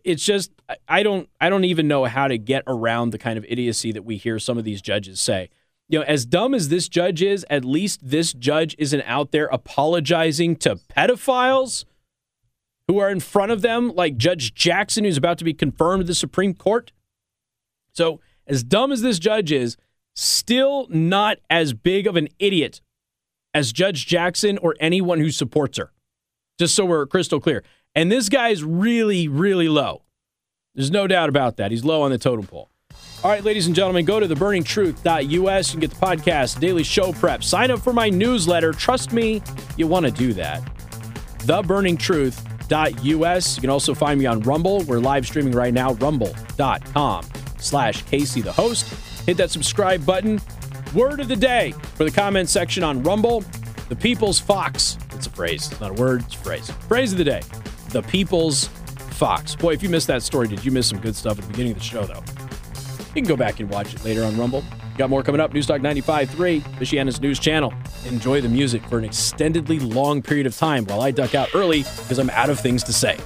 It's 0.04 0.24
just 0.24 0.52
I 0.88 1.04
don't 1.04 1.30
I 1.40 1.50
don't 1.50 1.66
even 1.66 1.88
know 1.88 2.06
how 2.06 2.28
to 2.28 2.38
get 2.38 2.64
around 2.68 3.12
the 3.12 3.18
kind 3.18 3.38
of 3.38 3.46
idiocy 3.48 3.92
that 3.92 4.04
we 4.04 4.18
hear 4.18 4.40
some 4.40 4.58
of 4.58 4.64
these 4.64 4.82
judges 4.82 5.20
say. 5.20 5.50
You 5.88 6.00
know, 6.00 6.06
as 6.06 6.26
dumb 6.26 6.56
as 6.56 6.70
this 6.70 6.90
judge 6.90 7.22
is, 7.22 7.46
at 7.50 7.64
least 7.64 8.00
this 8.02 8.34
judge 8.34 8.76
isn't 8.80 9.04
out 9.04 9.32
there 9.32 9.46
apologizing 9.46 10.56
to 10.58 10.78
pedophiles 10.78 11.86
who 12.88 12.98
are 13.00 13.10
in 13.10 13.20
front 13.20 13.52
of 13.52 13.62
them, 13.62 13.94
like 13.96 14.18
Judge 14.18 14.54
Jackson, 14.54 15.04
who's 15.04 15.18
about 15.18 15.38
to 15.40 15.44
be 15.44 15.54
confirmed 15.54 16.02
to 16.02 16.08
the 16.08 16.16
Supreme 16.16 16.54
Court. 16.54 16.92
So, 17.94 18.20
as 18.48 18.64
dumb 18.64 18.92
as 18.92 19.02
this 19.02 19.20
judge 19.20 19.52
is, 19.52 19.78
still 20.16 20.88
not 20.90 21.38
as 21.50 21.74
big 21.74 22.08
of 22.08 22.16
an 22.16 22.30
idiot 22.40 22.82
as 23.54 23.72
Judge 23.72 24.06
Jackson 24.06 24.58
or 24.60 24.76
anyone 24.80 25.20
who 25.20 25.32
supports 25.32 25.78
her. 25.78 25.92
Just 26.60 26.76
so 26.76 26.86
we're 26.86 27.06
crystal 27.06 27.40
clear. 27.40 27.64
And 27.96 28.12
this 28.12 28.30
guy's 28.30 28.64
really, 28.64 29.28
really 29.28 29.70
low. 29.70 30.04
There's 30.74 30.92
no 30.92 31.08
doubt 31.08 31.30
about 31.30 31.58
that. 31.58 31.72
He's 31.72 31.86
low 31.86 32.02
on 32.02 32.12
the 32.12 32.18
totem 32.18 32.46
pole. 32.46 32.70
All 33.24 33.32
right, 33.32 33.44
ladies 33.44 33.66
and 33.66 33.76
gentlemen, 33.76 34.06
go 34.06 34.20
to 34.20 34.28
theburningtruth.us. 34.28 35.72
and 35.72 35.82
get 35.82 35.90
the 35.90 35.96
podcast, 35.96 36.60
daily 36.60 36.84
show 36.84 37.12
prep. 37.14 37.44
Sign 37.44 37.72
up 37.72 37.80
for 37.80 37.94
my 37.94 38.10
newsletter. 38.10 38.72
Trust 38.74 39.14
me, 39.14 39.42
you 39.78 39.88
want 39.88 40.06
to 40.06 40.12
do 40.12 40.34
that. 40.34 40.62
Theburningtruth.us. 41.40 43.58
You 43.58 43.62
can 43.62 43.70
also 43.70 43.94
find 43.94 44.20
me 44.20 44.26
on 44.26 44.42
Rumble. 44.42 44.84
We're 44.84 45.00
live 45.00 45.26
streaming 45.26 45.54
right 45.54 45.74
now, 45.74 45.94
rumble.com 45.94 47.26
slash 47.58 48.04
Casey 48.04 48.42
the 48.42 48.52
host. 48.52 48.94
Hit 49.26 49.38
that 49.38 49.52
subscribe 49.52 50.06
button. 50.06 50.42
Word 50.94 51.20
of 51.20 51.28
the 51.28 51.36
day 51.36 51.74
for 51.96 52.04
the 52.04 52.12
comment 52.12 52.50
section 52.50 52.84
on 52.84 53.04
Rumble. 53.04 53.44
The 53.90 53.96
People's 53.96 54.40
Fox. 54.40 54.98
It's 55.14 55.28
a 55.28 55.30
phrase. 55.30 55.72
It's 55.72 55.82
not 55.82 55.92
a 55.92 55.94
word, 55.94 56.24
it's 56.24 56.36
a 56.36 56.40
phrase. 56.40 56.70
Phrase 56.88 57.12
of 57.12 57.18
the 57.18 57.24
day. 57.24 57.42
The 57.96 58.02
People's 58.02 58.68
Fox. 59.12 59.56
Boy, 59.56 59.72
if 59.72 59.82
you 59.82 59.88
missed 59.88 60.08
that 60.08 60.22
story, 60.22 60.50
did 60.50 60.66
you 60.66 60.70
miss 60.70 60.86
some 60.86 61.00
good 61.00 61.16
stuff 61.16 61.40
at 61.40 61.46
the 61.46 61.50
beginning 61.50 61.72
of 61.72 61.78
the 61.78 61.84
show, 61.86 62.04
though? 62.04 62.22
You 63.16 63.22
can 63.22 63.24
go 63.24 63.38
back 63.38 63.62
and 63.62 63.70
watch 63.70 63.94
it 63.94 64.04
later 64.04 64.26
on 64.26 64.38
Rumble. 64.38 64.66
Got 64.98 65.10
more 65.10 65.24
coming 65.24 65.40
up. 65.40 65.54
Newstalk 65.54 65.80
95.3, 65.80 66.62
Michiana's 66.78 67.22
news 67.22 67.40
channel. 67.40 67.74
Enjoy 68.06 68.42
the 68.42 68.50
music 68.50 68.84
for 68.90 68.98
an 68.98 69.06
extendedly 69.06 69.80
long 69.96 70.22
period 70.22 70.46
of 70.46 70.58
time 70.58 70.84
while 70.84 71.00
I 71.00 71.12
duck 71.12 71.36
out 71.36 71.56
early 71.56 71.84
because 71.84 72.20
I'm 72.20 72.30
out 72.32 72.50
of 72.50 72.60
things 72.60 72.84
to 72.84 72.92
say. 72.92 73.18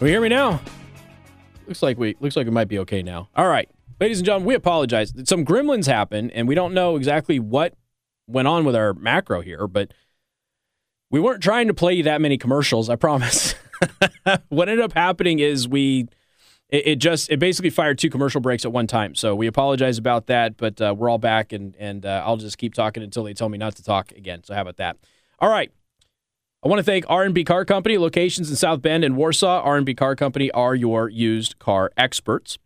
Can 0.00 0.06
you 0.06 0.14
hear 0.14 0.22
me 0.22 0.30
now? 0.30 0.62
Looks 1.66 1.82
like 1.82 1.98
we 1.98 2.16
looks 2.20 2.34
like 2.34 2.46
it 2.46 2.52
might 2.52 2.68
be 2.68 2.78
okay 2.78 3.02
now. 3.02 3.28
All 3.36 3.46
right. 3.46 3.68
Ladies 4.00 4.20
and 4.20 4.24
gentlemen, 4.24 4.48
we 4.48 4.54
apologize. 4.54 5.12
Some 5.28 5.44
gremlins 5.44 5.84
happened 5.84 6.30
and 6.32 6.48
we 6.48 6.54
don't 6.54 6.72
know 6.72 6.96
exactly 6.96 7.38
what 7.38 7.74
went 8.26 8.48
on 8.48 8.64
with 8.64 8.74
our 8.74 8.94
macro 8.94 9.42
here, 9.42 9.66
but 9.66 9.92
we 11.10 11.20
weren't 11.20 11.42
trying 11.42 11.66
to 11.66 11.74
play 11.74 11.92
you 11.92 12.04
that 12.04 12.22
many 12.22 12.38
commercials, 12.38 12.88
I 12.88 12.96
promise. 12.96 13.54
what 14.48 14.70
ended 14.70 14.82
up 14.82 14.94
happening 14.94 15.38
is 15.38 15.68
we 15.68 16.08
it, 16.70 16.86
it, 16.86 16.96
just 16.96 17.30
it 17.30 17.38
basically 17.38 17.68
fired 17.68 17.98
two 17.98 18.08
commercial 18.08 18.40
breaks 18.40 18.64
at 18.64 18.72
one 18.72 18.86
time. 18.86 19.14
So 19.14 19.34
we 19.34 19.48
apologize 19.48 19.98
about 19.98 20.28
that, 20.28 20.56
but 20.56 20.80
uh, 20.80 20.94
we're 20.96 21.10
all 21.10 21.18
back 21.18 21.52
and 21.52 21.76
and 21.78 22.06
uh, 22.06 22.22
I'll 22.24 22.38
just 22.38 22.56
keep 22.56 22.72
talking 22.72 23.02
until 23.02 23.24
they 23.24 23.34
tell 23.34 23.50
me 23.50 23.58
not 23.58 23.74
to 23.76 23.84
talk 23.84 24.12
again. 24.12 24.44
So 24.44 24.54
how 24.54 24.62
about 24.62 24.78
that? 24.78 24.96
All 25.40 25.50
right. 25.50 25.70
I 26.62 26.68
want 26.68 26.78
to 26.78 26.84
thank 26.84 27.06
R&B 27.08 27.44
Car 27.44 27.64
Company, 27.64 27.96
locations 27.96 28.50
in 28.50 28.56
South 28.56 28.82
Bend 28.82 29.02
and 29.02 29.16
Warsaw. 29.16 29.62
R&B 29.62 29.94
Car 29.94 30.14
Company 30.14 30.50
are 30.50 30.74
your 30.74 31.08
used 31.08 31.58
car 31.58 31.90
experts. 31.96 32.58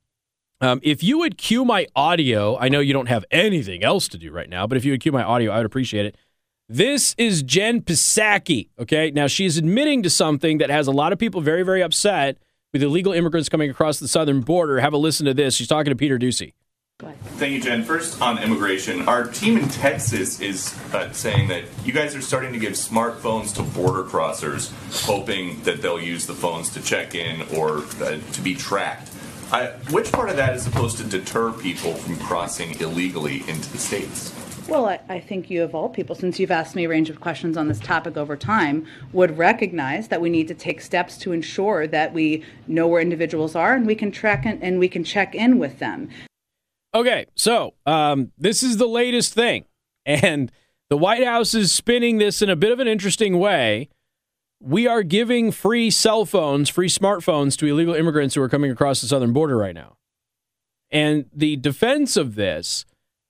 Um, 0.61 0.81
if 0.83 1.05
you 1.05 1.19
would 1.19 1.39
cue 1.39 1.65
my 1.65 1.87
audio, 1.95 2.59
I 2.59 2.69
know 2.69 2.81
you 2.81 2.93
don't 2.93 3.09
have 3.09 3.25
anything 3.31 3.85
else 3.85 4.09
to 4.09 4.19
do 4.19 4.33
right 4.33 4.49
now, 4.49 4.67
but 4.67 4.77
if 4.77 4.85
you 4.85 4.91
would 4.93 5.01
cue 5.01 5.13
my 5.13 5.23
audio, 5.23 5.53
I 5.53 5.59
would 5.59 5.67
appreciate 5.67 6.07
it. 6.07 6.17
This 6.69 7.15
is 7.19 7.45
Jen 7.45 7.83
Psaki. 7.83 8.69
Okay, 8.81 9.13
now 9.13 9.29
she's 9.29 9.59
admitting 9.59 10.03
to 10.03 10.11
something 10.11 10.59
that 10.59 10.71
has 10.71 10.89
a 10.89 10.93
lot 10.93 11.13
of 11.13 11.21
people 11.21 11.41
very, 11.41 11.63
very 11.63 11.81
upset 11.81 12.39
with 12.73 12.83
illegal 12.83 13.13
immigrants 13.13 13.49
coming 13.49 13.71
across 13.71 14.01
the 14.01 14.09
southern 14.09 14.41
border. 14.41 14.81
Have 14.81 14.93
a 14.93 14.97
listen 14.97 15.25
to 15.27 15.35
this. 15.35 15.55
She's 15.55 15.69
talking 15.69 15.93
to 15.93 15.97
Peter 15.97 16.19
Doocy. 16.19 16.55
Thank 17.37 17.53
you, 17.53 17.61
Jen. 17.61 17.85
First, 17.85 18.21
on 18.23 18.39
immigration, 18.39 19.09
our 19.09 19.27
team 19.27 19.59
in 19.59 19.69
Texas 19.69 20.41
is 20.41 20.75
uh, 20.93 21.11
saying 21.13 21.49
that 21.49 21.65
you 21.85 21.93
guys 21.93 22.15
are 22.15 22.21
starting 22.21 22.53
to 22.53 22.59
give 22.59 22.75
smartphones 22.75 23.55
to 23.57 23.63
border 23.63 24.05
crossers, 24.05 24.73
hoping 25.05 25.61
that 25.63 25.83
they'll 25.83 26.01
use 26.01 26.27
the 26.27 26.35
phones 26.35 26.71
to 26.71 26.83
check 26.83 27.15
in 27.15 27.43
or 27.57 27.79
uh, 28.01 28.19
to 28.33 28.41
be 28.41 28.55
tracked. 28.55 29.11
Uh, 29.53 29.69
which 29.91 30.11
part 30.11 30.31
of 30.31 30.37
that 30.37 30.55
is 30.55 30.63
supposed 30.63 30.97
to 30.99 31.05
deter 31.05 31.53
people 31.53 31.95
from 31.95 32.17
crossing 32.17 32.79
illegally 32.81 33.43
into 33.49 33.71
the 33.71 33.79
states? 33.79 34.35
Well, 34.67 34.87
I, 34.87 34.99
I, 35.11 35.21
think 35.21 35.51
you, 35.51 35.63
of 35.63 35.75
all 35.75 35.91
people, 35.91 36.15
since 36.15 36.41
you've 36.41 36.51
asked 36.51 36.75
me 36.75 36.85
a 36.85 36.89
range 36.89 37.11
of 37.11 37.21
questions 37.21 37.59
on 37.59 37.69
this 37.69 37.79
topic 37.79 38.17
over 38.17 38.35
time, 38.35 38.87
would 39.13 39.37
recognize 39.37 40.09
that 40.09 40.23
we 40.23 40.31
need 40.31 40.49
to 40.49 40.55
take 40.55 40.81
steps 40.81 41.19
to 41.19 41.33
ensure 41.33 41.87
that 41.87 42.15
we 42.15 42.43
know 42.67 42.89
where 42.89 43.03
individuals 43.03 43.55
are 43.55 43.75
and 43.75 43.87
we 43.87 43.95
can 43.95 44.11
track 44.11 44.47
in, 44.47 44.63
and 44.63 44.79
we 44.79 44.89
can 44.89 45.05
check 45.05 45.35
in 45.35 45.59
with 45.59 45.81
them. 45.81 46.09
Okay, 46.95 47.27
so 47.35 47.75
um, 47.87 48.31
this 48.39 48.63
is 48.63 48.77
the 48.77 48.87
latest 48.87 49.35
thing, 49.35 49.65
and 50.07 50.53
the 50.91 50.97
White 50.97 51.25
House 51.25 51.53
is 51.53 51.73
spinning 51.73 52.19
this 52.19 52.41
in 52.41 52.49
a 52.49 52.57
bit 52.57 52.71
of 52.71 52.79
an 52.79 52.87
interesting 52.87 53.39
way. 53.39 53.89
We 54.61 54.87
are 54.87 55.03
giving 55.03 55.51
free 55.51 55.91
cell 55.91 56.25
phones, 56.25 56.71
free 56.71 56.89
smartphones 56.89 57.57
to 57.59 57.67
illegal 57.67 57.95
immigrants 57.95 58.35
who 58.35 58.43
are 58.43 58.49
coming 58.49 58.71
across 58.71 59.01
the 59.01 59.09
southern 59.09 59.33
border 59.33 59.57
right 59.57 59.75
now. 59.75 59.97
And 60.91 61.27
the 61.35 61.57
defense 61.57 62.17
of 62.17 62.37
this 62.37 62.85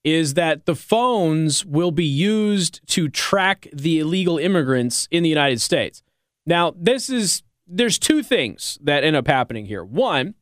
is 0.05 0.35
that 0.35 0.67
the 0.67 0.77
phones 0.77 1.65
will 1.65 1.91
be 1.91 2.05
used 2.05 2.87
to 2.89 3.09
track 3.09 3.67
the 3.73 3.99
illegal 3.99 4.37
immigrants 4.37 5.09
in 5.11 5.23
the 5.23 5.31
United 5.31 5.63
States. 5.63 6.03
Now, 6.45 6.75
this 6.77 7.09
is 7.09 7.43
there's 7.67 7.99
two 7.99 8.23
things 8.23 8.79
that 8.83 9.05
end 9.05 9.17
up 9.17 9.27
happening 9.27 9.65
here. 9.65 9.83
One, 9.83 10.35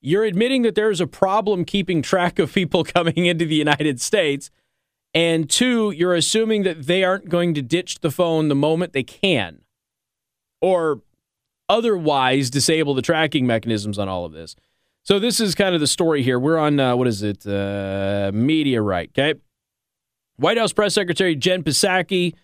you're 0.00 0.24
admitting 0.24 0.62
that 0.62 0.74
there's 0.74 1.00
a 1.00 1.06
problem 1.06 1.64
keeping 1.64 2.02
track 2.02 2.38
of 2.38 2.52
people 2.52 2.84
coming 2.96 3.26
into 3.26 3.44
the 3.44 3.54
United 3.54 4.00
States. 4.00 4.50
And 5.14 5.48
two, 5.48 5.90
you're 5.90 6.14
assuming 6.14 6.62
that 6.64 6.86
they 6.86 7.02
aren't 7.02 7.28
going 7.28 7.54
to 7.54 7.62
ditch 7.62 8.00
the 8.00 8.10
phone 8.10 8.48
the 8.48 8.54
moment 8.54 8.92
they 8.92 9.02
can 9.02 9.62
or 10.60 11.00
otherwise 11.68 12.50
disable 12.50 12.94
the 12.94 13.02
tracking 13.02 13.46
mechanisms 13.46 13.98
on 13.98 14.08
all 14.08 14.24
of 14.24 14.32
this. 14.32 14.54
So, 15.02 15.18
this 15.18 15.40
is 15.40 15.54
kind 15.54 15.74
of 15.74 15.80
the 15.80 15.86
story 15.86 16.22
here. 16.22 16.38
We're 16.38 16.58
on, 16.58 16.78
uh, 16.78 16.94
what 16.94 17.08
is 17.08 17.22
it? 17.22 17.46
Uh, 17.46 18.30
Mediaite, 18.34 19.08
okay? 19.08 19.40
White 20.36 20.58
House 20.58 20.72
Press 20.72 20.94
Secretary 20.94 21.34
Jen 21.34 21.62
Psaki, 21.62 22.34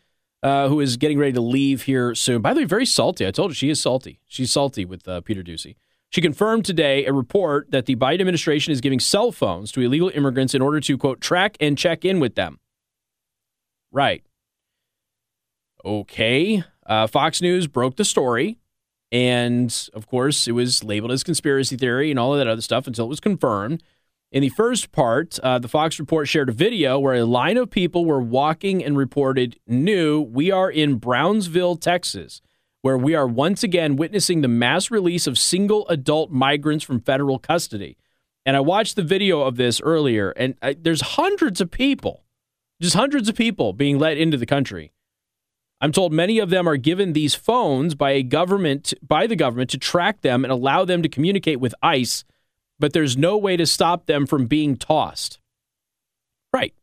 uh, 0.42 0.68
who 0.68 0.80
is 0.80 0.96
getting 0.96 1.18
ready 1.18 1.32
to 1.32 1.40
leave 1.42 1.82
here 1.82 2.14
soon. 2.14 2.40
By 2.40 2.54
the 2.54 2.60
way, 2.60 2.64
very 2.64 2.86
salty. 2.86 3.26
I 3.26 3.30
told 3.30 3.50
you 3.50 3.54
she 3.54 3.70
is 3.70 3.80
salty. 3.80 4.20
She's 4.26 4.50
salty 4.50 4.84
with 4.84 5.06
uh, 5.06 5.20
Peter 5.20 5.42
Doocy. 5.42 5.76
She 6.14 6.20
confirmed 6.20 6.64
today 6.64 7.06
a 7.06 7.12
report 7.12 7.72
that 7.72 7.86
the 7.86 7.96
Biden 7.96 8.20
administration 8.20 8.72
is 8.72 8.80
giving 8.80 9.00
cell 9.00 9.32
phones 9.32 9.72
to 9.72 9.80
illegal 9.80 10.12
immigrants 10.14 10.54
in 10.54 10.62
order 10.62 10.78
to, 10.78 10.96
quote, 10.96 11.20
track 11.20 11.56
and 11.58 11.76
check 11.76 12.04
in 12.04 12.20
with 12.20 12.36
them. 12.36 12.60
Right. 13.90 14.22
Okay. 15.84 16.62
Uh, 16.86 17.08
Fox 17.08 17.42
News 17.42 17.66
broke 17.66 17.96
the 17.96 18.04
story. 18.04 18.60
And 19.10 19.76
of 19.92 20.06
course, 20.06 20.46
it 20.46 20.52
was 20.52 20.84
labeled 20.84 21.10
as 21.10 21.24
conspiracy 21.24 21.76
theory 21.76 22.12
and 22.12 22.20
all 22.20 22.32
of 22.32 22.38
that 22.38 22.46
other 22.46 22.62
stuff 22.62 22.86
until 22.86 23.06
it 23.06 23.08
was 23.08 23.18
confirmed. 23.18 23.82
In 24.30 24.40
the 24.40 24.50
first 24.50 24.92
part, 24.92 25.40
uh, 25.40 25.58
the 25.58 25.66
Fox 25.66 25.98
report 25.98 26.28
shared 26.28 26.48
a 26.48 26.52
video 26.52 26.96
where 26.96 27.14
a 27.14 27.24
line 27.24 27.56
of 27.56 27.72
people 27.72 28.04
were 28.04 28.22
walking 28.22 28.84
and 28.84 28.96
reported, 28.96 29.58
New, 29.66 30.20
we 30.20 30.52
are 30.52 30.70
in 30.70 30.94
Brownsville, 30.94 31.74
Texas 31.74 32.40
where 32.84 32.98
we 32.98 33.14
are 33.14 33.26
once 33.26 33.62
again 33.62 33.96
witnessing 33.96 34.42
the 34.42 34.46
mass 34.46 34.90
release 34.90 35.26
of 35.26 35.38
single 35.38 35.88
adult 35.88 36.30
migrants 36.30 36.84
from 36.84 37.00
federal 37.00 37.38
custody. 37.38 37.96
And 38.44 38.58
I 38.58 38.60
watched 38.60 38.94
the 38.94 39.02
video 39.02 39.40
of 39.40 39.56
this 39.56 39.80
earlier, 39.80 40.32
and 40.32 40.54
I, 40.60 40.76
there's 40.78 41.00
hundreds 41.00 41.62
of 41.62 41.70
people, 41.70 42.26
just 42.82 42.94
hundreds 42.94 43.26
of 43.30 43.36
people 43.36 43.72
being 43.72 43.98
let 43.98 44.18
into 44.18 44.36
the 44.36 44.44
country. 44.44 44.92
I'm 45.80 45.92
told 45.92 46.12
many 46.12 46.38
of 46.38 46.50
them 46.50 46.68
are 46.68 46.76
given 46.76 47.14
these 47.14 47.34
phones 47.34 47.94
by 47.94 48.10
a 48.10 48.22
government 48.22 48.92
by 49.00 49.26
the 49.26 49.34
government 49.34 49.70
to 49.70 49.78
track 49.78 50.20
them 50.20 50.44
and 50.44 50.52
allow 50.52 50.84
them 50.84 51.02
to 51.02 51.08
communicate 51.08 51.60
with 51.60 51.74
ICE, 51.82 52.22
but 52.78 52.92
there's 52.92 53.16
no 53.16 53.38
way 53.38 53.56
to 53.56 53.64
stop 53.64 54.04
them 54.04 54.26
from 54.26 54.44
being 54.44 54.76
tossed. 54.76 55.38
Right. 56.52 56.74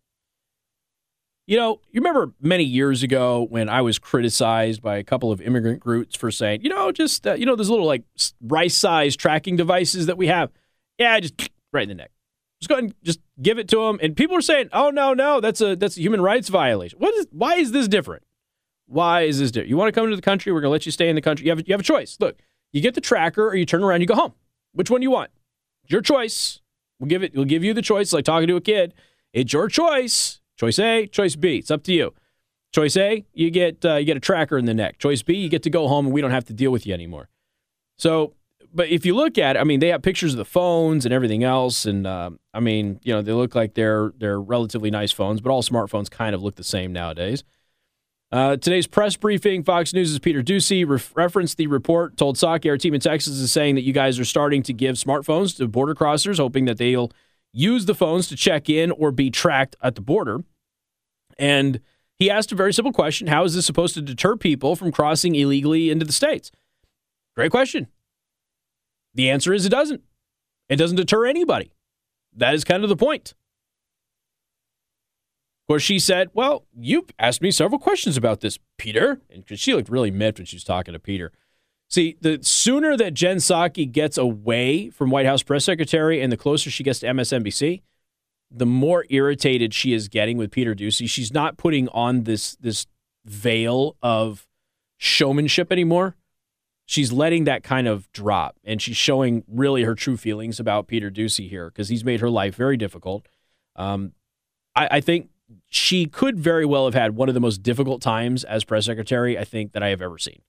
You 1.51 1.57
know, 1.57 1.81
you 1.91 1.99
remember 1.99 2.31
many 2.39 2.63
years 2.63 3.03
ago 3.03 3.45
when 3.49 3.67
I 3.67 3.81
was 3.81 3.99
criticized 3.99 4.81
by 4.81 4.95
a 4.95 5.03
couple 5.03 5.33
of 5.33 5.41
immigrant 5.41 5.81
groups 5.81 6.15
for 6.15 6.31
saying, 6.31 6.61
you 6.61 6.69
know, 6.69 6.93
just, 6.93 7.27
uh, 7.27 7.33
you 7.33 7.45
know, 7.45 7.57
those 7.57 7.69
little 7.69 7.85
like 7.85 8.05
rice 8.39 8.73
sized 8.73 9.19
tracking 9.19 9.57
devices 9.57 10.05
that 10.05 10.17
we 10.17 10.27
have. 10.27 10.49
Yeah, 10.97 11.19
just 11.19 11.49
right 11.73 11.83
in 11.83 11.89
the 11.89 11.95
neck. 11.95 12.11
Just 12.61 12.69
go 12.69 12.77
and 12.77 12.95
just 13.03 13.19
give 13.41 13.59
it 13.59 13.67
to 13.67 13.85
them. 13.85 13.99
And 14.01 14.15
people 14.15 14.37
are 14.37 14.41
saying, 14.41 14.69
oh, 14.71 14.91
no, 14.91 15.13
no, 15.13 15.41
that's 15.41 15.59
a, 15.59 15.75
that's 15.75 15.97
a 15.97 15.99
human 15.99 16.21
rights 16.21 16.47
violation. 16.47 16.97
What 16.99 17.13
is, 17.15 17.27
why 17.33 17.55
is 17.55 17.73
this 17.73 17.89
different? 17.89 18.23
Why 18.85 19.23
is 19.23 19.39
this 19.39 19.51
different? 19.51 19.71
You 19.71 19.75
want 19.75 19.93
to 19.93 19.99
come 19.99 20.09
to 20.09 20.15
the 20.15 20.21
country? 20.21 20.53
We're 20.53 20.61
going 20.61 20.69
to 20.69 20.71
let 20.71 20.85
you 20.85 20.93
stay 20.93 21.09
in 21.09 21.15
the 21.15 21.21
country. 21.21 21.47
You 21.47 21.51
have, 21.51 21.67
you 21.67 21.73
have 21.73 21.81
a 21.81 21.83
choice. 21.83 22.15
Look, 22.21 22.39
you 22.71 22.79
get 22.79 22.95
the 22.95 23.01
tracker 23.01 23.45
or 23.45 23.55
you 23.55 23.65
turn 23.65 23.83
around, 23.83 23.99
you 23.99 24.07
go 24.07 24.15
home. 24.15 24.35
Which 24.71 24.89
one 24.89 25.01
do 25.01 25.03
you 25.03 25.11
want? 25.11 25.31
Your 25.87 25.99
choice. 25.99 26.61
We'll 26.97 27.09
give 27.09 27.23
it, 27.23 27.35
we'll 27.35 27.43
give 27.43 27.65
you 27.65 27.73
the 27.73 27.81
choice, 27.81 28.13
like 28.13 28.23
talking 28.23 28.47
to 28.47 28.55
a 28.55 28.61
kid. 28.61 28.93
It's 29.33 29.51
your 29.51 29.67
choice. 29.67 30.39
Choice 30.61 30.77
A, 30.77 31.07
choice 31.07 31.35
B. 31.35 31.57
It's 31.57 31.71
up 31.71 31.81
to 31.85 31.91
you. 31.91 32.13
Choice 32.71 32.95
A, 32.95 33.25
you 33.33 33.49
get 33.49 33.83
uh, 33.83 33.95
you 33.95 34.05
get 34.05 34.15
a 34.15 34.19
tracker 34.19 34.59
in 34.59 34.65
the 34.65 34.75
neck. 34.75 34.99
Choice 34.99 35.23
B, 35.23 35.33
you 35.33 35.49
get 35.49 35.63
to 35.63 35.71
go 35.71 35.87
home 35.87 36.05
and 36.05 36.13
we 36.13 36.21
don't 36.21 36.29
have 36.29 36.45
to 36.45 36.53
deal 36.53 36.69
with 36.69 36.85
you 36.85 36.93
anymore. 36.93 37.29
So, 37.97 38.35
but 38.71 38.87
if 38.89 39.03
you 39.03 39.15
look 39.15 39.39
at, 39.39 39.55
it, 39.55 39.59
I 39.59 39.63
mean, 39.63 39.79
they 39.79 39.87
have 39.87 40.03
pictures 40.03 40.33
of 40.33 40.37
the 40.37 40.45
phones 40.45 41.03
and 41.03 41.11
everything 41.15 41.43
else, 41.43 41.87
and 41.87 42.05
uh, 42.05 42.29
I 42.53 42.59
mean, 42.59 42.99
you 43.01 43.11
know, 43.11 43.23
they 43.23 43.31
look 43.31 43.55
like 43.55 43.73
they're 43.73 44.13
they're 44.19 44.39
relatively 44.39 44.91
nice 44.91 45.11
phones, 45.11 45.41
but 45.41 45.49
all 45.49 45.63
smartphones 45.63 46.11
kind 46.11 46.35
of 46.35 46.43
look 46.43 46.57
the 46.57 46.63
same 46.63 46.93
nowadays. 46.93 47.43
Uh, 48.31 48.55
today's 48.55 48.85
press 48.85 49.15
briefing, 49.17 49.63
Fox 49.63 49.95
News' 49.95 50.19
Peter 50.19 50.43
re- 50.47 50.99
referenced 51.15 51.57
the 51.57 51.65
report, 51.65 52.17
told 52.17 52.35
Psaki, 52.35 52.69
our 52.69 52.77
team 52.77 52.93
in 52.93 53.01
Texas 53.01 53.39
is 53.39 53.51
saying 53.51 53.73
that 53.75 53.81
you 53.81 53.93
guys 53.93 54.19
are 54.19 54.25
starting 54.25 54.61
to 54.61 54.73
give 54.73 54.97
smartphones 54.97 55.57
to 55.57 55.67
border 55.67 55.95
crossers, 55.95 56.37
hoping 56.37 56.65
that 56.65 56.77
they'll 56.77 57.11
use 57.51 57.85
the 57.85 57.95
phones 57.95 58.27
to 58.27 58.35
check 58.35 58.69
in 58.69 58.91
or 58.91 59.11
be 59.11 59.29
tracked 59.29 59.75
at 59.81 59.95
the 59.95 60.01
border. 60.01 60.43
And 61.37 61.79
he 62.17 62.29
asked 62.29 62.51
a 62.51 62.55
very 62.55 62.73
simple 62.73 62.93
question 62.93 63.27
How 63.27 63.43
is 63.43 63.55
this 63.55 63.65
supposed 63.65 63.93
to 63.95 64.01
deter 64.01 64.35
people 64.35 64.75
from 64.75 64.91
crossing 64.91 65.35
illegally 65.35 65.89
into 65.89 66.05
the 66.05 66.13
States? 66.13 66.51
Great 67.35 67.51
question. 67.51 67.87
The 69.13 69.29
answer 69.29 69.53
is 69.53 69.65
it 69.65 69.69
doesn't. 69.69 70.01
It 70.69 70.77
doesn't 70.77 70.97
deter 70.97 71.25
anybody. 71.25 71.71
That 72.35 72.53
is 72.53 72.63
kind 72.63 72.83
of 72.83 72.89
the 72.89 72.95
point. 72.95 73.33
Of 75.63 75.73
course, 75.73 75.83
she 75.83 75.99
said, 75.99 76.29
Well, 76.33 76.65
you've 76.77 77.09
asked 77.19 77.41
me 77.41 77.51
several 77.51 77.79
questions 77.79 78.17
about 78.17 78.41
this, 78.41 78.59
Peter. 78.77 79.21
And 79.29 79.43
because 79.43 79.59
she 79.59 79.73
looked 79.73 79.89
really 79.89 80.11
miffed 80.11 80.39
when 80.39 80.45
she 80.45 80.55
was 80.55 80.63
talking 80.63 80.93
to 80.93 80.99
Peter. 80.99 81.31
See, 81.89 82.17
the 82.21 82.39
sooner 82.41 82.95
that 82.95 83.13
Jen 83.13 83.37
Psaki 83.37 83.91
gets 83.91 84.17
away 84.17 84.89
from 84.89 85.09
White 85.09 85.25
House 85.25 85.43
press 85.43 85.65
secretary 85.65 86.21
and 86.21 86.31
the 86.31 86.37
closer 86.37 86.69
she 86.69 86.83
gets 86.83 86.99
to 86.99 87.07
MSNBC, 87.07 87.81
the 88.51 88.65
more 88.65 89.05
irritated 89.09 89.73
she 89.73 89.93
is 89.93 90.07
getting 90.09 90.37
with 90.37 90.51
Peter 90.51 90.75
Doocy. 90.75 91.09
She's 91.09 91.33
not 91.33 91.57
putting 91.57 91.87
on 91.89 92.23
this 92.23 92.55
this 92.57 92.85
veil 93.25 93.95
of 94.01 94.47
showmanship 94.97 95.71
anymore. 95.71 96.15
she's 96.91 97.13
letting 97.13 97.45
that 97.45 97.63
kind 97.63 97.87
of 97.87 98.11
drop 98.11 98.57
and 98.65 98.81
she's 98.81 98.97
showing 98.97 99.45
really 99.47 99.83
her 99.83 99.95
true 99.95 100.17
feelings 100.17 100.59
about 100.59 100.87
Peter 100.87 101.09
Doocy 101.09 101.47
here 101.49 101.69
because 101.69 101.87
he's 101.87 102.03
made 102.03 102.19
her 102.19 102.29
life 102.29 102.53
very 102.55 102.75
difficult. 102.75 103.27
Um, 103.77 104.11
I, 104.75 104.87
I 104.91 105.01
think 105.01 105.29
she 105.69 106.05
could 106.05 106.37
very 106.37 106.65
well 106.65 106.83
have 106.83 106.93
had 106.93 107.15
one 107.15 107.29
of 107.29 107.33
the 107.33 107.39
most 107.39 107.63
difficult 107.63 108.01
times 108.01 108.43
as 108.43 108.65
press 108.65 108.85
secretary, 108.87 109.39
I 109.39 109.45
think, 109.45 109.71
that 109.71 109.81
I 109.81 109.87
have 109.87 110.01
ever 110.01 110.17
seen. 110.17 110.41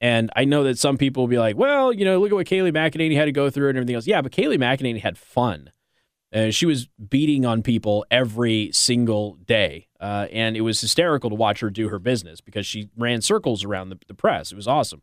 And 0.00 0.30
I 0.34 0.44
know 0.44 0.64
that 0.64 0.76
some 0.76 0.96
people 0.98 1.22
will 1.22 1.28
be 1.28 1.38
like, 1.38 1.56
well, 1.56 1.92
you 1.92 2.04
know, 2.04 2.18
look 2.18 2.32
at 2.32 2.34
what 2.34 2.46
Kayleigh 2.46 2.72
McEnany 2.72 3.14
had 3.14 3.26
to 3.26 3.32
go 3.32 3.48
through 3.48 3.68
and 3.68 3.78
everything 3.78 3.94
else. 3.94 4.08
Yeah, 4.08 4.22
but 4.22 4.32
Kayleigh 4.32 4.58
McEnany 4.58 5.00
had 5.00 5.16
fun. 5.16 5.70
Uh, 6.32 6.50
she 6.50 6.64
was 6.64 6.88
beating 7.08 7.44
on 7.44 7.62
people 7.62 8.06
every 8.10 8.70
single 8.72 9.34
day. 9.44 9.88
Uh, 10.00 10.28
and 10.32 10.56
it 10.56 10.60
was 10.60 10.80
hysterical 10.80 11.28
to 11.28 11.36
watch 11.36 11.60
her 11.60 11.70
do 11.70 11.88
her 11.88 11.98
business 11.98 12.40
because 12.40 12.66
she 12.66 12.88
ran 12.96 13.20
circles 13.20 13.64
around 13.64 13.88
the, 13.88 13.98
the 14.06 14.14
press. 14.14 14.52
It 14.52 14.56
was 14.56 14.68
awesome. 14.68 15.02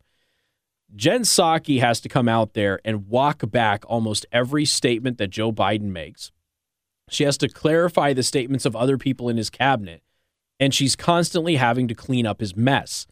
Jen 0.95 1.21
Psaki 1.23 1.81
has 1.81 1.99
to 1.99 2.09
come 2.09 2.29
out 2.29 2.53
there 2.53 2.79
and 2.85 3.07
walk 3.09 3.43
back 3.51 3.83
almost 3.87 4.25
every 4.31 4.63
statement 4.63 5.17
that 5.17 5.27
Joe 5.27 5.51
Biden 5.51 5.91
makes. 5.91 6.31
She 7.09 7.25
has 7.25 7.37
to 7.39 7.49
clarify 7.49 8.13
the 8.13 8.23
statements 8.23 8.65
of 8.65 8.75
other 8.75 8.97
people 8.97 9.27
in 9.27 9.37
his 9.37 9.49
cabinet. 9.49 10.01
And 10.59 10.73
she's 10.73 10.95
constantly 10.95 11.57
having 11.57 11.87
to 11.89 11.93
clean 11.93 12.25
up 12.25 12.39
his 12.39 12.55
mess. 12.55 13.05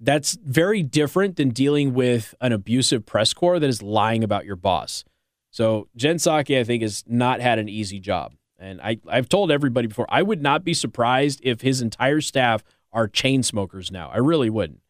That's 0.00 0.36
very 0.44 0.82
different 0.82 1.36
than 1.36 1.50
dealing 1.50 1.94
with 1.94 2.34
an 2.40 2.52
abusive 2.52 3.06
press 3.06 3.32
corps 3.32 3.60
that 3.60 3.68
is 3.68 3.82
lying 3.82 4.24
about 4.24 4.44
your 4.44 4.56
boss. 4.56 5.04
So 5.52 5.86
Jen 5.94 6.16
Psaki, 6.16 6.58
I 6.58 6.64
think, 6.64 6.82
has 6.82 7.04
not 7.06 7.40
had 7.40 7.58
an 7.58 7.68
easy 7.68 8.00
job. 8.00 8.34
And 8.58 8.80
I, 8.80 8.98
I've 9.08 9.28
told 9.28 9.50
everybody 9.50 9.86
before, 9.86 10.06
I 10.08 10.22
would 10.22 10.42
not 10.42 10.64
be 10.64 10.74
surprised 10.74 11.40
if 11.44 11.60
his 11.60 11.82
entire 11.82 12.20
staff 12.20 12.64
are 12.92 13.06
chain 13.06 13.42
smokers 13.42 13.92
now. 13.92 14.10
I 14.12 14.18
really 14.18 14.50
wouldn't. 14.50 14.80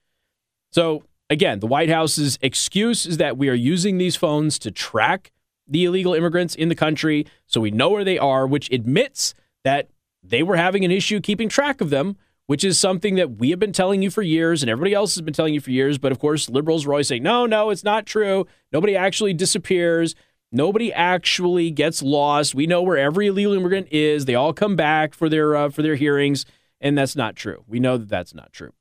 So 0.71 1.03
again, 1.29 1.61
the 1.61 1.67
White 1.67 1.89
House's 1.89 2.39
excuse 2.43 3.07
is 3.07 3.17
that 3.17 3.37
we 3.37 3.49
are 3.49 3.55
using 3.55 3.99
these 3.99 4.17
phones 4.17 4.59
to 4.61 4.71
track 4.71 5.33
the 5.67 5.85
illegal 5.85 6.15
immigrants 6.15 6.55
in 6.55 6.69
the 6.69 6.75
country 6.75 7.27
so 7.47 7.61
we 7.61 7.71
know 7.71 7.91
where 7.91 8.05
they 8.05 8.19
are, 8.19 8.47
which 8.47 8.71
admits 8.71 9.35
that 9.65 9.89
they 10.23 10.43
were 10.43 10.57
having 10.57 10.85
an 10.85 10.91
issue 10.91 11.21
keeping 11.21 11.49
track 11.49 11.81
of 11.81 11.91
them, 11.91 12.17
which 12.47 12.63
is 12.63 12.79
something 12.79 13.15
that 13.15 13.39
we 13.39 13.51
have 13.51 13.59
been 13.59 13.73
telling 13.73 14.03
you 14.03 14.11
for 14.11 14.23
years 14.23 14.63
and 14.63 14.71
everybody 14.71 14.95
else 14.95 15.15
has 15.15 15.23
been 15.23 15.35
telling 15.35 15.55
you 15.55 15.61
for 15.61 15.71
years. 15.71 15.99
But 15.99 16.13
of 16.13 16.19
course, 16.19 16.51
liberals 16.51 16.87
are 16.87 16.93
always 16.93 17.09
saying, 17.09 17.23
no, 17.23 17.47
no, 17.47 17.71
it's 17.71 17.85
not 17.85 18.07
true. 18.07 18.47
Nobody 18.73 18.95
actually 18.95 19.33
disappears. 19.33 20.15
Nobody 20.53 20.93
actually 20.93 21.71
gets 21.71 22.03
lost. 22.03 22.55
We 22.55 22.67
know 22.67 22.83
where 22.83 22.99
every 22.99 23.29
illegal 23.29 23.55
immigrant 23.55 23.89
is. 23.91 24.27
They 24.27 24.35
all 24.35 24.53
come 24.53 24.77
back 24.77 25.15
for 25.15 25.31
their 25.31 25.57
uh, 25.57 25.71
for 25.71 25.81
their 25.81 25.95
hearings, 25.97 26.45
and 26.81 26.97
that's 26.97 27.17
not 27.17 27.37
true. 27.37 27.65
We 27.67 27.81
know 27.81 27.97
that 27.97 28.11
that's 28.11 28.35
not 28.35 28.53
true. 28.53 28.73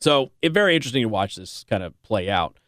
So 0.00 0.30
it's 0.40 0.54
very 0.54 0.74
interesting 0.74 1.02
to 1.02 1.08
watch 1.08 1.36
this 1.36 1.64
kind 1.68 1.82
of 1.82 2.00
play 2.02 2.30
out. 2.30 2.58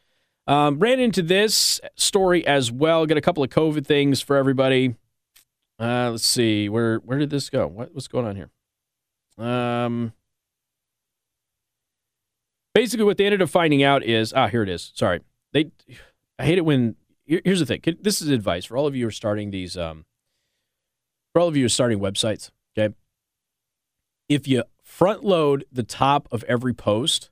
Um, 0.47 0.79
ran 0.79 1.01
into 1.01 1.23
this 1.23 1.81
story 1.95 2.47
as 2.47 2.71
well. 2.71 3.07
Got 3.07 3.17
a 3.17 3.23
couple 3.23 3.43
of 3.43 3.51
COVID 3.51 3.87
things 3.87 4.21
for 4.21 4.37
everybody. 4.37 4.97
Uh, 5.79 6.11
let's 6.11 6.27
see 6.27 6.69
where 6.69 6.99
where 6.99 7.19
did 7.19 7.31
this 7.31 7.49
go? 7.49 7.67
What, 7.67 7.95
what's 7.95 8.09
going 8.09 8.27
on 8.27 8.37
here? 8.37 8.51
Um, 9.39 10.13
basically, 12.75 13.05
what 13.05 13.17
they 13.17 13.25
ended 13.25 13.41
up 13.41 13.49
finding 13.49 13.83
out 13.83 14.03
is 14.03 14.35
ah, 14.35 14.49
here 14.49 14.63
it 14.63 14.69
is. 14.69 14.93
Sorry, 14.95 15.21
they. 15.53 15.71
I 16.39 16.45
hate 16.45 16.59
it 16.59 16.67
when. 16.67 16.97
Here's 17.45 17.61
the 17.61 17.67
thing. 17.67 17.81
This 18.01 18.21
is 18.21 18.29
advice 18.29 18.65
for 18.65 18.77
all 18.77 18.89
of 18.89 18.97
you 18.97 19.05
who 19.05 19.09
are 19.09 19.13
starting 19.13 19.53
these. 19.53 19.77
Um, 19.77 20.05
for 21.33 21.41
all 21.41 21.47
of 21.47 21.57
you 21.57 21.63
who 21.63 21.67
are 21.67 21.69
starting 21.69 22.01
websites. 22.01 22.51
Okay, 22.77 22.93
if 24.29 24.49
you 24.49 24.65
front 24.83 25.25
load 25.25 25.65
the 25.71 25.85
top 25.85 26.27
of 26.33 26.43
every 26.45 26.75
post 26.75 27.31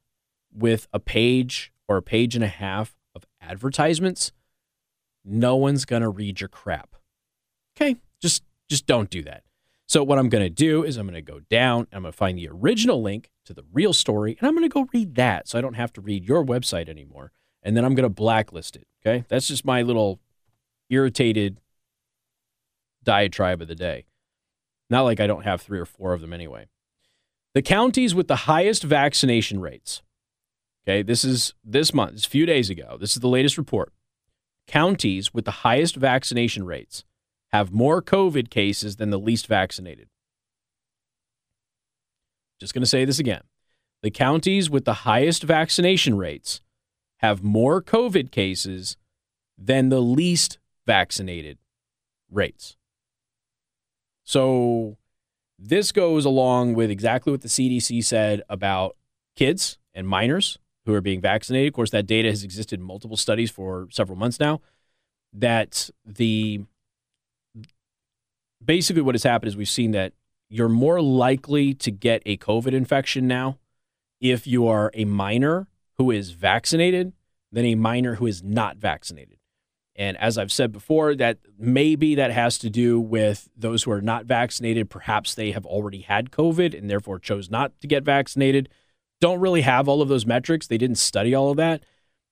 with 0.54 0.86
a 0.92 1.00
page 1.00 1.72
or 1.88 1.96
a 1.96 2.02
page 2.02 2.36
and 2.36 2.44
a 2.44 2.48
half 2.48 2.96
of 3.12 3.24
advertisements, 3.42 4.30
no 5.24 5.56
one's 5.56 5.84
to 5.84 6.08
read 6.08 6.40
your 6.40 6.48
crap. 6.48 6.94
Okay? 7.76 7.96
Just 8.20 8.44
just 8.68 8.86
don't 8.86 9.10
do 9.10 9.22
that. 9.22 9.42
So 9.86 10.04
what 10.04 10.18
I'm 10.18 10.28
going 10.28 10.44
to 10.44 10.50
do 10.50 10.84
is 10.84 10.96
I'm 10.96 11.06
going 11.06 11.14
to 11.14 11.22
go 11.22 11.40
down, 11.50 11.88
and 11.90 11.94
I'm 11.94 12.02
going 12.02 12.12
to 12.12 12.16
find 12.16 12.38
the 12.38 12.48
original 12.48 13.02
link 13.02 13.30
to 13.46 13.54
the 13.54 13.64
real 13.72 13.92
story 13.92 14.36
and 14.38 14.46
I'm 14.46 14.54
going 14.54 14.68
to 14.68 14.72
go 14.72 14.86
read 14.92 15.14
that 15.16 15.48
so 15.48 15.58
I 15.58 15.62
don't 15.62 15.74
have 15.74 15.92
to 15.94 16.00
read 16.00 16.24
your 16.24 16.44
website 16.44 16.88
anymore. 16.88 17.32
And 17.68 17.76
then 17.76 17.84
I'm 17.84 17.94
going 17.94 18.04
to 18.04 18.08
blacklist 18.08 18.76
it, 18.76 18.86
okay? 19.04 19.26
That's 19.28 19.46
just 19.46 19.62
my 19.62 19.82
little 19.82 20.20
irritated 20.88 21.60
diatribe 23.04 23.60
of 23.60 23.68
the 23.68 23.74
day. 23.74 24.06
Not 24.88 25.02
like 25.02 25.20
I 25.20 25.26
don't 25.26 25.44
have 25.44 25.60
3 25.60 25.78
or 25.78 25.84
4 25.84 26.14
of 26.14 26.22
them 26.22 26.32
anyway. 26.32 26.68
The 27.52 27.60
counties 27.60 28.14
with 28.14 28.26
the 28.26 28.36
highest 28.36 28.84
vaccination 28.84 29.60
rates. 29.60 30.00
Okay, 30.86 31.02
this 31.02 31.26
is 31.26 31.52
this 31.62 31.92
month, 31.92 32.14
it's 32.14 32.26
a 32.26 32.30
few 32.30 32.46
days 32.46 32.70
ago. 32.70 32.96
This 32.98 33.14
is 33.14 33.20
the 33.20 33.28
latest 33.28 33.58
report. 33.58 33.92
Counties 34.66 35.34
with 35.34 35.44
the 35.44 35.50
highest 35.50 35.94
vaccination 35.94 36.64
rates 36.64 37.04
have 37.48 37.70
more 37.70 38.00
COVID 38.00 38.48
cases 38.48 38.96
than 38.96 39.10
the 39.10 39.18
least 39.18 39.46
vaccinated. 39.46 40.08
Just 42.58 42.72
going 42.72 42.80
to 42.80 42.86
say 42.86 43.04
this 43.04 43.18
again. 43.18 43.42
The 44.02 44.10
counties 44.10 44.70
with 44.70 44.86
the 44.86 45.04
highest 45.04 45.42
vaccination 45.42 46.16
rates 46.16 46.62
have 47.18 47.42
more 47.42 47.82
COVID 47.82 48.30
cases 48.30 48.96
than 49.56 49.88
the 49.88 50.00
least 50.00 50.58
vaccinated 50.86 51.58
rates. 52.30 52.76
So 54.24 54.96
this 55.58 55.90
goes 55.92 56.24
along 56.24 56.74
with 56.74 56.90
exactly 56.90 57.30
what 57.30 57.42
the 57.42 57.48
CDC 57.48 58.04
said 58.04 58.42
about 58.48 58.96
kids 59.36 59.78
and 59.94 60.06
minors 60.06 60.58
who 60.86 60.94
are 60.94 61.00
being 61.00 61.20
vaccinated. 61.20 61.68
Of 61.68 61.74
course, 61.74 61.90
that 61.90 62.06
data 62.06 62.28
has 62.28 62.44
existed 62.44 62.78
in 62.78 62.86
multiple 62.86 63.16
studies 63.16 63.50
for 63.50 63.88
several 63.90 64.16
months 64.16 64.38
now. 64.38 64.60
That 65.32 65.90
the 66.06 66.64
basically 68.64 69.02
what 69.02 69.14
has 69.14 69.24
happened 69.24 69.48
is 69.48 69.56
we've 69.56 69.68
seen 69.68 69.90
that 69.90 70.12
you're 70.48 70.68
more 70.68 71.02
likely 71.02 71.74
to 71.74 71.90
get 71.90 72.22
a 72.24 72.36
COVID 72.38 72.72
infection 72.72 73.26
now 73.26 73.58
if 74.20 74.46
you 74.46 74.66
are 74.66 74.90
a 74.94 75.04
minor 75.04 75.66
who 75.98 76.10
is 76.10 76.30
vaccinated 76.30 77.12
than 77.52 77.64
a 77.64 77.74
minor 77.74 78.14
who 78.16 78.26
is 78.26 78.42
not 78.42 78.76
vaccinated. 78.76 79.38
And 79.96 80.16
as 80.18 80.38
I've 80.38 80.52
said 80.52 80.70
before, 80.70 81.16
that 81.16 81.38
maybe 81.58 82.14
that 82.14 82.30
has 82.30 82.56
to 82.58 82.70
do 82.70 83.00
with 83.00 83.48
those 83.56 83.82
who 83.82 83.90
are 83.90 84.00
not 84.00 84.26
vaccinated. 84.26 84.90
Perhaps 84.90 85.34
they 85.34 85.50
have 85.50 85.66
already 85.66 86.02
had 86.02 86.30
COVID 86.30 86.78
and 86.78 86.88
therefore 86.88 87.18
chose 87.18 87.50
not 87.50 87.72
to 87.80 87.88
get 87.88 88.04
vaccinated. 88.04 88.68
Don't 89.20 89.40
really 89.40 89.62
have 89.62 89.88
all 89.88 90.00
of 90.00 90.08
those 90.08 90.24
metrics. 90.24 90.68
They 90.68 90.78
didn't 90.78 90.98
study 90.98 91.34
all 91.34 91.50
of 91.50 91.56
that. 91.56 91.82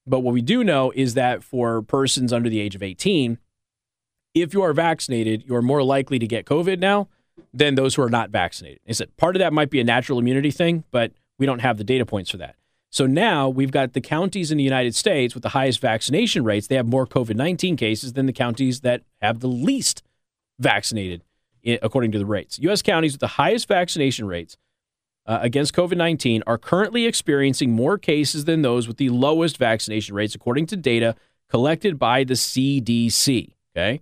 But 0.06 0.20
what 0.20 0.32
we 0.32 0.42
do 0.42 0.62
know 0.62 0.92
is 0.94 1.14
that 1.14 1.42
for 1.42 1.82
persons 1.82 2.32
under 2.32 2.48
the 2.48 2.60
age 2.60 2.76
of 2.76 2.84
18, 2.84 3.38
if 4.34 4.54
you 4.54 4.62
are 4.62 4.72
vaccinated, 4.72 5.42
you're 5.46 5.62
more 5.62 5.82
likely 5.82 6.20
to 6.20 6.26
get 6.28 6.46
COVID 6.46 6.78
now 6.78 7.08
than 7.52 7.74
those 7.74 7.96
who 7.96 8.02
are 8.02 8.10
not 8.10 8.30
vaccinated. 8.30 8.78
Is 8.86 9.00
it 9.00 9.16
part 9.16 9.34
of 9.34 9.40
that 9.40 9.52
might 9.52 9.70
be 9.70 9.80
a 9.80 9.84
natural 9.84 10.20
immunity 10.20 10.52
thing, 10.52 10.84
but 10.92 11.10
we 11.36 11.46
don't 11.46 11.58
have 11.58 11.78
the 11.78 11.84
data 11.84 12.06
points 12.06 12.30
for 12.30 12.36
that. 12.36 12.54
So 12.90 13.06
now 13.06 13.48
we've 13.48 13.70
got 13.70 13.92
the 13.92 14.00
counties 14.00 14.50
in 14.50 14.58
the 14.58 14.64
United 14.64 14.94
States 14.94 15.34
with 15.34 15.42
the 15.42 15.50
highest 15.50 15.80
vaccination 15.80 16.44
rates. 16.44 16.66
They 16.66 16.76
have 16.76 16.86
more 16.86 17.06
COVID 17.06 17.34
19 17.34 17.76
cases 17.76 18.14
than 18.14 18.26
the 18.26 18.32
counties 18.32 18.80
that 18.80 19.02
have 19.20 19.40
the 19.40 19.48
least 19.48 20.02
vaccinated, 20.58 21.22
according 21.82 22.12
to 22.12 22.18
the 22.18 22.26
rates. 22.26 22.58
U.S. 22.60 22.82
counties 22.82 23.12
with 23.12 23.20
the 23.20 23.26
highest 23.26 23.68
vaccination 23.68 24.26
rates 24.26 24.56
uh, 25.26 25.38
against 25.42 25.74
COVID 25.74 25.96
19 25.96 26.42
are 26.46 26.58
currently 26.58 27.06
experiencing 27.06 27.72
more 27.72 27.98
cases 27.98 28.44
than 28.44 28.62
those 28.62 28.86
with 28.86 28.96
the 28.96 29.10
lowest 29.10 29.58
vaccination 29.58 30.14
rates, 30.14 30.34
according 30.34 30.66
to 30.66 30.76
data 30.76 31.16
collected 31.48 31.98
by 31.98 32.24
the 32.24 32.34
CDC. 32.34 33.52
Okay. 33.76 34.00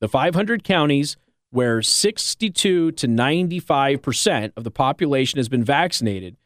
The 0.00 0.08
500 0.08 0.64
counties 0.64 1.16
where 1.50 1.80
62 1.80 2.90
to 2.92 3.06
95% 3.06 4.52
of 4.56 4.64
the 4.64 4.70
population 4.72 5.38
has 5.38 5.48
been 5.48 5.62
vaccinated 5.62 6.36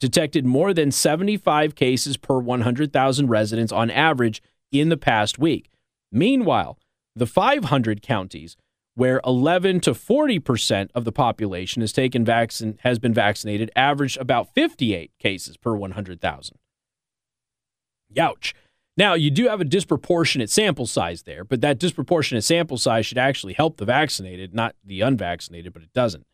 detected 0.00 0.44
more 0.44 0.72
than 0.72 0.90
75 0.90 1.74
cases 1.74 2.16
per 2.16 2.38
100,000 2.38 3.28
residents 3.28 3.72
on 3.72 3.90
average 3.90 4.42
in 4.70 4.88
the 4.88 4.96
past 4.96 5.38
week. 5.38 5.70
Meanwhile, 6.12 6.78
the 7.16 7.26
500 7.26 8.02
counties 8.02 8.56
where 8.94 9.20
11 9.24 9.78
to 9.78 9.92
40% 9.92 10.90
of 10.92 11.04
the 11.04 11.12
population 11.12 11.82
has 11.82 11.92
taken 11.92 12.24
vaccine 12.24 12.78
has 12.82 12.98
been 12.98 13.14
vaccinated 13.14 13.70
averaged 13.76 14.16
about 14.16 14.52
58 14.54 15.12
cases 15.20 15.56
per 15.56 15.76
100,000. 15.76 16.56
Youch. 18.12 18.54
Now, 18.96 19.14
you 19.14 19.30
do 19.30 19.46
have 19.46 19.60
a 19.60 19.64
disproportionate 19.64 20.50
sample 20.50 20.86
size 20.86 21.22
there, 21.22 21.44
but 21.44 21.60
that 21.60 21.78
disproportionate 21.78 22.42
sample 22.42 22.76
size 22.76 23.06
should 23.06 23.18
actually 23.18 23.52
help 23.52 23.76
the 23.76 23.84
vaccinated, 23.84 24.52
not 24.52 24.74
the 24.84 25.02
unvaccinated, 25.02 25.72
but 25.72 25.82
it 25.82 25.92
doesn't. 25.92 26.26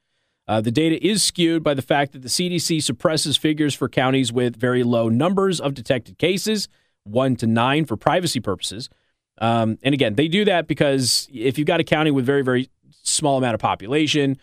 Uh, 0.46 0.60
the 0.60 0.70
data 0.70 1.04
is 1.04 1.22
skewed 1.22 1.62
by 1.62 1.74
the 1.74 1.82
fact 1.82 2.12
that 2.12 2.22
the 2.22 2.28
CDC 2.28 2.82
suppresses 2.82 3.36
figures 3.36 3.74
for 3.74 3.88
counties 3.88 4.32
with 4.32 4.56
very 4.56 4.82
low 4.82 5.08
numbers 5.08 5.60
of 5.60 5.74
detected 5.74 6.18
cases, 6.18 6.68
one 7.04 7.34
to 7.36 7.46
nine 7.46 7.84
for 7.84 7.96
privacy 7.96 8.40
purposes. 8.40 8.90
Um, 9.38 9.78
and 9.82 9.94
again, 9.94 10.14
they 10.14 10.28
do 10.28 10.44
that 10.44 10.66
because 10.66 11.28
if 11.32 11.58
you've 11.58 11.66
got 11.66 11.80
a 11.80 11.84
county 11.84 12.10
with 12.10 12.26
very, 12.26 12.42
very 12.42 12.70
small 13.02 13.38
amount 13.38 13.54
of 13.54 13.60
population, 13.60 14.36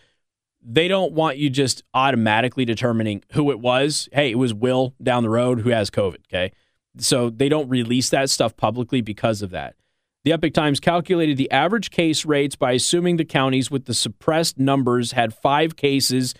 they 0.64 0.88
don't 0.88 1.12
want 1.12 1.38
you 1.38 1.50
just 1.50 1.82
automatically 1.94 2.64
determining 2.64 3.22
who 3.32 3.50
it 3.50 3.60
was. 3.60 4.08
Hey, 4.12 4.30
it 4.30 4.36
was 4.36 4.52
Will 4.54 4.94
down 5.02 5.22
the 5.22 5.30
road 5.30 5.60
who 5.60 5.70
has 5.70 5.90
COVID. 5.90 6.18
Okay. 6.28 6.52
So 6.98 7.30
they 7.30 7.48
don't 7.48 7.68
release 7.68 8.10
that 8.10 8.28
stuff 8.28 8.56
publicly 8.56 9.00
because 9.00 9.40
of 9.42 9.50
that. 9.50 9.76
The 10.24 10.32
Epoch 10.32 10.52
Times 10.52 10.78
calculated 10.78 11.36
the 11.36 11.50
average 11.50 11.90
case 11.90 12.24
rates 12.24 12.54
by 12.54 12.72
assuming 12.72 13.16
the 13.16 13.24
counties 13.24 13.70
with 13.70 13.86
the 13.86 13.94
suppressed 13.94 14.58
numbers 14.58 15.12
had 15.12 15.34
five 15.34 15.74
cases 15.74 16.34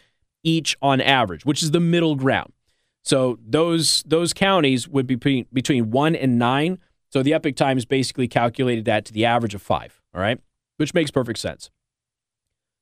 each 0.45 0.77
on 0.81 1.01
average, 1.01 1.45
which 1.45 1.63
is 1.63 1.73
the 1.73 1.81
middle 1.81 2.15
ground. 2.15 2.53
So 3.03 3.39
those 3.45 4.05
those 4.07 4.33
counties 4.33 4.89
would 4.89 5.09
be 5.09 5.17
between, 5.17 5.47
between 5.53 5.91
one 5.91 6.15
and 6.15 6.39
nine. 6.39 6.79
So 7.11 7.23
the 7.23 7.35
Epoch 7.35 7.57
Times 7.57 7.85
basically 7.85 8.29
calculated 8.29 8.85
that 8.85 9.05
to 9.07 9.13
the 9.13 9.25
average 9.25 9.55
of 9.55 9.63
five. 9.63 10.01
All 10.15 10.21
right, 10.21 10.39
which 10.77 10.95
makes 10.95 11.11
perfect 11.11 11.41
sense. 11.41 11.71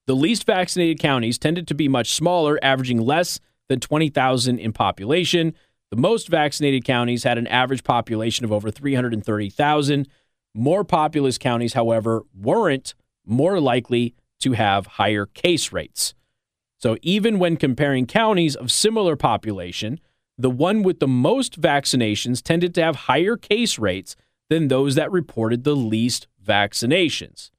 The 0.06 0.14
least 0.14 0.44
vaccinated 0.44 0.98
counties 0.98 1.38
tended 1.38 1.66
to 1.68 1.74
be 1.74 1.88
much 1.88 2.12
smaller, 2.12 2.58
averaging 2.62 3.00
less 3.00 3.40
than 3.68 3.80
20,000 3.80 4.58
in 4.58 4.72
population. 4.72 5.54
The 5.90 5.96
most 5.96 6.28
vaccinated 6.28 6.84
counties 6.84 7.24
had 7.24 7.38
an 7.38 7.46
average 7.46 7.84
population 7.84 8.44
of 8.44 8.52
over 8.52 8.70
330,000. 8.70 10.08
More 10.54 10.84
populous 10.84 11.38
counties, 11.38 11.74
however, 11.74 12.22
weren't 12.38 12.94
more 13.24 13.60
likely 13.60 14.14
to 14.40 14.52
have 14.52 14.86
higher 14.86 15.26
case 15.26 15.72
rates. 15.72 16.14
So 16.78 16.96
even 17.02 17.38
when 17.38 17.56
comparing 17.56 18.06
counties 18.06 18.56
of 18.56 18.72
similar 18.72 19.14
population, 19.14 20.00
the 20.38 20.50
one 20.50 20.82
with 20.82 20.98
the 20.98 21.06
most 21.08 21.60
vaccinations 21.60 22.42
tended 22.42 22.74
to 22.74 22.82
have 22.82 22.96
higher 22.96 23.36
case 23.36 23.78
rates 23.78 24.16
than 24.48 24.68
those 24.68 24.94
that 24.94 25.12
reported 25.12 25.64
the 25.64 25.76
least 25.76 26.26
vaccinations. 26.44 27.50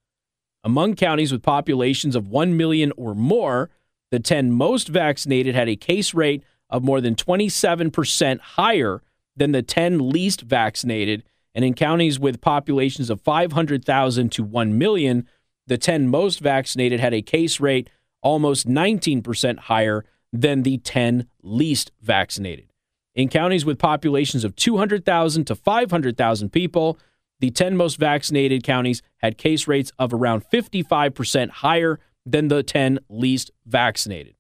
Among 0.64 0.96
counties 0.96 1.32
with 1.32 1.44
populations 1.44 2.16
of 2.16 2.28
1 2.28 2.58
million 2.58 2.92
or 2.98 3.16
more, 3.16 3.70
the 4.10 4.20
10 4.20 4.52
most 4.52 4.88
vaccinated 4.88 5.56
had 5.56 5.70
a 5.70 5.76
case 5.76 6.14
rate 6.14 6.44
of 6.70 6.84
more 6.84 7.02
than 7.02 7.16
27% 7.16 8.40
higher 8.40 9.02
than 9.36 9.52
the 9.52 9.62
10 9.62 10.10
least 10.10 10.42
vaccinated. 10.42 11.24
And 11.54 11.66
in 11.66 11.74
counties 11.74 12.20
with 12.20 12.42
populations 12.42 13.10
of 13.10 13.22
500,000 13.22 14.32
to 14.32 14.44
1 14.44 14.78
million, 14.78 15.28
the 15.68 15.78
10 15.78 16.08
most 16.08 16.40
vaccinated 16.40 17.00
had 17.00 17.14
a 17.14 17.22
case 17.22 17.60
rate 17.60 17.90
almost 18.22 18.68
19% 18.68 19.58
higher 19.60 20.06
than 20.32 20.64
the 20.64 20.78
10 20.78 21.28
least 21.42 21.92
vaccinated. 22.02 22.72
In 23.14 23.28
counties 23.28 23.66
with 23.66 23.78
populations 23.78 24.44
of 24.44 24.56
200,000 24.56 25.46
to 25.46 25.56
500,000 25.56 26.50
people, 26.52 26.98
the 27.40 27.52
10 27.52 27.76
most 27.76 27.98
vaccinated 27.98 28.64
counties 28.64 29.02
had 29.18 29.38
case 29.38 29.68
rates 29.68 29.92
of 30.00 30.14
around 30.14 30.46
55% 30.50 31.50
higher 31.50 32.00
than 32.26 32.48
the 32.48 32.64
10 32.64 33.00
least 33.10 33.52
vaccinated. 33.66 34.36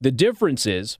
The 0.00 0.10
differences 0.10 0.98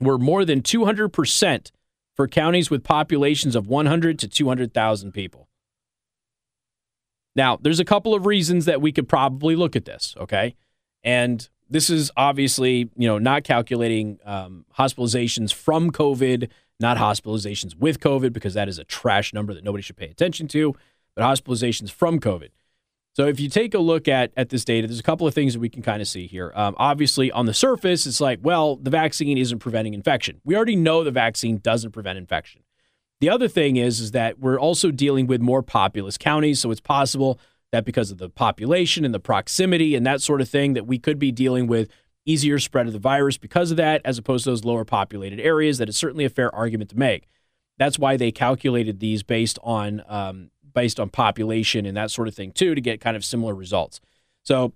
were 0.00 0.18
more 0.18 0.44
than 0.44 0.60
200% 0.60 1.70
for 2.14 2.28
counties 2.28 2.70
with 2.70 2.84
populations 2.84 3.56
of 3.56 3.66
100 3.66 4.18
to 4.20 4.28
200,000 4.28 5.12
people. 5.12 5.48
Now, 7.36 7.58
there's 7.60 7.80
a 7.80 7.84
couple 7.84 8.14
of 8.14 8.26
reasons 8.26 8.64
that 8.66 8.80
we 8.80 8.92
could 8.92 9.08
probably 9.08 9.56
look 9.56 9.74
at 9.74 9.84
this, 9.84 10.14
okay? 10.18 10.54
And 11.02 11.48
this 11.68 11.90
is 11.90 12.10
obviously, 12.16 12.90
you 12.96 13.08
know, 13.08 13.18
not 13.18 13.42
calculating 13.42 14.18
um, 14.24 14.64
hospitalizations 14.78 15.52
from 15.52 15.90
COVID, 15.90 16.48
not 16.78 16.96
hospitalizations 16.96 17.76
with 17.76 17.98
COVID, 17.98 18.32
because 18.32 18.54
that 18.54 18.68
is 18.68 18.78
a 18.78 18.84
trash 18.84 19.32
number 19.32 19.52
that 19.52 19.64
nobody 19.64 19.82
should 19.82 19.96
pay 19.96 20.08
attention 20.08 20.46
to, 20.48 20.74
but 21.16 21.24
hospitalizations 21.24 21.90
from 21.90 22.20
COVID. 22.20 22.50
So 23.14 23.28
if 23.28 23.38
you 23.38 23.48
take 23.48 23.74
a 23.74 23.78
look 23.78 24.08
at 24.08 24.32
at 24.36 24.48
this 24.48 24.64
data, 24.64 24.88
there's 24.88 24.98
a 24.98 25.04
couple 25.04 25.26
of 25.26 25.34
things 25.34 25.54
that 25.54 25.60
we 25.60 25.68
can 25.68 25.82
kind 25.82 26.02
of 26.02 26.08
see 26.08 26.26
here. 26.26 26.52
Um, 26.54 26.74
obviously, 26.78 27.30
on 27.30 27.46
the 27.46 27.54
surface, 27.54 28.06
it's 28.06 28.20
like, 28.20 28.40
well, 28.42 28.76
the 28.76 28.90
vaccine 28.90 29.38
isn't 29.38 29.60
preventing 29.60 29.94
infection. 29.94 30.40
We 30.44 30.56
already 30.56 30.76
know 30.76 31.04
the 31.04 31.12
vaccine 31.12 31.58
doesn't 31.58 31.92
prevent 31.92 32.18
infection. 32.18 32.62
The 33.20 33.30
other 33.30 33.46
thing 33.46 33.76
is, 33.76 34.00
is 34.00 34.10
that 34.10 34.40
we're 34.40 34.58
also 34.58 34.90
dealing 34.90 35.28
with 35.28 35.40
more 35.40 35.62
populous 35.62 36.18
counties, 36.18 36.60
so 36.60 36.72
it's 36.72 36.80
possible 36.80 37.38
that 37.70 37.84
because 37.84 38.10
of 38.10 38.18
the 38.18 38.28
population 38.28 39.04
and 39.04 39.14
the 39.14 39.20
proximity 39.20 39.94
and 39.94 40.04
that 40.06 40.20
sort 40.20 40.40
of 40.40 40.48
thing, 40.48 40.74
that 40.74 40.86
we 40.86 40.98
could 40.98 41.18
be 41.18 41.30
dealing 41.30 41.68
with 41.68 41.88
easier 42.26 42.58
spread 42.58 42.86
of 42.86 42.92
the 42.92 42.98
virus 42.98 43.38
because 43.38 43.70
of 43.70 43.76
that, 43.76 44.02
as 44.04 44.18
opposed 44.18 44.44
to 44.44 44.50
those 44.50 44.64
lower 44.64 44.84
populated 44.84 45.40
areas. 45.40 45.78
That 45.78 45.88
is 45.88 45.96
certainly 45.96 46.24
a 46.24 46.30
fair 46.30 46.52
argument 46.54 46.90
to 46.90 46.98
make. 46.98 47.28
That's 47.78 47.98
why 47.98 48.16
they 48.16 48.32
calculated 48.32 48.98
these 48.98 49.22
based 49.22 49.58
on 49.62 50.02
um, 50.08 50.50
based 50.74 51.00
on 51.00 51.08
population 51.08 51.86
and 51.86 51.96
that 51.96 52.10
sort 52.10 52.28
of 52.28 52.34
thing 52.34 52.52
too, 52.52 52.74
to 52.74 52.80
get 52.80 53.00
kind 53.00 53.16
of 53.16 53.24
similar 53.24 53.54
results. 53.54 54.00
So 54.44 54.72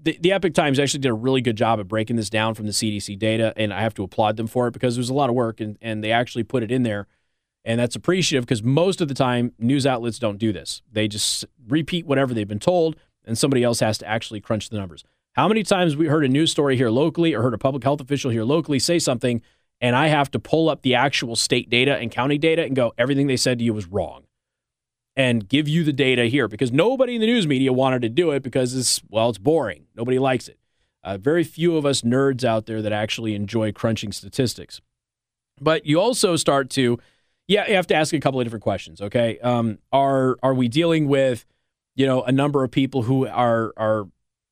the, 0.00 0.18
the 0.20 0.32
Epoch 0.32 0.54
Times 0.54 0.78
actually 0.78 1.00
did 1.00 1.10
a 1.10 1.14
really 1.14 1.42
good 1.42 1.56
job 1.56 1.78
of 1.78 1.86
breaking 1.86 2.16
this 2.16 2.30
down 2.30 2.54
from 2.54 2.66
the 2.66 2.72
CDC 2.72 3.18
data, 3.18 3.52
and 3.56 3.72
I 3.72 3.82
have 3.82 3.94
to 3.94 4.02
applaud 4.02 4.36
them 4.36 4.46
for 4.46 4.66
it 4.66 4.72
because 4.72 4.96
it 4.96 5.00
was 5.00 5.10
a 5.10 5.14
lot 5.14 5.28
of 5.28 5.36
work, 5.36 5.60
and, 5.60 5.76
and 5.80 6.02
they 6.02 6.10
actually 6.10 6.44
put 6.44 6.62
it 6.62 6.72
in 6.72 6.82
there 6.82 7.06
and 7.64 7.78
that's 7.78 7.96
appreciative 7.96 8.44
because 8.44 8.62
most 8.62 9.00
of 9.00 9.08
the 9.08 9.14
time, 9.14 9.52
news 9.58 9.86
outlets 9.86 10.18
don't 10.18 10.38
do 10.38 10.52
this. 10.52 10.82
They 10.90 11.08
just 11.08 11.44
repeat 11.68 12.06
whatever 12.06 12.34
they've 12.34 12.48
been 12.48 12.58
told, 12.58 12.96
and 13.24 13.38
somebody 13.38 13.62
else 13.62 13.80
has 13.80 13.98
to 13.98 14.08
actually 14.08 14.40
crunch 14.40 14.68
the 14.68 14.78
numbers. 14.78 15.04
How 15.34 15.48
many 15.48 15.62
times 15.62 15.96
we 15.96 16.06
heard 16.06 16.24
a 16.24 16.28
news 16.28 16.50
story 16.50 16.76
here 16.76 16.90
locally 16.90 17.34
or 17.34 17.42
heard 17.42 17.54
a 17.54 17.58
public 17.58 17.84
health 17.84 18.00
official 18.00 18.30
here 18.30 18.44
locally 18.44 18.78
say 18.78 18.98
something, 18.98 19.40
and 19.80 19.94
I 19.94 20.08
have 20.08 20.30
to 20.32 20.38
pull 20.38 20.68
up 20.68 20.82
the 20.82 20.94
actual 20.94 21.36
state 21.36 21.70
data 21.70 21.96
and 21.96 22.10
county 22.10 22.36
data 22.36 22.64
and 22.64 22.74
go, 22.74 22.92
everything 22.98 23.28
they 23.28 23.36
said 23.36 23.58
to 23.58 23.64
you 23.64 23.72
was 23.72 23.86
wrong, 23.86 24.24
and 25.16 25.48
give 25.48 25.68
you 25.68 25.84
the 25.84 25.92
data 25.92 26.24
here 26.24 26.48
because 26.48 26.72
nobody 26.72 27.16
in 27.16 27.20
the 27.20 27.26
news 27.26 27.46
media 27.46 27.72
wanted 27.72 28.02
to 28.02 28.08
do 28.08 28.30
it 28.30 28.42
because 28.42 28.74
it's, 28.74 29.02
well, 29.10 29.28
it's 29.28 29.38
boring. 29.38 29.86
Nobody 29.94 30.18
likes 30.18 30.48
it. 30.48 30.58
Uh, 31.04 31.18
very 31.18 31.44
few 31.44 31.76
of 31.76 31.84
us 31.84 32.02
nerds 32.02 32.44
out 32.44 32.66
there 32.66 32.80
that 32.80 32.92
actually 32.92 33.34
enjoy 33.34 33.72
crunching 33.72 34.12
statistics. 34.12 34.80
But 35.60 35.84
you 35.84 36.00
also 36.00 36.36
start 36.36 36.70
to 36.70 36.98
yeah, 37.48 37.68
you 37.68 37.74
have 37.74 37.86
to 37.88 37.94
ask 37.94 38.14
a 38.14 38.20
couple 38.20 38.40
of 38.40 38.46
different 38.46 38.62
questions. 38.62 39.00
Okay, 39.00 39.38
um, 39.40 39.78
are 39.92 40.38
are 40.42 40.54
we 40.54 40.68
dealing 40.68 41.08
with 41.08 41.44
you 41.94 42.06
know 42.06 42.22
a 42.22 42.32
number 42.32 42.64
of 42.64 42.70
people 42.70 43.02
who 43.02 43.26
are 43.26 43.72
are 43.76 44.08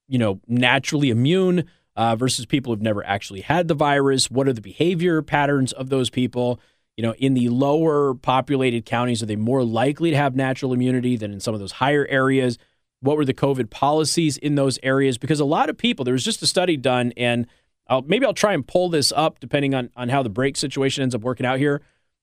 you 0.08 0.18
know 0.18 0.40
naturally 0.46 1.10
immune 1.10 1.64
uh, 1.96 2.16
versus 2.16 2.46
people 2.46 2.72
who've 2.72 2.82
never 2.82 3.04
actually 3.04 3.40
had 3.40 3.68
the 3.68 3.74
virus? 3.74 4.30
What 4.30 4.48
are 4.48 4.52
the 4.52 4.60
behavior 4.60 5.22
patterns 5.22 5.72
of 5.72 5.88
those 5.88 6.10
people? 6.10 6.60
You 6.96 7.02
know, 7.02 7.14
in 7.14 7.34
the 7.34 7.48
lower 7.48 8.14
populated 8.14 8.84
counties, 8.84 9.22
are 9.22 9.26
they 9.26 9.36
more 9.36 9.64
likely 9.64 10.10
to 10.10 10.16
have 10.16 10.36
natural 10.36 10.72
immunity 10.72 11.16
than 11.16 11.32
in 11.32 11.40
some 11.40 11.54
of 11.54 11.60
those 11.60 11.72
higher 11.72 12.06
areas? 12.06 12.58
What 13.00 13.16
were 13.16 13.24
the 13.24 13.32
COVID 13.32 13.70
policies 13.70 14.36
in 14.36 14.54
those 14.54 14.78
areas? 14.82 15.16
Because 15.16 15.40
a 15.40 15.44
lot 15.46 15.70
of 15.70 15.78
people, 15.78 16.04
there 16.04 16.12
was 16.12 16.24
just 16.24 16.42
a 16.42 16.46
study 16.46 16.76
done, 16.76 17.12
and 17.16 17.46
I'll, 17.88 18.02
maybe 18.02 18.26
I'll 18.26 18.34
try 18.34 18.52
and 18.52 18.66
pull 18.66 18.90
this 18.90 19.12
up 19.16 19.40
depending 19.40 19.74
on 19.74 19.90
on 19.96 20.10
how 20.10 20.22
the 20.22 20.28
break 20.28 20.56
situation 20.56 21.02
ends 21.02 21.14
up 21.14 21.22
working 21.22 21.46
out 21.46 21.58
here 21.58 21.80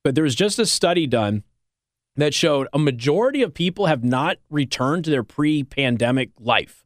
but 0.08 0.16
there 0.16 0.24
was 0.24 0.36
just 0.36 0.58
a 0.58 0.66
study 0.66 1.06
done 1.06 1.44
that 2.16 2.34
showed 2.34 2.70
a 2.72 2.80
majority 2.80 3.42
of 3.44 3.54
people 3.54 3.88
have 3.88 4.06
not 4.06 4.38
returned 4.50 5.04
to 5.04 5.12
their 5.12 5.22
pre 5.22 5.66
pandemic 5.66 6.30
life. 6.40 6.86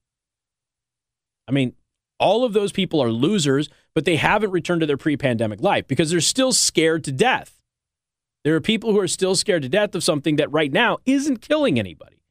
I 1.48 1.52
mean, 1.52 1.74
all 2.20 2.44
of 2.44 2.54
those 2.54 2.72
people 2.72 3.00
are 3.00 3.12
losers, 3.12 3.70
but 3.94 4.06
they 4.06 4.16
haven't 4.16 4.50
returned 4.50 4.82
to 4.82 4.88
their 4.88 4.98
pre 4.98 5.18
pandemic 5.18 5.62
life 5.62 5.88
because 5.88 6.10
they're 6.10 6.20
still 6.20 6.52
scared 6.52 7.04
to 7.04 7.12
death. 7.12 7.61
There 8.44 8.56
are 8.56 8.62
people 8.62 8.92
who 8.92 9.00
are 9.00 9.08
still 9.08 9.36
scared 9.36 9.62
to 9.64 9.70
death 9.70 9.94
of 9.94 10.04
something 10.04 10.36
that 10.38 10.52
right 10.52 10.72
now 10.72 10.98
isn't 11.06 11.42
killing 11.42 11.78
anybody, 11.78 12.22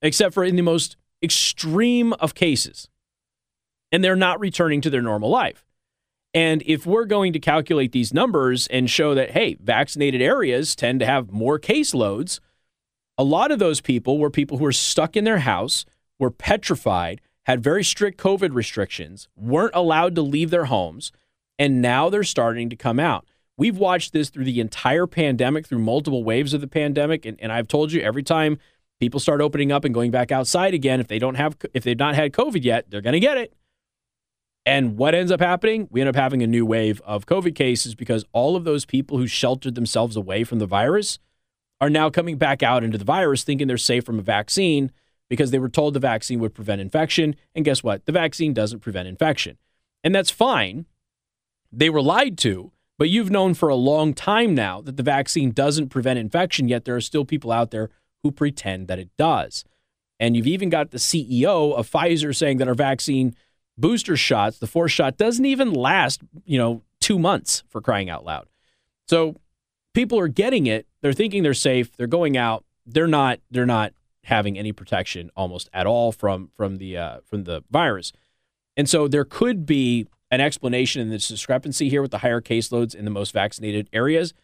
except 0.00 0.34
for 0.34 0.44
in 0.44 0.56
the 0.56 0.62
most 0.62 0.96
extreme 1.22 2.12
of 2.14 2.34
cases. 2.34 2.88
And 3.92 4.02
they're 4.02 4.16
not 4.16 4.40
returning 4.40 4.80
to 4.82 4.90
their 4.90 5.02
normal 5.02 5.30
life. 5.30 5.64
And 6.34 6.62
if 6.66 6.84
we're 6.84 7.04
going 7.04 7.32
to 7.32 7.38
calculate 7.38 7.92
these 7.92 8.12
numbers 8.12 8.66
and 8.66 8.90
show 8.90 9.14
that, 9.14 9.30
hey, 9.30 9.56
vaccinated 9.60 10.20
areas 10.20 10.74
tend 10.74 11.00
to 11.00 11.06
have 11.06 11.32
more 11.32 11.58
caseloads, 11.58 12.40
a 13.16 13.24
lot 13.24 13.50
of 13.50 13.58
those 13.58 13.80
people 13.80 14.18
were 14.18 14.30
people 14.30 14.58
who 14.58 14.64
were 14.64 14.72
stuck 14.72 15.16
in 15.16 15.24
their 15.24 15.38
house, 15.38 15.86
were 16.18 16.30
petrified, 16.30 17.20
had 17.44 17.62
very 17.62 17.84
strict 17.84 18.18
COVID 18.18 18.54
restrictions, 18.54 19.28
weren't 19.36 19.74
allowed 19.74 20.14
to 20.16 20.22
leave 20.22 20.50
their 20.50 20.66
homes, 20.66 21.12
and 21.58 21.80
now 21.80 22.10
they're 22.10 22.24
starting 22.24 22.68
to 22.68 22.76
come 22.76 23.00
out. 23.00 23.26
We've 23.58 23.78
watched 23.78 24.12
this 24.12 24.28
through 24.28 24.44
the 24.44 24.60
entire 24.60 25.06
pandemic, 25.06 25.66
through 25.66 25.78
multiple 25.78 26.24
waves 26.24 26.52
of 26.52 26.60
the 26.60 26.68
pandemic, 26.68 27.24
and, 27.24 27.40
and 27.40 27.50
I've 27.50 27.68
told 27.68 27.92
you 27.92 28.02
every 28.02 28.22
time 28.22 28.58
people 29.00 29.18
start 29.20 29.40
opening 29.40 29.72
up 29.72 29.84
and 29.84 29.94
going 29.94 30.10
back 30.10 30.30
outside 30.30 30.74
again, 30.74 31.00
if 31.00 31.08
they 31.08 31.18
don't 31.18 31.36
have, 31.36 31.56
if 31.72 31.82
they've 31.82 31.98
not 31.98 32.14
had 32.14 32.32
COVID 32.32 32.64
yet, 32.64 32.90
they're 32.90 33.00
going 33.00 33.14
to 33.14 33.20
get 33.20 33.38
it. 33.38 33.54
And 34.66 34.98
what 34.98 35.14
ends 35.14 35.30
up 35.30 35.40
happening? 35.40 35.88
We 35.90 36.00
end 36.00 36.08
up 36.08 36.16
having 36.16 36.42
a 36.42 36.46
new 36.46 36.66
wave 36.66 37.00
of 37.06 37.24
COVID 37.24 37.54
cases 37.54 37.94
because 37.94 38.24
all 38.32 38.56
of 38.56 38.64
those 38.64 38.84
people 38.84 39.16
who 39.16 39.28
sheltered 39.28 39.76
themselves 39.76 40.16
away 40.16 40.42
from 40.42 40.58
the 40.58 40.66
virus 40.66 41.18
are 41.80 41.88
now 41.88 42.10
coming 42.10 42.36
back 42.36 42.62
out 42.62 42.82
into 42.82 42.98
the 42.98 43.04
virus 43.04 43.44
thinking 43.44 43.68
they're 43.68 43.78
safe 43.78 44.04
from 44.04 44.18
a 44.18 44.22
vaccine 44.22 44.90
because 45.28 45.50
they 45.50 45.58
were 45.58 45.68
told 45.68 45.94
the 45.94 46.00
vaccine 46.00 46.40
would 46.40 46.54
prevent 46.54 46.80
infection. 46.80 47.36
And 47.54 47.64
guess 47.64 47.84
what? 47.84 48.06
The 48.06 48.12
vaccine 48.12 48.54
doesn't 48.54 48.80
prevent 48.80 49.08
infection. 49.08 49.56
And 50.02 50.14
that's 50.14 50.30
fine. 50.30 50.86
They 51.72 51.90
were 51.90 52.02
lied 52.02 52.36
to, 52.38 52.72
but 52.98 53.08
you've 53.08 53.30
known 53.30 53.54
for 53.54 53.68
a 53.68 53.74
long 53.74 54.14
time 54.14 54.54
now 54.54 54.80
that 54.80 54.96
the 54.96 55.02
vaccine 55.02 55.50
doesn't 55.50 55.88
prevent 55.88 56.18
infection, 56.18 56.68
yet 56.68 56.84
there 56.84 56.96
are 56.96 57.00
still 57.00 57.24
people 57.24 57.52
out 57.52 57.70
there 57.70 57.90
who 58.22 58.30
pretend 58.30 58.88
that 58.88 58.98
it 58.98 59.10
does. 59.18 59.64
And 60.18 60.36
you've 60.36 60.46
even 60.46 60.70
got 60.70 60.90
the 60.90 60.98
CEO 60.98 61.74
of 61.74 61.90
Pfizer 61.90 62.34
saying 62.34 62.56
that 62.58 62.68
our 62.68 62.74
vaccine 62.74 63.34
booster 63.76 64.16
shots, 64.16 64.58
the 64.58 64.66
fourth 64.66 64.92
shot 64.92 65.18
doesn't 65.18 65.44
even 65.44 65.72
last, 65.72 66.22
you 66.44 66.58
know, 66.58 66.82
two 67.00 67.18
months 67.18 67.62
for 67.68 67.80
crying 67.80 68.08
out 68.08 68.24
loud. 68.24 68.48
So 69.06 69.36
people 69.94 70.18
are 70.18 70.28
getting 70.28 70.66
it. 70.66 70.86
They're 71.02 71.12
thinking 71.12 71.42
they're 71.42 71.54
safe. 71.54 71.94
They're 71.96 72.06
going 72.06 72.36
out. 72.36 72.64
They're 72.86 73.06
not. 73.06 73.40
They're 73.50 73.66
not 73.66 73.92
having 74.24 74.58
any 74.58 74.72
protection 74.72 75.30
almost 75.36 75.68
at 75.72 75.86
all 75.86 76.12
from 76.12 76.50
from 76.56 76.76
the 76.76 76.96
uh, 76.96 77.18
from 77.24 77.44
the 77.44 77.62
virus. 77.70 78.12
And 78.76 78.88
so 78.88 79.08
there 79.08 79.24
could 79.24 79.66
be 79.66 80.06
an 80.36 80.42
explanation 80.42 81.00
in 81.00 81.08
this 81.08 81.28
discrepancy 81.28 81.88
here 81.88 82.02
with 82.02 82.10
the 82.10 82.18
higher 82.18 82.42
caseloads 82.42 82.94
in 82.94 83.06
the 83.06 83.10
most 83.10 83.32
vaccinated 83.32 83.88
areas, 83.90 84.34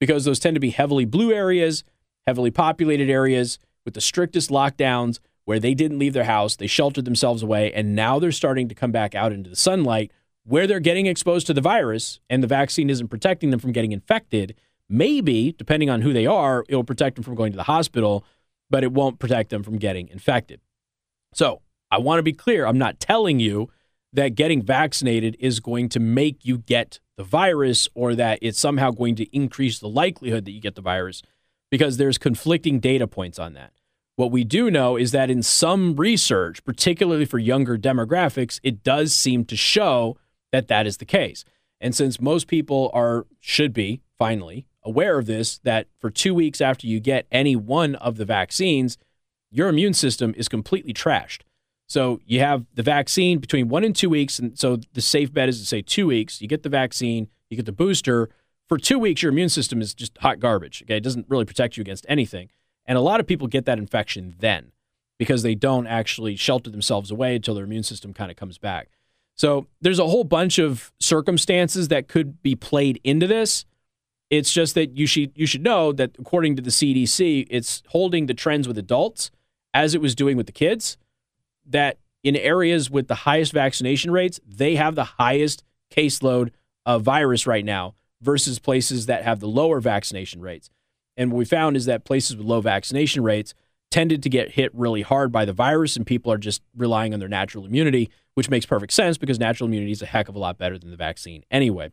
because 0.00 0.24
those 0.24 0.38
tend 0.38 0.56
to 0.56 0.60
be 0.60 0.70
heavily 0.70 1.04
blue 1.04 1.30
areas, 1.30 1.84
heavily 2.26 2.50
populated 2.50 3.10
areas 3.10 3.58
with 3.84 3.92
the 3.92 4.00
strictest 4.00 4.48
lockdowns 4.48 5.18
where 5.44 5.60
they 5.60 5.74
didn't 5.74 5.98
leave 5.98 6.14
their 6.14 6.24
house, 6.24 6.56
they 6.56 6.66
sheltered 6.66 7.04
themselves 7.04 7.42
away, 7.42 7.70
and 7.74 7.94
now 7.94 8.18
they're 8.18 8.32
starting 8.32 8.66
to 8.66 8.74
come 8.74 8.92
back 8.92 9.14
out 9.14 9.30
into 9.30 9.50
the 9.50 9.56
sunlight 9.56 10.10
where 10.44 10.66
they're 10.66 10.80
getting 10.80 11.04
exposed 11.04 11.46
to 11.46 11.52
the 11.52 11.60
virus 11.60 12.18
and 12.30 12.42
the 12.42 12.48
vaccine 12.48 12.88
isn't 12.88 13.08
protecting 13.08 13.50
them 13.50 13.60
from 13.60 13.72
getting 13.72 13.92
infected. 13.92 14.54
Maybe, 14.88 15.52
depending 15.52 15.90
on 15.90 16.00
who 16.00 16.14
they 16.14 16.26
are, 16.26 16.64
it'll 16.66 16.82
protect 16.82 17.16
them 17.16 17.24
from 17.24 17.34
going 17.34 17.52
to 17.52 17.56
the 17.56 17.64
hospital, 17.64 18.24
but 18.70 18.84
it 18.84 18.92
won't 18.92 19.18
protect 19.18 19.50
them 19.50 19.62
from 19.62 19.76
getting 19.76 20.08
infected. 20.08 20.60
So 21.34 21.60
I 21.90 21.98
want 21.98 22.20
to 22.20 22.22
be 22.22 22.32
clear 22.32 22.64
I'm 22.64 22.78
not 22.78 22.98
telling 22.98 23.38
you 23.38 23.68
that 24.12 24.34
getting 24.34 24.62
vaccinated 24.62 25.36
is 25.40 25.60
going 25.60 25.88
to 25.90 26.00
make 26.00 26.44
you 26.44 26.58
get 26.58 27.00
the 27.16 27.24
virus 27.24 27.88
or 27.94 28.14
that 28.14 28.38
it's 28.42 28.58
somehow 28.58 28.90
going 28.90 29.14
to 29.16 29.36
increase 29.36 29.78
the 29.78 29.88
likelihood 29.88 30.44
that 30.44 30.52
you 30.52 30.60
get 30.60 30.74
the 30.74 30.82
virus 30.82 31.22
because 31.70 31.96
there's 31.96 32.18
conflicting 32.18 32.80
data 32.80 33.06
points 33.06 33.38
on 33.38 33.54
that. 33.54 33.72
What 34.16 34.30
we 34.30 34.44
do 34.44 34.70
know 34.70 34.96
is 34.96 35.12
that 35.12 35.30
in 35.30 35.42
some 35.42 35.96
research, 35.96 36.62
particularly 36.64 37.24
for 37.24 37.38
younger 37.38 37.78
demographics, 37.78 38.60
it 38.62 38.82
does 38.82 39.14
seem 39.14 39.46
to 39.46 39.56
show 39.56 40.18
that 40.52 40.68
that 40.68 40.86
is 40.86 40.98
the 40.98 41.06
case. 41.06 41.44
And 41.80 41.94
since 41.94 42.20
most 42.20 42.46
people 42.46 42.90
are 42.92 43.26
should 43.40 43.72
be 43.72 44.02
finally 44.18 44.66
aware 44.84 45.18
of 45.18 45.26
this 45.26 45.58
that 45.60 45.86
for 45.98 46.10
2 46.10 46.34
weeks 46.34 46.60
after 46.60 46.86
you 46.86 47.00
get 47.00 47.26
any 47.32 47.56
one 47.56 47.94
of 47.94 48.16
the 48.16 48.26
vaccines, 48.26 48.98
your 49.50 49.68
immune 49.68 49.94
system 49.94 50.34
is 50.36 50.48
completely 50.48 50.92
trashed. 50.92 51.40
So 51.92 52.22
you 52.24 52.40
have 52.40 52.64
the 52.74 52.82
vaccine 52.82 53.38
between 53.38 53.68
1 53.68 53.84
and 53.84 53.94
2 53.94 54.08
weeks 54.08 54.38
and 54.38 54.58
so 54.58 54.78
the 54.94 55.02
safe 55.02 55.30
bet 55.30 55.50
is 55.50 55.60
to 55.60 55.66
say 55.66 55.82
2 55.82 56.06
weeks, 56.06 56.40
you 56.40 56.48
get 56.48 56.62
the 56.62 56.70
vaccine, 56.70 57.28
you 57.50 57.56
get 57.58 57.66
the 57.66 57.72
booster, 57.72 58.30
for 58.66 58.78
2 58.78 58.98
weeks 58.98 59.20
your 59.20 59.30
immune 59.30 59.50
system 59.50 59.82
is 59.82 59.92
just 59.92 60.16
hot 60.16 60.40
garbage. 60.40 60.82
Okay, 60.84 60.96
it 60.96 61.02
doesn't 61.02 61.26
really 61.28 61.44
protect 61.44 61.76
you 61.76 61.82
against 61.82 62.06
anything. 62.08 62.48
And 62.86 62.96
a 62.96 63.02
lot 63.02 63.20
of 63.20 63.26
people 63.26 63.46
get 63.46 63.66
that 63.66 63.76
infection 63.76 64.34
then 64.38 64.72
because 65.18 65.42
they 65.42 65.54
don't 65.54 65.86
actually 65.86 66.34
shelter 66.34 66.70
themselves 66.70 67.10
away 67.10 67.36
until 67.36 67.54
their 67.54 67.64
immune 67.64 67.82
system 67.82 68.14
kind 68.14 68.30
of 68.30 68.38
comes 68.38 68.56
back. 68.56 68.88
So 69.34 69.66
there's 69.82 69.98
a 69.98 70.08
whole 70.08 70.24
bunch 70.24 70.58
of 70.58 70.92
circumstances 70.98 71.88
that 71.88 72.08
could 72.08 72.42
be 72.42 72.54
played 72.54 73.02
into 73.04 73.26
this. 73.26 73.66
It's 74.30 74.50
just 74.50 74.74
that 74.76 74.96
you 74.96 75.06
should 75.06 75.32
you 75.36 75.46
should 75.46 75.62
know 75.62 75.92
that 75.92 76.12
according 76.18 76.56
to 76.56 76.62
the 76.62 76.70
CDC, 76.70 77.46
it's 77.50 77.82
holding 77.88 78.24
the 78.24 78.34
trends 78.34 78.66
with 78.66 78.78
adults 78.78 79.30
as 79.74 79.94
it 79.94 80.00
was 80.00 80.14
doing 80.14 80.38
with 80.38 80.46
the 80.46 80.52
kids. 80.52 80.96
That 81.66 81.98
in 82.22 82.36
areas 82.36 82.90
with 82.90 83.08
the 83.08 83.14
highest 83.14 83.52
vaccination 83.52 84.10
rates, 84.10 84.40
they 84.46 84.76
have 84.76 84.94
the 84.94 85.04
highest 85.04 85.64
caseload 85.90 86.50
of 86.86 87.02
virus 87.02 87.46
right 87.46 87.64
now 87.64 87.94
versus 88.20 88.58
places 88.58 89.06
that 89.06 89.24
have 89.24 89.40
the 89.40 89.48
lower 89.48 89.80
vaccination 89.80 90.40
rates. 90.40 90.70
And 91.16 91.30
what 91.30 91.38
we 91.38 91.44
found 91.44 91.76
is 91.76 91.86
that 91.86 92.04
places 92.04 92.36
with 92.36 92.46
low 92.46 92.60
vaccination 92.60 93.22
rates 93.22 93.54
tended 93.90 94.22
to 94.22 94.30
get 94.30 94.52
hit 94.52 94.74
really 94.74 95.02
hard 95.02 95.30
by 95.30 95.44
the 95.44 95.52
virus, 95.52 95.96
and 95.96 96.06
people 96.06 96.32
are 96.32 96.38
just 96.38 96.62
relying 96.74 97.12
on 97.12 97.20
their 97.20 97.28
natural 97.28 97.66
immunity, 97.66 98.10
which 98.34 98.48
makes 98.48 98.64
perfect 98.64 98.92
sense 98.92 99.18
because 99.18 99.38
natural 99.38 99.68
immunity 99.68 99.92
is 99.92 100.00
a 100.00 100.06
heck 100.06 100.28
of 100.28 100.34
a 100.34 100.38
lot 100.38 100.56
better 100.56 100.78
than 100.78 100.90
the 100.90 100.96
vaccine 100.96 101.44
anyway. 101.50 101.92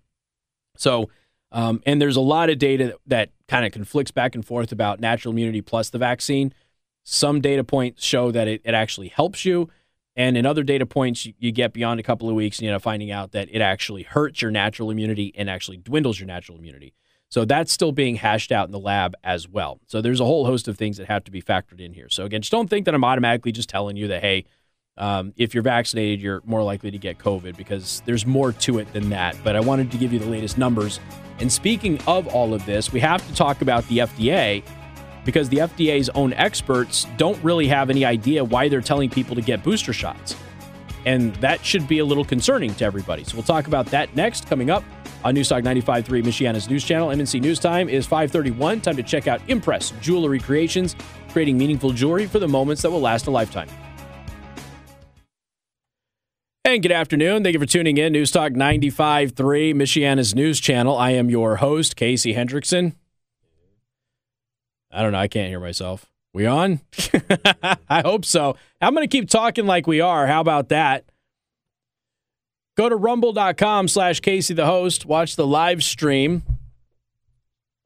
So, 0.77 1.09
um, 1.51 1.81
and 1.85 2.01
there's 2.01 2.15
a 2.15 2.21
lot 2.21 2.49
of 2.49 2.57
data 2.57 2.85
that, 2.85 2.95
that 3.07 3.29
kind 3.49 3.65
of 3.65 3.73
conflicts 3.73 4.11
back 4.11 4.33
and 4.33 4.45
forth 4.45 4.71
about 4.71 5.01
natural 5.01 5.33
immunity 5.33 5.61
plus 5.61 5.89
the 5.89 5.97
vaccine. 5.97 6.53
Some 7.11 7.41
data 7.41 7.63
points 7.63 8.05
show 8.05 8.29
that 8.29 8.47
it, 8.47 8.61
it 8.63 8.75
actually 8.75 9.07
helps 9.07 9.43
you. 9.43 9.67
And 10.15 10.37
in 10.37 10.45
other 10.45 10.61
data 10.61 10.85
points, 10.85 11.27
you, 11.39 11.51
get 11.51 11.73
beyond 11.73 11.99
a 11.99 12.03
couple 12.03 12.29
of 12.29 12.35
weeks 12.35 12.59
and 12.59 12.67
you 12.67 12.73
up 12.73 12.83
finding 12.83 13.09
out 13.09 13.31
that 13.31 13.47
it 13.51 13.61
actually 13.61 14.03
hurts 14.03 14.43
your 14.43 14.51
natural 14.51 14.91
immunity 14.91 15.33
and 15.35 15.49
actually 15.49 15.77
dwindles 15.77 16.19
your 16.19 16.27
natural 16.27 16.59
immunity. 16.59 16.93
So 17.29 17.45
that's 17.45 17.71
still 17.71 17.91
being 17.91 18.17
hashed 18.17 18.51
out 18.51 18.67
in 18.67 18.71
the 18.71 18.79
lab 18.79 19.15
as 19.23 19.49
well. 19.49 19.79
So 19.87 20.01
there's 20.01 20.19
a 20.19 20.25
whole 20.25 20.45
host 20.45 20.67
of 20.67 20.77
things 20.77 20.97
that 20.97 21.07
have 21.07 21.23
to 21.23 21.31
be 21.31 21.41
factored 21.41 21.79
in 21.79 21.93
here. 21.93 22.09
So 22.09 22.25
again, 22.25 22.41
just 22.41 22.51
don't 22.51 22.69
think 22.69 22.85
that 22.85 22.93
I'm 22.93 23.03
automatically 23.03 23.51
just 23.51 23.69
telling 23.69 23.97
you 23.97 24.07
that, 24.09 24.21
hey, 24.21 24.45
um, 24.97 25.33
if 25.35 25.55
you're 25.55 25.63
vaccinated, 25.63 26.21
you're 26.21 26.43
more 26.45 26.61
likely 26.61 26.91
to 26.91 26.97
get 26.99 27.17
COVID 27.17 27.57
because 27.57 28.03
there's 28.05 28.25
more 28.25 28.51
to 28.51 28.77
it 28.77 28.93
than 28.93 29.09
that. 29.09 29.35
But 29.43 29.55
I 29.55 29.61
wanted 29.61 29.89
to 29.91 29.97
give 29.97 30.13
you 30.13 30.19
the 30.19 30.29
latest 30.29 30.59
numbers. 30.59 30.99
And 31.39 31.51
speaking 31.51 31.99
of 32.05 32.27
all 32.27 32.53
of 32.53 32.67
this, 32.67 32.93
we 32.93 32.99
have 32.99 33.25
to 33.27 33.33
talk 33.33 33.63
about 33.63 33.87
the 33.87 33.99
FDA 33.99 34.63
because 35.29 35.47
the 35.49 35.57
FDA's 35.57 36.09
own 36.15 36.33
experts 36.33 37.05
don't 37.17 37.37
really 37.43 37.67
have 37.67 37.91
any 37.91 38.03
idea 38.03 38.43
why 38.43 38.67
they're 38.67 38.81
telling 38.81 39.11
people 39.11 39.35
to 39.35 39.43
get 39.43 39.63
booster 39.63 39.93
shots. 39.93 40.35
And 41.05 41.35
that 41.35 41.63
should 41.63 41.87
be 41.87 41.99
a 41.99 42.05
little 42.05 42.25
concerning 42.25 42.73
to 42.73 42.85
everybody. 42.85 43.23
So 43.23 43.35
we'll 43.35 43.43
talk 43.43 43.67
about 43.67 43.85
that 43.87 44.15
next 44.15 44.47
coming 44.47 44.71
up 44.71 44.83
on 45.23 45.35
Newstalk 45.35 45.61
95.3, 45.63 46.23
Michiana's 46.23 46.67
news 46.67 46.83
channel. 46.83 47.09
MNC 47.09 47.41
News 47.41 47.59
Time 47.59 47.89
is 47.89 48.07
531. 48.07 48.81
Time 48.81 48.95
to 48.95 49.03
check 49.03 49.27
out 49.27 49.39
Impress 49.47 49.91
Jewelry 50.01 50.39
Creations, 50.39 50.95
creating 51.31 51.59
meaningful 51.59 51.91
jewelry 51.91 52.25
for 52.25 52.39
the 52.39 52.47
moments 52.47 52.81
that 52.81 52.89
will 52.89 52.99
last 52.99 53.27
a 53.27 53.31
lifetime. 53.31 53.69
And 56.65 56.81
good 56.81 56.91
afternoon. 56.91 57.43
Thank 57.43 57.53
you 57.53 57.59
for 57.59 57.67
tuning 57.67 57.97
in. 57.97 58.13
Newstalk 58.13 58.55
95.3, 58.55 59.75
Michiana's 59.75 60.33
news 60.33 60.59
channel. 60.59 60.97
I 60.97 61.11
am 61.11 61.29
your 61.29 61.57
host, 61.57 61.95
Casey 61.95 62.33
Hendrickson. 62.33 62.95
I 64.91 65.01
don't 65.01 65.11
know. 65.11 65.19
I 65.19 65.27
can't 65.27 65.49
hear 65.49 65.59
myself. 65.59 66.09
We 66.33 66.45
on? 66.45 66.81
I 67.89 68.01
hope 68.01 68.25
so. 68.25 68.55
I'm 68.81 68.93
going 68.93 69.07
to 69.07 69.11
keep 69.11 69.29
talking 69.29 69.65
like 69.65 69.87
we 69.87 70.01
are. 70.01 70.27
How 70.27 70.41
about 70.41 70.69
that? 70.69 71.05
Go 72.77 72.87
to 72.87 72.95
rumble.com 72.95 73.87
slash 73.87 74.19
Casey 74.19 74.53
the 74.53 74.65
host. 74.65 75.05
Watch 75.05 75.35
the 75.35 75.45
live 75.45 75.83
stream. 75.83 76.43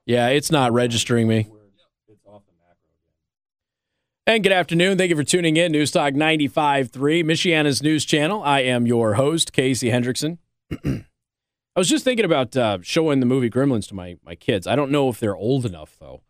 Yeah, 0.06 0.28
it's 0.28 0.52
not 0.52 0.74
registering 0.74 1.28
me. 1.28 1.48
And 4.26 4.42
good 4.42 4.54
afternoon. 4.54 4.98
Thank 4.98 5.10
you 5.10 5.16
for 5.18 5.24
tuning 5.24 5.58
in. 5.58 5.74
News 5.74 5.92
Talk 5.92 6.14
95.3, 6.14 6.90
Michiana's 7.26 7.84
news 7.84 8.06
channel. 8.06 8.42
I 8.44 8.62
am 8.62 8.88
your 8.88 9.16
host, 9.16 9.52
Casey 9.52 9.90
Hendrickson. 9.90 10.38
I 10.86 11.80
was 11.80 11.90
just 11.90 12.06
thinking 12.06 12.24
about 12.24 12.56
uh, 12.56 12.78
showing 12.82 13.20
the 13.20 13.26
movie 13.26 13.50
Gremlins 13.50 13.88
to 13.90 13.96
my, 13.96 14.16
my 14.24 14.36
kids. 14.36 14.66
I 14.66 14.78
don't 14.78 14.92
know 14.92 15.10
if 15.10 15.20
they're 15.20 15.36
old 15.36 15.66
enough, 15.66 15.98
though. 16.00 16.22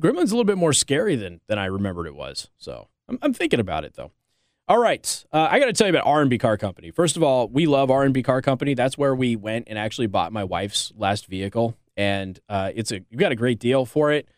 Gremlins 0.00 0.28
a 0.28 0.36
little 0.36 0.44
bit 0.44 0.58
more 0.58 0.72
scary 0.72 1.16
than, 1.16 1.40
than 1.48 1.58
I 1.58 1.66
remembered 1.66 2.06
it 2.06 2.14
was. 2.14 2.48
So 2.56 2.88
I'm, 3.08 3.18
I'm 3.22 3.32
thinking 3.32 3.60
about 3.60 3.84
it, 3.84 3.94
though. 3.94 4.12
All 4.68 4.78
right, 4.78 5.24
uh, 5.32 5.48
I 5.50 5.58
got 5.58 5.66
to 5.66 5.72
tell 5.72 5.86
you 5.86 5.94
about 5.94 6.06
R&B 6.06 6.36
Car 6.36 6.58
Company. 6.58 6.90
First 6.90 7.16
of 7.16 7.22
all, 7.22 7.48
we 7.48 7.64
love 7.64 7.90
R&B 7.90 8.22
Car 8.22 8.42
Company. 8.42 8.74
That's 8.74 8.98
where 8.98 9.14
we 9.14 9.34
went 9.34 9.66
and 9.68 9.78
actually 9.78 10.08
bought 10.08 10.30
my 10.30 10.44
wife's 10.44 10.92
last 10.94 11.26
vehicle, 11.26 11.74
and 11.96 12.38
uh, 12.50 12.70
it's 12.74 12.92
a 12.92 13.00
you 13.08 13.16
got 13.16 13.32
a 13.32 13.36
great 13.36 13.58
deal 13.58 13.86
for 13.86 14.12
it. 14.12 14.28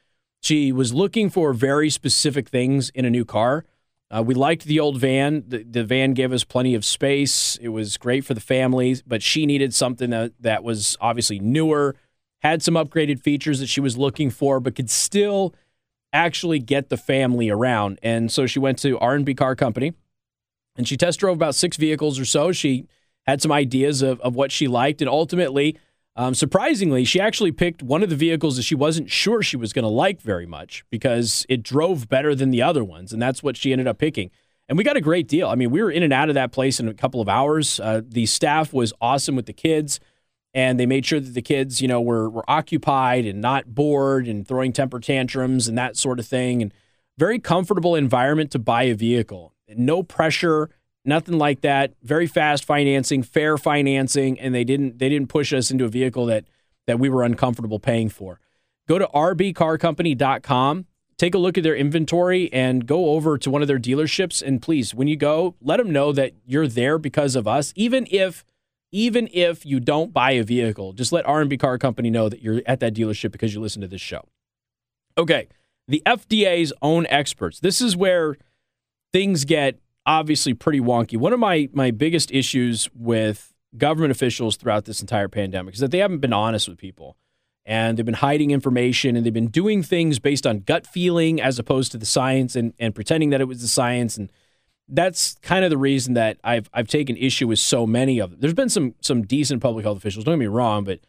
She 0.40 0.70
was 0.70 0.94
looking 0.94 1.30
for 1.30 1.52
very 1.52 1.90
specific 1.90 2.48
things 2.48 2.90
in 2.90 3.04
a 3.04 3.10
new 3.10 3.24
car. 3.24 3.64
Uh, 4.08 4.22
we 4.22 4.34
liked 4.34 4.64
the 4.64 4.80
old 4.80 5.00
van. 5.00 5.44
The, 5.46 5.64
the 5.64 5.84
van 5.84 6.14
gave 6.14 6.32
us 6.32 6.44
plenty 6.44 6.74
of 6.74 6.84
space. 6.84 7.56
It 7.60 7.68
was 7.68 7.96
great 7.96 8.24
for 8.24 8.34
the 8.34 8.40
family, 8.40 8.96
but 9.06 9.22
she 9.22 9.46
needed 9.46 9.74
something 9.74 10.10
that, 10.10 10.32
that 10.40 10.64
was 10.64 10.96
obviously 11.00 11.38
newer, 11.38 11.96
had 12.40 12.62
some 12.62 12.74
upgraded 12.74 13.20
features 13.20 13.60
that 13.60 13.68
she 13.68 13.80
was 13.80 13.96
looking 13.96 14.30
for, 14.30 14.60
but 14.60 14.74
could 14.74 14.90
still 14.90 15.54
actually 16.12 16.58
get 16.58 16.88
the 16.88 16.96
family 16.96 17.50
around. 17.50 17.98
And 18.02 18.30
so 18.30 18.46
she 18.46 18.58
went 18.58 18.78
to 18.80 18.98
R&B 18.98 19.34
Car 19.34 19.54
Company 19.54 19.92
and 20.76 20.88
she 20.88 20.96
test 20.96 21.20
drove 21.20 21.36
about 21.36 21.54
six 21.54 21.76
vehicles 21.76 22.18
or 22.18 22.24
so. 22.24 22.52
She 22.52 22.86
had 23.26 23.40
some 23.42 23.52
ideas 23.52 24.02
of, 24.02 24.20
of 24.20 24.34
what 24.34 24.50
she 24.50 24.66
liked. 24.66 25.00
And 25.00 25.08
ultimately, 25.08 25.78
um, 26.16 26.34
surprisingly, 26.34 27.04
she 27.04 27.20
actually 27.20 27.52
picked 27.52 27.82
one 27.82 28.02
of 28.02 28.10
the 28.10 28.16
vehicles 28.16 28.56
that 28.56 28.62
she 28.62 28.74
wasn't 28.74 29.10
sure 29.10 29.42
she 29.42 29.56
was 29.56 29.72
going 29.72 29.84
to 29.84 29.88
like 29.88 30.20
very 30.20 30.46
much 30.46 30.84
because 30.90 31.46
it 31.48 31.62
drove 31.62 32.08
better 32.08 32.34
than 32.34 32.50
the 32.50 32.62
other 32.62 32.82
ones. 32.82 33.12
And 33.12 33.22
that's 33.22 33.42
what 33.42 33.56
she 33.56 33.72
ended 33.72 33.86
up 33.86 33.98
picking. 33.98 34.30
And 34.68 34.78
we 34.78 34.84
got 34.84 34.96
a 34.96 35.00
great 35.00 35.28
deal. 35.28 35.48
I 35.48 35.54
mean, 35.54 35.70
we 35.70 35.82
were 35.82 35.90
in 35.90 36.02
and 36.02 36.12
out 36.12 36.28
of 36.28 36.34
that 36.34 36.52
place 36.52 36.78
in 36.78 36.88
a 36.88 36.94
couple 36.94 37.20
of 37.20 37.28
hours. 37.28 37.80
Uh, 37.80 38.02
the 38.06 38.26
staff 38.26 38.72
was 38.72 38.92
awesome 39.00 39.36
with 39.36 39.46
the 39.46 39.52
kids, 39.52 39.98
and 40.52 40.80
they 40.80 40.86
made 40.86 41.06
sure 41.06 41.20
that 41.20 41.34
the 41.34 41.42
kids, 41.42 41.80
you 41.80 41.88
know, 41.88 42.00
were 42.00 42.28
were 42.28 42.48
occupied 42.48 43.24
and 43.24 43.40
not 43.40 43.74
bored 43.74 44.26
and 44.26 44.46
throwing 44.46 44.72
temper 44.72 45.00
tantrums 45.00 45.68
and 45.68 45.78
that 45.78 45.96
sort 45.96 46.18
of 46.18 46.26
thing. 46.26 46.62
And 46.62 46.74
very 47.18 47.38
comfortable 47.38 47.94
environment 47.94 48.50
to 48.52 48.58
buy 48.58 48.84
a 48.84 48.94
vehicle 48.94 49.54
no 49.76 50.02
pressure, 50.02 50.70
nothing 51.04 51.38
like 51.38 51.60
that. 51.62 51.94
Very 52.02 52.26
fast 52.26 52.64
financing, 52.64 53.22
fair 53.22 53.56
financing, 53.56 54.38
and 54.40 54.54
they 54.54 54.64
didn't 54.64 54.98
they 54.98 55.08
didn't 55.08 55.28
push 55.28 55.52
us 55.52 55.70
into 55.70 55.84
a 55.84 55.88
vehicle 55.88 56.26
that 56.26 56.44
that 56.86 56.98
we 56.98 57.08
were 57.08 57.22
uncomfortable 57.22 57.78
paying 57.78 58.08
for. 58.08 58.40
Go 58.88 58.98
to 58.98 59.06
rbcarcompany.com, 59.14 60.86
take 61.16 61.34
a 61.34 61.38
look 61.38 61.56
at 61.56 61.62
their 61.62 61.76
inventory 61.76 62.52
and 62.52 62.86
go 62.86 63.10
over 63.10 63.38
to 63.38 63.50
one 63.50 63.62
of 63.62 63.68
their 63.68 63.78
dealerships 63.78 64.42
and 64.42 64.60
please 64.60 64.94
when 64.94 65.06
you 65.06 65.16
go, 65.16 65.54
let 65.60 65.76
them 65.76 65.92
know 65.92 66.12
that 66.12 66.32
you're 66.46 66.66
there 66.66 66.98
because 66.98 67.36
of 67.36 67.46
us 67.46 67.72
even 67.76 68.06
if 68.10 68.44
even 68.92 69.28
if 69.32 69.64
you 69.64 69.80
don't 69.80 70.12
buy 70.12 70.32
a 70.32 70.42
vehicle, 70.42 70.92
just 70.92 71.12
let 71.12 71.26
R&B 71.26 71.56
Car 71.56 71.78
Company 71.78 72.10
know 72.10 72.28
that 72.28 72.42
you're 72.42 72.62
at 72.66 72.80
that 72.80 72.94
dealership 72.94 73.32
because 73.32 73.54
you 73.54 73.60
listen 73.60 73.80
to 73.82 73.88
this 73.88 74.00
show. 74.00 74.28
Okay, 75.16 75.48
the 75.88 76.02
FDA's 76.06 76.72
own 76.82 77.06
experts. 77.08 77.60
This 77.60 77.80
is 77.80 77.96
where 77.96 78.36
things 79.12 79.44
get 79.44 79.78
obviously 80.06 80.54
pretty 80.54 80.80
wonky. 80.80 81.16
One 81.16 81.32
of 81.32 81.40
my 81.40 81.68
my 81.72 81.90
biggest 81.90 82.30
issues 82.32 82.88
with 82.94 83.52
government 83.76 84.10
officials 84.10 84.56
throughout 84.56 84.84
this 84.84 85.00
entire 85.00 85.28
pandemic 85.28 85.74
is 85.74 85.80
that 85.80 85.90
they 85.90 85.98
haven't 85.98 86.18
been 86.18 86.32
honest 86.32 86.68
with 86.68 86.78
people. 86.78 87.16
And 87.66 87.96
they've 87.96 88.06
been 88.06 88.14
hiding 88.14 88.50
information 88.50 89.16
and 89.16 89.24
they've 89.24 89.32
been 89.32 89.48
doing 89.48 89.82
things 89.82 90.18
based 90.18 90.46
on 90.46 90.60
gut 90.60 90.86
feeling 90.86 91.40
as 91.40 91.58
opposed 91.58 91.92
to 91.92 91.98
the 91.98 92.06
science 92.06 92.56
and, 92.56 92.72
and 92.78 92.94
pretending 92.94 93.30
that 93.30 93.40
it 93.40 93.44
was 93.44 93.60
the 93.60 93.68
science. 93.68 94.16
And 94.16 94.32
that's 94.90 95.36
kind 95.42 95.64
of 95.64 95.70
the 95.70 95.78
reason 95.78 96.14
that 96.14 96.38
I've 96.44 96.68
I've 96.72 96.88
taken 96.88 97.16
issue 97.16 97.46
with 97.48 97.58
so 97.58 97.86
many 97.86 98.18
of 98.18 98.30
them. 98.30 98.40
There's 98.40 98.54
been 98.54 98.68
some 98.68 98.94
some 99.00 99.22
decent 99.22 99.62
public 99.62 99.84
health 99.84 99.98
officials, 99.98 100.24
don't 100.24 100.34
get 100.34 100.40
me 100.40 100.46
wrong, 100.46 100.84
but 100.84 101.00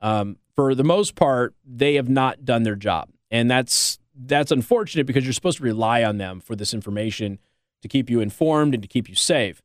um, 0.00 0.36
for 0.54 0.74
the 0.74 0.84
most 0.84 1.14
part, 1.14 1.54
they 1.64 1.94
have 1.94 2.08
not 2.08 2.44
done 2.44 2.62
their 2.62 2.76
job. 2.76 3.08
And 3.30 3.50
that's 3.50 3.98
that's 4.14 4.52
unfortunate 4.52 5.06
because 5.06 5.24
you're 5.24 5.32
supposed 5.32 5.58
to 5.58 5.64
rely 5.64 6.04
on 6.04 6.18
them 6.18 6.40
for 6.40 6.54
this 6.54 6.72
information 6.72 7.38
to 7.82 7.88
keep 7.88 8.08
you 8.08 8.20
informed 8.20 8.74
and 8.74 8.82
to 8.82 8.88
keep 8.88 9.08
you 9.08 9.14
safe. 9.14 9.60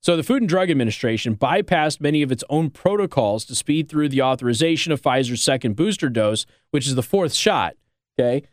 So 0.00 0.18
the 0.18 0.22
Food 0.22 0.42
and 0.42 0.48
Drug 0.48 0.70
Administration 0.70 1.34
bypassed 1.34 1.98
many 1.98 2.20
of 2.20 2.30
its 2.30 2.44
own 2.50 2.68
protocols 2.68 3.46
to 3.46 3.54
speed 3.54 3.88
through 3.88 4.10
the 4.10 4.20
authorization 4.20 4.92
of 4.92 5.00
Pfizer's 5.00 5.42
second 5.42 5.76
booster 5.76 6.10
dose, 6.10 6.44
which 6.72 6.86
is 6.86 6.94
the 6.94 7.02
fourth 7.02 7.32
shot. 7.32 7.74
Okay. 8.18 8.46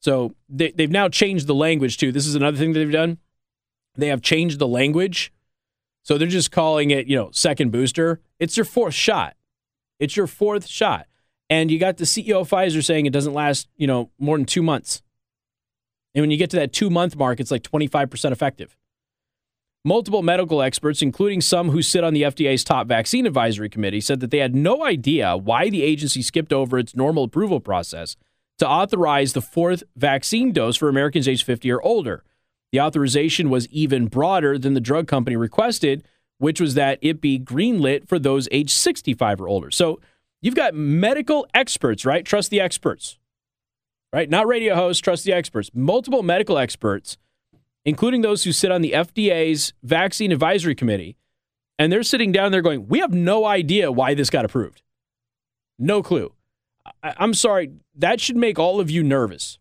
So 0.00 0.34
they, 0.48 0.70
they've 0.70 0.90
now 0.90 1.08
changed 1.08 1.46
the 1.46 1.54
language 1.54 1.98
too. 1.98 2.10
This 2.10 2.26
is 2.26 2.34
another 2.34 2.56
thing 2.56 2.72
that 2.72 2.78
they've 2.78 2.90
done. 2.90 3.18
They 3.96 4.08
have 4.08 4.22
changed 4.22 4.58
the 4.58 4.68
language. 4.68 5.32
So 6.02 6.18
they're 6.18 6.28
just 6.28 6.50
calling 6.50 6.90
it, 6.90 7.06
you 7.06 7.16
know, 7.16 7.30
second 7.32 7.72
booster. 7.72 8.20
It's 8.38 8.56
your 8.56 8.64
fourth 8.64 8.94
shot. 8.94 9.36
It's 9.98 10.16
your 10.16 10.26
fourth 10.26 10.66
shot. 10.66 11.06
And 11.48 11.70
you 11.70 11.78
got 11.78 11.96
the 11.96 12.04
CEO 12.04 12.40
of 12.40 12.50
Pfizer 12.50 12.84
saying 12.84 13.06
it 13.06 13.12
doesn't 13.12 13.32
last, 13.32 13.68
you 13.76 13.86
know, 13.86 14.10
more 14.18 14.36
than 14.36 14.46
two 14.46 14.62
months. 14.62 15.02
And 16.14 16.22
when 16.22 16.30
you 16.30 16.36
get 16.36 16.50
to 16.50 16.56
that 16.56 16.72
two 16.72 16.90
month 16.90 17.16
mark, 17.16 17.40
it's 17.40 17.50
like 17.50 17.62
25% 17.62 18.32
effective. 18.32 18.76
Multiple 19.86 20.22
medical 20.22 20.62
experts, 20.62 21.02
including 21.02 21.42
some 21.42 21.70
who 21.70 21.82
sit 21.82 22.04
on 22.04 22.14
the 22.14 22.22
FDA's 22.22 22.64
top 22.64 22.86
vaccine 22.86 23.26
advisory 23.26 23.68
committee, 23.68 24.00
said 24.00 24.20
that 24.20 24.30
they 24.30 24.38
had 24.38 24.54
no 24.54 24.82
idea 24.82 25.36
why 25.36 25.68
the 25.68 25.82
agency 25.82 26.22
skipped 26.22 26.54
over 26.54 26.78
its 26.78 26.96
normal 26.96 27.24
approval 27.24 27.60
process 27.60 28.16
to 28.58 28.68
authorize 28.68 29.34
the 29.34 29.42
fourth 29.42 29.82
vaccine 29.94 30.52
dose 30.52 30.76
for 30.76 30.88
Americans 30.88 31.28
aged 31.28 31.44
50 31.44 31.70
or 31.70 31.82
older. 31.82 32.24
The 32.74 32.80
authorization 32.80 33.50
was 33.50 33.68
even 33.68 34.08
broader 34.08 34.58
than 34.58 34.74
the 34.74 34.80
drug 34.80 35.06
company 35.06 35.36
requested, 35.36 36.02
which 36.38 36.60
was 36.60 36.74
that 36.74 36.98
it 37.02 37.20
be 37.20 37.38
greenlit 37.38 38.08
for 38.08 38.18
those 38.18 38.48
aged 38.50 38.72
65 38.72 39.40
or 39.40 39.46
older. 39.46 39.70
So 39.70 40.00
you've 40.42 40.56
got 40.56 40.74
medical 40.74 41.46
experts, 41.54 42.04
right? 42.04 42.24
Trust 42.26 42.50
the 42.50 42.60
experts, 42.60 43.16
right? 44.12 44.28
Not 44.28 44.48
radio 44.48 44.74
hosts, 44.74 45.00
trust 45.00 45.24
the 45.24 45.32
experts. 45.32 45.70
Multiple 45.72 46.24
medical 46.24 46.58
experts 46.58 47.16
including 47.84 48.22
those 48.22 48.42
who 48.42 48.50
sit 48.50 48.72
on 48.72 48.82
the 48.82 48.90
FDA's 48.90 49.72
Vaccine 49.84 50.32
Advisory 50.32 50.74
Committee, 50.74 51.16
and 51.78 51.92
they're 51.92 52.02
sitting 52.02 52.32
down 52.32 52.50
there 52.50 52.60
going, 52.60 52.88
We 52.88 52.98
have 52.98 53.14
no 53.14 53.44
idea 53.44 53.92
why 53.92 54.14
this 54.14 54.30
got 54.30 54.44
approved. 54.44 54.82
No 55.78 56.02
clue. 56.02 56.32
I- 57.04 57.14
I'm 57.18 57.34
sorry, 57.34 57.70
that 57.94 58.20
should 58.20 58.36
make 58.36 58.58
all 58.58 58.80
of 58.80 58.90
you 58.90 59.04
nervous. 59.04 59.60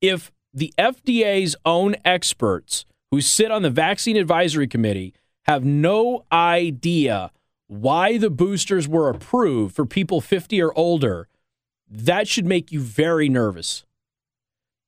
If 0.00 0.32
the 0.56 0.72
FDA's 0.78 1.54
own 1.66 1.96
experts 2.02 2.86
who 3.10 3.20
sit 3.20 3.50
on 3.50 3.60
the 3.60 3.70
Vaccine 3.70 4.16
Advisory 4.16 4.66
Committee 4.66 5.12
have 5.44 5.64
no 5.64 6.24
idea 6.32 7.30
why 7.68 8.16
the 8.16 8.30
boosters 8.30 8.88
were 8.88 9.10
approved 9.10 9.76
for 9.76 9.84
people 9.84 10.22
50 10.22 10.60
or 10.62 10.76
older, 10.76 11.28
that 11.90 12.26
should 12.26 12.46
make 12.46 12.72
you 12.72 12.80
very 12.80 13.28
nervous. 13.28 13.84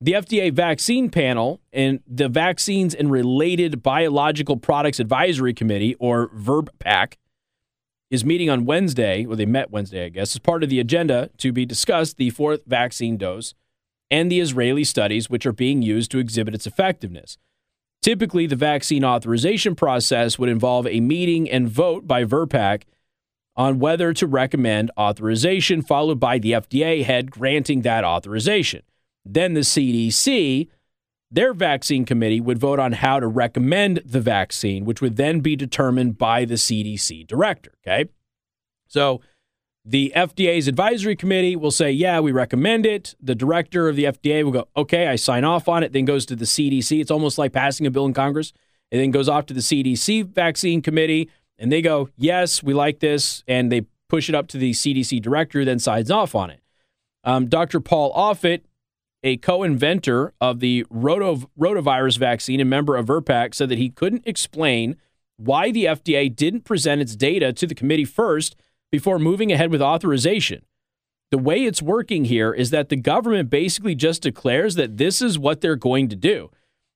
The 0.00 0.12
FDA 0.12 0.50
vaccine 0.52 1.10
panel 1.10 1.60
and 1.70 2.00
the 2.06 2.30
Vaccines 2.30 2.94
and 2.94 3.10
Related 3.10 3.82
Biological 3.82 4.56
Products 4.56 4.98
Advisory 4.98 5.52
Committee, 5.52 5.96
or 5.96 6.28
VRBPAC, 6.28 7.14
is 8.10 8.24
meeting 8.24 8.48
on 8.48 8.64
Wednesday, 8.64 9.26
or 9.26 9.36
they 9.36 9.44
met 9.44 9.70
Wednesday, 9.70 10.06
I 10.06 10.08
guess, 10.08 10.34
as 10.34 10.38
part 10.38 10.62
of 10.62 10.70
the 10.70 10.80
agenda 10.80 11.28
to 11.38 11.52
be 11.52 11.66
discussed 11.66 12.16
the 12.16 12.30
fourth 12.30 12.64
vaccine 12.64 13.18
dose 13.18 13.54
and 14.10 14.30
the 14.30 14.40
Israeli 14.40 14.84
studies 14.84 15.28
which 15.28 15.46
are 15.46 15.52
being 15.52 15.82
used 15.82 16.10
to 16.10 16.18
exhibit 16.18 16.54
its 16.54 16.66
effectiveness. 16.66 17.36
Typically, 18.00 18.46
the 18.46 18.56
vaccine 18.56 19.04
authorization 19.04 19.74
process 19.74 20.38
would 20.38 20.48
involve 20.48 20.86
a 20.86 21.00
meeting 21.00 21.50
and 21.50 21.68
vote 21.68 22.06
by 22.06 22.24
VRBPAC 22.24 22.82
on 23.56 23.80
whether 23.80 24.12
to 24.12 24.26
recommend 24.26 24.90
authorization, 24.96 25.82
followed 25.82 26.20
by 26.20 26.38
the 26.38 26.52
FDA 26.52 27.02
head 27.04 27.30
granting 27.30 27.82
that 27.82 28.04
authorization. 28.04 28.82
Then 29.24 29.54
the 29.54 29.60
CDC, 29.60 30.68
their 31.30 31.52
vaccine 31.52 32.04
committee, 32.04 32.40
would 32.40 32.58
vote 32.58 32.78
on 32.78 32.92
how 32.92 33.18
to 33.18 33.26
recommend 33.26 34.00
the 34.04 34.20
vaccine, 34.20 34.84
which 34.84 35.00
would 35.00 35.16
then 35.16 35.40
be 35.40 35.56
determined 35.56 36.16
by 36.16 36.44
the 36.44 36.54
CDC 36.54 37.26
director. 37.26 37.72
Okay. 37.84 38.08
So 38.86 39.20
the 39.84 40.12
FDA's 40.14 40.68
advisory 40.68 41.16
committee 41.16 41.56
will 41.56 41.70
say, 41.70 41.90
yeah, 41.90 42.20
we 42.20 42.32
recommend 42.32 42.84
it. 42.84 43.14
The 43.20 43.34
director 43.34 43.88
of 43.88 43.96
the 43.96 44.04
FDA 44.04 44.44
will 44.44 44.52
go, 44.52 44.68
okay, 44.76 45.06
I 45.06 45.16
sign 45.16 45.44
off 45.44 45.68
on 45.68 45.82
it, 45.82 45.92
then 45.92 46.04
goes 46.04 46.26
to 46.26 46.36
the 46.36 46.44
CDC. 46.44 47.00
It's 47.00 47.10
almost 47.10 47.38
like 47.38 47.52
passing 47.52 47.86
a 47.86 47.90
bill 47.90 48.06
in 48.06 48.12
Congress. 48.12 48.52
and 48.90 49.00
then 49.00 49.10
goes 49.10 49.28
off 49.28 49.46
to 49.46 49.54
the 49.54 49.60
CDC 49.60 50.26
vaccine 50.26 50.80
committee, 50.82 51.30
and 51.58 51.70
they 51.70 51.82
go, 51.82 52.08
yes, 52.16 52.62
we 52.62 52.72
like 52.74 53.00
this. 53.00 53.42
And 53.46 53.70
they 53.70 53.82
push 54.08 54.28
it 54.28 54.34
up 54.34 54.48
to 54.48 54.58
the 54.58 54.72
CDC 54.72 55.20
director, 55.20 55.64
then 55.64 55.78
signs 55.78 56.10
off 56.10 56.34
on 56.34 56.50
it. 56.50 56.60
Um, 57.24 57.46
Dr. 57.48 57.80
Paul 57.80 58.14
Offit 58.14 58.62
a 59.22 59.36
co-inventor 59.38 60.32
of 60.40 60.60
the 60.60 60.84
rotavirus 60.92 62.18
vaccine 62.18 62.60
and 62.60 62.70
member 62.70 62.96
of 62.96 63.06
VRBPAC, 63.06 63.54
said 63.54 63.68
that 63.68 63.78
he 63.78 63.90
couldn't 63.90 64.22
explain 64.26 64.96
why 65.36 65.70
the 65.70 65.84
FDA 65.86 66.34
didn't 66.34 66.64
present 66.64 67.00
its 67.00 67.16
data 67.16 67.52
to 67.52 67.66
the 67.66 67.74
committee 67.74 68.04
first 68.04 68.56
before 68.90 69.18
moving 69.18 69.52
ahead 69.52 69.70
with 69.70 69.82
authorization. 69.82 70.64
The 71.30 71.38
way 71.38 71.64
it's 71.64 71.82
working 71.82 72.24
here 72.24 72.52
is 72.52 72.70
that 72.70 72.88
the 72.88 72.96
government 72.96 73.50
basically 73.50 73.94
just 73.94 74.22
declares 74.22 74.76
that 74.76 74.96
this 74.96 75.20
is 75.20 75.38
what 75.38 75.60
they're 75.60 75.76
going 75.76 76.08
to 76.08 76.16
do. 76.16 76.50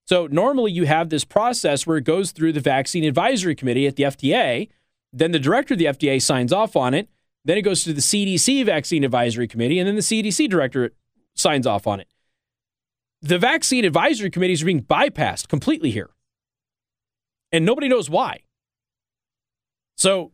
So 0.07 0.27
normally 0.27 0.73
you 0.73 0.87
have 0.87 1.11
this 1.11 1.25
process 1.25 1.87
where 1.87 1.99
it 1.99 2.05
goes 2.05 2.33
through 2.33 2.53
the 2.53 2.61
vaccine 2.61 3.05
advisory 3.05 3.55
committee 3.55 3.87
at 3.87 3.97
the 3.97 4.05
FDA, 4.05 4.69
then 5.13 5.33
the 5.33 5.39
director 5.39 5.75
of 5.75 5.79
the 5.79 5.85
FDA 5.87 6.21
signs 6.21 6.53
off 6.53 6.77
on 6.77 6.95
it, 6.95 7.09
then 7.45 7.59
it 7.59 7.63
goes 7.63 7.85
to 7.85 7.93
the 7.93 8.01
CDC 8.01 8.65
vaccine 8.65 9.05
advisory 9.05 9.47
committee, 9.47 9.79
and 9.79 9.87
then 9.87 9.97
the 9.97 10.03
CDC 10.03 10.49
director 10.49 10.93
signs 11.35 11.67
off 11.67 11.87
on 11.87 12.01
it 12.01 12.09
the 13.23 13.39
vaccine 13.39 13.85
advisory 13.85 14.31
committees 14.31 14.63
are 14.63 14.67
being 14.67 14.83
bypassed 14.83 15.49
completely 15.49 15.93
here. 15.93 16.11
And 17.53 17.65
nobody 17.65 17.89
knows 17.89 18.11
why. 18.11 18.41
So 19.97 20.32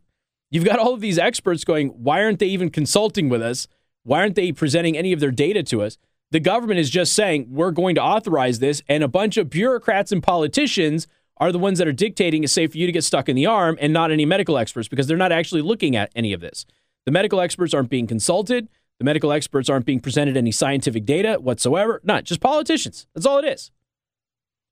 you've 0.50 0.64
got 0.64 0.78
all 0.78 0.94
of 0.94 1.00
these 1.00 1.18
experts 1.18 1.64
going, 1.64 1.88
why 1.88 2.22
aren't 2.22 2.38
they 2.38 2.46
even 2.46 2.70
consulting 2.70 3.28
with 3.28 3.42
us? 3.42 3.68
Why 4.04 4.20
aren't 4.20 4.36
they 4.36 4.52
presenting 4.52 4.96
any 4.96 5.12
of 5.12 5.20
their 5.20 5.30
data 5.30 5.62
to 5.64 5.82
us? 5.82 5.98
The 6.30 6.40
government 6.40 6.80
is 6.80 6.90
just 6.90 7.14
saying, 7.14 7.46
we're 7.50 7.70
going 7.70 7.94
to 7.94 8.02
authorize 8.02 8.58
this. 8.58 8.82
And 8.88 9.02
a 9.02 9.08
bunch 9.08 9.36
of 9.36 9.50
bureaucrats 9.50 10.12
and 10.12 10.22
politicians 10.22 11.06
are 11.38 11.52
the 11.52 11.58
ones 11.58 11.78
that 11.78 11.88
are 11.88 11.92
dictating 11.92 12.44
it's 12.44 12.52
safe 12.52 12.72
for 12.72 12.78
you 12.78 12.86
to 12.86 12.92
get 12.92 13.04
stuck 13.04 13.28
in 13.28 13.36
the 13.36 13.46
arm 13.46 13.78
and 13.80 13.92
not 13.92 14.10
any 14.10 14.26
medical 14.26 14.58
experts 14.58 14.88
because 14.88 15.06
they're 15.06 15.16
not 15.16 15.32
actually 15.32 15.62
looking 15.62 15.96
at 15.96 16.10
any 16.14 16.32
of 16.32 16.40
this. 16.40 16.66
The 17.06 17.12
medical 17.12 17.40
experts 17.40 17.72
aren't 17.72 17.90
being 17.90 18.06
consulted. 18.06 18.68
The 18.98 19.04
medical 19.04 19.32
experts 19.32 19.70
aren't 19.70 19.86
being 19.86 20.00
presented 20.00 20.36
any 20.36 20.52
scientific 20.52 21.04
data 21.04 21.34
whatsoever. 21.34 22.00
Not 22.02 22.24
just 22.24 22.40
politicians. 22.40 23.06
That's 23.14 23.26
all 23.26 23.38
it 23.38 23.44
is. 23.44 23.70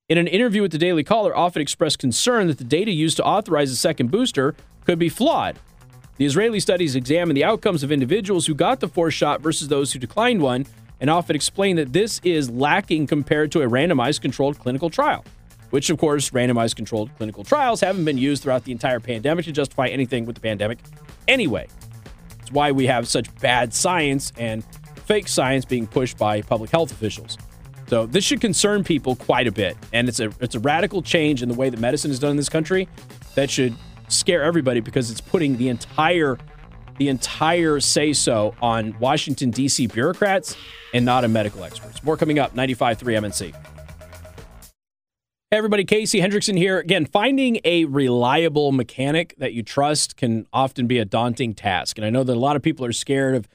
In 0.08 0.18
an 0.18 0.26
interview 0.26 0.62
with 0.62 0.72
the 0.72 0.78
Daily 0.78 1.02
Caller, 1.02 1.32
Offit 1.32 1.60
expressed 1.60 1.98
concern 1.98 2.46
that 2.48 2.58
the 2.58 2.64
data 2.64 2.90
used 2.90 3.16
to 3.16 3.24
authorize 3.24 3.70
a 3.70 3.76
second 3.76 4.10
booster 4.10 4.54
could 4.86 4.98
be 4.98 5.08
flawed. 5.08 5.58
The 6.16 6.24
Israeli 6.24 6.60
studies 6.60 6.96
examined 6.96 7.36
the 7.36 7.44
outcomes 7.44 7.82
of 7.82 7.92
individuals 7.92 8.46
who 8.46 8.54
got 8.54 8.80
the 8.80 8.88
fourth 8.88 9.12
shot 9.12 9.42
versus 9.42 9.68
those 9.68 9.92
who 9.92 9.98
declined 9.98 10.40
one, 10.40 10.64
and 11.00 11.10
Offit 11.10 11.34
explained 11.34 11.78
that 11.78 11.92
this 11.92 12.20
is 12.24 12.48
lacking 12.48 13.06
compared 13.06 13.52
to 13.52 13.62
a 13.62 13.68
randomized 13.68 14.22
controlled 14.22 14.58
clinical 14.58 14.88
trial, 14.88 15.24
which, 15.70 15.90
of 15.90 15.98
course, 15.98 16.30
randomized 16.30 16.76
controlled 16.76 17.10
clinical 17.18 17.44
trials 17.44 17.80
haven't 17.80 18.06
been 18.06 18.16
used 18.16 18.42
throughout 18.42 18.64
the 18.64 18.72
entire 18.72 19.00
pandemic 19.00 19.44
to 19.44 19.52
justify 19.52 19.88
anything 19.88 20.24
with 20.24 20.36
the 20.36 20.40
pandemic 20.40 20.78
anyway. 21.28 21.66
It's 22.40 22.52
why 22.52 22.72
we 22.72 22.86
have 22.86 23.08
such 23.08 23.34
bad 23.40 23.74
science 23.74 24.32
and 24.38 24.64
fake 25.04 25.28
science 25.28 25.64
being 25.64 25.86
pushed 25.86 26.16
by 26.16 26.40
public 26.40 26.70
health 26.70 26.92
officials. 26.92 27.36
So 27.88 28.06
this 28.06 28.24
should 28.24 28.40
concern 28.40 28.84
people 28.84 29.16
quite 29.16 29.46
a 29.46 29.52
bit, 29.52 29.76
and 29.92 30.08
it's 30.08 30.18
a 30.18 30.32
it's 30.40 30.54
a 30.54 30.60
radical 30.60 31.02
change 31.02 31.42
in 31.42 31.48
the 31.48 31.54
way 31.54 31.70
that 31.70 31.78
medicine 31.78 32.10
is 32.10 32.18
done 32.18 32.30
in 32.30 32.36
this 32.36 32.48
country 32.48 32.88
that 33.34 33.50
should 33.50 33.76
scare 34.08 34.42
everybody 34.42 34.80
because 34.80 35.10
it's 35.10 35.20
putting 35.20 35.56
the 35.56 35.68
entire 35.68 36.38
the 36.98 37.08
entire 37.08 37.78
say 37.78 38.12
so 38.12 38.54
on 38.62 38.98
Washington 38.98 39.50
D.C. 39.50 39.86
bureaucrats 39.88 40.56
and 40.94 41.04
not 41.04 41.24
on 41.24 41.32
medical 41.32 41.62
experts. 41.62 42.02
More 42.02 42.16
coming 42.16 42.38
up. 42.38 42.54
95.3 42.54 42.96
MNC. 42.98 43.54
Hey 45.52 45.58
everybody, 45.58 45.84
Casey 45.84 46.20
Hendrickson 46.20 46.58
here. 46.58 46.78
Again, 46.78 47.06
finding 47.06 47.60
a 47.64 47.84
reliable 47.84 48.72
mechanic 48.72 49.34
that 49.38 49.52
you 49.52 49.62
trust 49.62 50.16
can 50.16 50.46
often 50.52 50.88
be 50.88 50.98
a 50.98 51.04
daunting 51.04 51.54
task. 51.54 51.98
And 51.98 52.04
I 52.04 52.10
know 52.10 52.24
that 52.24 52.34
a 52.34 52.40
lot 52.40 52.56
of 52.56 52.62
people 52.62 52.84
are 52.84 52.92
scared 52.92 53.36
of 53.36 53.46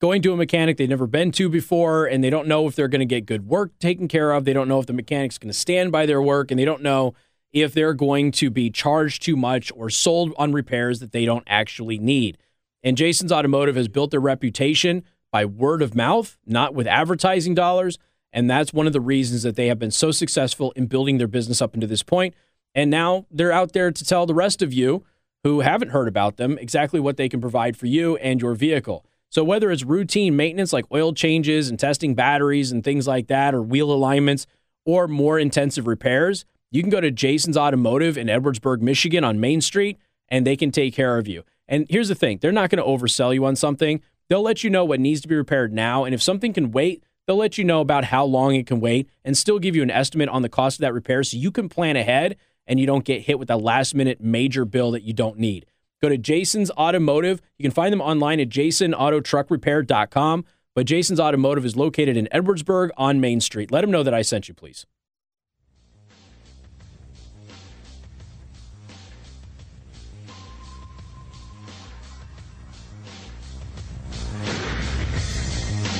going 0.00 0.20
to 0.22 0.32
a 0.32 0.36
mechanic 0.36 0.76
they've 0.76 0.88
never 0.88 1.06
been 1.06 1.32
to 1.32 1.48
before, 1.48 2.04
and 2.04 2.22
they 2.22 2.30
don't 2.30 2.48
know 2.48 2.66
if 2.66 2.76
they're 2.76 2.86
going 2.86 3.00
to 3.00 3.06
get 3.06 3.24
good 3.24 3.48
work 3.48 3.76
taken 3.78 4.08
care 4.08 4.32
of. 4.32 4.44
They 4.44 4.52
don't 4.52 4.68
know 4.68 4.78
if 4.78 4.86
the 4.86 4.92
mechanic's 4.92 5.38
going 5.38 5.48
to 5.48 5.58
stand 5.58 5.90
by 5.90 6.04
their 6.04 6.20
work, 6.20 6.50
and 6.50 6.60
they 6.60 6.66
don't 6.66 6.82
know 6.82 7.14
if 7.52 7.72
they're 7.72 7.94
going 7.94 8.30
to 8.32 8.50
be 8.50 8.70
charged 8.70 9.22
too 9.22 9.36
much 9.36 9.72
or 9.74 9.90
sold 9.90 10.32
on 10.36 10.52
repairs 10.52 11.00
that 11.00 11.12
they 11.12 11.24
don't 11.24 11.44
actually 11.46 11.98
need. 11.98 12.38
And 12.82 12.96
Jason's 12.96 13.32
Automotive 13.32 13.76
has 13.76 13.88
built 13.88 14.10
their 14.10 14.20
reputation 14.20 15.02
by 15.32 15.44
word 15.44 15.82
of 15.82 15.94
mouth, 15.94 16.38
not 16.46 16.74
with 16.74 16.86
advertising 16.86 17.54
dollars. 17.54 17.98
And 18.32 18.48
that's 18.48 18.72
one 18.72 18.86
of 18.86 18.92
the 18.92 19.00
reasons 19.00 19.42
that 19.42 19.56
they 19.56 19.68
have 19.68 19.78
been 19.78 19.90
so 19.90 20.10
successful 20.10 20.72
in 20.72 20.86
building 20.86 21.18
their 21.18 21.26
business 21.26 21.62
up 21.62 21.74
into 21.74 21.86
this 21.86 22.02
point. 22.02 22.34
And 22.74 22.90
now 22.90 23.26
they're 23.30 23.52
out 23.52 23.72
there 23.72 23.90
to 23.90 24.04
tell 24.04 24.26
the 24.26 24.34
rest 24.34 24.62
of 24.62 24.72
you 24.72 25.04
who 25.44 25.60
haven't 25.60 25.90
heard 25.90 26.08
about 26.08 26.36
them 26.36 26.58
exactly 26.58 27.00
what 27.00 27.16
they 27.16 27.28
can 27.28 27.40
provide 27.40 27.76
for 27.76 27.86
you 27.86 28.16
and 28.16 28.40
your 28.40 28.54
vehicle. 28.54 29.04
So, 29.30 29.44
whether 29.44 29.70
it's 29.70 29.84
routine 29.84 30.36
maintenance 30.36 30.72
like 30.72 30.86
oil 30.92 31.12
changes 31.12 31.68
and 31.68 31.78
testing 31.78 32.14
batteries 32.14 32.72
and 32.72 32.82
things 32.82 33.06
like 33.06 33.26
that, 33.28 33.54
or 33.54 33.62
wheel 33.62 33.90
alignments, 33.90 34.46
or 34.84 35.06
more 35.06 35.38
intensive 35.38 35.86
repairs, 35.86 36.44
you 36.70 36.82
can 36.82 36.90
go 36.90 37.00
to 37.00 37.10
Jason's 37.10 37.56
Automotive 37.56 38.18
in 38.18 38.26
Edwardsburg, 38.26 38.80
Michigan 38.80 39.24
on 39.24 39.40
Main 39.40 39.60
Street, 39.60 39.98
and 40.28 40.46
they 40.46 40.56
can 40.56 40.70
take 40.70 40.94
care 40.94 41.18
of 41.18 41.26
you. 41.26 41.44
And 41.66 41.86
here's 41.88 42.08
the 42.08 42.14
thing 42.14 42.38
they're 42.40 42.52
not 42.52 42.70
going 42.70 42.82
to 42.82 42.88
oversell 42.88 43.34
you 43.34 43.44
on 43.44 43.56
something. 43.56 44.00
They'll 44.28 44.42
let 44.42 44.62
you 44.62 44.70
know 44.70 44.84
what 44.84 45.00
needs 45.00 45.20
to 45.22 45.28
be 45.28 45.34
repaired 45.34 45.72
now. 45.72 46.04
And 46.04 46.14
if 46.14 46.22
something 46.22 46.52
can 46.52 46.70
wait, 46.70 47.02
they'll 47.26 47.36
let 47.36 47.56
you 47.56 47.64
know 47.64 47.80
about 47.80 48.04
how 48.04 48.24
long 48.24 48.54
it 48.54 48.66
can 48.66 48.80
wait 48.80 49.08
and 49.24 49.36
still 49.36 49.58
give 49.58 49.74
you 49.74 49.82
an 49.82 49.90
estimate 49.90 50.28
on 50.28 50.42
the 50.42 50.48
cost 50.48 50.78
of 50.78 50.82
that 50.82 50.92
repair 50.92 51.22
so 51.22 51.36
you 51.36 51.50
can 51.50 51.68
plan 51.68 51.96
ahead 51.96 52.36
and 52.66 52.78
you 52.78 52.86
don't 52.86 53.04
get 53.04 53.22
hit 53.22 53.38
with 53.38 53.50
a 53.50 53.56
last 53.56 53.94
minute 53.94 54.20
major 54.20 54.66
bill 54.66 54.90
that 54.90 55.02
you 55.02 55.14
don't 55.14 55.38
need. 55.38 55.64
Go 56.02 56.08
to 56.08 56.18
Jason's 56.18 56.70
Automotive. 56.72 57.40
You 57.58 57.62
can 57.62 57.72
find 57.72 57.92
them 57.92 58.02
online 58.02 58.38
at 58.40 58.50
jasonautotruckrepair.com. 58.50 60.44
But 60.74 60.86
Jason's 60.86 61.18
Automotive 61.18 61.64
is 61.64 61.76
located 61.76 62.16
in 62.16 62.28
Edwardsburg 62.32 62.90
on 62.96 63.20
Main 63.20 63.40
Street. 63.40 63.72
Let 63.72 63.80
them 63.80 63.90
know 63.90 64.04
that 64.04 64.14
I 64.14 64.22
sent 64.22 64.46
you, 64.46 64.54
please. 64.54 64.86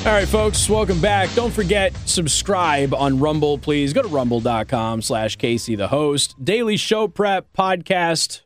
All 0.07 0.15
right, 0.15 0.29
folks, 0.29 0.71
welcome 0.71 1.01
back. 1.01 1.29
Don't 1.35 1.53
forget, 1.53 1.93
subscribe 2.07 2.95
on 2.95 3.19
Rumble, 3.19 3.59
please. 3.59 3.93
Go 3.93 4.01
to 4.01 4.09
rumble.com 4.09 5.03
slash 5.03 5.37
Casey 5.37 5.75
the 5.75 5.89
host. 5.89 6.35
Daily 6.43 6.79
show 6.79 7.09
prep, 7.09 7.53
podcast, 7.53 8.41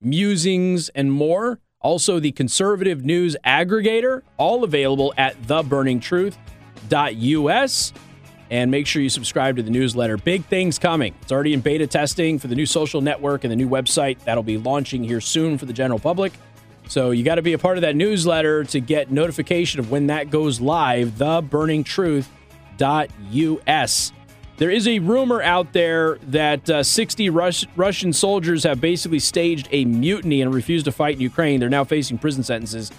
musings, 0.00 0.88
and 0.90 1.10
more. 1.12 1.58
Also, 1.80 2.20
the 2.20 2.30
conservative 2.32 3.04
news 3.04 3.36
aggregator, 3.44 4.22
all 4.38 4.64
available 4.64 5.12
at 5.18 5.36
theburningtruth.us. 5.42 7.92
And 8.50 8.70
make 8.70 8.86
sure 8.86 9.02
you 9.02 9.10
subscribe 9.10 9.56
to 9.56 9.62
the 9.62 9.70
newsletter. 9.70 10.16
Big 10.16 10.44
things 10.46 10.78
coming. 10.78 11.14
It's 11.22 11.32
already 11.32 11.52
in 11.54 11.60
beta 11.60 11.88
testing 11.88 12.38
for 12.38 12.46
the 12.46 12.54
new 12.54 12.66
social 12.66 13.00
network 13.00 13.42
and 13.44 13.50
the 13.50 13.56
new 13.56 13.68
website 13.68 14.20
that'll 14.20 14.44
be 14.44 14.58
launching 14.58 15.02
here 15.02 15.20
soon 15.20 15.58
for 15.58 15.66
the 15.66 15.72
general 15.72 15.98
public. 15.98 16.32
So 16.88 17.10
you 17.10 17.24
got 17.24 17.34
to 17.36 17.42
be 17.42 17.54
a 17.54 17.58
part 17.58 17.78
of 17.78 17.82
that 17.82 17.96
newsletter 17.96 18.64
to 18.64 18.80
get 18.80 19.10
notification 19.10 19.80
of 19.80 19.90
when 19.90 20.08
that 20.08 20.28
goes 20.30 20.60
live, 20.60 21.12
theburningtruth.us. 21.12 24.12
There 24.56 24.70
is 24.70 24.86
a 24.86 25.00
rumor 25.00 25.42
out 25.42 25.72
there 25.72 26.18
that 26.28 26.70
uh, 26.70 26.84
60 26.84 27.28
Rus- 27.30 27.66
Russian 27.74 28.12
soldiers 28.12 28.62
have 28.62 28.80
basically 28.80 29.18
staged 29.18 29.68
a 29.72 29.84
mutiny 29.84 30.42
and 30.42 30.54
refused 30.54 30.84
to 30.84 30.92
fight 30.92 31.16
in 31.16 31.20
Ukraine. 31.20 31.58
They're 31.58 31.68
now 31.68 31.82
facing 31.82 32.18
prison 32.18 32.44
sentences. 32.44 32.92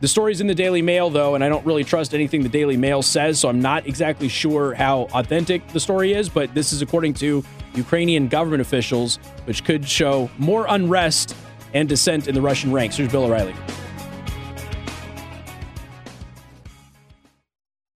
The 0.00 0.08
story's 0.08 0.42
in 0.42 0.46
the 0.46 0.54
Daily 0.54 0.82
Mail, 0.82 1.08
though, 1.08 1.34
and 1.34 1.42
I 1.42 1.48
don't 1.48 1.64
really 1.64 1.82
trust 1.82 2.14
anything 2.14 2.42
the 2.42 2.48
Daily 2.48 2.76
Mail 2.76 3.02
says, 3.02 3.40
so 3.40 3.48
I'm 3.48 3.60
not 3.60 3.86
exactly 3.86 4.28
sure 4.28 4.74
how 4.74 5.08
authentic 5.14 5.66
the 5.68 5.80
story 5.80 6.12
is, 6.12 6.28
but 6.28 6.54
this 6.54 6.72
is 6.72 6.82
according 6.82 7.14
to 7.14 7.42
Ukrainian 7.74 8.28
government 8.28 8.60
officials, 8.60 9.16
which 9.46 9.64
could 9.64 9.88
show 9.88 10.30
more 10.38 10.66
unrest 10.68 11.34
and 11.78 11.88
dissent 11.88 12.26
in 12.26 12.34
the 12.34 12.42
Russian 12.42 12.72
ranks. 12.72 12.96
Here's 12.96 13.12
Bill 13.12 13.24
O'Reilly. 13.24 13.54